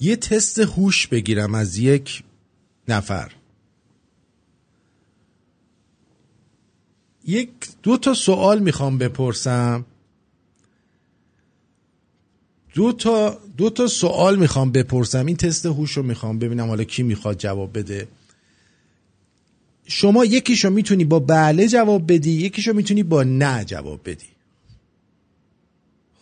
یه 0.00 0.16
تست 0.16 0.58
هوش 0.58 1.06
بگیرم 1.06 1.54
از 1.54 1.78
یک 1.78 2.22
نفر. 2.88 3.32
یک 7.26 7.50
دو 7.82 7.96
تا 7.96 8.14
سوال 8.14 8.58
می‌خوام 8.58 8.98
بپرسم. 8.98 9.84
دو 12.74 12.92
تا 12.92 13.38
دو 13.56 13.70
تا 13.70 13.86
سوال 13.86 14.38
می‌خوام 14.38 14.72
بپرسم. 14.72 15.26
این 15.26 15.36
تست 15.36 15.66
هوش 15.66 15.92
رو 15.92 16.02
می‌خوام 16.02 16.38
ببینم 16.38 16.66
حالا 16.68 16.84
کی 16.84 17.02
می‌خواد 17.02 17.38
جواب 17.38 17.78
بده. 17.78 18.08
شما 19.86 20.24
یکیشو 20.24 20.70
می‌تونی 20.70 21.04
با 21.04 21.18
بله 21.18 21.68
جواب 21.68 22.12
بدی 22.12 22.30
یکیشو 22.30 22.72
می‌تونی 22.72 23.02
با 23.02 23.22
نه 23.22 23.64
جواب 23.64 24.00
بدی. 24.04 24.26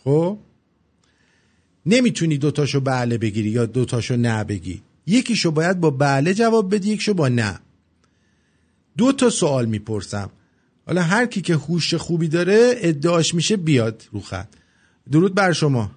خب؟ 0.03 0.37
نمی‌تونی 1.85 2.37
دوتاشو 2.37 2.79
بله 2.79 3.17
بگیری 3.17 3.49
یا 3.49 3.65
دوتاشو 3.65 4.15
نه 4.15 4.43
بگی. 4.43 4.81
یکیشو 5.07 5.51
باید 5.51 5.79
با 5.79 5.89
بله 5.89 6.33
جواب 6.33 6.75
بدی 6.75 6.89
یکیشو 6.89 7.13
با 7.13 7.27
نه. 7.29 7.59
دو 8.97 9.11
تا 9.11 9.29
سوال 9.29 9.65
می‌پرسم. 9.65 10.29
حالا 10.87 11.01
هر 11.01 11.25
کی 11.25 11.41
که 11.41 11.53
هوش 11.53 11.93
خوبی 11.93 12.27
داره 12.27 12.73
ادعاش 12.77 13.35
میشه 13.35 13.57
بیاد 13.57 14.03
رو 14.11 14.19
خط. 14.19 14.47
درود 15.11 15.35
بر 15.35 15.51
شما. 15.51 15.91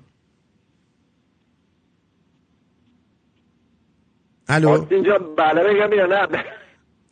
الو؟ 4.49 4.87
اینجا 4.91 5.19
بله 5.19 5.63
بگم 5.63 5.93
یا 5.93 6.07
نه؟ 6.07 6.45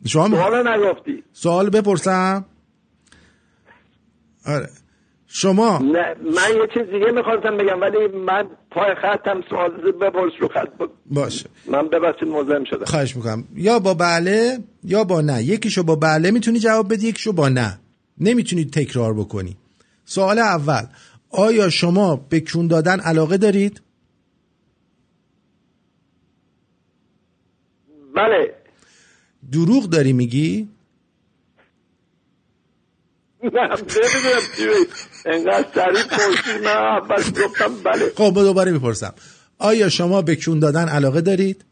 شما 0.05 0.27
سوال 0.27 0.67
نگفتی. 0.67 1.23
سوال 1.33 1.69
بپرسم. 1.69 2.45
آره. 4.45 4.69
شما 5.35 5.77
نه 5.77 6.15
من 6.35 6.55
یه 6.61 6.67
چیز 6.73 6.93
دیگه 6.93 7.11
می‌خواستم 7.11 7.57
بگم 7.57 7.81
ولی 7.81 8.07
من 8.07 8.47
پای 8.71 8.95
خطم 8.95 9.43
سوال 9.49 9.91
بپرس 9.91 10.33
رو 10.39 10.47
خط 10.47 10.69
بود. 10.77 10.91
باشه 11.05 11.49
من 11.65 11.87
ببخشید 11.87 12.27
مزاحم 12.27 12.63
شدم 12.63 12.85
خواهش 12.85 13.15
می‌کنم 13.15 13.43
یا 13.55 13.79
با 13.79 13.93
بله 13.93 14.59
یا 14.83 15.03
با 15.03 15.21
نه 15.21 15.43
یکیشو 15.43 15.83
با 15.83 15.95
بله 15.95 16.31
می‌تونی 16.31 16.59
جواب 16.59 16.93
بدی 16.93 17.07
یکیشو 17.07 17.31
با 17.31 17.49
نه 17.49 17.79
نمی‌تونی 18.17 18.65
تکرار 18.65 19.13
بکنی 19.13 19.57
سوال 20.05 20.39
اول 20.39 20.83
آیا 21.29 21.69
شما 21.69 22.15
به 22.15 22.39
کون 22.39 22.67
دادن 22.67 22.99
علاقه 22.99 23.37
دارید؟ 23.37 23.81
بله 28.15 28.55
دروغ 29.51 29.89
داری 29.89 30.13
میگی؟ 30.13 30.67
نه 33.43 33.49
نمی‌دونم. 33.51 34.85
انقدر 35.25 35.65
سریع 35.75 36.03
پرسید 36.03 36.63
من 36.63 36.77
اول 36.77 37.43
گفتم 37.45 37.83
بله. 37.83 38.11
خب 38.17 38.33
دوباره 38.33 38.71
می‌پرسم. 38.71 39.13
آیا 39.59 39.89
شما 39.89 40.21
به 40.21 40.35
کون 40.35 40.59
دادن 40.59 40.89
علاقه 40.89 41.21
دارید؟ 41.21 41.65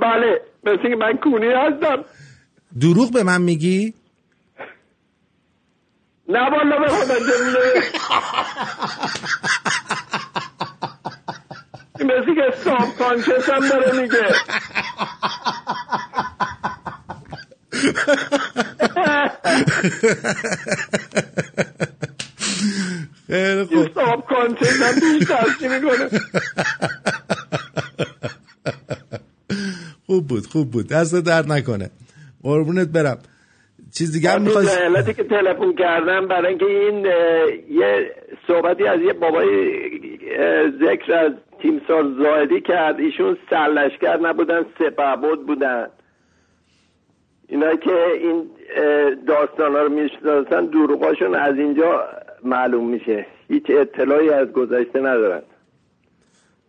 بله 0.00 0.40
مثل 0.64 0.82
که 0.82 0.96
من 0.98 1.16
کونی 1.22 1.46
هستم. 1.46 2.04
دروغ 2.80 3.12
به 3.12 3.22
من 3.22 3.42
میگی؟ 3.42 3.94
نه 6.28 6.50
والا 6.50 6.78
به 6.78 6.88
خدا 6.88 7.18
جمله. 7.18 7.82
مثل 12.00 12.34
که 12.34 12.56
ساب 12.64 12.96
کانشس 12.98 13.50
هم 13.50 13.68
داره 13.68 14.02
میگه. 14.02 14.34
خیلی 23.26 23.66
این 23.70 23.88
ساب 23.94 24.26
کانشس 24.28 24.82
هم 24.82 24.94
می‌کنه. 25.70 26.08
خوب 30.06 30.26
بود 30.26 30.46
خوب 30.46 30.70
بود. 30.70 30.88
دست 30.88 31.14
درد 31.14 31.52
نکنه. 31.52 31.90
قربونت 32.42 32.88
برم. 32.88 33.18
چیز 33.98 34.12
دیگر 34.12 34.30
همین 34.30 34.44
می‌خوای؟ 34.44 34.66
علتی 34.66 35.14
که 35.14 35.24
تلفن 35.24 35.72
کردم 35.78 36.28
برای 36.28 36.48
اینکه 36.48 36.64
این 36.64 37.06
یه 37.80 38.10
صحبتی 38.46 38.86
از 38.86 39.00
یه 39.00 39.12
بابای 39.12 39.46
ذکر 40.80 41.12
از 41.12 41.32
تیمسار 41.62 42.04
زاهدی 42.22 42.60
کرد. 42.60 43.00
ایشون 43.00 43.36
سرلشکر 43.50 44.16
نبودن 44.16 44.62
سپهبد 44.78 45.38
بودن. 45.46 45.86
اینا 47.48 47.76
که 47.76 47.96
این 48.20 48.44
داستان 49.26 49.72
ها 49.72 49.82
رو 49.82 49.88
می‌شناسن 49.88 50.66
دروغاشون 50.66 51.34
از 51.34 51.54
اینجا 51.58 52.08
معلوم 52.44 52.90
میشه. 52.90 53.26
هیچ 53.48 53.62
اطلاعی 53.68 54.30
از 54.30 54.48
گذشته 54.48 54.98
ندارن. 54.98 55.42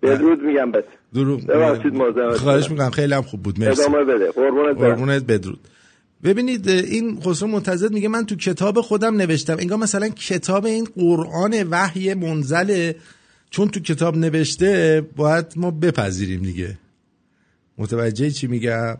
بدرود 0.02 0.42
میگم 0.42 0.72
بس. 0.72 0.84
دروغ 1.14 1.48
ببخشید 1.48 1.94
خواهش. 2.36 2.72
می‌کنم. 2.72 2.90
خیلی 2.90 3.14
هم 3.14 3.22
خوب 3.22 3.42
بود. 3.44 3.60
مرسی. 3.60 3.82
ادامه 3.82 4.04
بده. 4.04 4.32
قربونت. 4.32 4.78
قربونت 4.78 5.24
بدرود. 5.24 5.60
ببینید 6.24 6.70
این 6.70 7.20
خسرو 7.22 7.48
منتظر 7.48 7.88
میگه 7.88 8.08
من 8.08 8.26
تو 8.26 8.36
کتاب 8.36 8.82
خودم 8.82 9.16
نوشتم. 9.16 9.58
انگار 9.60 9.78
مثلا 9.78 10.08
کتاب 10.10 10.66
این 10.66 10.88
قرآن 10.96 11.68
وحی 11.72 12.14
منزله 12.14 12.96
چون 13.50 13.68
تو 13.68 13.80
کتاب 13.80 14.18
نوشته 14.18 15.04
باید 15.16 15.46
ما 15.56 15.72
بپذیریم 15.72 16.42
دیگه. 16.42 16.78
متوجه 17.78 18.30
چی 18.30 18.48
میگم؟ 18.48 18.96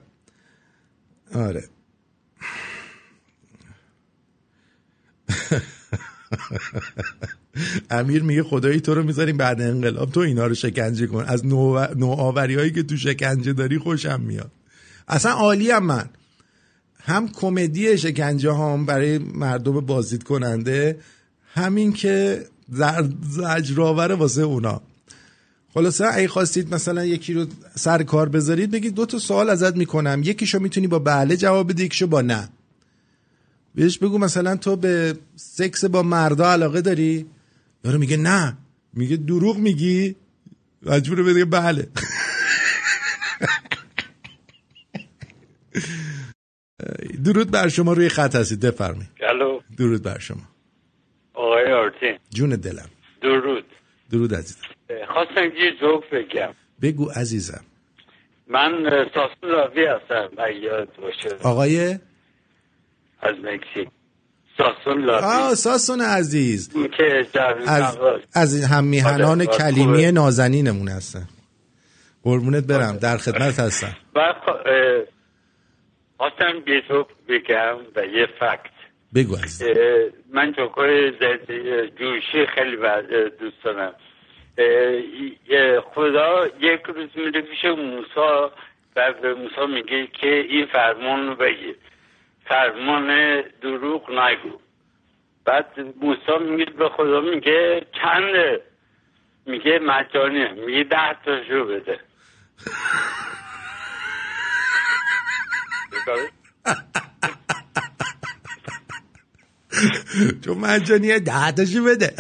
آره. 1.34 1.64
امیر 7.90 8.24
میگه 8.24 8.44
خدایی 8.44 8.80
تو 8.80 8.94
رو 8.94 9.04
می‌ذاریم 9.04 9.38
بعد 9.38 9.62
انقلاب. 9.62 10.12
تو 10.12 10.20
اینا 10.20 10.48
رو 10.48 10.54
شکنجه 10.56 11.08
کن. 11.08 11.24
از 11.28 11.46
نوع- 11.46 11.94
نوآوری 11.98 12.56
هایی 12.56 12.72
که 12.72 12.84
تو 12.84 12.98
شکنجه 12.98 13.54
داری 13.54 13.78
خوشم 13.78 14.22
میاد. 14.22 14.52
اصلا 15.08 15.32
عالی 15.32 15.72
هم 15.72 15.86
من. 15.86 16.10
هم 17.00 17.30
کمدی 17.30 17.98
شکنجه 17.98 18.54
هم 18.54 18.86
برای 18.86 19.18
مردم 19.18 19.80
بازدید 19.80 20.24
کننده 20.24 21.00
همین 21.54 21.94
که 21.94 22.46
زجرآوره 23.30 24.16
واسه 24.16 24.42
اونا. 24.42 24.82
خلاصه 25.76 26.06
اگه 26.14 26.28
خواستید 26.28 26.74
مثلا 26.74 27.06
یکی 27.06 27.34
رو 27.34 27.46
سر 27.76 28.04
کار 28.04 28.30
بذارید 28.30 28.72
بگید 28.72 28.96
دو 28.96 29.06
تا 29.06 29.20
سوال 29.20 29.50
ازت 29.50 29.76
می‌کنم. 29.76 30.22
یکیشو 30.24 30.60
می‌تونی 30.60 30.88
با 30.88 31.00
بله 31.00 31.38
جواب 31.38 31.72
بدی 31.72 31.86
یکیشو 31.86 32.08
با 32.08 32.22
نه. 32.22 32.50
بهش 33.76 33.98
بگو 33.98 34.18
مثلا 34.18 34.56
تو 34.56 34.76
به 34.76 35.18
سکس 35.36 35.86
با 35.86 36.04
مردا 36.04 36.52
علاقه 36.52 36.82
داری؟ 36.82 37.26
یارو 37.86 38.00
میگه 38.00 38.18
نه. 38.18 38.58
میگه 38.94 39.18
دروغ 39.18 39.58
میگی؟ 39.58 40.16
مجبوره 40.82 41.24
بگه 41.24 41.46
بله. 41.46 41.88
درود 47.26 47.52
بر 47.52 47.68
شما 47.68 47.94
روی 47.94 48.10
خط 48.10 48.36
هستید. 48.36 48.60
بفرمایید. 48.60 49.10
الو. 49.30 49.60
درود 49.78 50.04
بر 50.04 50.20
شما. 50.20 50.42
آقای 51.34 51.74
آرتین. 51.74 52.18
جون 52.30 52.50
دلم. 52.50 52.90
درود. 53.22 53.66
درود 54.12 54.34
عزیزم. 54.34 54.68
خواستم 55.14 55.44
یه 55.44 55.72
جوک 55.82 56.10
بگم. 56.10 56.54
بگو 56.82 57.10
عزیزم. 57.10 57.62
من 58.48 58.72
ساسون 59.14 59.50
راوی 59.50 59.86
هستم. 59.86 60.30
یاد 60.62 60.90
باشه. 61.02 61.36
آقای؟ 61.44 62.00
از 63.22 63.36
مکزیک 63.44 63.90
ساسون 64.58 65.06
لاوی 65.06 65.26
آه 65.26 65.56
ساسون 65.56 66.02
عزیز. 66.02 66.74
که 66.98 67.28
از, 67.68 67.98
از 68.34 68.64
هم 68.64 68.84
میهنان 68.84 69.42
آره، 69.42 69.46
کلیمی 69.58 69.86
خوبه. 69.86 70.12
نازنینمون 70.12 70.88
هستن 70.88 71.28
قربونت 72.24 72.64
برم. 72.64 72.98
در 72.98 73.18
خدمت 73.18 73.60
هستم. 73.60 73.96
اه، 74.16 75.04
خواستم 76.18 76.64
یه 76.68 76.82
بگم 77.30 77.78
و 77.96 78.06
یه 78.06 78.28
فکت 78.40 78.75
بگو 79.16 79.38
من 80.34 80.52
جوکای 80.52 81.12
زنده 81.12 81.88
جوشی 81.88 82.46
خیلی 82.46 82.78
دوست 83.40 83.64
دارم. 83.64 83.94
خدا 85.94 86.48
یک 86.60 86.82
روز 86.82 87.10
میره 87.16 87.42
پیش 87.42 87.66
موسا 87.66 88.52
و 88.96 89.14
به 89.14 89.34
موسا 89.34 89.66
میگه 89.66 90.08
که 90.08 90.36
این 90.50 90.66
فرمان 90.66 91.28
رو 91.28 91.36
بگیر. 91.36 91.76
فرمان 92.46 93.42
دروغ 93.62 94.12
نگو. 94.12 94.60
بعد 95.46 95.80
موسا 96.02 96.38
میگه 96.38 96.66
به 96.66 96.90
خدا 96.90 97.22
میگه 97.22 97.88
چنده؟ 98.02 98.62
میگه 99.46 99.80
مجانیه 99.80 100.52
میگه 100.52 100.84
ده 100.84 101.14
تاشو 101.26 101.66
بده. 101.66 102.00
چون 110.46 110.58
مجانیه 110.58 111.20
ده 111.20 111.52
تاشو 111.52 111.84
بده. 111.84 112.14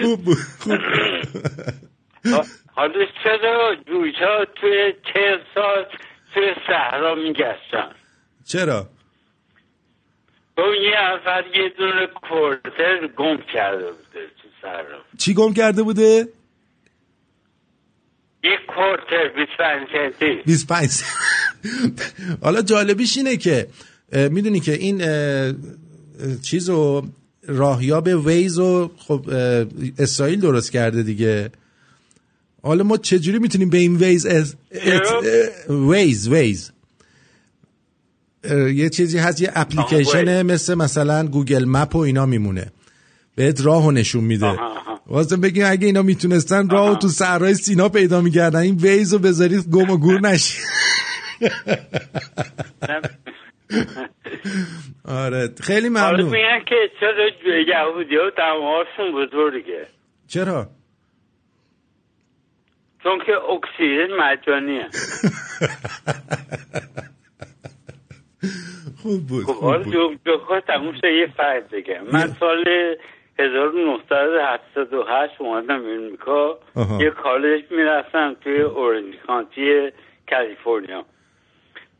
خوب 0.00 0.24
بود 0.24 0.38
خوب 0.58 0.78
حالا 2.74 3.04
چرا 3.24 3.76
جوجا 3.86 4.44
توی 4.60 4.92
چه 5.12 5.38
سال 5.54 5.86
توی 6.34 6.54
صحرا 6.66 7.14
میگشتن؟ 7.14 7.90
چرا؟ 8.44 8.88
اون 10.58 10.74
یه 10.82 11.12
نفر 11.12 11.44
یه 11.54 11.68
دونه 11.78 12.06
کورتر 12.06 13.06
گم 13.16 13.36
کرده 13.54 13.86
بوده 13.92 14.26
تو 14.42 14.48
صحرا. 14.62 14.98
چی 15.18 15.34
گم 15.34 15.54
کرده 15.54 15.82
بوده؟ 15.82 16.28
کورتر 18.74 19.28
25 19.36 19.88
سنتی. 19.92 20.42
25 20.46 20.90
حالا 22.40 22.62
جالبیش 22.62 23.16
اینه 23.16 23.36
که 23.36 23.66
می‌دونی 24.12 24.60
که 24.60 24.72
این 24.72 25.02
چیز 26.42 26.68
رو 26.68 27.06
راهیاب 27.48 28.06
ویز 28.26 28.58
رو 28.58 28.90
خب 28.96 29.30
اسرائیل 29.98 30.40
درست 30.40 30.72
کرده 30.72 31.02
دیگه. 31.02 31.50
حالا 32.62 32.84
ما 32.84 32.96
چجوری 32.96 33.38
می‌تونیم 33.38 33.70
به 33.70 33.78
این 33.78 33.96
Waze 33.96 34.26
از 34.26 34.56
Waze 35.68 36.28
Waze. 36.28 36.70
یه 38.74 38.88
چیزی 38.88 39.18
هست 39.18 39.40
یه 39.40 39.50
اپلیکیشن 39.54 40.42
مثل 40.42 40.74
مثلا 40.74 41.26
Google 41.26 41.64
Map 41.64 41.96
و 41.96 41.98
اینا 41.98 42.26
میمونه. 42.26 42.72
بهت 43.36 43.60
راه 43.60 43.92
نشون 43.92 44.24
میده. 44.24 44.58
واسه 45.06 45.36
بگیم 45.36 45.64
اگه 45.66 45.86
اینا 45.86 46.02
می‌تونستن 46.02 46.68
راه 46.68 46.98
تو 46.98 47.08
صحرای 47.08 47.54
سینا 47.54 47.88
پیدا 47.88 48.20
می‌کردن. 48.20 48.58
این 48.58 48.76
Waze 48.76 49.12
رو 49.12 49.18
بذارید 49.18 49.70
گم 49.70 49.90
و 49.90 49.96
گور 49.96 50.20
نشی 50.20 50.58
آره 55.04 55.54
خیلی 55.60 55.88
ممنون. 55.88 56.24
میگن 56.24 56.64
که 56.68 56.90
چرا 57.00 57.28
یهودی 57.68 58.16
ها 58.16 58.30
دماغشون 58.38 59.12
بزرگه 59.12 59.86
چرا؟ 60.26 60.66
چون 63.02 63.18
که 63.26 63.32
اکسیژن 63.32 64.08
مجانیه. 64.20 64.88
خوب 69.02 69.26
بود 69.26 69.44
خب 69.44 69.52
خوب 69.52 69.82
بود. 69.84 69.94
جو 70.24 70.60
تموم 70.66 70.94
یه 70.94 71.26
فرد 71.36 71.70
بگم. 71.70 72.04
من 72.12 72.34
سال 72.40 72.64
1978 73.38 75.40
اومدم 75.40 75.74
امریکا. 75.74 76.58
یه 77.00 77.10
کالج 77.10 77.64
می‌رفتم 77.70 78.36
توی 78.44 78.60
اورنج 78.60 79.14
کانتی 79.26 79.92
کالیفرنیا. 80.30 81.04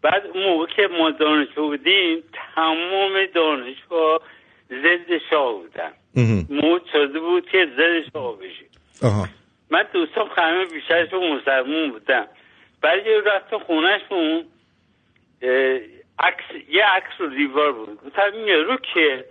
بعد 0.02 0.26
اون 0.26 0.44
موقع 0.44 0.66
که 0.66 0.88
ما 0.98 1.10
دانشجو 1.10 1.68
بودیم 1.68 2.22
تمام 2.54 3.26
دانشگاه 3.34 4.20
ضد 4.68 5.18
شاه 5.30 5.52
بودن. 5.52 5.92
مود 6.50 6.82
شده 6.92 7.20
بود 7.20 7.48
که 7.48 7.68
ضد 7.76 8.12
شاه 8.12 8.38
بشید 8.38 8.70
آها 9.02 9.28
من 9.70 9.84
دوستان 9.92 10.28
همه 10.36 10.64
بیشترشون 10.64 11.32
مسلمون 11.32 11.90
بودن. 11.90 12.26
بعد 12.82 13.06
یه 13.06 13.20
رفتم 13.20 13.58
خونهشون 13.58 14.44
عکس 16.18 16.44
یه 16.68 16.84
عکس 16.84 17.10
رو 17.18 17.26
دیوار 17.26 17.72
بود. 17.72 18.00
گفتم 18.06 18.32
این 18.32 18.46
یارو 18.46 18.76
که 18.94 19.24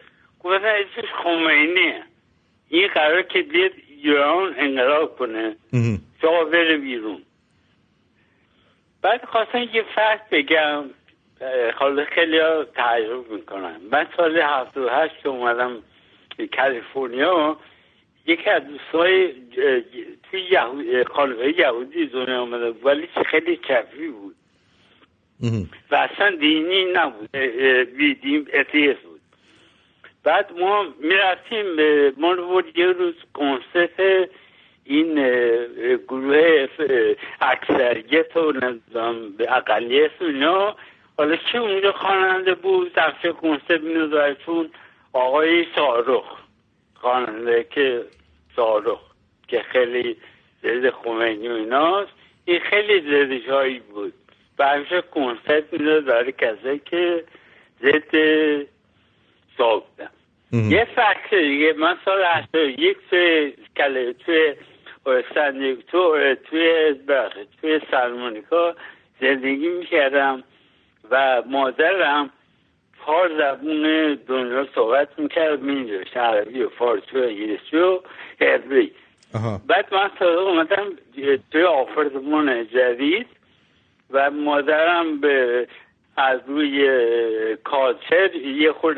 گفتم 0.45 0.65
اسمش 0.65 1.09
خمینیه 1.23 2.03
این 2.69 2.87
قرار 2.87 3.21
که 3.21 3.41
بیاد 3.41 3.71
ایران 3.87 4.55
انقلاب 4.57 5.17
کنه. 5.17 5.55
شاه 6.21 6.45
بره 6.45 6.77
بیرون. 6.77 7.21
بعد 9.01 9.25
خواستم 9.25 9.61
یه 9.73 9.83
فرق 9.95 10.21
بگم. 10.31 10.83
حالا 11.75 12.05
خیلی 12.05 12.37
ها 12.39 12.63
تعجب 12.63 13.31
می‌کنن. 13.31 13.75
من 13.91 14.07
سال 14.17 14.37
78 14.37 15.13
که 15.23 15.29
اومدم 15.29 15.77
کالیفرنیا 16.57 17.57
یکی 18.27 18.49
از 18.49 18.63
دوستای 18.67 19.33
توی 20.31 20.41
یهود 20.51 21.07
خانواده 21.07 21.59
یهودی 21.59 22.05
دنیا 22.05 22.41
آمده 22.41 22.69
ولی 22.69 23.09
خیلی 23.25 23.59
چفی 23.67 24.07
بود. 24.07 24.35
و 25.91 25.95
اصلا 25.95 26.35
دینی 26.35 26.85
نبود. 26.85 27.29
اه، 27.33 27.43
اه، 27.59 27.83
بی 27.83 28.13
دین 28.13 28.47
اتیست 28.53 28.99
بود. 29.01 29.14
بعد 30.25 30.51
ما 30.59 30.85
می‌رفتیم 30.99 31.65
ما 32.17 32.31
رو 32.31 32.63
یه 32.75 32.85
روز 32.85 33.13
کنسرت 33.33 34.29
این 34.83 35.15
گروه 36.07 36.67
اکثریت 37.41 38.37
و 38.37 38.51
نظام 38.51 39.33
اقلیت 39.39 40.21
اینا. 40.21 40.75
حالا 41.17 41.35
چه 41.35 41.57
اونجا 41.57 41.91
خواننده 41.91 42.55
بود؟ 42.55 42.91
دفعه 42.95 43.31
کنسرت 43.31 43.81
میدادشون 43.81 44.69
آقای 45.13 45.65
شاهرخ 45.75 46.39
خواننده 46.95 47.67
که 47.69 48.05
شاهرخ 48.55 49.01
که 49.47 49.61
خیلی 49.61 50.17
ضد 50.63 50.89
خمینی 50.89 51.47
و 51.47 51.51
ایناست. 51.51 52.11
این 52.45 52.59
خیلی 52.59 53.01
ضد 53.01 53.45
شاهی 53.45 53.79
بود. 53.79 54.13
و 54.59 54.67
همیشه 54.67 55.01
کنسرت 55.01 55.73
می‌داد 55.73 56.05
برای 56.05 56.31
کسایی 56.31 56.81
که 56.85 57.23
ضد 57.81 58.15
بودن. 59.57 60.09
یه 60.55 60.87
فکر 60.95 61.39
دیگه 61.39 61.73
من 61.73 61.97
سال 62.05 62.23
81 62.23 62.97
توی 63.09 63.53
کله 63.77 64.13
توی 64.13 64.53
سن 65.35 65.75
تو 65.91 66.35
توی 66.49 66.95
توی 67.61 67.79
سلمونیکا 67.91 68.75
زندگی 69.21 69.67
می‌کردم 69.67 70.43
و 71.11 71.43
مادرم 71.49 72.29
چهار 73.05 73.31
زبون 73.37 74.13
دنیا 74.27 74.67
صحبت 74.75 75.19
می‌کرد 75.19 75.61
می‌دونست 75.61 76.17
عربی 76.17 76.61
و 76.61 76.69
فارسی 76.69 77.17
و 77.17 77.23
انگلیسی 77.23 77.77
و 77.77 77.99
عبری 78.41 78.91
بعد 79.67 79.93
من 79.93 80.09
تازه 80.19 80.41
اومدم 80.41 80.85
توی 81.51 81.63
آپارتمان 81.63 82.67
جدید 82.67 83.27
و 84.11 84.31
مادرم 84.31 85.19
به 85.21 85.67
از 86.17 86.39
روی 86.47 86.87
کالچر 87.63 88.35
یه 88.35 88.71
خود 88.71 88.97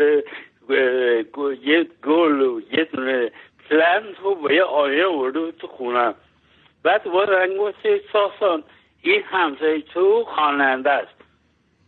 یه 0.69 1.87
گل 2.03 2.41
و 2.41 2.61
یه 2.71 2.83
دونه 2.83 3.31
پلنت 3.69 4.19
رو 4.23 4.35
با 4.35 4.51
یه 4.51 4.63
آیه 4.63 5.07
ورده 5.07 5.39
بود 5.39 5.57
تو 5.57 5.67
خونم 5.67 6.15
بعد 6.83 7.03
بازن 7.03 7.57
گفت 7.57 7.75
ساسان 8.13 8.63
این 9.01 9.23
همسایه 9.23 9.81
تو 9.81 10.23
خواننده 10.23 10.89
است 10.89 11.13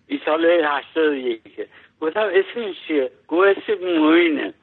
این 0.08 0.20
سال 0.26 0.46
هشتاد 0.46 1.14
یکه 1.14 1.68
گفتم 2.02 2.30
اسمش 2.34 2.76
چیه 2.88 3.12
گفت 3.28 3.70
اسم 3.70 3.98
موینه 3.98 4.54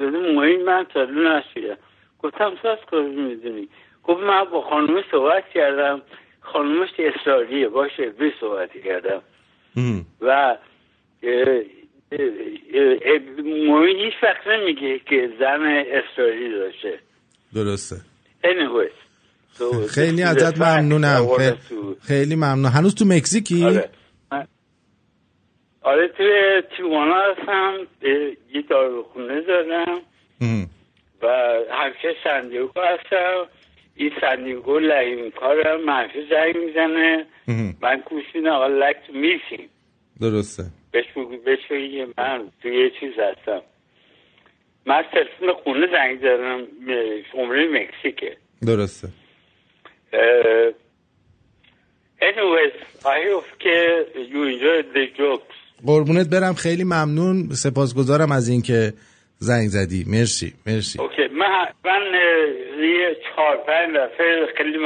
گفتم 0.00 0.32
موین 0.32 0.64
من 0.64 0.86
سالو 0.94 1.28
نشیدم 1.28 1.78
گفتم 2.22 2.52
ساز 2.62 2.78
کجا 2.78 3.02
می‌دونی 3.02 3.68
گفت 4.04 4.20
من 4.22 4.44
با 4.44 4.62
خانومش 4.62 5.04
صحبت 5.10 5.48
کردم 5.48 6.02
خانومش 6.40 6.88
اسرائیلیه 6.98 7.68
باشه 7.68 8.10
بی 8.10 8.32
صحبت 8.40 8.72
کردم 8.84 9.22
و 10.20 10.56
موین 13.66 13.96
هیچ 13.96 14.14
وقت 14.22 14.46
نمیگه 14.46 14.98
که 14.98 15.30
زن 15.38 15.84
اسرائیلی 15.86 16.54
داشته. 16.58 16.98
درسته. 17.54 17.96
Anyway 18.44 18.90
so 19.58 19.86
خیلی 19.90 20.22
ازت 20.22 20.58
ممنونم. 20.58 21.26
خیلی, 22.02 22.36
ممنون. 22.36 22.64
هنوز 22.64 22.94
تو 22.94 23.04
مکزیکی؟ 23.04 23.64
آره. 23.64 23.90
آره 25.82 26.08
توی 26.08 26.62
تیوانا 26.76 27.14
هستم. 27.14 27.74
یه 28.54 28.62
داروخونه 28.70 29.40
دارم. 29.40 30.00
و 31.22 31.26
همیشه 31.70 32.16
سندیگو 32.24 32.80
هستم. 32.80 33.46
این 33.94 34.12
سندیگو 34.20 34.78
لحیم 34.78 35.30
کارم. 35.30 35.84
منفی 35.84 36.18
زنگ 36.30 36.56
می‌زنه. 36.56 37.26
من 37.80 38.00
کوشین 38.00 38.48
آقا 38.48 38.66
لکت 38.66 39.10
میشیم. 39.14 39.68
درسته. 40.20 40.64
بهش 40.92 41.04
که 41.68 42.06
من 42.18 42.48
توی 42.62 42.84
یه 42.84 42.90
چیز 43.00 43.12
هستم. 43.18 43.62
من 44.86 45.02
تلفن 45.12 45.52
خونه 45.62 45.86
زنگ 45.92 46.18
زدم 46.18 46.60
اه، 46.60 47.22
شماره 47.32 47.68
مکزیکه. 47.68 48.36
درسته. 48.66 49.08
anyways 52.20 52.76
I 53.04 53.18
hope 53.30 53.58
که 53.58 54.06
you 54.14 54.42
enjoy 54.52 54.96
the 54.96 55.18
jokes. 55.20 55.56
قربونت 55.86 56.28
برم 56.28 56.54
خیلی 56.54 56.84
ممنون. 56.84 57.48
سپاسگزارم 57.50 58.32
از 58.32 58.48
اینکه 58.48 58.92
زنگ 59.38 59.68
زدی. 59.68 60.04
مرسی 60.06 60.54
مرسی. 60.66 60.98
اوکی 60.98 61.28
من 61.34 61.66
من 61.84 62.02
یه 62.80 63.16
چهار 63.26 63.56
پنج 63.56 63.96
دفعه 63.96 64.46
خیلی 64.56 64.78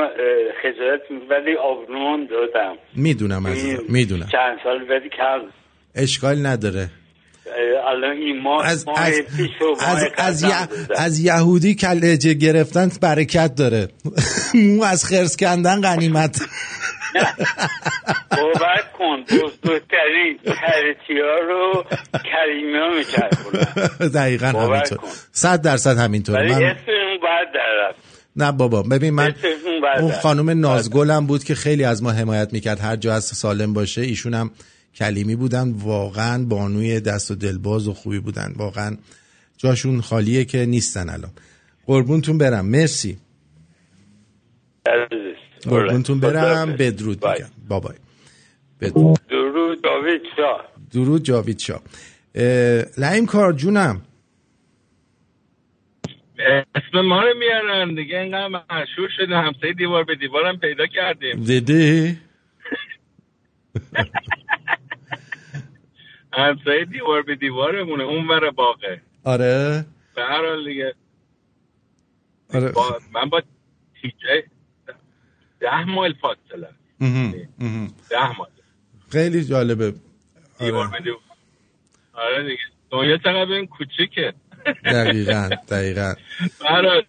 خجالت 0.62 1.30
ولی 1.30 1.54
آبنون 1.56 2.26
دادم. 2.26 2.76
می‌دونم 2.96 3.46
عزیزم 3.46 3.84
می‌دونم. 3.88 4.26
چند 4.32 4.58
سال 4.64 4.90
ولی 4.90 5.08
کم 5.08 5.40
اشکال 5.94 6.46
نداره. 6.46 6.90
الان 7.86 8.16
این 8.16 8.42
ماه 8.42 8.66
از 8.66 8.86
از 8.96 9.14
از 10.16 10.44
از. 10.44 10.68
از 10.96 11.20
یهودی 11.20 11.74
کلهجه 11.74 12.34
گرفتن 12.34 12.90
برکت 13.00 13.54
داره. 13.54 13.88
مو 14.54 14.82
از 14.82 15.04
خرس 15.04 15.36
کندن 15.36 15.80
غنیمت. 15.80 16.40
باور 18.30 18.82
کن. 18.98 19.22
بزرگترین 19.22 20.38
پرچی 20.46 21.20
ها 21.20 21.38
رو 21.48 21.84
کریمی 22.12 22.78
ها 22.78 22.88
می‌کرد 22.98 24.12
دقیقا 24.12 24.46
همینطور. 24.46 24.98
صد 25.32 25.62
درصد 25.62 25.98
همینطور. 25.98 26.36
ولی 26.36 26.52
من 26.52 26.58
باید 27.22 27.48
در 27.54 27.94
نه 28.36 28.52
بابا 28.52 28.82
ببین 28.82 29.14
من 29.14 29.34
اون. 30.00 30.12
خانم 30.12 30.60
نازگلم 30.60 31.26
بود 31.26 31.44
که 31.44 31.54
خیلی 31.54 31.84
از 31.84 32.02
ما 32.02 32.10
حمایت 32.10 32.52
می‌کرد. 32.52 32.80
هر 32.80 32.96
جا 32.96 33.14
از 33.14 33.24
سالم 33.24 33.72
باشه 33.72 34.00
ایشون 34.00 34.34
هم 34.34 34.50
کلیمی 34.94 35.36
بودن 35.36 35.72
واقعا 35.72 36.44
بانوی 36.44 37.00
دست 37.00 37.30
و 37.30 37.34
دلباز 37.34 37.88
و 37.88 37.94
خوبی 37.94 38.18
بودن. 38.18 38.52
واقعا 38.56 38.96
جاشون 39.56 40.00
خالیه 40.00 40.44
که 40.44 40.66
نیستن 40.66 41.08
الان. 41.08 41.30
قربونتون 41.86 42.38
برم. 42.38 42.66
مرسی. 42.66 43.18
قربونتون 45.68 46.20
برم. 46.20 46.76
بدرود 46.76 47.26
میگم 47.26 47.48
بابای. 47.68 47.96
بدرود. 48.80 49.18
درود 49.30 49.82
داوید 49.82 50.22
شاه. 50.36 50.68
درود 50.92 51.22
جاوید 51.22 51.58
شاه. 51.58 51.82
اه، 52.34 52.84
لعیم 52.98 53.26
کار 53.26 53.52
جونم. 53.52 54.02
اسم 56.74 57.00
ما 57.00 57.22
رو 57.22 57.38
میارن 57.38 57.94
دیگه 57.94 58.18
اینقدر 58.18 58.48
مشهور 58.48 59.08
شده. 59.16 59.36
همسایه 59.36 59.72
دیوار 59.72 60.04
به 60.04 60.14
دیوارم 60.14 60.58
پیدا 60.58 60.86
کردیم. 60.86 61.44
دیدی؟ 61.44 62.18
همسایه 66.32 66.84
دیوار 66.84 67.22
به 67.22 67.34
دیوارمونه 67.34 68.02
اون 68.04 68.28
ور 68.28 68.50
باغه. 68.50 69.00
آره. 69.24 69.84
به 70.16 70.22
هر 70.22 70.46
حال 70.46 70.64
دیگه. 70.64 70.94
آره. 72.54 72.72
با 72.72 72.98
من 73.14 73.28
با 73.28 73.42
تیجه 74.02 74.44
ده 75.60 75.84
مایل 75.84 76.14
فاصله. 76.22 76.68
مهم. 77.00 77.34
مهم. 77.58 77.86
ده 78.10 78.38
مایل. 78.38 78.52
خیلی 79.08 79.44
جالبه. 79.44 79.94
دیوار 80.58 80.86
آره. 80.86 80.90
به 80.90 81.04
دیوار. 81.04 81.20
آره 82.12 82.42
دیگه. 82.42 82.62
دنیا 82.90 83.16
چقدر 83.16 83.52
این 83.52 83.66
کوچیکه. 83.66 84.34
دقیقا 84.84 85.50
دقیقا. 85.68 86.14
حال 86.64 87.02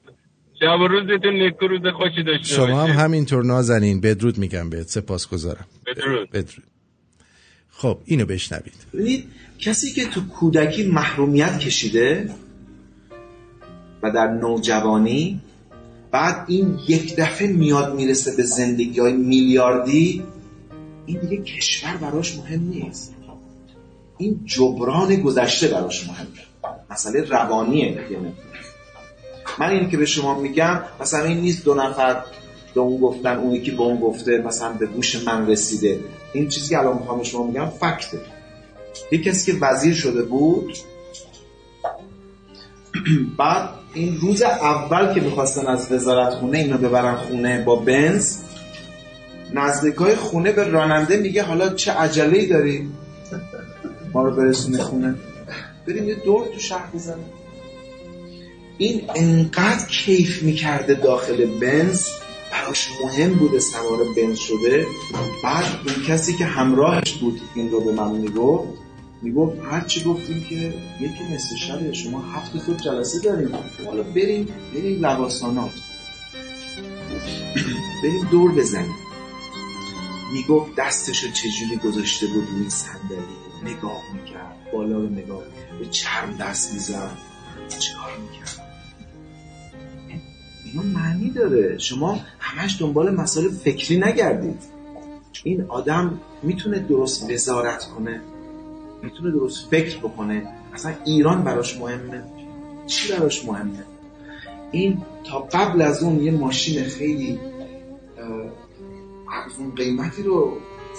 شب 0.60 0.80
و 0.80 0.88
روزتون 0.88 1.34
نیکو 1.34 1.68
روز 1.68 1.94
خوشی 1.94 2.24
داشته 2.24 2.56
شما 2.56 2.84
هم. 2.84 2.90
همینطور 2.90 3.44
نازنین. 3.46 4.02
بدرود 4.02 4.38
میگم 4.38 4.70
بهت. 4.70 4.88
سپاسگزارم. 4.88 5.66
بدرود. 5.88 6.30
بدرود. 6.30 6.64
خب 7.76 7.98
اینو 8.06 8.26
بشنوید. 8.26 8.74
ببینید 8.94 9.26
کسی 9.60 9.94
که 9.94 10.06
تو 10.06 10.28
کودکی 10.28 10.84
محرومیت 10.84 11.60
کشیده 11.60 12.30
و 14.04 14.12
در 14.12 14.28
نوجوانی 14.28 15.42
بعد 16.12 16.46
این 16.48 16.80
یک 16.88 17.16
دفعه 17.16 17.48
میاد 17.48 17.96
می‌رسه 17.96 18.36
به 18.36 18.44
زندگی 18.44 19.00
های 19.00 19.14
میلیاردی 19.14 20.24
این 21.06 21.20
دیگه 21.20 21.44
کشور 21.44 21.98
براش 21.98 22.38
مهم 22.38 22.70
نیست. 22.70 23.14
این 24.18 24.42
جبران 24.46 25.16
گذشته 25.16 25.68
براش 25.68 26.08
مهمه 26.08 26.28
مسئله 26.90 27.22
روانیه. 27.22 28.00
من 29.60 29.70
اینی 29.70 29.90
که 29.90 29.98
به 29.98 30.06
شما 30.06 30.40
میگم 30.40 30.82
مثلا 31.02 31.26
این 31.26 31.38
نیست 31.38 31.66
دو 31.66 31.74
نفر 31.74 32.24
به 32.74 32.82
اون 32.82 33.02
گفتن 33.02 33.38
اون 33.38 33.52
یکی 33.52 33.72
به 33.72 33.82
اون 33.82 34.00
گفته 34.00 34.38
مثلا 34.38 34.74
به 34.74 34.86
گوش 34.86 35.24
من 35.28 35.48
رسیده. 35.48 36.00
این 36.34 36.50
چیزی 36.50 36.70
که 36.70 36.80
الان 36.80 36.98
می‌خوام 36.98 37.24
شما 37.24 37.48
میگم 37.48 37.70
فکته. 37.70 38.22
یه 39.12 39.22
کسی 39.24 39.52
که 39.52 39.58
وزیر 39.62 39.94
شده 39.94 40.24
بود 40.24 40.78
بعد 43.40 43.70
این 43.94 44.18
روز 44.18 44.42
اول 44.42 45.14
که 45.14 45.22
می‌خواستن 45.22 45.68
از 45.68 45.92
وزارت 45.92 46.34
خونه 46.34 46.58
اینو 46.58 46.78
ببرن 46.78 47.16
خونه 47.16 47.64
با 47.64 47.76
بنز 47.76 48.38
نزدیکای 49.54 50.16
خونه 50.16 50.52
به 50.52 50.64
راننده 50.64 51.18
میگه 51.18 51.44
حالا 51.44 51.70
چه 51.70 51.92
عجله 51.92 52.48
داری؟ 52.48 52.90
ما 54.14 54.24
رو 54.24 54.36
برسونی 54.36 54.78
خونه. 54.78 55.16
بریم 55.88 56.10
یه 56.10 56.16
دور 56.16 56.48
تو 56.54 56.60
شهر 56.60 56.88
بزنیم. 56.94 57.26
این 58.78 59.02
انقدر 59.16 59.86
کیف 59.88 60.44
می‌کرده 60.44 60.94
داخل 60.94 61.60
بنز 61.60 62.08
براش 62.54 62.90
مهم 63.04 63.34
بوده 63.34 63.60
سوار 63.60 64.04
بنز 64.18 64.38
شده. 64.38 64.88
بعد 65.44 65.66
اون 65.86 66.06
کسی 66.06 66.34
که 66.34 66.46
همراهش 66.46 67.14
بود 67.14 67.42
این 67.56 67.72
رو 67.72 67.80
به 67.80 67.92
من 67.92 68.12
می‌گفت 68.12 68.68
می‌گفت 69.22 69.58
هرچی 69.72 70.04
گفتیم 70.04 70.46
که 70.50 70.74
یکی 71.00 71.24
نصف 71.34 71.56
شب 71.56 71.92
شما 71.92 72.22
هفت 72.22 72.58
صبح 72.58 72.78
جلسه 72.78 73.20
داریم. 73.20 73.50
حالا 73.86 74.04
بریم 74.04 74.48
بریم 74.74 75.06
لواسانات. 75.06 75.72
بریم 78.04 78.28
دور 78.32 78.52
بزنیم. 78.52 78.96
می‌گفت 80.34 80.76
دستشو 80.78 81.28
چجوری 81.32 81.78
گذاشته 81.86 82.28
بود 82.28 82.48
روی 82.52 82.70
صندلی؟ 82.70 83.74
نگاه 83.76 84.02
می‌کرد 84.14 84.56
بالا 84.74 84.98
رو 84.98 85.10
نگاه 85.10 85.44
به 85.80 85.86
چرم 85.86 86.38
دست 86.40 86.74
می‌زد. 86.74 87.18
چیکار 87.80 88.18
می‌کرد؟ 88.18 88.63
اینا 90.74 91.00
معنی 91.00 91.30
داره. 91.30 91.78
شما 91.78 92.20
همش 92.40 92.82
دنبال 92.82 93.16
مسائل 93.16 93.50
فکری 93.50 93.98
نگردید. 93.98 94.60
این 95.44 95.66
آدم 95.70 96.20
می‌تونه 96.44 96.80
درست 96.80 97.32
وزارت 97.32 97.86
کنه. 97.86 98.22
می‌تونه 99.04 99.32
درست 99.32 99.70
فکر 99.70 99.98
بکنه. 99.98 100.48
اصلا 100.74 100.94
ایران 101.06 101.44
براش 101.44 101.78
مهمه. 101.78 102.24
چی 102.88 103.14
براش 103.14 103.46
مهمه؟ 103.46 103.84
این 104.72 105.02
تا 105.24 105.40
قبل 105.40 105.82
از 105.82 106.04
اون 106.04 106.24
یه 106.24 106.32
ماشین 106.32 106.84
خیلی 106.84 107.40
اه، 108.18 108.52
ارزون 109.44 109.76
قیمتی 109.76 110.24
رو 110.24 110.58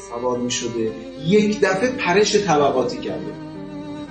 سوار 0.09 0.39
می 0.39 0.51
شده 0.51 0.93
یک 1.27 1.61
دفعه 1.61 1.91
پرش 1.91 2.37
طبقاتی 2.37 2.97
کرده. 2.97 3.33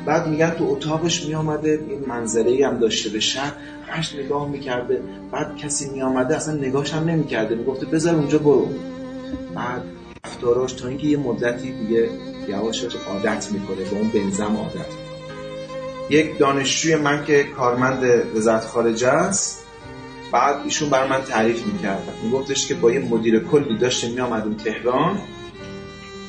بعد 0.05 0.27
میگن 0.27 0.49
تو 0.49 0.67
اتاقش 0.69 1.25
می 1.25 1.35
آمده 1.35 1.79
این 1.89 2.05
منظره 2.07 2.67
هم 2.67 2.79
داشته 2.79 3.09
به 3.09 3.19
شهر. 3.19 3.53
همش 3.87 4.15
نگاه 4.15 4.49
می‌کرده 4.49 5.01
بعد 5.31 5.57
کسی 5.57 5.89
می 5.89 6.01
آمده 6.01 6.35
اصلا 6.35 6.53
نگاهش 6.53 6.93
هم 6.93 7.03
نمی 7.03 7.27
کرده 7.27 7.55
می‌گفته 7.55 7.85
بذار 7.85 8.15
اونجا 8.15 8.37
برو. 8.37 8.69
بعد 9.55 9.81
رفتاراش 10.25 10.73
تا 10.73 10.87
اینکه 10.87 11.07
یه 11.07 11.17
مدتی 11.17 11.71
دیگه 11.71 12.09
یواش 12.47 12.83
یواش 12.83 12.95
عادت 13.07 13.51
می‌کنه 13.51 13.89
به 13.91 13.97
اون 13.97 14.09
بنزم 14.09 14.55
عادت 14.55 14.75
می‌کنه. 14.75 15.13
یک 16.09 16.37
دانشجوی 16.37 16.95
من 16.95 17.25
که 17.25 17.43
کارمند 17.43 18.03
وزارت 18.35 18.65
خارجه 18.65 19.07
است 19.07 19.65
بعد 20.31 20.55
ایشون 20.65 20.89
بر 20.89 21.07
من 21.07 21.21
تعریف 21.21 21.65
می‌کرد. 21.65 22.03
میگفتش 22.23 22.67
که 22.67 22.73
با 22.73 22.91
یه 22.91 22.99
مدیر 22.99 23.39
کلی 23.39 23.77
داشتیم 23.77 24.13
میامدیم 24.13 24.53
تهران. 24.53 25.17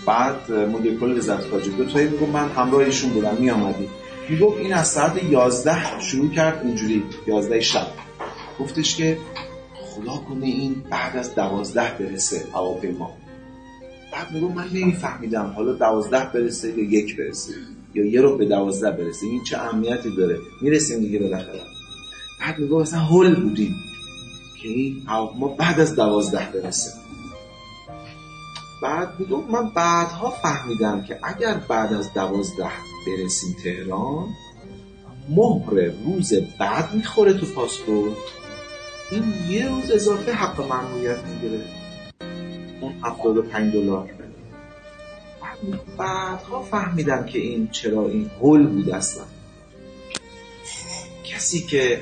بعد 0.07 0.53
مدیر 0.53 1.01
کل 1.01 1.19
وزارت 1.19 1.45
خارجه 1.45 1.71
دو 1.71 1.85
تایی 1.85 2.09
می‌گفت 2.09 2.33
من 2.33 2.49
همراه 2.49 2.81
ایشون 2.81 3.11
بودم 3.11 3.37
میامدیم 3.41 3.89
می‌گفت 4.29 4.59
این 4.59 4.73
از 4.73 4.89
ساعت 4.89 5.25
11 5.25 6.01
شروع 6.01 6.31
کرد 6.31 6.61
اینجوری 6.65 7.05
11 7.27 7.61
شب. 7.61 7.87
گفتش 8.61 8.97
که 8.97 9.19
خدا 9.75 10.13
کنه 10.13 10.47
این 10.47 10.83
بعد 10.91 11.17
از 11.17 11.35
12 11.35 11.81
برسه 11.99 12.45
هواپیما. 12.53 13.11
بعد 14.13 14.33
میگو 14.33 14.49
من 14.49 14.69
نمیفهمیدم 14.73 15.53
حالا 15.57 15.73
دوازده 15.73 16.25
برسه 16.35 16.79
یا 16.79 16.85
یک 16.85 17.17
برسه؟ 17.17 17.53
یا 17.95 18.07
یه 18.07 18.21
رو 18.21 18.37
به 18.37 18.45
دوازده 18.47 18.91
برسه؟ 18.91 19.27
این 19.27 19.45
چه 19.45 19.59
اهمیتی 19.59 20.17
داره؟ 20.17 20.39
می‌رسیم 20.61 21.01
دیگه 21.01 21.19
بالاخره. 21.19 21.61
بعد 22.41 22.59
میگو 22.59 22.81
مثلا 22.81 23.01
هول 23.01 23.35
بودیم 23.35 23.75
که 24.63 24.69
این 24.69 25.03
ما 25.39 25.49
بعد 25.49 25.81
از 25.81 25.97
دوازده 25.97 26.49
برسه. 26.55 27.04
بعد 28.85 29.21
میگو 29.21 29.37
من 29.37 29.71
بعدها 29.71 30.31
فهمیدم 30.31 31.03
که 31.03 31.19
اگر 31.23 31.55
بعد 31.55 31.93
از 31.93 32.13
دوازده 32.13 32.71
برسیم 33.07 33.57
تهران 33.65 34.29
مهر 35.29 35.93
روز 36.05 36.33
بعد 36.59 36.95
می‌خوره 36.95 37.35
تو 37.35 37.47
پاسپورت. 37.47 38.17
این 39.11 39.25
یه 39.51 39.69
روز 39.69 39.91
اضافه 39.91 40.33
حق 40.33 40.61
ممنوعیت 40.61 41.19
می‌گیره. 41.25 41.65
اون 42.81 42.93
75 43.03 43.73
دلار. 43.73 44.11
بعدها 45.99 46.63
فهمیدم 46.63 47.27
که 47.27 47.39
این 47.39 47.69
چرا 47.69 48.09
این 48.09 48.31
هول 48.41 48.67
بود 48.67 48.91
اصلا. 48.91 49.25
کسی 51.25 51.61
که 51.61 52.01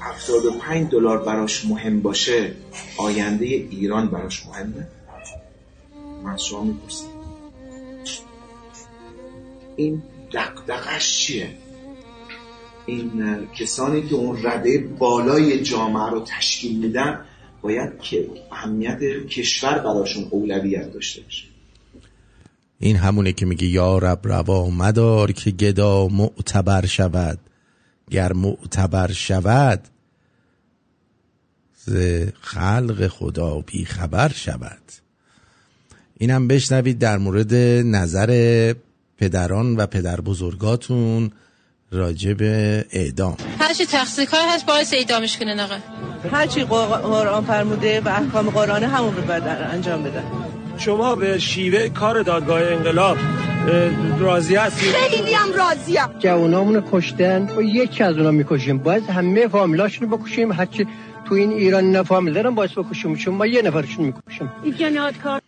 75 0.00 0.90
دلار 0.90 1.18
براش 1.24 1.64
مهم 1.64 2.02
باشه 2.02 2.52
آینده 2.96 3.44
ایران 3.44 4.08
براش 4.08 4.46
مهمه. 4.46 4.88
از 6.26 6.44
شما 6.44 6.64
می‌پرسم 6.64 7.06
این 9.76 10.02
دقدقش 10.32 11.18
چیه؟ 11.18 11.50
این 12.86 13.46
کسانی 13.46 14.08
که 14.08 14.14
اون 14.14 14.46
رده 14.46 14.78
بالای 14.98 15.62
جامعه 15.62 16.10
رو 16.10 16.24
تشکیل 16.26 16.78
میدن 16.78 17.24
باید 17.62 17.98
که 17.98 18.30
اهمیت 18.52 18.98
کشور 19.26 19.78
براشون 19.78 20.26
اولویت 20.30 20.92
داشته 20.92 21.22
باشه. 21.22 21.44
این 22.78 22.96
همونه 22.96 23.32
که 23.32 23.46
میگه 23.46 23.66
یا 23.66 23.98
رب 23.98 24.20
روا 24.24 24.70
مدار 24.70 25.32
که 25.32 25.50
گدا 25.50 26.08
معتبر 26.08 26.86
شود. 26.86 27.38
گر 28.10 28.32
معتبر 28.32 29.12
شود 29.12 29.88
ز 31.74 31.96
خلق 32.40 33.06
خدا 33.06 33.60
بی 33.60 33.84
خبر 33.84 34.28
شود. 34.28 34.82
اینم 36.18 36.48
بشنوید 36.48 36.98
در 36.98 37.18
مورد 37.18 37.54
نظر 37.84 38.72
پدران 39.18 39.76
و 39.76 39.86
پدر 39.86 40.20
بزرگاتون 40.20 41.30
راجع 41.92 42.32
به 42.32 42.84
اعدام. 42.92 43.36
هرچی 43.58 43.86
تقصیر 43.86 44.24
کار 44.24 44.40
هست 44.48 44.66
باعث 44.66 44.94
اعدامش 44.94 45.38
کنه 45.38 45.62
آقا 45.62 45.76
هرچی 46.32 46.64
قرآن 46.64 47.44
فرموده 47.44 48.00
و 48.00 48.08
احکام 48.08 48.50
قرآن 48.50 48.84
همون 48.84 49.16
رو 49.16 49.22
باید 49.22 49.42
انجام 49.42 50.02
بدن 50.02 50.24
شما 50.78 51.14
به 51.14 51.38
شیوه 51.38 51.88
کار 51.88 52.22
دادگاه 52.22 52.62
انقلاب 52.62 53.16
راضی 54.18 54.56
هستید؟ 54.56 54.90
خیلی 54.90 55.32
هم. 55.32 55.52
راضیم 55.52 56.18
جوانامونو 56.18 56.80
کشتن. 56.92 57.48
و 57.56 57.62
یکی 57.62 58.02
از 58.04 58.16
اونا 58.16 58.30
می‌کشیم. 58.30 58.78
باید 58.78 59.10
همه 59.10 59.48
فامیلاشونو 59.48 60.16
بکشیم. 60.16 60.52
هرچی 60.52 60.86
تو 61.28 61.34
این 61.34 61.50
ایران 61.50 61.92
نه 61.92 62.02
فامیل 62.02 62.34
دارن 62.34 62.54
باید 62.54 62.70
بکشیم 62.74 63.16
چون 63.16 63.34
ما 63.34 63.46
یه 63.46 63.62
نفرشون 63.62 64.04
می‌کشیم. 64.04 64.52
این 64.62 64.74
جنایتکارانه 64.76 65.42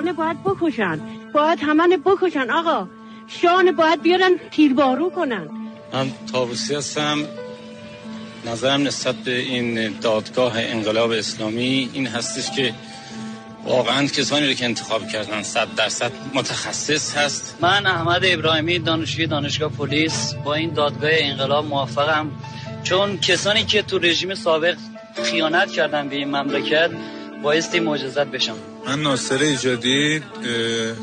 باید 0.00 0.42
بکشن. 0.44 1.00
باید 1.32 1.58
همه 1.62 1.96
بکشن 1.96 2.50
آقا. 2.50 2.88
شان 3.28 3.72
باید 3.72 4.02
بیارن 4.02 4.38
تیربارو 4.50 5.10
کنن. 5.10 5.48
من 5.92 6.10
تابوسی 6.32 6.74
هستم. 6.74 7.18
نظرم 8.46 8.82
نسبت 8.82 9.14
به 9.14 9.38
این 9.38 9.92
دادگاه 10.00 10.52
انقلاب 10.56 11.10
اسلامی 11.10 11.90
این 11.92 12.06
هستش 12.06 12.50
که 12.50 12.74
واقعا 13.64 14.06
کسانی 14.06 14.46
رو 14.46 14.52
که 14.52 14.64
انتخاب 14.64 15.08
کردن 15.08 15.42
صد 15.42 15.74
درصد 15.76 16.12
متخصص 16.34 17.16
هست. 17.16 17.58
من 17.60 17.86
احمد 17.86 18.20
ابراهیمی 18.24 18.78
دانشجوی 18.78 19.26
دانشگاه 19.26 19.70
پلیس. 19.70 20.34
با 20.44 20.54
این 20.54 20.72
دادگاه 20.72 21.10
انقلاب 21.14 21.66
موافقم 21.66 22.30
چون 22.82 23.18
کسانی 23.18 23.64
که 23.64 23.82
تو 23.82 23.98
رژیم 23.98 24.34
سابق 24.34 24.76
خیانت 25.24 25.70
کردن 25.70 26.08
به 26.08 26.16
این 26.16 26.28
مملکت 26.28 26.90
بایستی 27.42 27.80
معجزت 27.80 28.26
بشم. 28.26 28.56
من 28.86 29.02
ناصر 29.02 29.38
ایجادی 29.38 30.22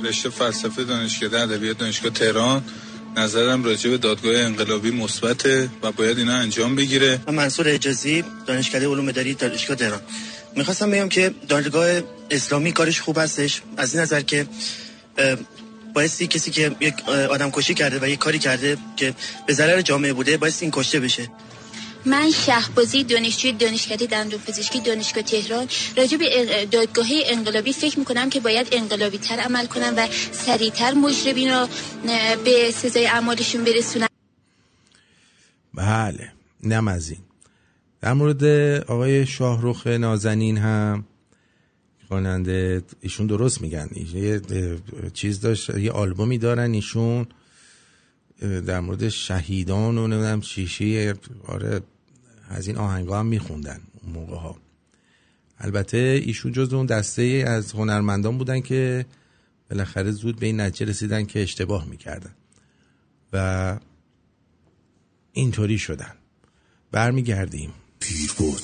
رشته 0.03 0.29
فلسفه 0.29 0.83
دانشکده 0.83 1.39
ادبیات 1.39 1.77
دانشگاه 1.77 2.11
تهران. 2.11 2.63
نظرم 3.17 3.63
راجع 3.63 3.89
به 3.89 3.97
دادگاه 3.97 4.35
انقلابی 4.35 4.91
مثبته 4.91 5.69
و 5.83 5.91
باید 5.91 6.17
اینا 6.17 6.33
انجام 6.33 6.75
بگیره. 6.75 7.19
من 7.27 7.35
منصور 7.35 7.67
اجازی 7.67 8.23
دانشکده 8.45 8.87
علوم 8.87 9.07
اداری 9.07 9.33
دانشگاه 9.33 9.77
تهران. 9.77 10.01
می‌خواستم 10.55 10.91
بگم 10.91 11.09
که 11.09 11.33
دادگاه 11.47 12.01
اسلامی 12.31 12.71
کارش 12.71 13.01
خوب 13.01 13.17
هستش. 13.17 13.61
از 13.77 13.93
این 13.93 14.03
نظر 14.03 14.21
که 14.21 14.47
بایستی 15.93 16.27
کسی 16.27 16.51
که 16.51 16.71
یک 16.79 17.09
آدم 17.09 17.51
کشی 17.51 17.73
کرده 17.73 17.99
و 18.01 18.09
یک 18.09 18.19
کاری 18.19 18.39
کرده 18.39 18.77
که 18.97 19.13
به 19.47 19.53
ضرر 19.53 19.81
جامعه 19.81 20.13
بوده 20.13 20.37
بایستی 20.37 20.65
این 20.65 20.71
کشته 20.71 20.99
بشه. 20.99 21.29
من 22.05 22.31
شهبازی 22.31 23.03
دانشجوی 23.03 23.51
دانشکده 23.51 24.05
دندون 24.05 24.39
پزشکی 24.39 24.79
دانشگاه 24.79 25.23
تهران 25.23 25.67
راجع 25.97 26.17
به 26.17 26.65
دادگاه 26.71 27.07
انقلابی 27.25 27.73
فکر 27.73 27.99
می‌کنم 27.99 28.29
که 28.29 28.39
باید 28.39 28.67
انقلابی 28.71 29.17
تر 29.17 29.35
عمل 29.35 29.65
کنم 29.65 29.93
و 29.97 30.07
سریعتر 30.31 30.93
مجرمین 30.93 31.49
را 31.49 31.69
اه، 32.07 32.35
به 32.35 32.71
سزای 32.71 33.07
اعمالشون 33.07 33.63
برسونم. 33.63 34.07
بله 35.73 36.31
نم 36.63 36.87
از 36.87 37.09
این. 37.09 37.19
در 38.01 38.13
مورد 38.13 38.43
آقای 38.87 39.25
شاهروخ 39.25 39.87
نازنین 39.87 40.57
هم 40.57 41.05
خواننده 42.07 42.83
ایشون 43.01 43.27
درست 43.27 43.61
میگن. 43.61 43.89
یه 44.13 44.41
چیز 45.13 45.41
داشت 45.41 45.69
یه 45.69 45.91
آلبومی 45.91 46.37
دارن 46.37 46.73
ایشون. 46.73 47.27
در 48.41 48.79
مورد 48.79 49.09
شهیدان 49.09 49.97
و 49.97 50.07
نمی‌دونم 50.07 50.41
شیشه 50.41 51.13
آره 51.45 51.81
از 52.49 52.67
این 52.67 52.77
آهنگا 52.77 53.19
هم 53.19 53.25
میخوندن 53.25 53.81
اون 54.03 54.13
موقع 54.13 54.35
ها. 54.37 54.57
البته 55.59 56.21
ایشون 56.25 56.51
جز 56.51 56.73
اون 56.73 56.85
دسته 56.85 57.43
از 57.47 57.71
هنرمندان 57.71 58.37
بودن 58.37 58.61
که 58.61 59.05
بالاخره 59.69 60.11
زود 60.11 60.39
به 60.39 60.45
این 60.45 60.61
نتیجه 60.61 60.91
رسیدن 60.91 61.25
که 61.25 61.41
اشتباه 61.41 61.85
می‌کردن 61.85 62.35
و 63.33 63.79
اینطوری 65.33 65.77
شدن. 65.77 66.13
برمیگردیم. 66.91 67.73
پیر 67.99 68.31
بود 68.37 68.61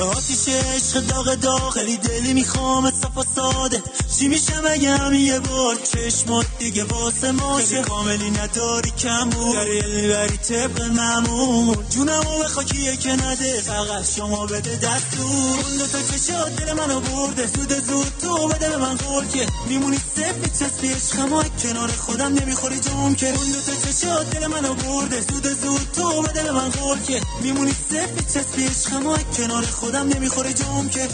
آتیش 0.00 0.48
عشق 0.48 1.00
داغ 1.00 1.34
داخلی 1.34 1.96
دلی 1.96 2.34
می‌خوام 2.34 2.90
صفا 2.90 3.24
ساده 3.34 3.82
چی 4.18 4.28
میشم 4.28 4.62
اگه 4.70 4.96
هم 4.96 5.14
یه 5.14 5.40
بار 5.40 5.76
چشمات 5.76 6.46
دیگه 6.58 6.84
واسه 6.84 7.32
ماشه 7.32 7.82
کاملی 7.82 8.30
نداری 8.30 8.90
کم 8.90 9.30
بود 9.30 9.54
داری 9.54 9.78
علمی 9.78 10.08
بری 10.08 10.36
طبق 10.36 10.82
معمول. 10.82 11.76
جونمو 11.90 12.38
به 12.42 12.48
خاکیه 12.48 12.96
که 12.96 13.12
نده 13.12 13.60
فقط 13.60 14.14
شما 14.16 14.46
بده 14.46 14.76
دستور. 14.76 15.58
اون 15.66 15.76
دو 15.78 15.86
تا 15.86 15.98
چشات 16.02 16.56
دل 16.56 16.72
منو 16.72 17.00
برده 17.00 17.46
زود 17.46 17.72
زود 17.86 18.12
تو 18.20 18.48
بده 18.48 18.68
به 18.68 18.76
من 18.76 18.96
قول 18.96 19.26
که 19.26 19.46
میمونی 19.68 19.96
صفر 20.16 20.48
چسبی 20.58 20.88
عشقم 20.88 21.32
و 21.32 21.42
کنار 21.62 21.88
خودم 21.88 22.34
نمی‌خوری 22.34 22.80
جام 22.80 23.14
که. 23.14 23.26
اون 23.28 23.46
دو 23.52 23.60
تا 23.60 23.72
چشات 23.92 24.30
دل 24.30 24.46
منو 24.46 24.74
برده 24.74 25.20
زود 25.20 25.46
زود 25.62 25.80
تو 25.96 26.22
بده 26.22 26.42
به 26.42 26.52
من 26.52 26.70
قول 26.70 26.98
که 27.06 27.20
میمونی 27.42 27.72
صفر 27.90 28.40
چسبی 28.40 28.66
عشقم 28.66 29.06
و 29.06 29.16
کنار 29.16 29.66
خودم 29.66 29.85
نمی‌خوری 29.94 30.54
جام 30.54 30.88
که. 30.88 31.08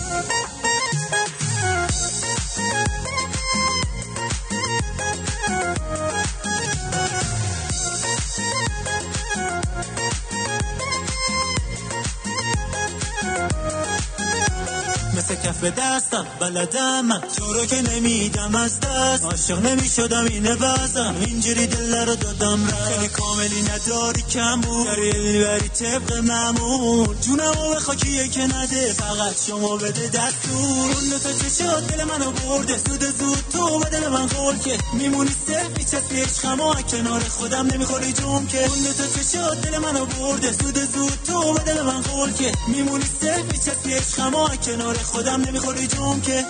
کف 15.35 15.65
دستم 15.65 16.27
بلدم 16.41 17.07
من. 17.07 17.21
تو 17.37 17.53
رو 17.53 17.67
که 17.67 17.83
نمیدم 17.83 18.55
از 18.55 18.81
دست. 18.81 19.25
عاشق 19.25 19.67
نمی‌شدم 19.67 20.25
اینه 20.25 20.57
بازم 20.57 21.15
اینجوری 21.21 21.67
دل 21.67 21.95
رو 22.07 22.15
دادم 22.15 22.67
رفت. 22.67 22.85
خیلی 22.85 23.09
کاملی 23.09 23.63
نداری 23.63 24.23
کم 24.23 24.61
بود 24.61 24.87
داری 24.87 25.11
علمی 25.11 25.45
بری 25.45 25.69
طبق 25.69 26.13
معمول. 26.13 27.17
جونمو 27.21 27.75
به 27.75 27.81
خاکیه 27.81 28.29
که 28.29 28.41
نده. 28.41 28.93
فقط 28.93 29.47
شما 29.47 29.77
بده 29.77 30.09
دستور. 30.09 30.91
اون 30.95 31.09
دو 31.11 31.19
تا 31.19 31.33
چشات 31.33 31.87
دل 31.87 32.05
منو 32.05 32.31
برده. 32.31 32.77
زود 32.79 33.05
زود 33.19 33.45
تو 33.53 33.79
به 33.79 34.09
من 34.09 34.27
قول 34.27 34.59
که 34.59 34.79
میمونی 34.93 35.31
سفی 35.47 35.85
چسبی 35.85 36.23
و 36.45 36.75
کنار 36.91 37.21
خودم 37.21 37.67
نمی‌خوری 37.67 38.13
جوم 38.13 38.47
که 38.47 38.67
اون 38.67 38.83
دو 38.83 38.93
تا 38.93 39.05
چشات 39.07 39.61
دل 39.63 39.79
منو 39.79 40.07
برده. 40.07 40.53
زود 40.53 40.79
زود 40.95 41.19
تو 41.27 41.53
به 41.53 41.83
من 41.83 42.03
قول 42.03 42.33
که 42.33 42.53
میمونی 42.69 43.05
سفی 43.21 43.59
چسبی 43.59 43.95
و 44.19 44.57
کنار 44.57 44.97
خودم 44.99 45.22
نمی‌خوری 45.29 45.87
جوم 45.87 46.21
که 46.21 46.45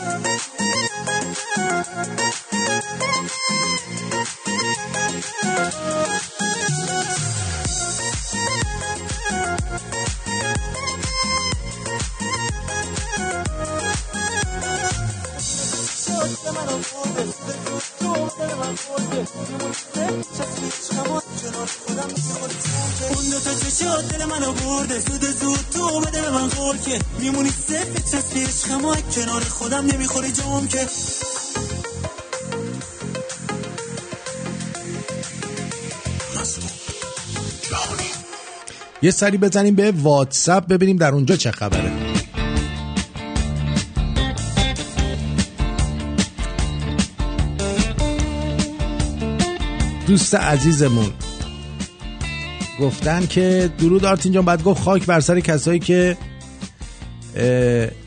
اون 21.44 23.30
دو 23.30 23.40
تا 23.40 23.54
چشات 23.54 24.16
دل 24.16 24.24
منو 24.24 24.52
برده. 24.52 24.98
زود 24.98 25.24
زود 25.24 25.58
تو 25.72 26.00
به 26.00 26.30
من 26.30 26.48
قول 26.48 26.76
که. 26.78 26.98
میمونی 27.18 27.50
صفر 27.50 28.00
چسبی 28.12 28.44
عشقم 28.44 28.84
و 28.84 28.94
کنار 28.94 29.40
خودم 29.40 29.86
نمی‌خوری 29.86 30.32
جام 30.32 30.68
که. 30.68 30.86
یه 39.02 39.10
سری 39.10 39.38
بزنیم 39.38 39.74
به 39.74 39.92
واتساپ 39.96 40.66
ببینیم 40.66 40.96
در 40.96 41.12
اونجا 41.12 41.36
چه 41.36 41.50
خبره. 41.50 41.92
دوست 50.06 50.34
عزیزمون 50.34 51.12
گفتن 52.82 53.26
که 53.26 53.70
درود 53.78 54.04
آرتین 54.04 54.32
جان 54.32 54.44
باید 54.44 54.62
گفت 54.62 54.82
خاک 54.82 55.06
بر 55.06 55.20
سر 55.20 55.40
کسایی 55.40 55.78
که 55.78 56.16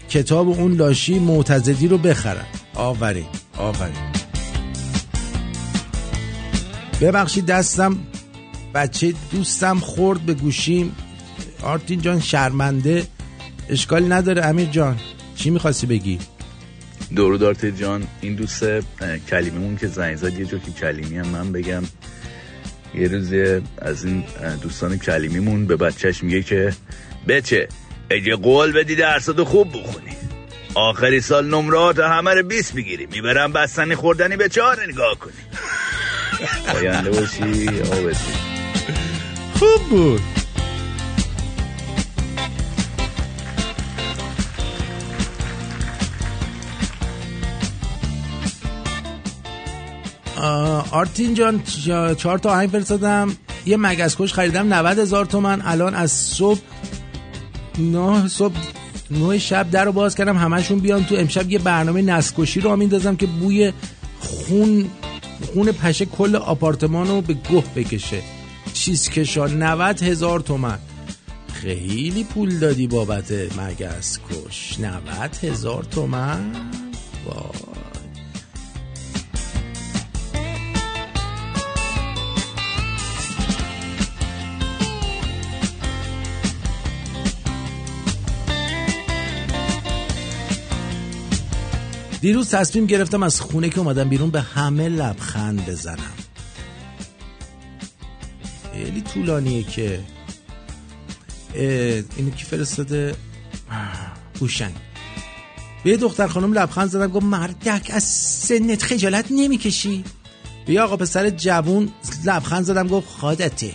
کتاب 0.10 0.49
اون 0.49 0.72
لاشی 0.72 1.19
معتزدی 1.19 1.88
رو 1.88 1.97
بخرن. 1.97 2.45
آفرین 2.73 3.26
آفرین. 3.57 3.95
ببخشید 7.02 7.45
دستم 7.45 7.97
بچه 8.73 9.14
دوستم 9.31 9.80
خورد 9.80 10.22
به 10.22 10.34
گوشیم. 10.34 10.95
آرتین 11.64 12.02
جان 12.02 12.19
شرمنده 12.19 13.07
اشکالی 13.69 14.07
نداره. 14.07 14.45
امیر 14.45 14.68
جان 14.68 14.99
چی 15.35 15.49
می‌خواستی 15.49 15.88
بگی؟ 15.88 16.19
درود 17.15 17.43
آرتین 17.43 17.76
جان. 17.76 18.07
این 18.22 18.35
دوست 18.35 18.64
کلیمیمون 19.30 19.77
که 19.77 19.88
زنگ 19.88 20.15
زد 20.15 20.39
یه 20.39 20.45
جوکی 20.45 20.72
کلیمی 20.72 21.18
هم 21.18 21.27
من 21.27 21.52
بگم. 21.52 21.84
یه 22.97 23.07
روزی 23.07 23.61
از 23.77 24.05
این 24.05 24.23
دوستان 24.61 24.97
کلیمیمون 24.97 25.65
به 25.65 25.76
بچهش 25.76 26.23
میگه 26.23 26.43
که 26.43 26.73
بچه 27.27 27.67
اگه 28.09 28.35
قول 28.35 28.72
بدی 28.72 28.95
درساتو 28.95 29.45
خوب 29.45 29.69
بخونی. 29.69 30.15
آخری 30.76 31.22
سال 31.22 31.47
نمرات 31.47 31.99
همه 31.99 32.34
رو 32.34 32.43
20 32.43 32.73
بگیری 32.73 33.05
می‌برم 33.05 33.53
بستنی 33.53 33.95
خوردنی 33.95 34.38
به 34.38 34.49
چهار 34.49 34.88
نگاه 34.88 35.19
کنی. 35.19 35.34
پاینده 36.73 37.09
باشی 37.09 37.69
خوب 39.53 39.89
بود. 39.89 40.22
آرتین 50.91 51.34
جان 51.34 51.64
چهار 52.16 52.38
تا 52.38 52.49
آهنگ 52.49 52.70
فرستادم. 52.70 53.38
یه 53.66 53.78
مگس 53.78 54.16
کش 54.20 54.34
خریدم 54.34 54.74
90 54.74 54.99
هزار 54.99 55.26
تومن. 55.26 55.62
الان 55.62 55.95
از 55.95 56.12
صبح 56.12 56.60
نه 57.78 58.28
صبح 58.28 58.56
نه 59.12 59.38
شب 59.38 59.70
در 59.70 59.86
رو 59.86 59.91
باز 59.91 60.16
کردم. 60.16 60.38
همشون 60.38 60.80
بیان 60.80 61.06
تو. 61.06 61.16
امشب 61.16 61.52
یه 61.52 61.60
برنامه 61.60 62.02
نسکشی 62.02 62.62
رو 62.62 62.76
میندازم 62.76 63.16
که 63.16 63.26
بوی 63.26 63.74
خون 64.20 64.90
خون 65.53 65.72
پشه 65.72 66.06
کل 66.06 66.36
آپارتمان 66.36 67.07
رو 67.07 67.22
به 67.22 67.34
گه 67.34 67.64
بکشه. 67.76 68.22
چیز 68.74 69.10
کشا 69.10 69.48
90 69.48 70.03
هزار 70.03 70.40
تومن. 70.40 70.80
خیلی 71.53 72.24
پول 72.24 72.60
دادی 72.60 72.88
بابت 72.88 73.32
مگس 73.32 74.20
کش. 74.20 74.80
90 74.80 75.36
هزار 75.44 75.84
تومن؟ 75.84 76.52
وای. 77.26 77.74
دیروز 92.26 92.49
تصمیم 92.49 92.85
گرفتم 92.85 93.23
از 93.23 93.41
خونه 93.41 93.69
که 93.69 93.80
اومدم 93.80 94.10
بیرون 94.10 94.30
به 94.30 94.41
همه 94.41 94.89
لبخند 94.89 95.65
بزنم. 95.65 96.14
خیلی 98.73 99.02
طولانیه 99.02 99.64
که. 99.64 99.99
اینو 102.18 102.30
کی 102.35 102.43
فرستاده؟ 102.43 103.15
هوشنگ 104.41 104.76
به 105.84 105.89
یه 105.89 105.97
دختر 105.97 106.27
خانم 106.27 106.53
لبخند 106.53 106.89
زدم 106.89 107.07
گفت 107.07 107.26
مردک 107.26 107.91
از 107.93 108.03
سنت 108.03 108.84
خجالت 108.84 109.26
نمی‌کشی. 109.31 110.03
به 110.65 110.73
یه 110.73 110.81
آقا 110.81 110.97
پسر 110.97 111.30
جوون 111.30 111.89
لبخند 112.26 112.65
زدم 112.65 112.88
گفت 112.88 113.07
خادته 113.10 113.72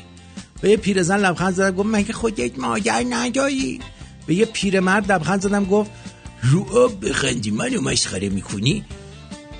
به 0.61 0.71
یه 0.71 0.77
پیرزن 0.77 1.17
لبخند 1.21 1.55
زدم 1.55 1.77
گفت 1.77 1.89
مگه 1.93 2.13
خودت 2.13 2.59
مادر 2.59 3.05
نداری؟ 3.11 3.81
به 4.27 4.35
یه 4.35 4.45
پیرمرد 4.45 5.13
لبخند 5.13 5.41
زدم 5.41 5.65
گفت 5.65 5.91
رو 6.43 6.79
آب 6.79 7.09
بخندی 7.09 7.51
منو 7.51 7.81
مسخره 7.81 8.29
می‌کنی 8.29 8.85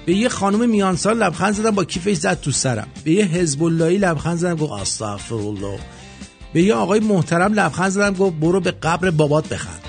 به 0.07 0.15
یه 0.15 0.29
خانم 0.29 0.69
میانسال 0.69 1.19
لبخند 1.19 1.55
زدم 1.55 1.71
با 1.71 1.85
کیفش 1.85 2.15
زد 2.15 2.41
تو 2.41 2.51
سرم. 2.51 2.89
به 3.05 3.11
یه 3.13 3.25
حزب 3.25 3.63
اللهی 3.63 3.99
لبخند 3.99 4.39
زدم 4.39 4.57
گفت 4.57 4.73
استغفر 4.73 5.35
الله 5.35 5.79
به 6.53 6.63
یه 6.63 6.75
آقای 6.75 7.01
محترم 7.01 7.55
لبخند 7.55 7.91
زدم 7.91 8.15
گفت 8.15 8.37
برو 8.37 8.61
به 8.61 8.71
قبر 8.71 9.11
بابات 9.11 9.49
بخند. 9.49 9.81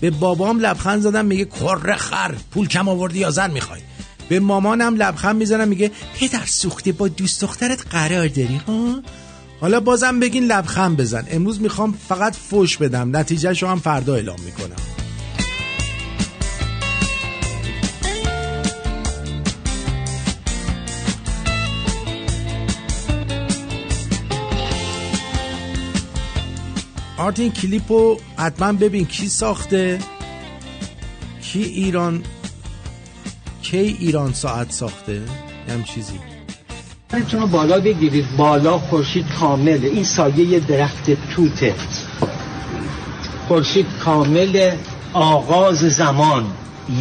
به 0.00 0.10
بابام 0.10 0.60
لبخند 0.60 1.02
زدم 1.02 1.26
میگه 1.26 1.44
کره 1.44 1.96
خر 1.96 2.34
پول 2.50 2.68
کم 2.68 2.88
آوردی 2.88 3.18
یا 3.18 3.30
زن 3.30 3.50
می‌خوای. 3.50 3.80
به 4.28 4.40
مامانم 4.40 4.94
لبخند 4.94 5.36
می‌زنم 5.36 5.68
میگه 5.68 5.90
پدر 6.20 6.46
سوخته 6.46 6.92
با 6.92 7.08
دوست 7.08 7.40
دخترت 7.40 7.86
قرار 7.90 8.28
داری 8.28 8.60
ها؟ 8.66 9.02
حالا 9.60 9.80
بازم 9.80 10.20
بگین 10.20 10.44
لبخند 10.44 10.96
بزن. 10.96 11.26
امروز 11.30 11.60
می‌خوام 11.60 11.94
فقط 12.08 12.34
فوش 12.34 12.76
بدم. 12.76 13.16
نتیجهشو 13.16 13.66
هم 13.66 13.78
فردا 13.78 14.14
اعلام 14.14 14.40
می‌کنم. 14.44 14.76
آرتین 27.28 27.52
کلیپو 27.52 28.16
حتما 28.36 28.72
ببین 28.72 29.04
کی 29.04 29.28
ساخته 29.28 29.98
کی 31.42 31.62
ایران 31.62 32.22
کی 33.62 33.96
ایران 34.00 34.32
ساعت 34.32 34.70
ساخته 34.70 35.22
هم 35.68 35.84
چیزی. 35.84 36.18
رو 37.32 37.46
بالا 37.46 37.80
بگیرید 37.80 38.36
بالا 38.36 38.78
خورشید 38.78 39.26
کامله 39.40 39.86
این 39.86 40.04
سایه 40.04 40.44
یه 40.44 40.60
درخت 40.60 41.10
توته. 41.34 41.74
خورشید 43.48 43.86
کامل 44.04 44.76
آغاز 45.12 45.78
زمان. 45.78 46.46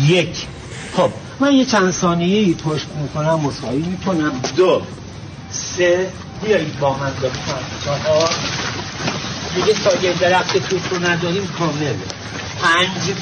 یک. 0.05 0.47
خب 0.97 1.09
من 1.39 1.53
یه 1.53 1.65
چند 1.65 1.91
ثانیه 1.91 2.39
ای 2.39 2.53
پشت 2.53 2.87
می‌کنم 3.01 3.39
مساوی 3.39 3.81
می‌کنم. 3.81 4.31
دو. 4.57 4.81
سه. 5.51 6.09
بیایید 6.43 6.79
با 6.79 6.97
من 6.97 7.11
لطفا 7.21 7.59
چهار. 7.85 8.29
دیگه 9.57 9.73
سایه 9.73 10.13
درخت 10.13 10.57
توت 10.57 10.81
رو 10.91 10.99
نداریم 10.99 11.47
کامله. 11.59 11.95
پنج 12.61 13.15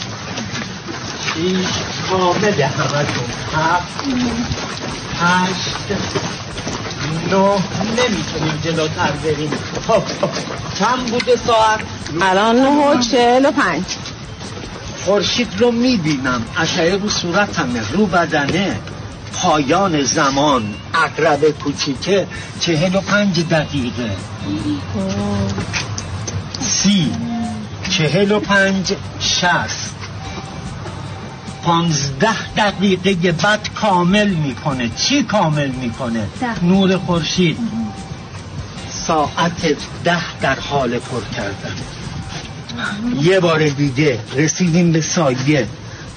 شیش 1.34 1.68
کامله. 2.10 2.66
همتون. 2.66 3.26
هفت 3.56 4.03
هشت 5.22 5.76
نه. 7.32 7.56
نمی‌تونیم 7.98 8.62
جلوتر 8.64 9.12
بریم. 9.12 9.52
خب 9.88 10.03
خب. 10.22 10.30
چند 10.80 11.06
بوده 11.12 11.36
ساعت. 11.48 11.80
الان 12.22 12.56
نه 12.56 12.88
و 12.88 13.02
چهل 13.02 13.45
و 13.45 13.52
پنج. 13.52 13.84
خورشید 15.06 15.48
رو 15.60 15.72
می‌بینم. 15.72 16.45
اشعه 16.57 16.98
رو 16.98 17.10
صورتمه. 17.10 17.91
رو 17.91 18.06
بدنه. 18.06 18.80
پایان 19.34 20.02
زمان. 20.02 20.74
اقرب 20.94 21.49
کوچیکه. 21.49 22.28
چهل 22.60 22.95
و 22.95 23.02
پنج 23.02 23.40
دقیقه. 23.49 24.12
سی 26.86 27.12
چهل 27.90 28.32
و 28.32 28.40
پنج 28.40 28.94
شست. 29.20 29.95
پانزده 31.64 32.53
دقیقه 32.57 33.32
بعد 33.32 33.70
کامل 33.74 34.28
می‌کنه. 34.28 34.90
چی 34.90 35.24
کامل 35.24 35.68
می‌کنه؟ 35.68 36.28
نور 36.62 36.98
خورشید. 36.98 37.57
ساعت 39.07 39.78
ده 40.03 40.40
در 40.41 40.60
حال 40.60 40.99
پر 40.99 41.22
کردن. 41.36 41.76
یه 43.22 43.40
بار 43.40 43.70
دیگه 43.70 44.20
رسیدیم 44.36 44.91
به 44.91 45.02
سایه. 45.02 45.68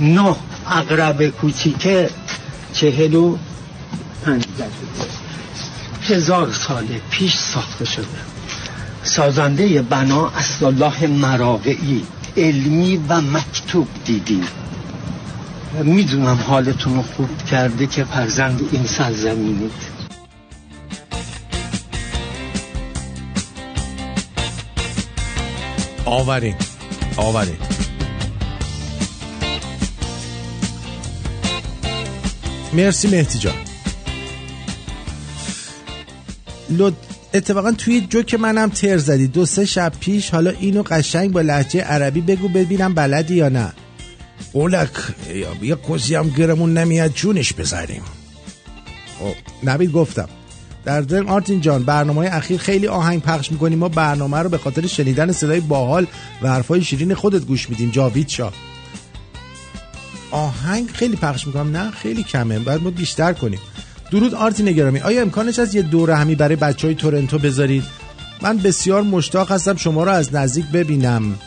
نه 0.00 0.36
اقرب 0.70 1.28
کوچیکه 1.28 2.10
چهل 2.72 3.14
و 3.14 3.36
پنج 4.24 4.44
دقیقه. 4.58 5.10
هزار 6.08 6.52
سال 6.52 6.86
پیش 7.10 7.36
ساخته 7.36 7.84
شده. 7.84 8.37
سازنده 9.08 9.82
بنا 9.82 10.32
الله 10.62 11.06
مراقعی 11.06 12.02
علمی 12.36 12.96
و 13.08 13.20
مکتوب 13.20 13.88
دیدیم 14.04 14.46
می‌دونم 15.82 16.38
حالتون 16.48 16.94
رو 16.94 17.02
خوب 17.02 17.44
کرده 17.44 17.86
که 17.86 18.04
فرزند 18.04 18.60
این 18.72 18.84
سرزمینید. 18.84 19.72
آورین 26.04 26.54
آورین 27.16 27.56
مرسی 32.72 33.08
مهدی 33.08 33.38
جان. 33.38 33.54
لط... 36.70 37.07
اتفاقا 37.34 37.72
توی 37.72 38.00
جوک 38.00 38.34
منم 38.34 38.68
تر 38.68 38.98
زدی. 38.98 39.26
دو 39.26 39.46
سه 39.46 39.64
شب 39.64 39.92
پیش 40.00 40.30
حالا 40.30 40.50
اینو 40.50 40.82
قشنگ 40.82 41.32
با 41.32 41.40
لحجه 41.40 41.80
عربی 41.80 42.20
بگو 42.20 42.48
ببینم 42.48 42.94
بلدی 42.94 43.34
یا 43.34 43.48
نه. 43.48 43.72
اولک 44.52 44.90
یه 45.62 45.76
کسی 45.76 46.14
هم 46.14 46.28
گرمون 46.28 46.78
نمیاد 46.78 47.12
جونش 47.14 47.52
بزنیم. 47.52 48.02
خب 49.18 49.34
نبید 49.64 49.92
گفتم. 49.92 50.28
در 50.84 51.02
ضمن 51.02 51.28
آرتین 51.28 51.60
جان 51.60 51.82
برنامه 51.82 52.28
اخیر 52.32 52.60
خیلی 52.60 52.86
آهنگ 52.86 53.22
پخش 53.22 53.52
می‌کنیم 53.52 53.78
ما 53.78 53.88
برنامه 53.88 54.38
رو 54.38 54.48
به 54.48 54.58
خاطر 54.58 54.86
شنیدن 54.86 55.32
صدای 55.32 55.60
باحال 55.60 56.06
و 56.42 56.48
حرفای 56.48 56.84
شیرین 56.84 57.14
خودت 57.14 57.44
گوش 57.44 57.70
میدیم 57.70 57.90
جاوید 57.90 58.28
شاه 58.28 58.52
آهنگ 60.30 60.90
خیلی 60.90 61.16
پخش 61.16 61.46
می‌کنم 61.46 61.76
نه 61.76 61.90
خیلی 61.90 62.22
کمه. 62.22 62.58
باید 62.58 62.82
ما 62.82 62.90
بیشتر 62.90 63.32
کنیم. 63.32 63.58
درود 64.10 64.34
آرتین 64.34 64.72
گرامی 64.72 65.00
آیا 65.00 65.22
امکانش 65.22 65.58
هست 65.58 65.74
یه 65.74 65.82
دوره 65.82 66.16
همی 66.16 66.34
برای 66.34 66.56
بچه 66.56 66.86
های 66.86 66.94
تورنتو 66.94 67.38
بذارید؟ 67.38 67.84
من 68.42 68.58
بسیار 68.58 69.02
مشتاق 69.02 69.52
هستم 69.52 69.76
شما 69.76 70.04
رو 70.04 70.10
از 70.10 70.34
نزدیک 70.34 70.66
ببینم. 70.66 71.38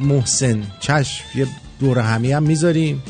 محسن 0.00 0.62
چشم 0.80 1.24
یه 1.34 1.46
دوره 1.80 2.02
همی 2.02 2.32
هم 2.32 2.42
می‌ذاریم. 2.42 3.02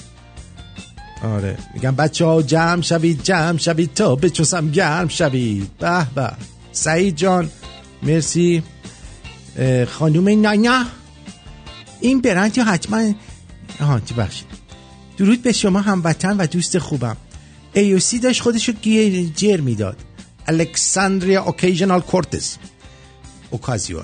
آره 1.24 1.58
میگم 1.74 1.94
بچه 1.94 2.24
ها 2.24 2.42
جمع 2.42 2.82
شوید 2.82 3.22
جمع 3.22 3.58
شوید 3.58 3.94
تا 3.94 4.16
بچوسم 4.16 4.70
گرم 4.70 5.08
شوید. 5.08 5.70
به 5.78 6.06
به. 6.14 6.32
سعید 6.72 7.16
جان 7.16 7.50
مرسی. 8.02 8.62
خانوم 9.88 10.40
نانا. 10.40 10.84
این 12.00 12.20
برند 12.20 12.58
را 12.58 12.64
حتما؟ 12.64 13.12
آها 13.80 14.00
بخشید. 14.18 14.46
درود 15.16 15.42
به 15.42 15.52
شما 15.52 15.80
هموطن 15.80 16.36
و 16.36 16.46
دوست 16.46 16.78
خوبم. 16.78 17.16
AOC 17.76 18.18
داشت 18.18 18.42
خودشو 18.42 18.72
گیر 18.72 19.32
جر 19.36 19.60
می‌داد. 19.60 19.96
الکساندریا 20.46 21.42
occasional 21.42 22.00
کورتز 22.00 22.56
اوکازیو 23.50 24.00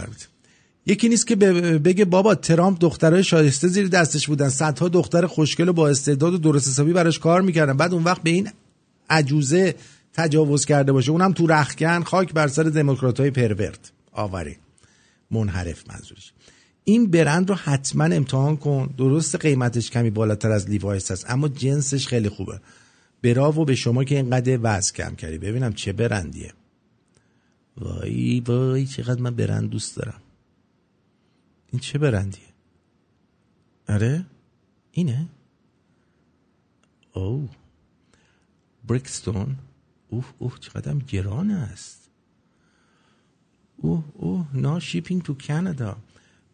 یکی 0.87 1.09
نیست 1.09 1.27
که 1.27 1.37
بگه 1.37 2.05
بابا 2.05 2.35
ترامپ 2.35 2.79
دخترای 2.81 3.25
شایسته 3.25 3.69
زیر 3.69 3.89
دستش 3.89 4.27
بودن. 4.27 4.49
صدها 4.49 4.89
دختر 4.89 5.27
خوشگل 5.27 5.69
و 5.69 5.73
با 5.73 5.89
استعداد 5.89 6.35
و 6.35 6.39
درست 6.39 6.69
حسابی 6.69 6.93
براش 6.93 7.19
کار 7.19 7.43
می‌کردن. 7.43 7.77
بعد 7.77 7.95
اون 7.95 8.05
وقت 8.05 8.23
به 8.23 8.31
این 8.31 8.51
عجوزه 9.11 9.75
تجاوز 10.13 10.65
کرده 10.65 10.93
باشه. 10.93 11.11
اونم 11.11 11.33
تو 11.33 11.47
رخکن 11.47 12.03
خاک 12.03 12.33
بر 12.33 12.49
سر 12.49 12.63
دموکراتای 12.63 13.31
pervert 13.31 13.93
آوری. 14.13 14.57
منحرف 15.31 15.83
منظورش. 15.91 16.33
این 16.85 17.11
برند 17.11 17.49
رو 17.49 17.55
حتما 17.55 18.05
امتحان 18.05 18.57
کن. 18.57 18.95
درست 18.99 19.37
قیمتش 19.37 19.91
کمی 19.91 20.11
بالاتر 20.11 20.51
از 20.51 20.71
لیوایس 20.71 21.11
هست. 21.11 21.25
اما 21.29 21.49
جنسش 21.49 22.07
خیلی 22.07 22.29
خوبه. 22.29 22.61
براوو 23.23 23.65
به 23.65 23.75
شما 23.75 24.05
که 24.05 24.17
اینقدر 24.17 24.59
وزن 24.63 24.95
کم 24.95 25.15
کردی. 25.15 25.39
ببینم 25.39 25.73
چه 25.73 25.93
برندیه. 25.93 26.53
وای 27.77 28.41
وای 28.41 28.87
چقدر 28.87 29.21
من 29.21 29.35
برند 29.35 29.71
دوست 29.71 29.97
دارم. 29.97 30.21
این 31.73 31.81
چه 31.81 31.99
برندیه؟ 31.99 32.49
آره 33.89 34.27
اینه. 34.93 35.29
او 37.13 37.49
بریکستون 38.89 39.57
اوه 40.09 40.25
اوه 40.39 40.59
چقدر 40.61 40.95
گران 40.95 41.51
است. 41.51 42.11
اوه 43.77 44.05
اوه 44.15 44.47
نا 44.57 44.81
شیپینگ 44.81 45.23
تو 45.23 45.35
کانادا. 45.47 45.97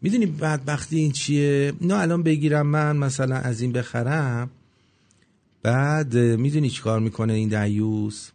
می‌دونی 0.03 0.27
بدبختی 0.27 0.97
این 0.97 1.13
چیه؟ 1.13 1.73
نه 1.81 1.95
الان 1.95 2.23
بگیرم 2.23 2.67
من 2.67 2.97
مثلا 2.97 3.37
از 3.37 3.61
این 3.61 3.73
بخرم. 3.73 4.51
بعد 5.63 6.17
می‌دونی 6.17 6.71
چیکار 6.71 7.01
می‌کنه 7.01 7.33
این 7.33 7.65
دیوس 7.65 8.31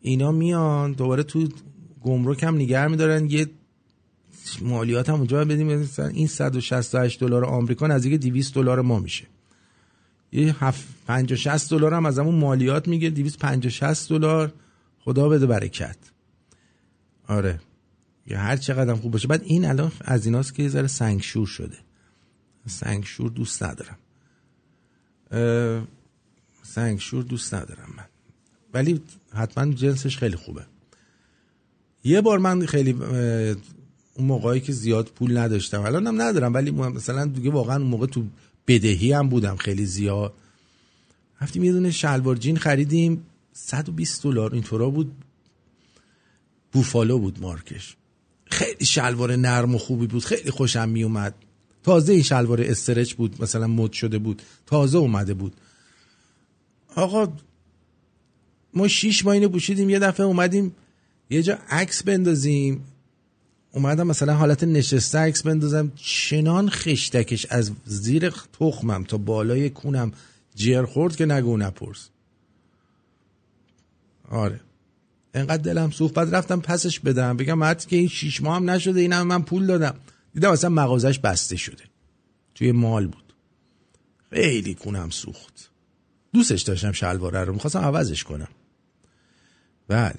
اینا 0.00 0.32
میان 0.32 0.92
دوباره 0.92 1.22
تو 1.22 1.48
گمرک 2.02 2.42
هم 2.42 2.54
نگر 2.54 2.88
میدارن 2.88 3.30
یه 3.30 3.50
مالیات 4.62 5.08
هم 5.08 5.14
اونجا 5.14 5.44
بدیم. 5.44 5.68
این 5.98 6.26
168 6.26 7.20
دلار 7.20 7.44
آمریکا 7.44 7.86
نزدیک 7.86 8.20
200 8.20 8.54
دلار 8.54 8.80
ما 8.80 8.98
میشه. 8.98 9.24
یه 10.32 10.56
50 11.06 11.38
60 11.38 11.70
دلار 11.70 11.94
هم 11.94 12.06
از 12.06 12.18
همون 12.18 12.34
مالیات 12.34 12.88
میگه 12.88 13.10
250 13.10 13.70
60 13.70 14.08
دلار. 14.08 14.52
خدا 15.00 15.28
بده 15.28 15.46
برکت. 15.46 15.96
آره. 17.28 17.60
یا 18.26 18.38
هر 18.38 18.56
چقدر 18.56 18.94
خوب 18.94 19.12
باشه. 19.12 19.28
بعد 19.28 19.42
این 19.42 19.64
الان 19.64 19.92
از 20.00 20.26
ایناست 20.26 20.54
که 20.54 20.62
یه 20.62 20.68
ذره 20.68 20.86
سنگشور 20.86 21.46
شده. 21.46 21.78
سنگشور 22.66 23.30
دوست 23.30 23.62
ندارم. 23.62 23.98
سنگشور 26.62 27.22
دوست 27.22 27.54
ندارم 27.54 27.94
من. 27.96 28.04
ولی 28.74 29.00
حتما 29.34 29.72
جنسش 29.72 30.18
خیلی 30.18 30.36
خوبه. 30.36 30.66
یه 32.04 32.20
بار 32.20 32.38
من 32.38 32.66
خیلی 32.66 32.92
اون 34.14 34.26
موقعی 34.26 34.60
که 34.60 34.72
زیاد 34.72 35.06
پول 35.06 35.38
نداشتم 35.38 35.82
الان 35.82 36.06
هم 36.06 36.22
ندارم 36.22 36.54
ولی 36.54 36.70
مثلا 36.70 37.26
دیگه 37.26 37.50
واقعا 37.50 37.76
اون 37.76 37.86
موقع 37.86 38.06
تو 38.06 38.24
بدهی 38.66 39.12
هم 39.12 39.28
بودم 39.28 39.56
خیلی 39.56 39.86
زیاد. 39.86 40.34
رفتیم 41.40 41.64
یه 41.64 41.72
دونه 41.72 41.90
شلوار 41.90 42.36
جین 42.36 42.56
خریدیم 42.56 43.26
120 43.52 44.22
دلار 44.22 44.54
اینطورا 44.54 44.90
بود. 44.90 45.12
بوفالو 46.72 47.18
بود 47.18 47.40
مارکش. 47.40 47.96
خیلی 48.44 48.84
شلوار 48.84 49.36
نرم 49.36 49.74
و 49.74 49.78
خوبی 49.78 50.06
بود 50.06 50.24
خیلی 50.24 50.50
خوشم 50.50 50.88
می 50.88 51.02
اومد 51.02 51.34
تازه 51.82 52.12
این 52.12 52.22
شلوار 52.22 52.60
استرچ 52.60 53.14
بود 53.14 53.42
مثلا 53.42 53.66
مد 53.66 53.92
شده 53.92 54.18
بود 54.18 54.42
تازه 54.66 54.98
اومده 54.98 55.34
بود. 55.34 55.52
آقا 56.94 57.32
ما 58.74 58.88
شیش 58.88 59.24
ماه 59.24 59.34
اینو 59.34 59.48
پوشیدیم 59.48 59.90
یه 59.90 59.98
دفعه 59.98 60.26
اومدیم 60.26 60.74
یه 61.30 61.42
جا 61.42 61.58
عکس 61.70 62.02
بندازیم. 62.02 62.84
اومدم 63.72 64.06
مثلا 64.06 64.34
حالت 64.34 64.64
نشسته 64.64 65.18
عکس 65.18 65.42
بندازم 65.42 65.92
چنان 65.96 66.70
خشتکش 66.70 67.46
از 67.50 67.70
زیر 67.84 68.30
تخمم 68.30 69.04
تا 69.04 69.16
بالای 69.16 69.70
کونم 69.70 70.12
جر 70.54 70.84
خورد 70.84 71.16
که 71.16 71.26
نگو 71.26 71.56
نپرس. 71.56 72.08
آره. 74.30 74.60
انقدر 75.34 75.62
دلم 75.62 75.90
سوخت. 75.90 76.14
بعد 76.14 76.34
رفتم 76.34 76.60
پسش 76.60 77.00
بدم. 77.00 77.36
بگم 77.36 77.58
مرد 77.58 77.86
که 77.86 77.96
این 77.96 78.08
شیش 78.08 78.42
ماه 78.42 78.56
هم 78.56 78.70
نشده 78.70 79.00
این 79.00 79.12
هم 79.12 79.26
من 79.26 79.42
پول 79.42 79.66
دادم. 79.66 79.94
دیدم 80.34 80.50
اصلا 80.50 80.70
مغازش 80.70 81.18
بسته 81.18 81.56
شده. 81.56 81.84
توی 82.54 82.72
مال 82.72 83.06
بود. 83.06 83.34
خیلی 84.30 84.74
کونم 84.74 85.10
سوخت. 85.10 85.70
دوستش 86.32 86.62
داشتم 86.62 86.92
شلواره 86.92 87.44
رو 87.44 87.52
می‌خواستم 87.52 87.78
عوضش 87.80 88.24
کنم. 88.24 88.48
بله 89.88 90.18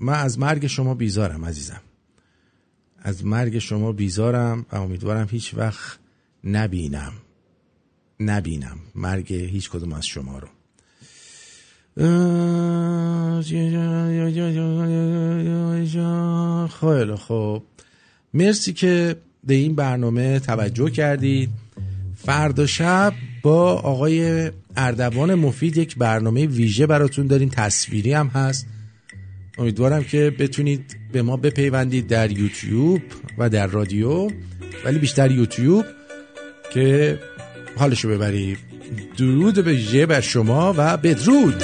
من 0.00 0.18
از 0.18 0.38
مرگ 0.38 0.66
شما 0.66 0.94
بیزارم 0.94 1.44
عزیزم. 1.44 1.80
از 2.98 3.24
مرگ 3.24 3.58
شما 3.58 3.92
بیزارم 3.92 4.66
و 4.72 4.76
امیدوارم 4.76 5.28
هیچ 5.30 5.54
وقت 5.54 5.98
نبینم. 6.44 7.12
نبینم. 8.20 8.78
مرگ 8.94 9.32
هیچ 9.32 9.70
کدوم 9.70 9.92
از 9.92 10.06
شما 10.06 10.38
رو. 10.38 10.48
خیلی 16.80 17.14
خوب. 17.14 17.66
مرسی 18.34 18.72
که 18.72 19.16
به 19.44 19.54
این 19.54 19.74
برنامه 19.74 20.38
توجه 20.38 20.90
کردید. 20.90 21.50
فردا 22.16 22.66
شب 22.66 23.12
با 23.42 23.72
آقای 23.74 24.50
اردوان 24.76 25.34
مفید 25.34 25.76
یک 25.76 25.96
برنامه 25.96 26.46
ویژه 26.46 26.86
براتون 26.86 27.26
داریم. 27.26 27.48
تصویری 27.48 28.12
هم 28.12 28.26
هست. 28.26 28.66
امیدوارم 29.58 30.04
که 30.04 30.32
بتونید 30.38 30.96
به 31.12 31.22
ما 31.22 31.36
بپیوندید 31.36 32.06
در 32.06 32.30
یوتیوب 32.30 33.02
و 33.38 33.48
در 33.48 33.66
رادیو 33.66 34.30
ولی 34.84 34.98
بیشتر 34.98 35.30
یوتیوب 35.30 35.84
که 36.72 37.18
حالشو 37.76 38.08
ببرید. 38.08 38.58
درود 39.18 39.64
به 39.64 40.06
بر 40.06 40.20
شما 40.20 40.74
و 40.76 40.96
بدرود! 40.96 41.62